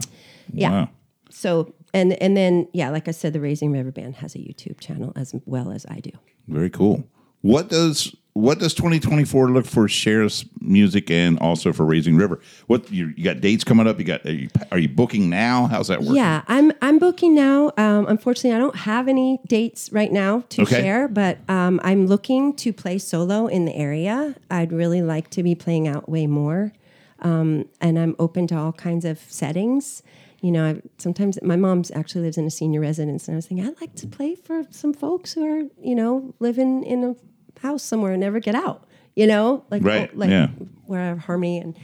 Yeah. 0.52 0.70
Wow. 0.70 0.88
So 1.30 1.74
and 1.94 2.12
and 2.22 2.36
then 2.36 2.68
yeah, 2.72 2.90
like 2.90 3.08
I 3.08 3.12
said, 3.12 3.32
the 3.32 3.40
Raising 3.40 3.72
River 3.72 3.90
Band 3.90 4.16
has 4.16 4.34
a 4.34 4.38
YouTube 4.38 4.80
channel 4.80 5.12
as 5.16 5.34
well 5.46 5.70
as 5.70 5.86
I 5.88 6.00
do. 6.00 6.10
Very 6.48 6.70
cool. 6.70 7.04
What 7.42 7.68
does 7.68 8.14
what 8.32 8.60
does 8.60 8.74
2024 8.74 9.50
look 9.50 9.66
for 9.66 9.88
Sharis's 9.88 10.44
music 10.60 11.10
and 11.10 11.36
also 11.40 11.72
for 11.72 11.84
Raising 11.84 12.16
River? 12.16 12.38
What 12.68 12.90
you, 12.92 13.12
you 13.16 13.24
got 13.24 13.40
dates 13.40 13.64
coming 13.64 13.88
up? 13.88 13.98
You 13.98 14.04
got 14.04 14.24
are 14.24 14.30
you, 14.30 14.48
are 14.70 14.78
you 14.78 14.88
booking 14.88 15.28
now? 15.28 15.66
How's 15.66 15.88
that 15.88 16.00
working? 16.00 16.16
Yeah, 16.16 16.42
I'm 16.46 16.70
I'm 16.80 16.98
booking 16.98 17.34
now. 17.34 17.72
Um, 17.76 18.06
unfortunately, 18.06 18.54
I 18.54 18.58
don't 18.58 18.76
have 18.76 19.08
any 19.08 19.40
dates 19.48 19.90
right 19.90 20.12
now 20.12 20.44
to 20.50 20.62
Okay. 20.62 20.80
share, 20.80 21.08
but 21.08 21.38
um, 21.48 21.80
I'm 21.82 22.06
looking 22.06 22.54
to 22.56 22.72
play 22.72 22.98
solo 22.98 23.46
in 23.46 23.64
the 23.64 23.74
area. 23.74 24.36
I'd 24.50 24.70
really 24.72 25.02
like 25.02 25.30
to 25.30 25.42
be 25.42 25.54
playing 25.56 25.88
out 25.88 26.08
way 26.08 26.26
more, 26.28 26.72
um, 27.20 27.66
and 27.80 27.98
I'm 27.98 28.14
open 28.18 28.46
to 28.48 28.56
all 28.56 28.72
kinds 28.72 29.04
of 29.04 29.18
settings. 29.28 30.02
You 30.40 30.52
know, 30.52 30.64
I, 30.64 30.82
sometimes 30.98 31.38
my 31.42 31.56
mom's 31.56 31.90
actually 31.90 32.22
lives 32.22 32.38
in 32.38 32.46
a 32.46 32.50
senior 32.50 32.80
residence, 32.80 33.28
and 33.28 33.34
I 33.34 33.36
was 33.36 33.46
thinking 33.46 33.66
I'd 33.66 33.80
like 33.80 33.94
to 33.96 34.06
play 34.06 34.34
for 34.34 34.64
some 34.70 34.92
folks 34.92 35.34
who 35.34 35.44
are 35.44 35.62
you 35.82 35.94
know 35.94 36.34
living 36.38 36.82
in 36.84 37.04
a 37.04 37.60
house 37.60 37.82
somewhere 37.82 38.12
and 38.12 38.20
never 38.20 38.40
get 38.40 38.54
out. 38.54 38.84
You 39.14 39.26
know, 39.26 39.64
like 39.70 39.84
Right, 39.84 40.10
oh, 40.12 40.16
like 40.16 40.30
yeah. 40.30 40.48
where 40.86 41.00
I 41.00 41.06
have 41.06 41.18
harmony 41.18 41.58
and 41.58 41.76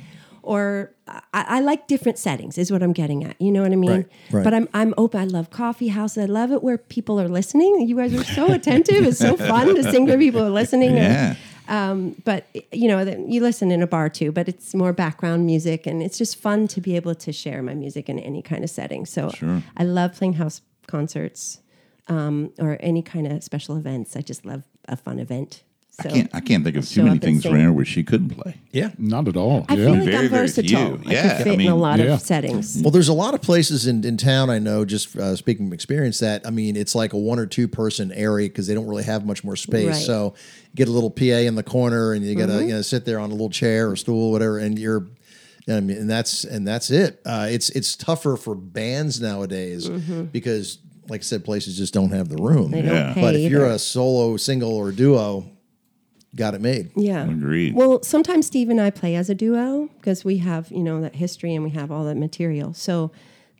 or 0.42 0.94
I, 1.08 1.22
I 1.34 1.60
like 1.60 1.88
different 1.88 2.18
settings 2.18 2.56
is 2.56 2.70
what 2.70 2.82
I'm 2.82 2.92
getting 2.92 3.24
at. 3.24 3.40
You 3.40 3.50
know 3.50 3.62
what 3.62 3.72
I 3.72 3.76
mean? 3.76 3.90
Right, 3.90 4.06
right. 4.30 4.44
But 4.44 4.54
I'm 4.54 4.68
I'm 4.72 4.94
open. 4.96 5.20
I 5.20 5.24
love 5.24 5.50
coffee 5.50 5.88
houses. 5.88 6.18
I 6.18 6.26
love 6.26 6.52
it 6.52 6.62
where 6.62 6.78
people 6.78 7.20
are 7.20 7.28
listening. 7.28 7.86
You 7.88 7.96
guys 7.96 8.14
are 8.14 8.24
so 8.24 8.52
attentive. 8.52 9.04
It's 9.04 9.18
so 9.18 9.36
fun 9.52 9.74
to 9.74 9.82
sing 9.82 10.06
where 10.06 10.16
people 10.16 10.42
are 10.42 10.50
listening. 10.50 10.96
And, 10.98 11.36
Yeah. 11.68 12.10
but 12.24 12.46
you 12.72 12.88
know, 12.88 13.04
that 13.04 13.18
you 13.28 13.40
listen 13.40 13.70
in 13.70 13.82
a 13.82 13.86
bar 13.86 14.08
too. 14.08 14.32
But 14.32 14.48
it's 14.48 14.74
more 14.74 14.92
background 14.92 15.46
music, 15.46 15.86
and 15.86 16.02
it's 16.02 16.18
just 16.18 16.36
fun 16.36 16.68
to 16.68 16.80
be 16.80 16.96
able 16.96 17.14
to 17.14 17.32
share 17.32 17.62
my 17.62 17.74
music 17.74 18.08
in 18.08 18.18
any 18.18 18.42
kind 18.42 18.64
of 18.64 18.70
setting. 18.70 19.06
So 19.06 19.30
Sure. 19.30 19.62
I 19.76 19.84
love 19.84 20.14
playing 20.14 20.34
house 20.34 20.60
concerts 20.86 21.60
um, 22.08 22.52
or 22.58 22.76
any 22.80 23.02
kind 23.02 23.26
of 23.26 23.42
special 23.42 23.76
events. 23.76 24.16
I 24.16 24.20
just 24.20 24.44
love 24.44 24.62
a 24.88 24.96
fun 24.96 25.18
event. 25.18 25.62
So 26.02 26.10
I 26.10 26.12
can't 26.12 26.30
I 26.34 26.40
can't 26.40 26.62
think 26.62 26.76
of 26.76 26.86
too 26.86 27.04
many 27.04 27.18
things 27.18 27.44
sing. 27.44 27.54
around 27.54 27.74
where 27.74 27.84
she 27.86 28.04
couldn't 28.04 28.28
play. 28.28 28.56
Yeah. 28.70 28.90
Not 28.98 29.28
at 29.28 29.36
all. 29.36 29.64
I 29.66 29.74
yeah. 29.76 29.84
feel 29.86 29.94
like 29.94 30.04
Very, 30.04 30.16
I'm 30.16 30.28
very 30.28 30.28
versatile. 30.28 31.00
I 31.06 31.10
Yeah, 31.10 31.28
can 31.28 31.38
fit 31.38 31.46
I 31.46 31.52
in 31.52 31.58
mean- 31.58 31.70
a 31.70 31.74
lot 31.76 31.98
Yeah. 32.00 32.04
of 32.14 32.20
settings. 32.20 32.82
Well, 32.82 32.90
there's 32.90 33.08
a 33.08 33.14
lot 33.14 33.32
of 33.32 33.40
places 33.40 33.86
in, 33.86 34.04
in 34.04 34.18
town 34.18 34.50
I 34.50 34.58
know, 34.58 34.84
just 34.84 35.16
uh, 35.16 35.34
speaking 35.36 35.66
from 35.68 35.72
experience, 35.72 36.18
that 36.18 36.46
I 36.46 36.50
mean, 36.50 36.76
it's 36.76 36.94
like 36.94 37.14
a 37.14 37.18
one 37.18 37.38
or 37.38 37.46
two 37.46 37.66
person 37.66 38.12
area 38.12 38.48
because 38.48 38.66
they 38.66 38.74
don't 38.74 38.86
really 38.86 39.04
have 39.04 39.24
much 39.24 39.42
more 39.42 39.56
space. 39.56 39.86
Right. 39.86 39.94
Mm-hmm. 39.94 40.04
So 40.04 40.34
you 40.72 40.74
get 40.76 40.88
a 40.88 40.92
little 40.92 41.08
PA 41.10 41.24
in 41.24 41.54
the 41.54 41.62
corner 41.62 42.12
and 42.12 42.22
you 42.22 42.34
got 42.34 42.46
to 42.46 42.62
you 42.62 42.74
know 42.74 42.82
sit 42.82 43.06
there 43.06 43.18
on 43.18 43.30
a 43.30 43.32
little 43.32 43.48
chair 43.50 43.88
or 43.90 43.96
stool, 43.96 44.32
whatever, 44.32 44.58
and 44.58 44.78
you're. 44.78 45.06
I 45.68 45.80
mean, 45.80 45.96
and 45.96 46.10
that's 46.10 46.44
and 46.44 46.68
that's 46.68 46.90
it. 46.90 47.20
Uh, 47.24 47.48
it's 47.50 47.70
it's 47.70 47.96
tougher 47.96 48.36
for 48.36 48.54
bands 48.54 49.20
nowadays 49.20 49.88
because, 49.88 50.78
like 51.08 51.20
I 51.20 51.24
said, 51.24 51.44
places 51.44 51.76
just 51.78 51.92
don't 51.94 52.10
have 52.12 52.28
the 52.28 52.36
room. 52.36 52.64
Mm-hmm. 52.66 52.70
They 52.72 52.82
don't 52.82 52.94
Yeah. 52.94 53.14
pay 53.14 53.20
But 53.22 53.34
if 53.34 53.50
you're 53.50 53.64
a 53.66 53.78
solo, 53.78 54.36
single, 54.36 54.70
or 54.72 54.92
duo, 54.92 55.44
got 56.36 56.54
it 56.54 56.60
made. 56.60 56.90
Yeah. 56.94 57.24
Agreed. 57.28 57.74
Well, 57.74 58.02
sometimes 58.02 58.46
Steve 58.46 58.68
and 58.68 58.80
I 58.80 58.90
play 58.90 59.16
as 59.16 59.28
a 59.30 59.34
duo 59.34 59.88
because 59.96 60.24
we 60.24 60.38
have, 60.38 60.70
you 60.70 60.82
know, 60.82 61.00
that 61.00 61.16
history 61.16 61.54
and 61.54 61.64
we 61.64 61.70
have 61.70 61.90
all 61.90 62.04
that 62.04 62.16
material. 62.16 62.74
So 62.74 63.10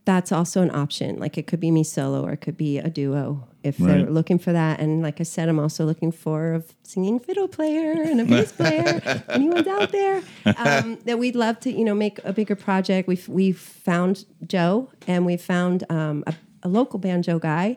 that's 0.05 0.31
also 0.31 0.63
an 0.63 0.71
option. 0.71 1.19
Like 1.19 1.37
it 1.37 1.49
could 1.49 1.59
be 1.59 1.73
me 1.73 1.83
solo 1.83 2.25
or 2.25 2.33
it 2.33 2.37
could 2.37 2.57
be 2.57 2.79
a 2.79 2.89
duo 2.89 3.49
if 3.65 3.77
they're 3.79 4.09
looking 4.09 4.39
for 4.39 4.53
that. 4.53 4.79
And 4.79 5.03
like 5.03 5.21
I 5.21 5.25
said, 5.25 5.49
I'm 5.49 5.59
also 5.59 5.85
looking 5.85 6.13
for 6.13 6.55
a 6.55 6.63
singing 6.85 7.19
fiddle 7.19 7.49
player 7.49 7.91
and 8.03 8.21
a 8.21 8.25
bass 8.25 8.53
player. 8.57 9.25
Anyone's 9.29 9.67
out 9.67 9.91
there 9.91 10.23
um, 10.57 10.99
that 11.05 11.19
we'd 11.19 11.35
love 11.35 11.59
to, 11.61 11.73
you 11.73 11.85
know, 11.85 11.95
make 11.95 12.21
a 12.23 12.33
bigger 12.33 12.55
project. 12.55 13.09
We've 13.09 13.29
we've 13.29 13.59
found 13.59 14.25
Joe 14.47 14.91
and 15.09 15.27
we've 15.27 15.43
found 15.43 15.83
um, 15.91 16.23
a, 16.29 16.35
a 16.63 16.69
local 16.69 17.01
banjo 17.01 17.41
guy. 17.41 17.77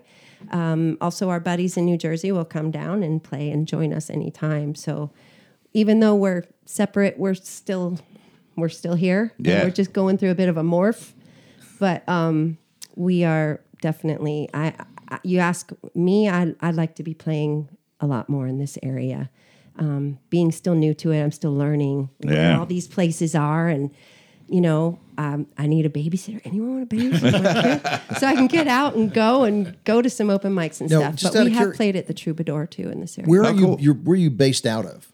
Um, 0.52 0.98
also, 1.02 1.30
our 1.30 1.40
buddies 1.40 1.78
in 1.78 1.86
New 1.86 1.98
Jersey 1.98 2.32
will 2.32 2.46
come 2.46 2.72
down 2.72 3.04
and 3.04 3.24
play 3.24 3.50
and 3.52 3.68
join 3.68 3.94
us 3.94 4.10
anytime. 4.10 4.76
So, 4.76 5.12
even 5.74 6.00
though 6.00 6.16
we're 6.16 6.46
separate, 6.66 7.18
we're 7.20 7.34
still 7.36 8.00
we're 8.56 8.70
still 8.70 8.96
here. 8.96 9.34
And 9.38 9.48
Yeah. 9.48 9.64
we're 9.64 9.70
just 9.72 9.94
going 9.94 10.18
through 10.18 10.32
a 10.32 10.36
bit 10.36 10.50
of 10.50 10.58
a 10.58 10.64
morph, 10.64 11.14
but 11.80 12.08
um, 12.10 12.58
we 12.96 13.24
are 13.24 13.62
definitely. 13.82 14.50
I, 14.54 14.74
I 15.10 15.20
you 15.24 15.40
ask 15.40 15.72
me, 15.96 16.30
I 16.30 16.54
I'd 16.62 16.76
like 16.76 16.96
to 16.96 17.04
be 17.04 17.14
playing 17.14 17.70
a 18.00 18.08
lot 18.08 18.30
more 18.30 18.48
in 18.48 18.58
this 18.60 18.78
area. 18.84 19.30
Um, 19.78 20.20
being 20.30 20.52
still 20.52 20.76
new 20.76 20.94
to 20.96 21.12
it, 21.12 21.22
I'm 21.22 21.32
still 21.32 21.56
learning 21.56 22.10
where 22.18 22.58
all 22.60 22.66
these 22.66 22.88
places 22.88 23.34
are 23.34 23.70
and 23.70 23.92
you 24.50 24.62
know, 24.62 25.00
um, 25.18 25.48
I 25.58 25.68
need 25.68 25.86
a 25.86 25.90
babysitter. 25.90 26.42
Anyone 26.46 26.80
want 26.80 26.92
a 26.92 26.96
babysitter? 26.96 28.18
so 28.20 28.28
I 28.28 28.36
can 28.36 28.48
get 28.48 28.68
out 28.68 28.96
and 28.96 29.14
go 29.14 29.44
and 29.44 29.76
go 29.84 30.02
to 30.02 30.10
some 30.10 30.30
open 30.30 30.54
mics 30.54 30.82
and 30.82 30.90
No, 30.90 31.12
stuff. 31.16 31.34
But 31.34 31.46
we 31.46 31.52
have 31.54 31.70
curi- 31.70 31.76
played 31.76 31.96
at 31.96 32.08
the 32.08 32.14
Troubadour 32.14 32.66
too 32.68 32.90
in 32.90 33.00
this 33.02 33.18
area. 33.18 33.30
Where 33.30 33.44
Oh, 33.46 33.50
are 33.50 33.54
cool. 33.54 33.60
you? 33.72 33.78
You're, 33.80 33.94
where 33.96 34.14
are 34.14 34.18
you 34.18 34.30
based 34.30 34.66
out 34.66 34.86
of? 34.86 35.12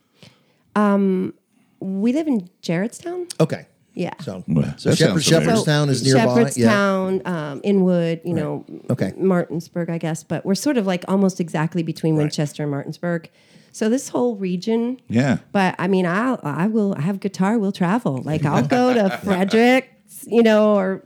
we 1.80 2.14
live 2.14 2.28
in 2.28 2.50
Gerrardstown. 2.62 3.28
Okay. 3.40 3.68
Yeah. 3.94 4.14
So, 4.22 4.44
Well, 4.48 4.74
so 4.78 4.94
Shepherd, 4.94 5.22
sounds 5.22 5.28
familiar. 5.28 5.46
Shepherdstown 5.46 5.90
is 5.90 6.04
nearby. 6.04 6.22
Yeah. 6.22 6.36
Shepherdstown, 6.36 7.22
um, 7.26 7.62
Inwood, 7.64 8.22
you 8.26 8.34
know, 8.34 8.66
Okay. 8.90 9.14
Martinsburg, 9.16 9.90
I 9.90 9.98
guess. 9.98 10.24
But 10.24 10.46
we're 10.46 10.56
sort 10.56 10.78
of 10.78 10.86
like 10.86 11.06
almost 11.08 11.40
exactly 11.40 11.82
between 11.84 12.16
Winchester 12.18 12.64
and 12.64 12.72
Martinsburg. 12.72 13.30
So 13.76 13.90
this 13.90 14.08
whole 14.08 14.38
region. 14.38 15.02
Yeah. 15.10 15.40
But 15.52 15.76
I 15.78 15.90
mean, 15.90 16.06
I 16.06 16.36
I 16.44 16.68
will 16.68 16.96
I 16.98 17.02
have 17.02 17.20
guitar. 17.20 17.60
We'll 17.60 17.74
travel. 17.74 18.22
Like 18.24 18.46
I'll 18.46 18.66
go 18.66 18.94
to 18.94 19.18
Frederick, 19.26 19.92
you 20.26 20.44
know, 20.44 20.76
or 20.76 21.04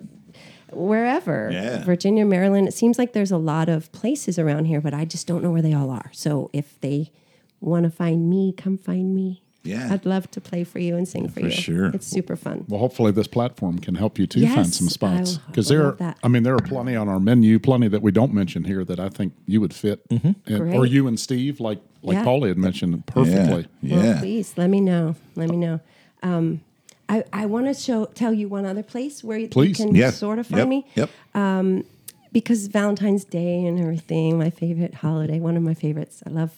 wherever, 0.72 1.50
Yeah. 1.52 1.84
Virginia, 1.84 2.26
Maryland. 2.26 2.68
It 2.68 2.76
seems 2.76 3.00
like 3.00 3.14
there's 3.14 3.32
a 3.32 3.38
lot 3.40 3.70
of 3.70 3.92
places 3.92 4.38
around 4.38 4.66
here, 4.66 4.82
but 4.82 4.94
I 4.94 5.04
just 5.06 5.26
don't 5.26 5.42
know 5.42 5.50
where 5.52 5.64
they 5.64 5.74
all 5.74 5.90
are. 5.90 6.12
So 6.14 6.52
if 6.54 6.80
they 6.82 7.12
want 7.60 7.86
to 7.86 7.90
find 7.90 8.30
me, 8.30 8.54
come 8.56 8.78
find 8.78 9.16
me. 9.16 9.42
Yeah. 9.64 9.89
I'd 9.93 10.05
love 10.05 10.32
to 10.32 10.41
play 10.41 10.64
for 10.64 10.80
you 10.80 10.95
and 10.95 11.07
sing 11.07 11.28
for, 11.28 11.41
for 11.41 11.47
you. 11.47 11.51
sure. 11.51 11.88
It's 11.88 12.07
super 12.07 12.36
fun. 12.36 12.66
Well, 12.70 12.80
hopefully 12.80 13.12
this 13.12 13.28
platform 13.28 13.80
can 13.80 13.95
help 13.95 14.18
you 14.18 14.26
too 14.26 14.47
find 14.47 14.74
some 14.74 14.88
spots 14.89 15.38
because 15.38 15.68
there. 15.68 15.88
are. 15.88 15.91
That. 15.93 16.18
I 16.24 16.28
mean, 16.30 16.43
there 16.43 16.55
are 16.55 16.62
plenty 16.62 16.95
on 16.95 17.10
our 17.10 17.20
menu, 17.20 17.60
plenty 17.60 17.88
that 17.89 18.01
we 18.01 18.12
don't 18.12 18.34
mention 18.34 18.64
here 18.64 18.86
that 18.86 18.99
I 18.99 19.10
think 19.10 19.34
you 19.45 19.60
would 19.60 19.74
fit, 19.74 20.01
and, 20.10 20.36
or 20.74 20.86
you 20.86 21.07
and 21.07 21.20
Steve, 21.20 21.60
like 21.60 21.80
like 22.01 22.16
Yeah. 22.16 22.24
Polly 22.24 22.49
had 22.49 22.57
mentioned 22.57 23.05
perfectly. 23.05 23.68
Yeah. 23.82 23.97
Well, 23.97 24.20
please 24.20 24.53
let 24.57 24.70
me 24.70 24.80
know. 24.80 25.16
Let 25.36 25.49
me 25.49 25.57
know. 25.57 25.82
Um, 26.24 26.62
I, 27.10 27.24
I 27.34 27.45
want 27.47 27.66
to 27.68 27.74
show 27.74 28.05
tell 28.05 28.32
you 28.34 28.47
one 28.47 28.66
other 28.66 28.84
place 28.84 29.24
where 29.24 29.38
you 29.38 29.47
Please. 29.49 29.78
can 29.78 29.93
Yeah. 29.95 30.12
sort 30.12 30.39
of 30.39 30.47
find 30.47 30.60
yep. 30.60 30.68
me 30.68 30.86
Yep. 30.95 31.10
Um, 31.34 31.84
because 32.32 32.68
Valentine's 32.68 33.26
Day 33.26 33.66
and 33.66 33.80
everything, 33.80 34.38
my 34.38 34.51
favorite 34.51 34.93
holiday, 34.95 35.39
one 35.39 35.57
of 35.57 35.64
my 35.64 35.74
favorites. 35.74 36.22
I 36.26 36.30
love 36.30 36.51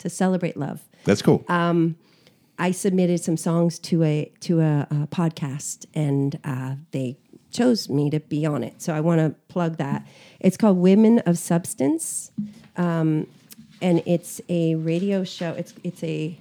to 0.00 0.10
celebrate 0.10 0.56
love. 0.56 0.82
That's 1.04 1.22
cool. 1.22 1.44
Uh, 1.48 1.94
I 2.58 2.70
submitted 2.70 3.20
some 3.20 3.36
songs 3.36 3.78
to 3.80 4.02
a 4.04 4.32
to 4.40 4.60
a, 4.60 4.86
a 4.90 5.06
podcast, 5.08 5.86
and 5.94 6.38
uh, 6.44 6.76
they 6.92 7.16
chose 7.50 7.88
me 7.88 8.10
to 8.10 8.20
be 8.20 8.46
on 8.46 8.62
it. 8.62 8.80
So 8.82 8.94
I 8.94 9.00
want 9.00 9.20
to 9.20 9.34
plug 9.48 9.76
that. 9.78 10.06
It's 10.40 10.56
called 10.56 10.78
Women 10.78 11.20
of 11.20 11.38
Substance, 11.38 12.30
um, 12.76 13.26
and 13.80 14.02
it's 14.06 14.40
a 14.48 14.74
radio 14.76 15.24
show. 15.24 15.52
It's 15.52 15.74
it's 15.82 16.02
a 16.04 16.38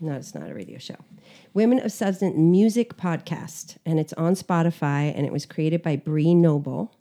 no, 0.00 0.12
it's 0.12 0.34
not 0.34 0.50
a 0.50 0.54
radio 0.54 0.78
show. 0.78 0.96
Women 1.54 1.80
of 1.80 1.92
Substance 1.92 2.36
Music 2.36 2.96
Podcast, 2.96 3.76
and 3.84 3.98
it's 3.98 4.12
on 4.14 4.34
Spotify, 4.34 5.12
and 5.14 5.26
it 5.26 5.32
was 5.32 5.44
created 5.44 5.82
by 5.82 5.96
Bree 5.96 6.34
Noble, 6.34 6.94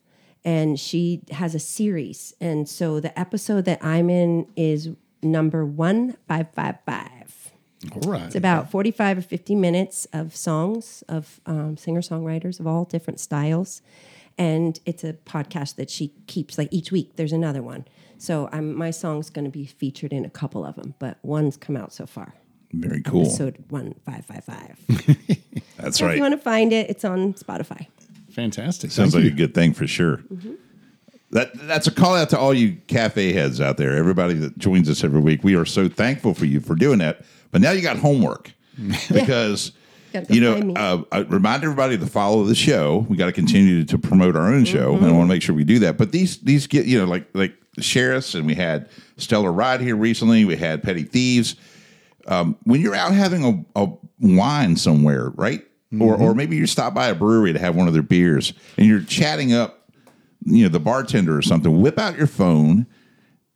and 0.44 0.80
she 0.80 1.22
has 1.32 1.56
a 1.56 1.60
series, 1.60 2.34
and 2.42 2.68
so 2.68 3.00
the 3.00 3.18
episode 3.18 3.66
that 3.66 3.84
I'm 3.84 4.10
in 4.10 4.48
is 4.56 4.90
number 5.22 5.66
one 5.66 6.18
five 6.28 6.48
five 6.54 6.78
five. 6.86 7.17
All 7.94 8.12
right. 8.12 8.24
It's 8.24 8.36
about 8.36 8.72
45 8.72 9.20
or 9.20 9.22
50 9.22 9.56
minutes 9.56 10.08
of 10.14 10.36
songs 10.36 11.04
of 11.08 11.40
um, 11.46 11.78
singer 11.78 12.02
songwriters 12.02 12.60
of 12.60 12.68
all 12.68 12.86
different 12.86 13.20
styles. 13.20 13.82
And 14.38 14.80
it's 14.86 15.04
a 15.04 15.14
podcast 15.14 15.76
that 15.76 15.90
she 15.90 16.14
keeps 16.28 16.58
like 16.58 16.70
each 16.72 16.92
week, 16.92 17.16
there's 17.16 17.34
another 17.34 17.62
one. 17.62 17.86
So 18.18 18.50
I'm, 18.52 18.76
my 18.76 18.92
song's 18.92 19.30
going 19.30 19.46
to 19.46 19.52
be 19.52 19.66
featured 19.66 20.12
in 20.12 20.26
a 20.26 20.30
couple 20.30 20.66
of 20.66 20.76
them, 20.76 20.96
but 21.00 21.18
one's 21.22 21.58
come 21.58 21.78
out 21.78 21.94
so 21.94 22.06
far. 22.06 22.34
Very 22.74 23.02
cool. 23.02 23.22
Episode 23.22 23.64
1555. 23.70 25.66
That's 25.78 25.98
so 25.98 26.06
if 26.06 26.10
right. 26.10 26.18
you 26.18 26.22
want 26.22 26.34
to 26.34 26.40
find 26.40 26.74
it, 26.74 26.90
it's 26.90 27.06
on 27.06 27.34
Spotify. 27.34 27.88
Fantastic. 28.32 28.92
Sounds 28.92 29.14
Thank 29.14 29.24
like 29.24 29.32
you. 29.32 29.36
a 29.36 29.48
good 29.48 29.54
thing 29.54 29.74
for 29.74 29.88
sure. 29.88 30.24
That 31.32 31.54
that's 31.68 31.88
a 31.88 31.92
call 31.92 32.16
out 32.16 32.30
to 32.30 32.40
all 32.40 32.54
you 32.54 32.78
cafe 32.88 33.34
heads 33.34 33.60
out 33.60 33.78
there. 33.78 33.96
Everybody 33.98 34.36
that 34.36 34.58
joins 34.58 34.90
us 34.90 35.04
every 35.04 35.20
week. 35.20 35.44
We 35.44 35.56
are 35.56 35.66
so 35.66 35.90
thankful 35.90 36.34
for 36.34 36.46
you 36.46 36.62
for 36.62 36.74
doing 36.76 37.00
that. 37.00 37.26
But 37.52 37.62
now 37.62 37.72
you 37.72 37.82
got 37.82 37.98
homework 37.98 38.52
because 39.12 39.72
you 40.30 40.42
know. 40.42 40.74
Uh, 40.74 41.04
I 41.12 41.20
remind 41.20 41.64
everybody 41.64 41.98
to 41.98 42.06
follow 42.06 42.44
the 42.44 42.56
show. 42.56 43.06
We 43.10 43.18
got 43.18 43.28
to 43.28 43.32
continue 43.32 43.84
to 43.86 43.98
promote 43.98 44.36
our 44.36 44.54
own 44.54 44.66
show, 44.66 44.96
and 44.96 45.06
I 45.06 45.12
want 45.12 45.30
to 45.30 45.34
make 45.34 45.42
sure 45.42 45.56
we 45.56 45.64
do 45.64 45.80
that. 45.80 45.98
But 45.98 46.12
these 46.12 46.38
these 46.40 46.68
get 46.68 46.86
you 46.86 47.00
know 47.00 47.06
like 47.06 47.28
like 47.34 47.56
the 47.76 47.84
sheriffs, 47.84 48.36
and 48.36 48.46
we 48.46 48.56
had 48.56 48.90
Stellar 49.18 49.52
Ride 49.52 49.82
here 49.82 49.96
recently. 49.96 50.46
We 50.46 50.56
had 50.56 50.82
Petty 50.84 51.04
Thieves 51.04 51.56
um, 52.28 52.58
when 52.64 52.82
you're 52.82 52.96
out 52.96 53.14
having 53.14 53.66
a, 53.76 53.82
a 53.82 53.90
wine 54.20 54.76
somewhere, 54.76 55.30
right? 55.36 55.64
Or 56.02 56.16
or 56.16 56.36
maybe 56.36 56.58
you 56.58 56.68
stop 56.68 56.94
by 56.94 57.08
a 57.08 57.16
brewery 57.16 57.54
to 57.54 57.60
have 57.60 57.76
one 57.76 57.88
of 57.88 57.94
their 57.94 58.04
beers 58.04 58.52
and 58.78 58.86
you're 58.86 59.00
chatting 59.00 59.54
up, 59.54 59.90
you 60.44 60.64
know, 60.64 60.70
the 60.70 60.82
bartender 60.82 61.38
or 61.38 61.42
something. 61.42 61.80
Whip 61.80 61.98
out 61.98 62.18
your 62.18 62.28
phone 62.28 62.86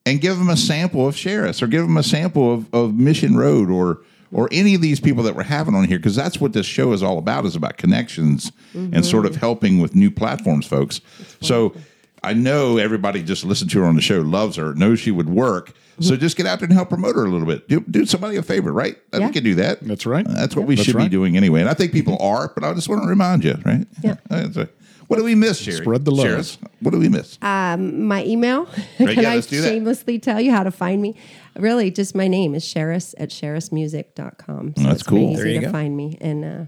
and 0.05 0.21
give 0.21 0.37
them 0.37 0.49
a 0.49 0.57
sample 0.57 1.07
of 1.07 1.15
Sharis's 1.15 1.61
or 1.61 1.67
give 1.67 1.83
them 1.83 1.97
a 1.97 2.03
sample 2.03 2.53
of, 2.53 2.73
of 2.73 2.95
Mission 2.95 3.35
Road 3.35 3.69
or 3.69 3.99
or 4.33 4.47
any 4.51 4.75
of 4.75 4.81
these 4.81 4.99
people 4.99 5.23
that 5.23 5.35
we're 5.35 5.43
having 5.43 5.75
on 5.75 5.85
here 5.85 5.99
because 5.99 6.15
that's 6.15 6.39
what 6.39 6.53
this 6.53 6.65
show 6.65 6.93
is 6.93 7.03
all 7.03 7.17
about 7.17 7.45
is 7.45 7.55
about 7.55 7.77
connections 7.77 8.51
and 8.73 9.05
sort 9.05 9.25
of 9.25 9.33
mm-hmm. 9.33 9.39
helping 9.41 9.79
with 9.81 9.93
new 9.93 10.09
platforms, 10.09 10.65
folks. 10.65 11.01
So 11.41 11.75
I 12.23 12.33
know 12.33 12.77
everybody 12.77 13.23
just 13.23 13.43
listened 13.43 13.71
to 13.71 13.79
her 13.79 13.85
on 13.85 13.95
the 13.95 14.01
show, 14.01 14.21
loves 14.21 14.55
her, 14.55 14.73
knows 14.73 14.99
she 14.99 15.11
would 15.11 15.27
work. 15.27 15.73
So 15.99 16.13
mm-hmm. 16.13 16.21
just 16.21 16.37
get 16.37 16.45
out 16.45 16.59
there 16.59 16.67
and 16.67 16.73
help 16.73 16.89
promote 16.89 17.15
her 17.15 17.25
a 17.25 17.29
little 17.29 17.45
bit. 17.45 17.67
Do, 17.67 17.81
do 17.81 18.05
somebody 18.05 18.37
a 18.37 18.41
favor, 18.41 18.71
right? 18.71 18.97
I 19.11 19.17
Yeah. 19.17 19.25
think 19.25 19.35
you 19.35 19.41
can 19.41 19.43
do 19.43 19.55
that. 19.55 19.81
That's 19.81 20.05
right. 20.05 20.25
That's 20.25 20.55
what 20.55 20.65
we 20.65 20.75
That's 20.75 20.85
should 20.85 20.97
be 20.97 21.09
doing 21.09 21.35
anyway. 21.35 21.59
And 21.59 21.69
I 21.69 21.73
think 21.73 21.91
people 21.91 22.17
are, 22.21 22.51
but 22.55 22.63
I 22.63 22.73
just 22.73 22.87
want 22.87 23.03
to 23.03 23.09
remind 23.09 23.43
you, 23.43 23.57
right? 23.65 23.85
Yeah. 24.01 24.15
That's 24.29 24.55
right. 24.55 24.69
What 25.11 25.17
do 25.17 25.25
we 25.25 25.35
miss, 25.35 25.59
Sherry? 25.59 25.75
Spread 25.75 26.05
the 26.05 26.11
love. 26.11 26.57
What 26.79 26.91
do 26.91 26.97
we 26.97 27.09
miss? 27.09 27.37
my 27.41 28.23
email. 28.25 28.65
Right, 28.99 29.15
Can 29.15 29.23
yeah, 29.23 29.31
I 29.31 29.35
let's 29.35 29.47
do 29.47 29.59
that. 29.61 29.67
shamelessly 29.67 30.19
tell 30.19 30.39
you 30.39 30.51
how 30.51 30.63
to 30.63 30.71
find 30.71 31.01
me? 31.01 31.15
Really, 31.57 31.91
just 31.91 32.15
my 32.15 32.29
name 32.29 32.55
is 32.55 32.63
Sharis 32.63 33.13
at 33.17 33.29
sharismusic.com. 33.29 34.73
So 34.77 34.83
That's 34.83 35.01
it's 35.01 35.03
cool. 35.03 35.31
easy 35.31 35.35
There 35.35 35.47
you 35.47 35.59
to 35.59 35.65
go. 35.65 35.71
find 35.73 35.97
me. 35.97 36.17
And 36.21 36.45
uh, 36.45 36.65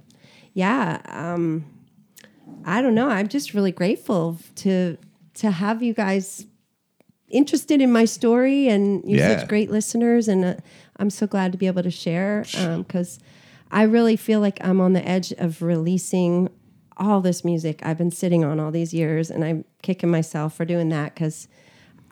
yeah, 0.54 1.02
um, 1.08 1.64
I 2.66 2.82
don't 2.82 2.96
know. 2.96 3.08
I'm 3.10 3.30
just 3.30 3.54
really 3.54 3.72
grateful 3.72 4.38
to 4.56 4.98
to 5.36 5.50
have 5.52 5.82
you 5.82 5.94
guys 5.94 6.46
interested 7.30 7.82
in 7.82 7.92
my 7.94 8.04
story 8.06 8.68
and 8.68 9.04
you're 9.06 9.20
Yeah. 9.20 9.40
such 9.40 9.48
great 9.48 9.72
listeners. 9.72 10.28
And 10.28 10.44
uh, 10.44 10.54
I'm 10.98 11.10
so 11.10 11.28
glad 11.28 11.54
to 11.54 11.58
be 11.58 11.68
able 11.68 11.84
to 11.84 11.92
share 11.92 12.44
because 12.78 13.20
I 13.72 13.84
really 13.84 14.18
feel 14.18 14.42
like 14.42 14.58
I'm 14.62 14.82
on 14.82 14.92
the 14.94 15.08
edge 15.08 15.32
of 15.38 15.62
releasing 15.62 16.50
all 16.98 17.22
this 17.22 17.44
music 17.44 17.82
I've 17.84 17.98
been 17.98 18.12
sitting 18.12 18.44
on 18.44 18.60
all 18.60 18.72
these 18.72 18.94
years, 18.94 19.30
and 19.30 19.44
I'm 19.44 19.66
kicking 19.82 20.10
myself 20.10 20.56
for 20.56 20.66
doing 20.66 20.90
that 20.90 21.14
because 21.14 21.48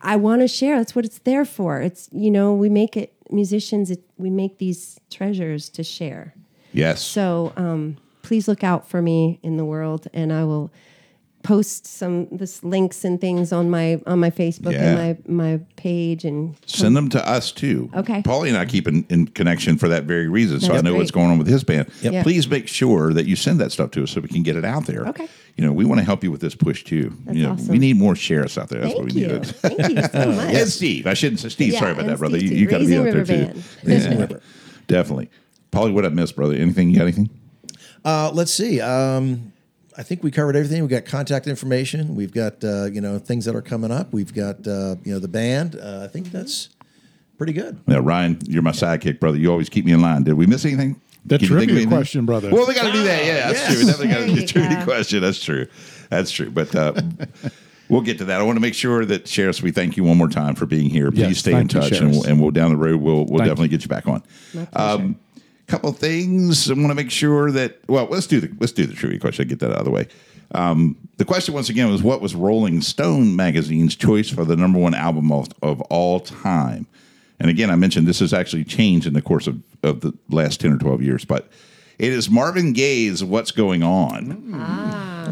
I 0.02 0.16
want 0.16 0.42
to 0.42 0.48
share. 0.48 0.78
That's 0.78 0.96
what 0.96 1.06
it's 1.06 1.20
there 1.20 1.46
for. 1.46 1.82
It's 1.82 2.10
you 2.12 2.32
know 2.32 2.54
we 2.54 2.70
make 2.70 2.98
it 2.98 3.14
musicians. 3.30 3.92
It, 3.92 4.04
we 4.18 4.30
make 4.30 4.58
these 4.58 5.00
treasures 5.10 5.70
to 5.70 5.84
share. 5.84 6.34
yes. 6.74 7.02
So 7.02 7.54
um, 7.56 7.98
please 8.22 8.48
look 8.48 8.64
out 8.64 8.88
for 8.88 9.02
me 9.02 9.40
in 9.44 9.58
the 9.58 9.66
world, 9.66 10.08
and 10.14 10.32
I 10.34 10.44
will 10.44 10.72
post 11.44 11.88
some 11.88 12.28
this 12.32 12.64
links 12.64 13.04
and 13.04 13.20
things 13.20 13.52
on 13.52 13.70
my 13.70 14.00
on 14.06 14.20
my 14.20 14.30
Facebook 14.30 14.74
Yeah. 14.74 14.92
and 14.98 15.28
my 15.28 15.52
my 15.52 15.60
page 15.76 16.24
and 16.26 16.56
Send 16.66 16.96
them 16.96 17.10
to 17.10 17.28
us 17.28 17.52
too. 17.52 17.90
Okay. 17.96 18.22
Polly 18.22 18.50
and 18.50 18.58
I 18.58 18.66
keep 18.66 18.88
in, 18.88 19.06
in 19.10 19.28
connection 19.28 19.78
for 19.78 19.88
that 19.88 20.04
very 20.04 20.28
reason. 20.28 20.60
So 20.60 20.68
That's 20.68 20.80
I 20.80 20.82
know 20.82 20.96
what's 20.96 21.12
going 21.12 21.32
on 21.32 21.38
with 21.38 21.48
his 21.48 21.64
band. 21.64 21.90
Yep. 22.02 22.24
Please 22.24 22.48
make 22.48 22.68
sure 22.68 23.14
that 23.14 23.26
you 23.26 23.36
send 23.36 23.60
that 23.60 23.72
stuff 23.72 23.92
to 23.92 24.04
us 24.04 24.12
so 24.12 24.22
we 24.22 24.28
can 24.28 24.44
get 24.44 24.56
it 24.56 24.66
out 24.66 24.86
there. 24.86 25.06
Okay. 25.08 25.28
You 25.58 25.66
know, 25.66 25.74
we 25.74 25.84
want 25.86 26.00
to 26.00 26.06
help 26.06 26.24
you 26.24 26.32
with 26.32 26.42
this 26.42 26.56
push 26.56 26.84
too. 26.84 27.14
That's 27.26 27.38
you 27.38 27.44
know, 27.44 27.54
awesome. 27.54 27.68
We 27.68 27.80
need 27.80 27.98
more 27.98 28.16
sheriffs 28.16 28.58
out 28.58 28.70
there. 28.70 28.82
That's 28.82 28.94
what 28.96 29.12
thank 29.12 29.16
we 29.16 29.22
you, 29.22 29.28
need. 29.28 29.46
thank 29.48 29.80
you 29.98 30.04
so 30.04 30.32
much. 30.36 30.54
And 30.56 30.70
Steve. 30.70 31.08
I 31.08 31.14
shouldn't 31.14 31.40
say 31.40 31.50
Steve. 31.50 31.74
Yeah, 31.74 31.80
Sorry 31.80 31.92
about 31.92 32.06
that, 32.06 32.18
brother. 32.20 32.38
Steve 32.40 32.52
You, 32.52 32.56
too. 32.56 32.62
you 32.62 32.68
got 32.68 32.78
to 32.80 32.86
be 32.86 32.98
Raising 32.98 33.08
out 33.08 33.26
there 33.28 33.42
River 33.44 33.54
too. 33.54 34.32
Yeah, 34.32 34.38
definitely. 34.88 35.30
Polly, 35.72 35.92
what 35.92 36.06
I 36.06 36.10
missed, 36.10 36.36
brother? 36.36 36.56
Anything? 36.56 36.90
You 36.90 36.96
got 36.98 37.04
anything? 37.04 37.30
Uh, 38.04 38.32
let's 38.34 38.52
see. 38.54 38.82
Um, 38.82 39.51
I 39.98 40.04
think 40.04 40.24
we 40.24 40.32
covered 40.32 40.56
everything. 40.56 40.82
We've 40.82 40.90
got 40.90 41.06
contact 41.06 41.48
information. 41.48 42.16
We've 42.16 42.32
got 42.34 42.64
uh, 42.64 42.86
you 42.86 43.02
know 43.02 43.20
things 43.20 43.46
that 43.46 43.56
are 43.56 43.62
coming 43.62 43.92
up. 43.92 44.14
We've 44.14 44.34
got 44.34 44.66
uh, 44.68 44.96
you 45.04 45.14
know 45.14 45.20
the 45.20 45.28
band. 45.28 45.76
Uh, 45.76 46.02
I 46.04 46.08
think 46.08 46.32
that's 46.32 46.70
pretty 47.38 47.54
good. 47.54 47.80
Yeah, 47.88 48.00
Ryan, 48.02 48.40
you're 48.48 48.62
my 48.62 48.72
sidekick, 48.72 49.20
brother. 49.20 49.38
You 49.38 49.52
always 49.52 49.70
keep 49.70 49.86
me 49.86 49.92
in 49.92 50.02
line. 50.02 50.24
Did 50.24 50.34
we 50.36 50.46
miss 50.48 50.64
anything? 50.66 51.02
The 51.26 51.38
Can 51.38 51.44
you 51.44 51.48
trivia 51.50 51.76
anything? 51.76 51.90
question, 51.90 52.26
brother. 52.26 52.50
Well, 52.52 52.66
we 52.68 52.74
got 52.74 52.86
to 52.88 52.92
do 52.92 53.04
that. 53.04 53.26
Yeah, 53.26 53.52
that's 53.52 53.60
yes. 53.60 53.68
true. 53.74 53.80
We 53.80 53.86
definitely 53.86 54.08
got 54.08 54.20
to 54.20 54.26
do 54.28 54.34
the 54.36 54.42
you 54.42 54.48
trivia 54.48 54.78
go. 54.80 54.84
question. 54.86 55.22
That's 55.22 55.44
true. 55.44 55.68
That's 56.10 56.32
true. 56.32 56.50
But 56.50 56.76
uh, 56.76 57.00
we'll 57.90 58.02
get 58.02 58.18
to 58.20 58.26
that. 58.26 58.42
I 58.42 58.44
want 58.44 58.56
to 58.56 58.62
make 58.62 58.74
sure 58.74 59.06
that 59.06 59.26
Sharis, 59.26 59.62
we 59.62 59.72
thank 59.72 59.98
you 59.98 60.04
one 60.04 60.18
more 60.18 60.30
time 60.30 60.56
for 60.56 60.66
being 60.66 60.90
here. 60.90 61.12
Please 61.12 61.20
Yes, 61.20 61.38
stay 61.40 61.52
in 61.52 61.68
thank 61.68 61.74
you, 61.74 61.82
touch, 61.82 62.02
and 62.02 62.12
we'll, 62.12 62.24
and 62.26 62.42
we'll 62.42 62.52
down 62.52 62.72
the 62.72 62.78
road. 62.78 63.00
We'll 63.02 63.18
we'll 63.26 63.38
Thank 63.40 63.42
definitely 63.42 63.66
you. 63.66 63.78
get 63.78 63.84
you 63.84 63.90
back 63.90 64.08
on. 64.08 65.16
Couple 65.72 65.94
things 65.94 66.70
I 66.70 66.74
want 66.74 66.90
to 66.90 66.96
make 66.96 67.10
sure 67.10 67.50
that. 67.50 67.80
Well, 67.88 68.06
let's 68.12 68.28
do 68.28 68.42
the 68.42 68.54
let's 68.60 68.74
do 68.74 68.86
the 68.86 68.94
trivia 68.94 69.20
question. 69.20 69.48
Get 69.48 69.60
that 69.60 69.72
out 69.72 69.78
of 69.78 69.86
the 69.86 69.92
way. 69.92 70.06
Um, 70.54 70.98
the 71.16 71.24
question 71.24 71.54
once 71.54 71.70
again 71.70 71.90
was, 71.90 72.04
what 72.04 72.20
was 72.20 72.36
Rolling 72.36 72.82
Stone 72.82 73.38
magazine's 73.38 73.96
choice 73.96 74.30
for 74.30 74.44
the 74.44 74.58
number 74.58 74.78
one 74.78 74.94
album 74.94 75.32
of, 75.32 75.48
of 75.62 75.80
all 75.84 76.20
time? 76.20 76.88
And 77.40 77.50
again, 77.50 77.70
I 77.70 77.78
mentioned 77.78 78.06
this 78.06 78.20
has 78.20 78.34
actually 78.34 78.66
changed 78.66 79.08
in 79.08 79.14
the 79.14 79.22
course 79.22 79.48
of, 79.48 79.62
of 79.82 80.02
the 80.02 80.14
last 80.30 80.60
ten 80.60 80.74
or 80.74 80.78
twelve 80.78 81.02
years, 81.02 81.24
but 81.24 81.50
it 81.98 82.12
is 82.12 82.30
Marvin 82.30 82.74
Gaye's 82.74 83.24
"What's 83.24 83.52
Going 83.52 83.82
On." 83.82 84.52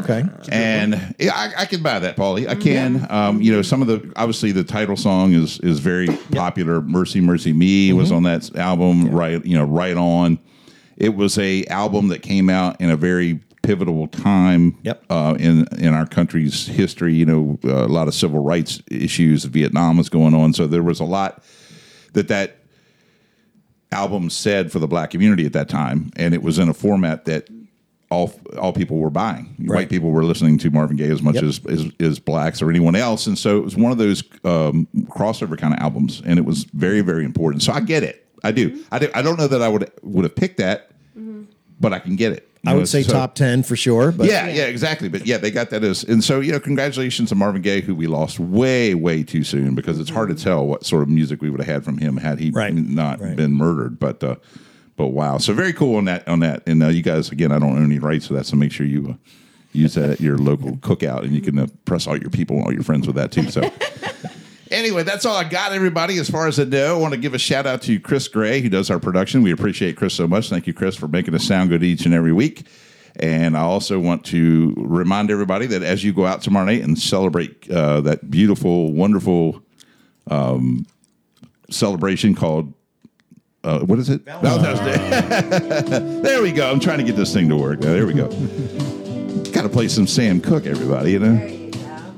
Okay. 0.02 0.24
and 0.50 1.14
yeah, 1.18 1.32
I, 1.34 1.62
I 1.62 1.66
can 1.66 1.82
buy 1.82 1.98
that, 1.98 2.16
Polly. 2.16 2.48
I 2.48 2.54
can. 2.54 3.06
Um, 3.10 3.40
you 3.42 3.52
know, 3.52 3.62
some 3.62 3.82
of 3.82 3.88
the 3.88 4.12
obviously 4.16 4.52
the 4.52 4.64
title 4.64 4.96
song 4.96 5.32
is 5.32 5.58
is 5.60 5.78
very 5.80 6.08
popular. 6.32 6.80
"Mercy, 6.80 7.20
Mercy 7.20 7.52
Me" 7.52 7.92
was 7.92 8.10
on 8.12 8.22
that 8.24 8.54
album. 8.56 9.10
Right, 9.10 9.44
you 9.44 9.56
know, 9.56 9.64
right 9.64 9.96
on. 9.96 10.38
It 10.96 11.14
was 11.16 11.38
a 11.38 11.64
album 11.66 12.08
that 12.08 12.22
came 12.22 12.50
out 12.50 12.80
in 12.80 12.90
a 12.90 12.96
very 12.96 13.40
pivotal 13.62 14.06
time 14.08 14.76
Yep. 14.82 15.04
uh, 15.10 15.36
in 15.38 15.66
in 15.78 15.94
our 15.94 16.06
country's 16.06 16.66
history. 16.66 17.14
You 17.14 17.26
know, 17.26 17.58
a 17.64 17.88
lot 17.88 18.08
of 18.08 18.14
civil 18.14 18.42
rights 18.42 18.82
issues. 18.90 19.44
Vietnam 19.44 19.96
was 19.96 20.08
going 20.08 20.34
on, 20.34 20.52
so 20.52 20.66
there 20.66 20.82
was 20.82 21.00
a 21.00 21.04
lot 21.04 21.42
that 22.12 22.28
that 22.28 22.56
album 23.92 24.30
said 24.30 24.70
for 24.70 24.78
the 24.78 24.86
black 24.86 25.10
community 25.10 25.44
at 25.46 25.52
that 25.52 25.68
time, 25.68 26.10
and 26.16 26.32
it 26.34 26.42
was 26.42 26.58
in 26.58 26.68
a 26.68 26.74
format 26.74 27.24
that 27.24 27.48
all 28.10 28.32
all 28.58 28.72
people 28.72 28.98
were 28.98 29.10
buying. 29.10 29.54
White 29.66 29.88
people 29.88 30.10
were 30.10 30.24
listening 30.24 30.58
to 30.58 30.70
Marvin 30.70 30.96
Gaye 30.96 31.10
as 31.10 31.22
much 31.22 31.36
Yep. 31.36 31.44
as, 31.44 31.60
as 31.68 31.86
as 32.00 32.18
blacks 32.18 32.60
or 32.60 32.68
anyone 32.70 32.96
else, 32.96 33.26
and 33.26 33.38
so 33.38 33.56
it 33.58 33.64
was 33.64 33.76
one 33.76 33.92
of 33.92 33.98
those 33.98 34.22
um, 34.44 34.88
crossover 35.04 35.56
kind 35.56 35.72
of 35.74 35.80
albums, 35.80 36.20
and 36.24 36.38
it 36.38 36.44
was 36.44 36.64
very 36.74 37.00
very 37.02 37.24
important. 37.24 37.62
So 37.62 37.72
I 37.72 37.80
get 37.80 38.02
it. 38.02 38.26
I 38.42 38.52
do. 38.52 38.82
I 38.90 38.98
do. 38.98 39.08
I 39.14 39.22
don't 39.22 39.38
know 39.38 39.46
that 39.46 39.62
I 39.62 39.68
would 39.68 39.90
would 40.02 40.24
have 40.24 40.34
picked 40.34 40.56
that, 40.58 40.90
but 41.80 41.92
I 41.92 41.98
can 42.00 42.16
get 42.16 42.32
it. 42.32 42.46
You 42.62 42.70
I 42.70 42.72
know, 42.74 42.80
would 42.80 42.88
say 42.88 43.02
so- 43.04 43.12
top 43.12 43.34
ten 43.36 43.62
for 43.62 43.74
sure. 43.76 44.12
But 44.12 44.26
yeah, 44.28 44.46
yeah, 44.48 44.64
exactly. 44.64 45.08
But 45.08 45.24
yeah, 45.26 45.38
they 45.38 45.50
got 45.50 45.70
that 45.70 45.82
as, 45.84 46.02
and 46.04 46.22
so 46.22 46.40
you 46.40 46.52
know, 46.52 46.60
congratulations 46.60 47.28
to 47.30 47.34
Marvin 47.34 47.62
Gaye, 47.62 47.80
who 47.80 47.94
we 47.94 48.06
lost 48.06 48.38
way, 48.40 48.94
way 48.94 49.22
too 49.22 49.44
soon 49.44 49.74
because 49.74 49.98
it's 50.00 50.10
hard 50.10 50.28
to 50.30 50.34
tell 50.34 50.66
what 50.66 50.84
sort 50.84 51.02
of 51.02 51.08
music 51.08 51.40
we 51.40 51.48
would 51.48 51.60
have 51.60 51.72
had 51.74 51.84
from 51.84 51.96
him 51.98 52.16
had 52.18 52.38
he 52.38 52.50
Right, 52.50 52.74
not 52.74 53.20
right. 53.20 53.34
been 53.36 53.52
murdered. 53.54 53.98
But 53.98 54.22
uh, 54.24 54.34
but 55.00 55.12
wow, 55.12 55.38
so 55.38 55.54
very 55.54 55.72
cool 55.72 55.96
on 55.96 56.04
that 56.04 56.28
on 56.28 56.40
that. 56.40 56.62
And 56.66 56.82
uh, 56.82 56.88
you 56.88 57.00
guys, 57.02 57.30
again, 57.30 57.52
I 57.52 57.58
don't 57.58 57.70
own 57.70 57.86
any 57.86 57.98
rights 57.98 58.26
to 58.26 58.34
that, 58.34 58.44
so 58.44 58.54
make 58.54 58.70
sure 58.70 58.84
you 58.84 59.12
uh, 59.12 59.30
use 59.72 59.94
that 59.94 60.10
at 60.10 60.20
your 60.20 60.36
local 60.36 60.72
cookout, 60.72 61.22
and 61.22 61.32
you 61.32 61.40
can 61.40 61.58
uh, 61.58 61.68
press 61.86 62.06
all 62.06 62.18
your 62.18 62.28
people, 62.28 62.62
all 62.62 62.70
your 62.70 62.82
friends 62.82 63.06
with 63.06 63.16
that 63.16 63.32
too. 63.32 63.50
So. 63.50 63.62
Anyway, 64.70 65.02
that's 65.02 65.26
all 65.26 65.34
I 65.34 65.42
got, 65.42 65.72
everybody. 65.72 66.18
As 66.18 66.30
far 66.30 66.46
as 66.46 66.60
I 66.60 66.62
know, 66.62 66.96
I 66.96 67.00
want 67.00 67.12
to 67.12 67.18
give 67.18 67.34
a 67.34 67.40
shout 67.40 67.66
out 67.66 67.82
to 67.82 67.98
Chris 67.98 68.28
Gray, 68.28 68.60
who 68.60 68.68
does 68.68 68.88
our 68.88 69.00
production. 69.00 69.42
We 69.42 69.50
appreciate 69.50 69.96
Chris 69.96 70.14
so 70.14 70.28
much. 70.28 70.48
Thank 70.48 70.68
you, 70.68 70.72
Chris, 70.72 70.94
for 70.94 71.08
making 71.08 71.34
us 71.34 71.42
sound 71.42 71.70
good 71.70 71.82
each 71.82 72.04
and 72.04 72.14
every 72.14 72.32
week. 72.32 72.68
And 73.16 73.56
I 73.56 73.62
also 73.62 73.98
want 73.98 74.24
to 74.26 74.72
remind 74.76 75.32
everybody 75.32 75.66
that 75.66 75.82
as 75.82 76.04
you 76.04 76.12
go 76.12 76.24
out 76.24 76.42
tomorrow 76.42 76.66
night 76.66 76.84
and 76.84 76.96
celebrate 76.96 77.68
uh, 77.68 78.00
that 78.02 78.30
beautiful, 78.30 78.92
wonderful 78.92 79.60
um, 80.30 80.86
celebration 81.68 82.36
called 82.36 82.72
uh, 83.62 83.80
what 83.80 83.98
is 83.98 84.08
it? 84.08 84.22
Valentine's 84.22 84.80
Day. 84.80 85.98
there 86.22 86.42
we 86.42 86.52
go. 86.52 86.70
I'm 86.70 86.80
trying 86.80 86.98
to 86.98 87.04
get 87.04 87.16
this 87.16 87.32
thing 87.32 87.48
to 87.50 87.56
work. 87.56 87.80
There 87.80 88.06
we 88.06 88.14
go. 88.14 88.28
Got 89.52 89.62
to 89.62 89.68
play 89.68 89.88
some 89.88 90.06
Sam 90.06 90.40
Cooke, 90.40 90.66
everybody. 90.66 91.12
You 91.12 91.18
know. 91.18 91.56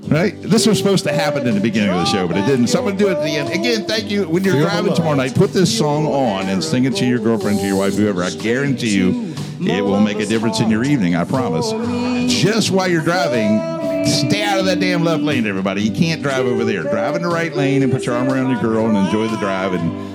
Right? 0.09 0.40
This 0.43 0.66
was 0.66 0.78
supposed 0.78 1.05
to 1.05 1.12
happen 1.12 1.47
in 1.47 1.55
the 1.55 1.60
beginning 1.60 1.90
of 1.90 1.97
the 1.97 2.05
show, 2.05 2.28
but 2.28 2.36
it 2.36 2.44
didn't. 2.44 2.66
Someone 2.66 2.97
do 2.97 3.09
it 3.09 3.16
at 3.16 3.23
the 3.23 3.31
end. 3.31 3.48
Again, 3.48 3.86
thank 3.86 4.10
you. 4.10 4.28
When 4.28 4.44
you're 4.44 4.55
Feel 4.55 4.64
driving 4.64 4.94
tomorrow 4.94 5.14
night, 5.14 5.35
put 5.35 5.52
this 5.52 5.77
song 5.77 6.06
on 6.06 6.48
and 6.48 6.62
sing 6.62 6.85
it 6.85 6.94
to 6.97 7.06
your 7.06 7.19
girlfriend, 7.19 7.60
to 7.60 7.66
your 7.66 7.77
wife, 7.77 7.94
whoever. 7.94 8.23
I 8.23 8.31
guarantee 8.31 8.94
you 8.94 9.35
it 9.60 9.82
will 9.82 10.01
make 10.01 10.19
a 10.19 10.27
difference 10.27 10.60
in 10.60 10.70
your 10.70 10.85
evening. 10.85 11.14
I 11.14 11.24
promise. 11.24 11.70
Just 12.32 12.70
while 12.70 12.89
you're 12.89 13.02
driving, 13.02 14.05
stay 14.05 14.43
out 14.43 14.59
of 14.59 14.66
that 14.66 14.81
damn 14.81 15.02
left 15.02 15.23
lane, 15.23 15.47
everybody. 15.47 15.82
You 15.82 15.93
can't 15.93 16.23
drive 16.23 16.47
over 16.47 16.64
there. 16.64 16.82
Drive 16.82 17.16
in 17.16 17.23
the 17.23 17.28
right 17.28 17.55
lane 17.55 17.82
and 17.82 17.90
put 17.90 18.05
your 18.05 18.16
arm 18.16 18.28
around 18.28 18.51
your 18.51 18.60
girl 18.60 18.86
and 18.86 18.97
enjoy 18.97 19.28
the 19.28 19.39
drive 19.39 19.73
and 19.73 20.11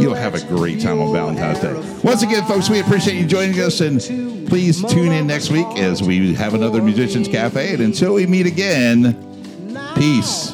You'll 0.00 0.14
have 0.14 0.34
a 0.34 0.40
great 0.46 0.80
time 0.80 1.00
on 1.00 1.12
Valentine's 1.12 1.60
Day. 1.60 1.72
Once 2.02 2.22
again, 2.22 2.44
folks, 2.46 2.68
we 2.68 2.80
appreciate 2.80 3.16
you 3.16 3.26
joining 3.26 3.58
us, 3.60 3.80
and 3.80 4.00
please 4.48 4.82
tune 4.84 5.12
in 5.12 5.26
next 5.26 5.50
week 5.50 5.66
as 5.76 6.02
we 6.02 6.34
have 6.34 6.54
another 6.54 6.82
Musicians 6.82 7.28
Cafe. 7.28 7.74
And 7.74 7.82
until 7.82 8.14
we 8.14 8.26
meet 8.26 8.46
again, 8.46 9.14
peace. 9.96 10.52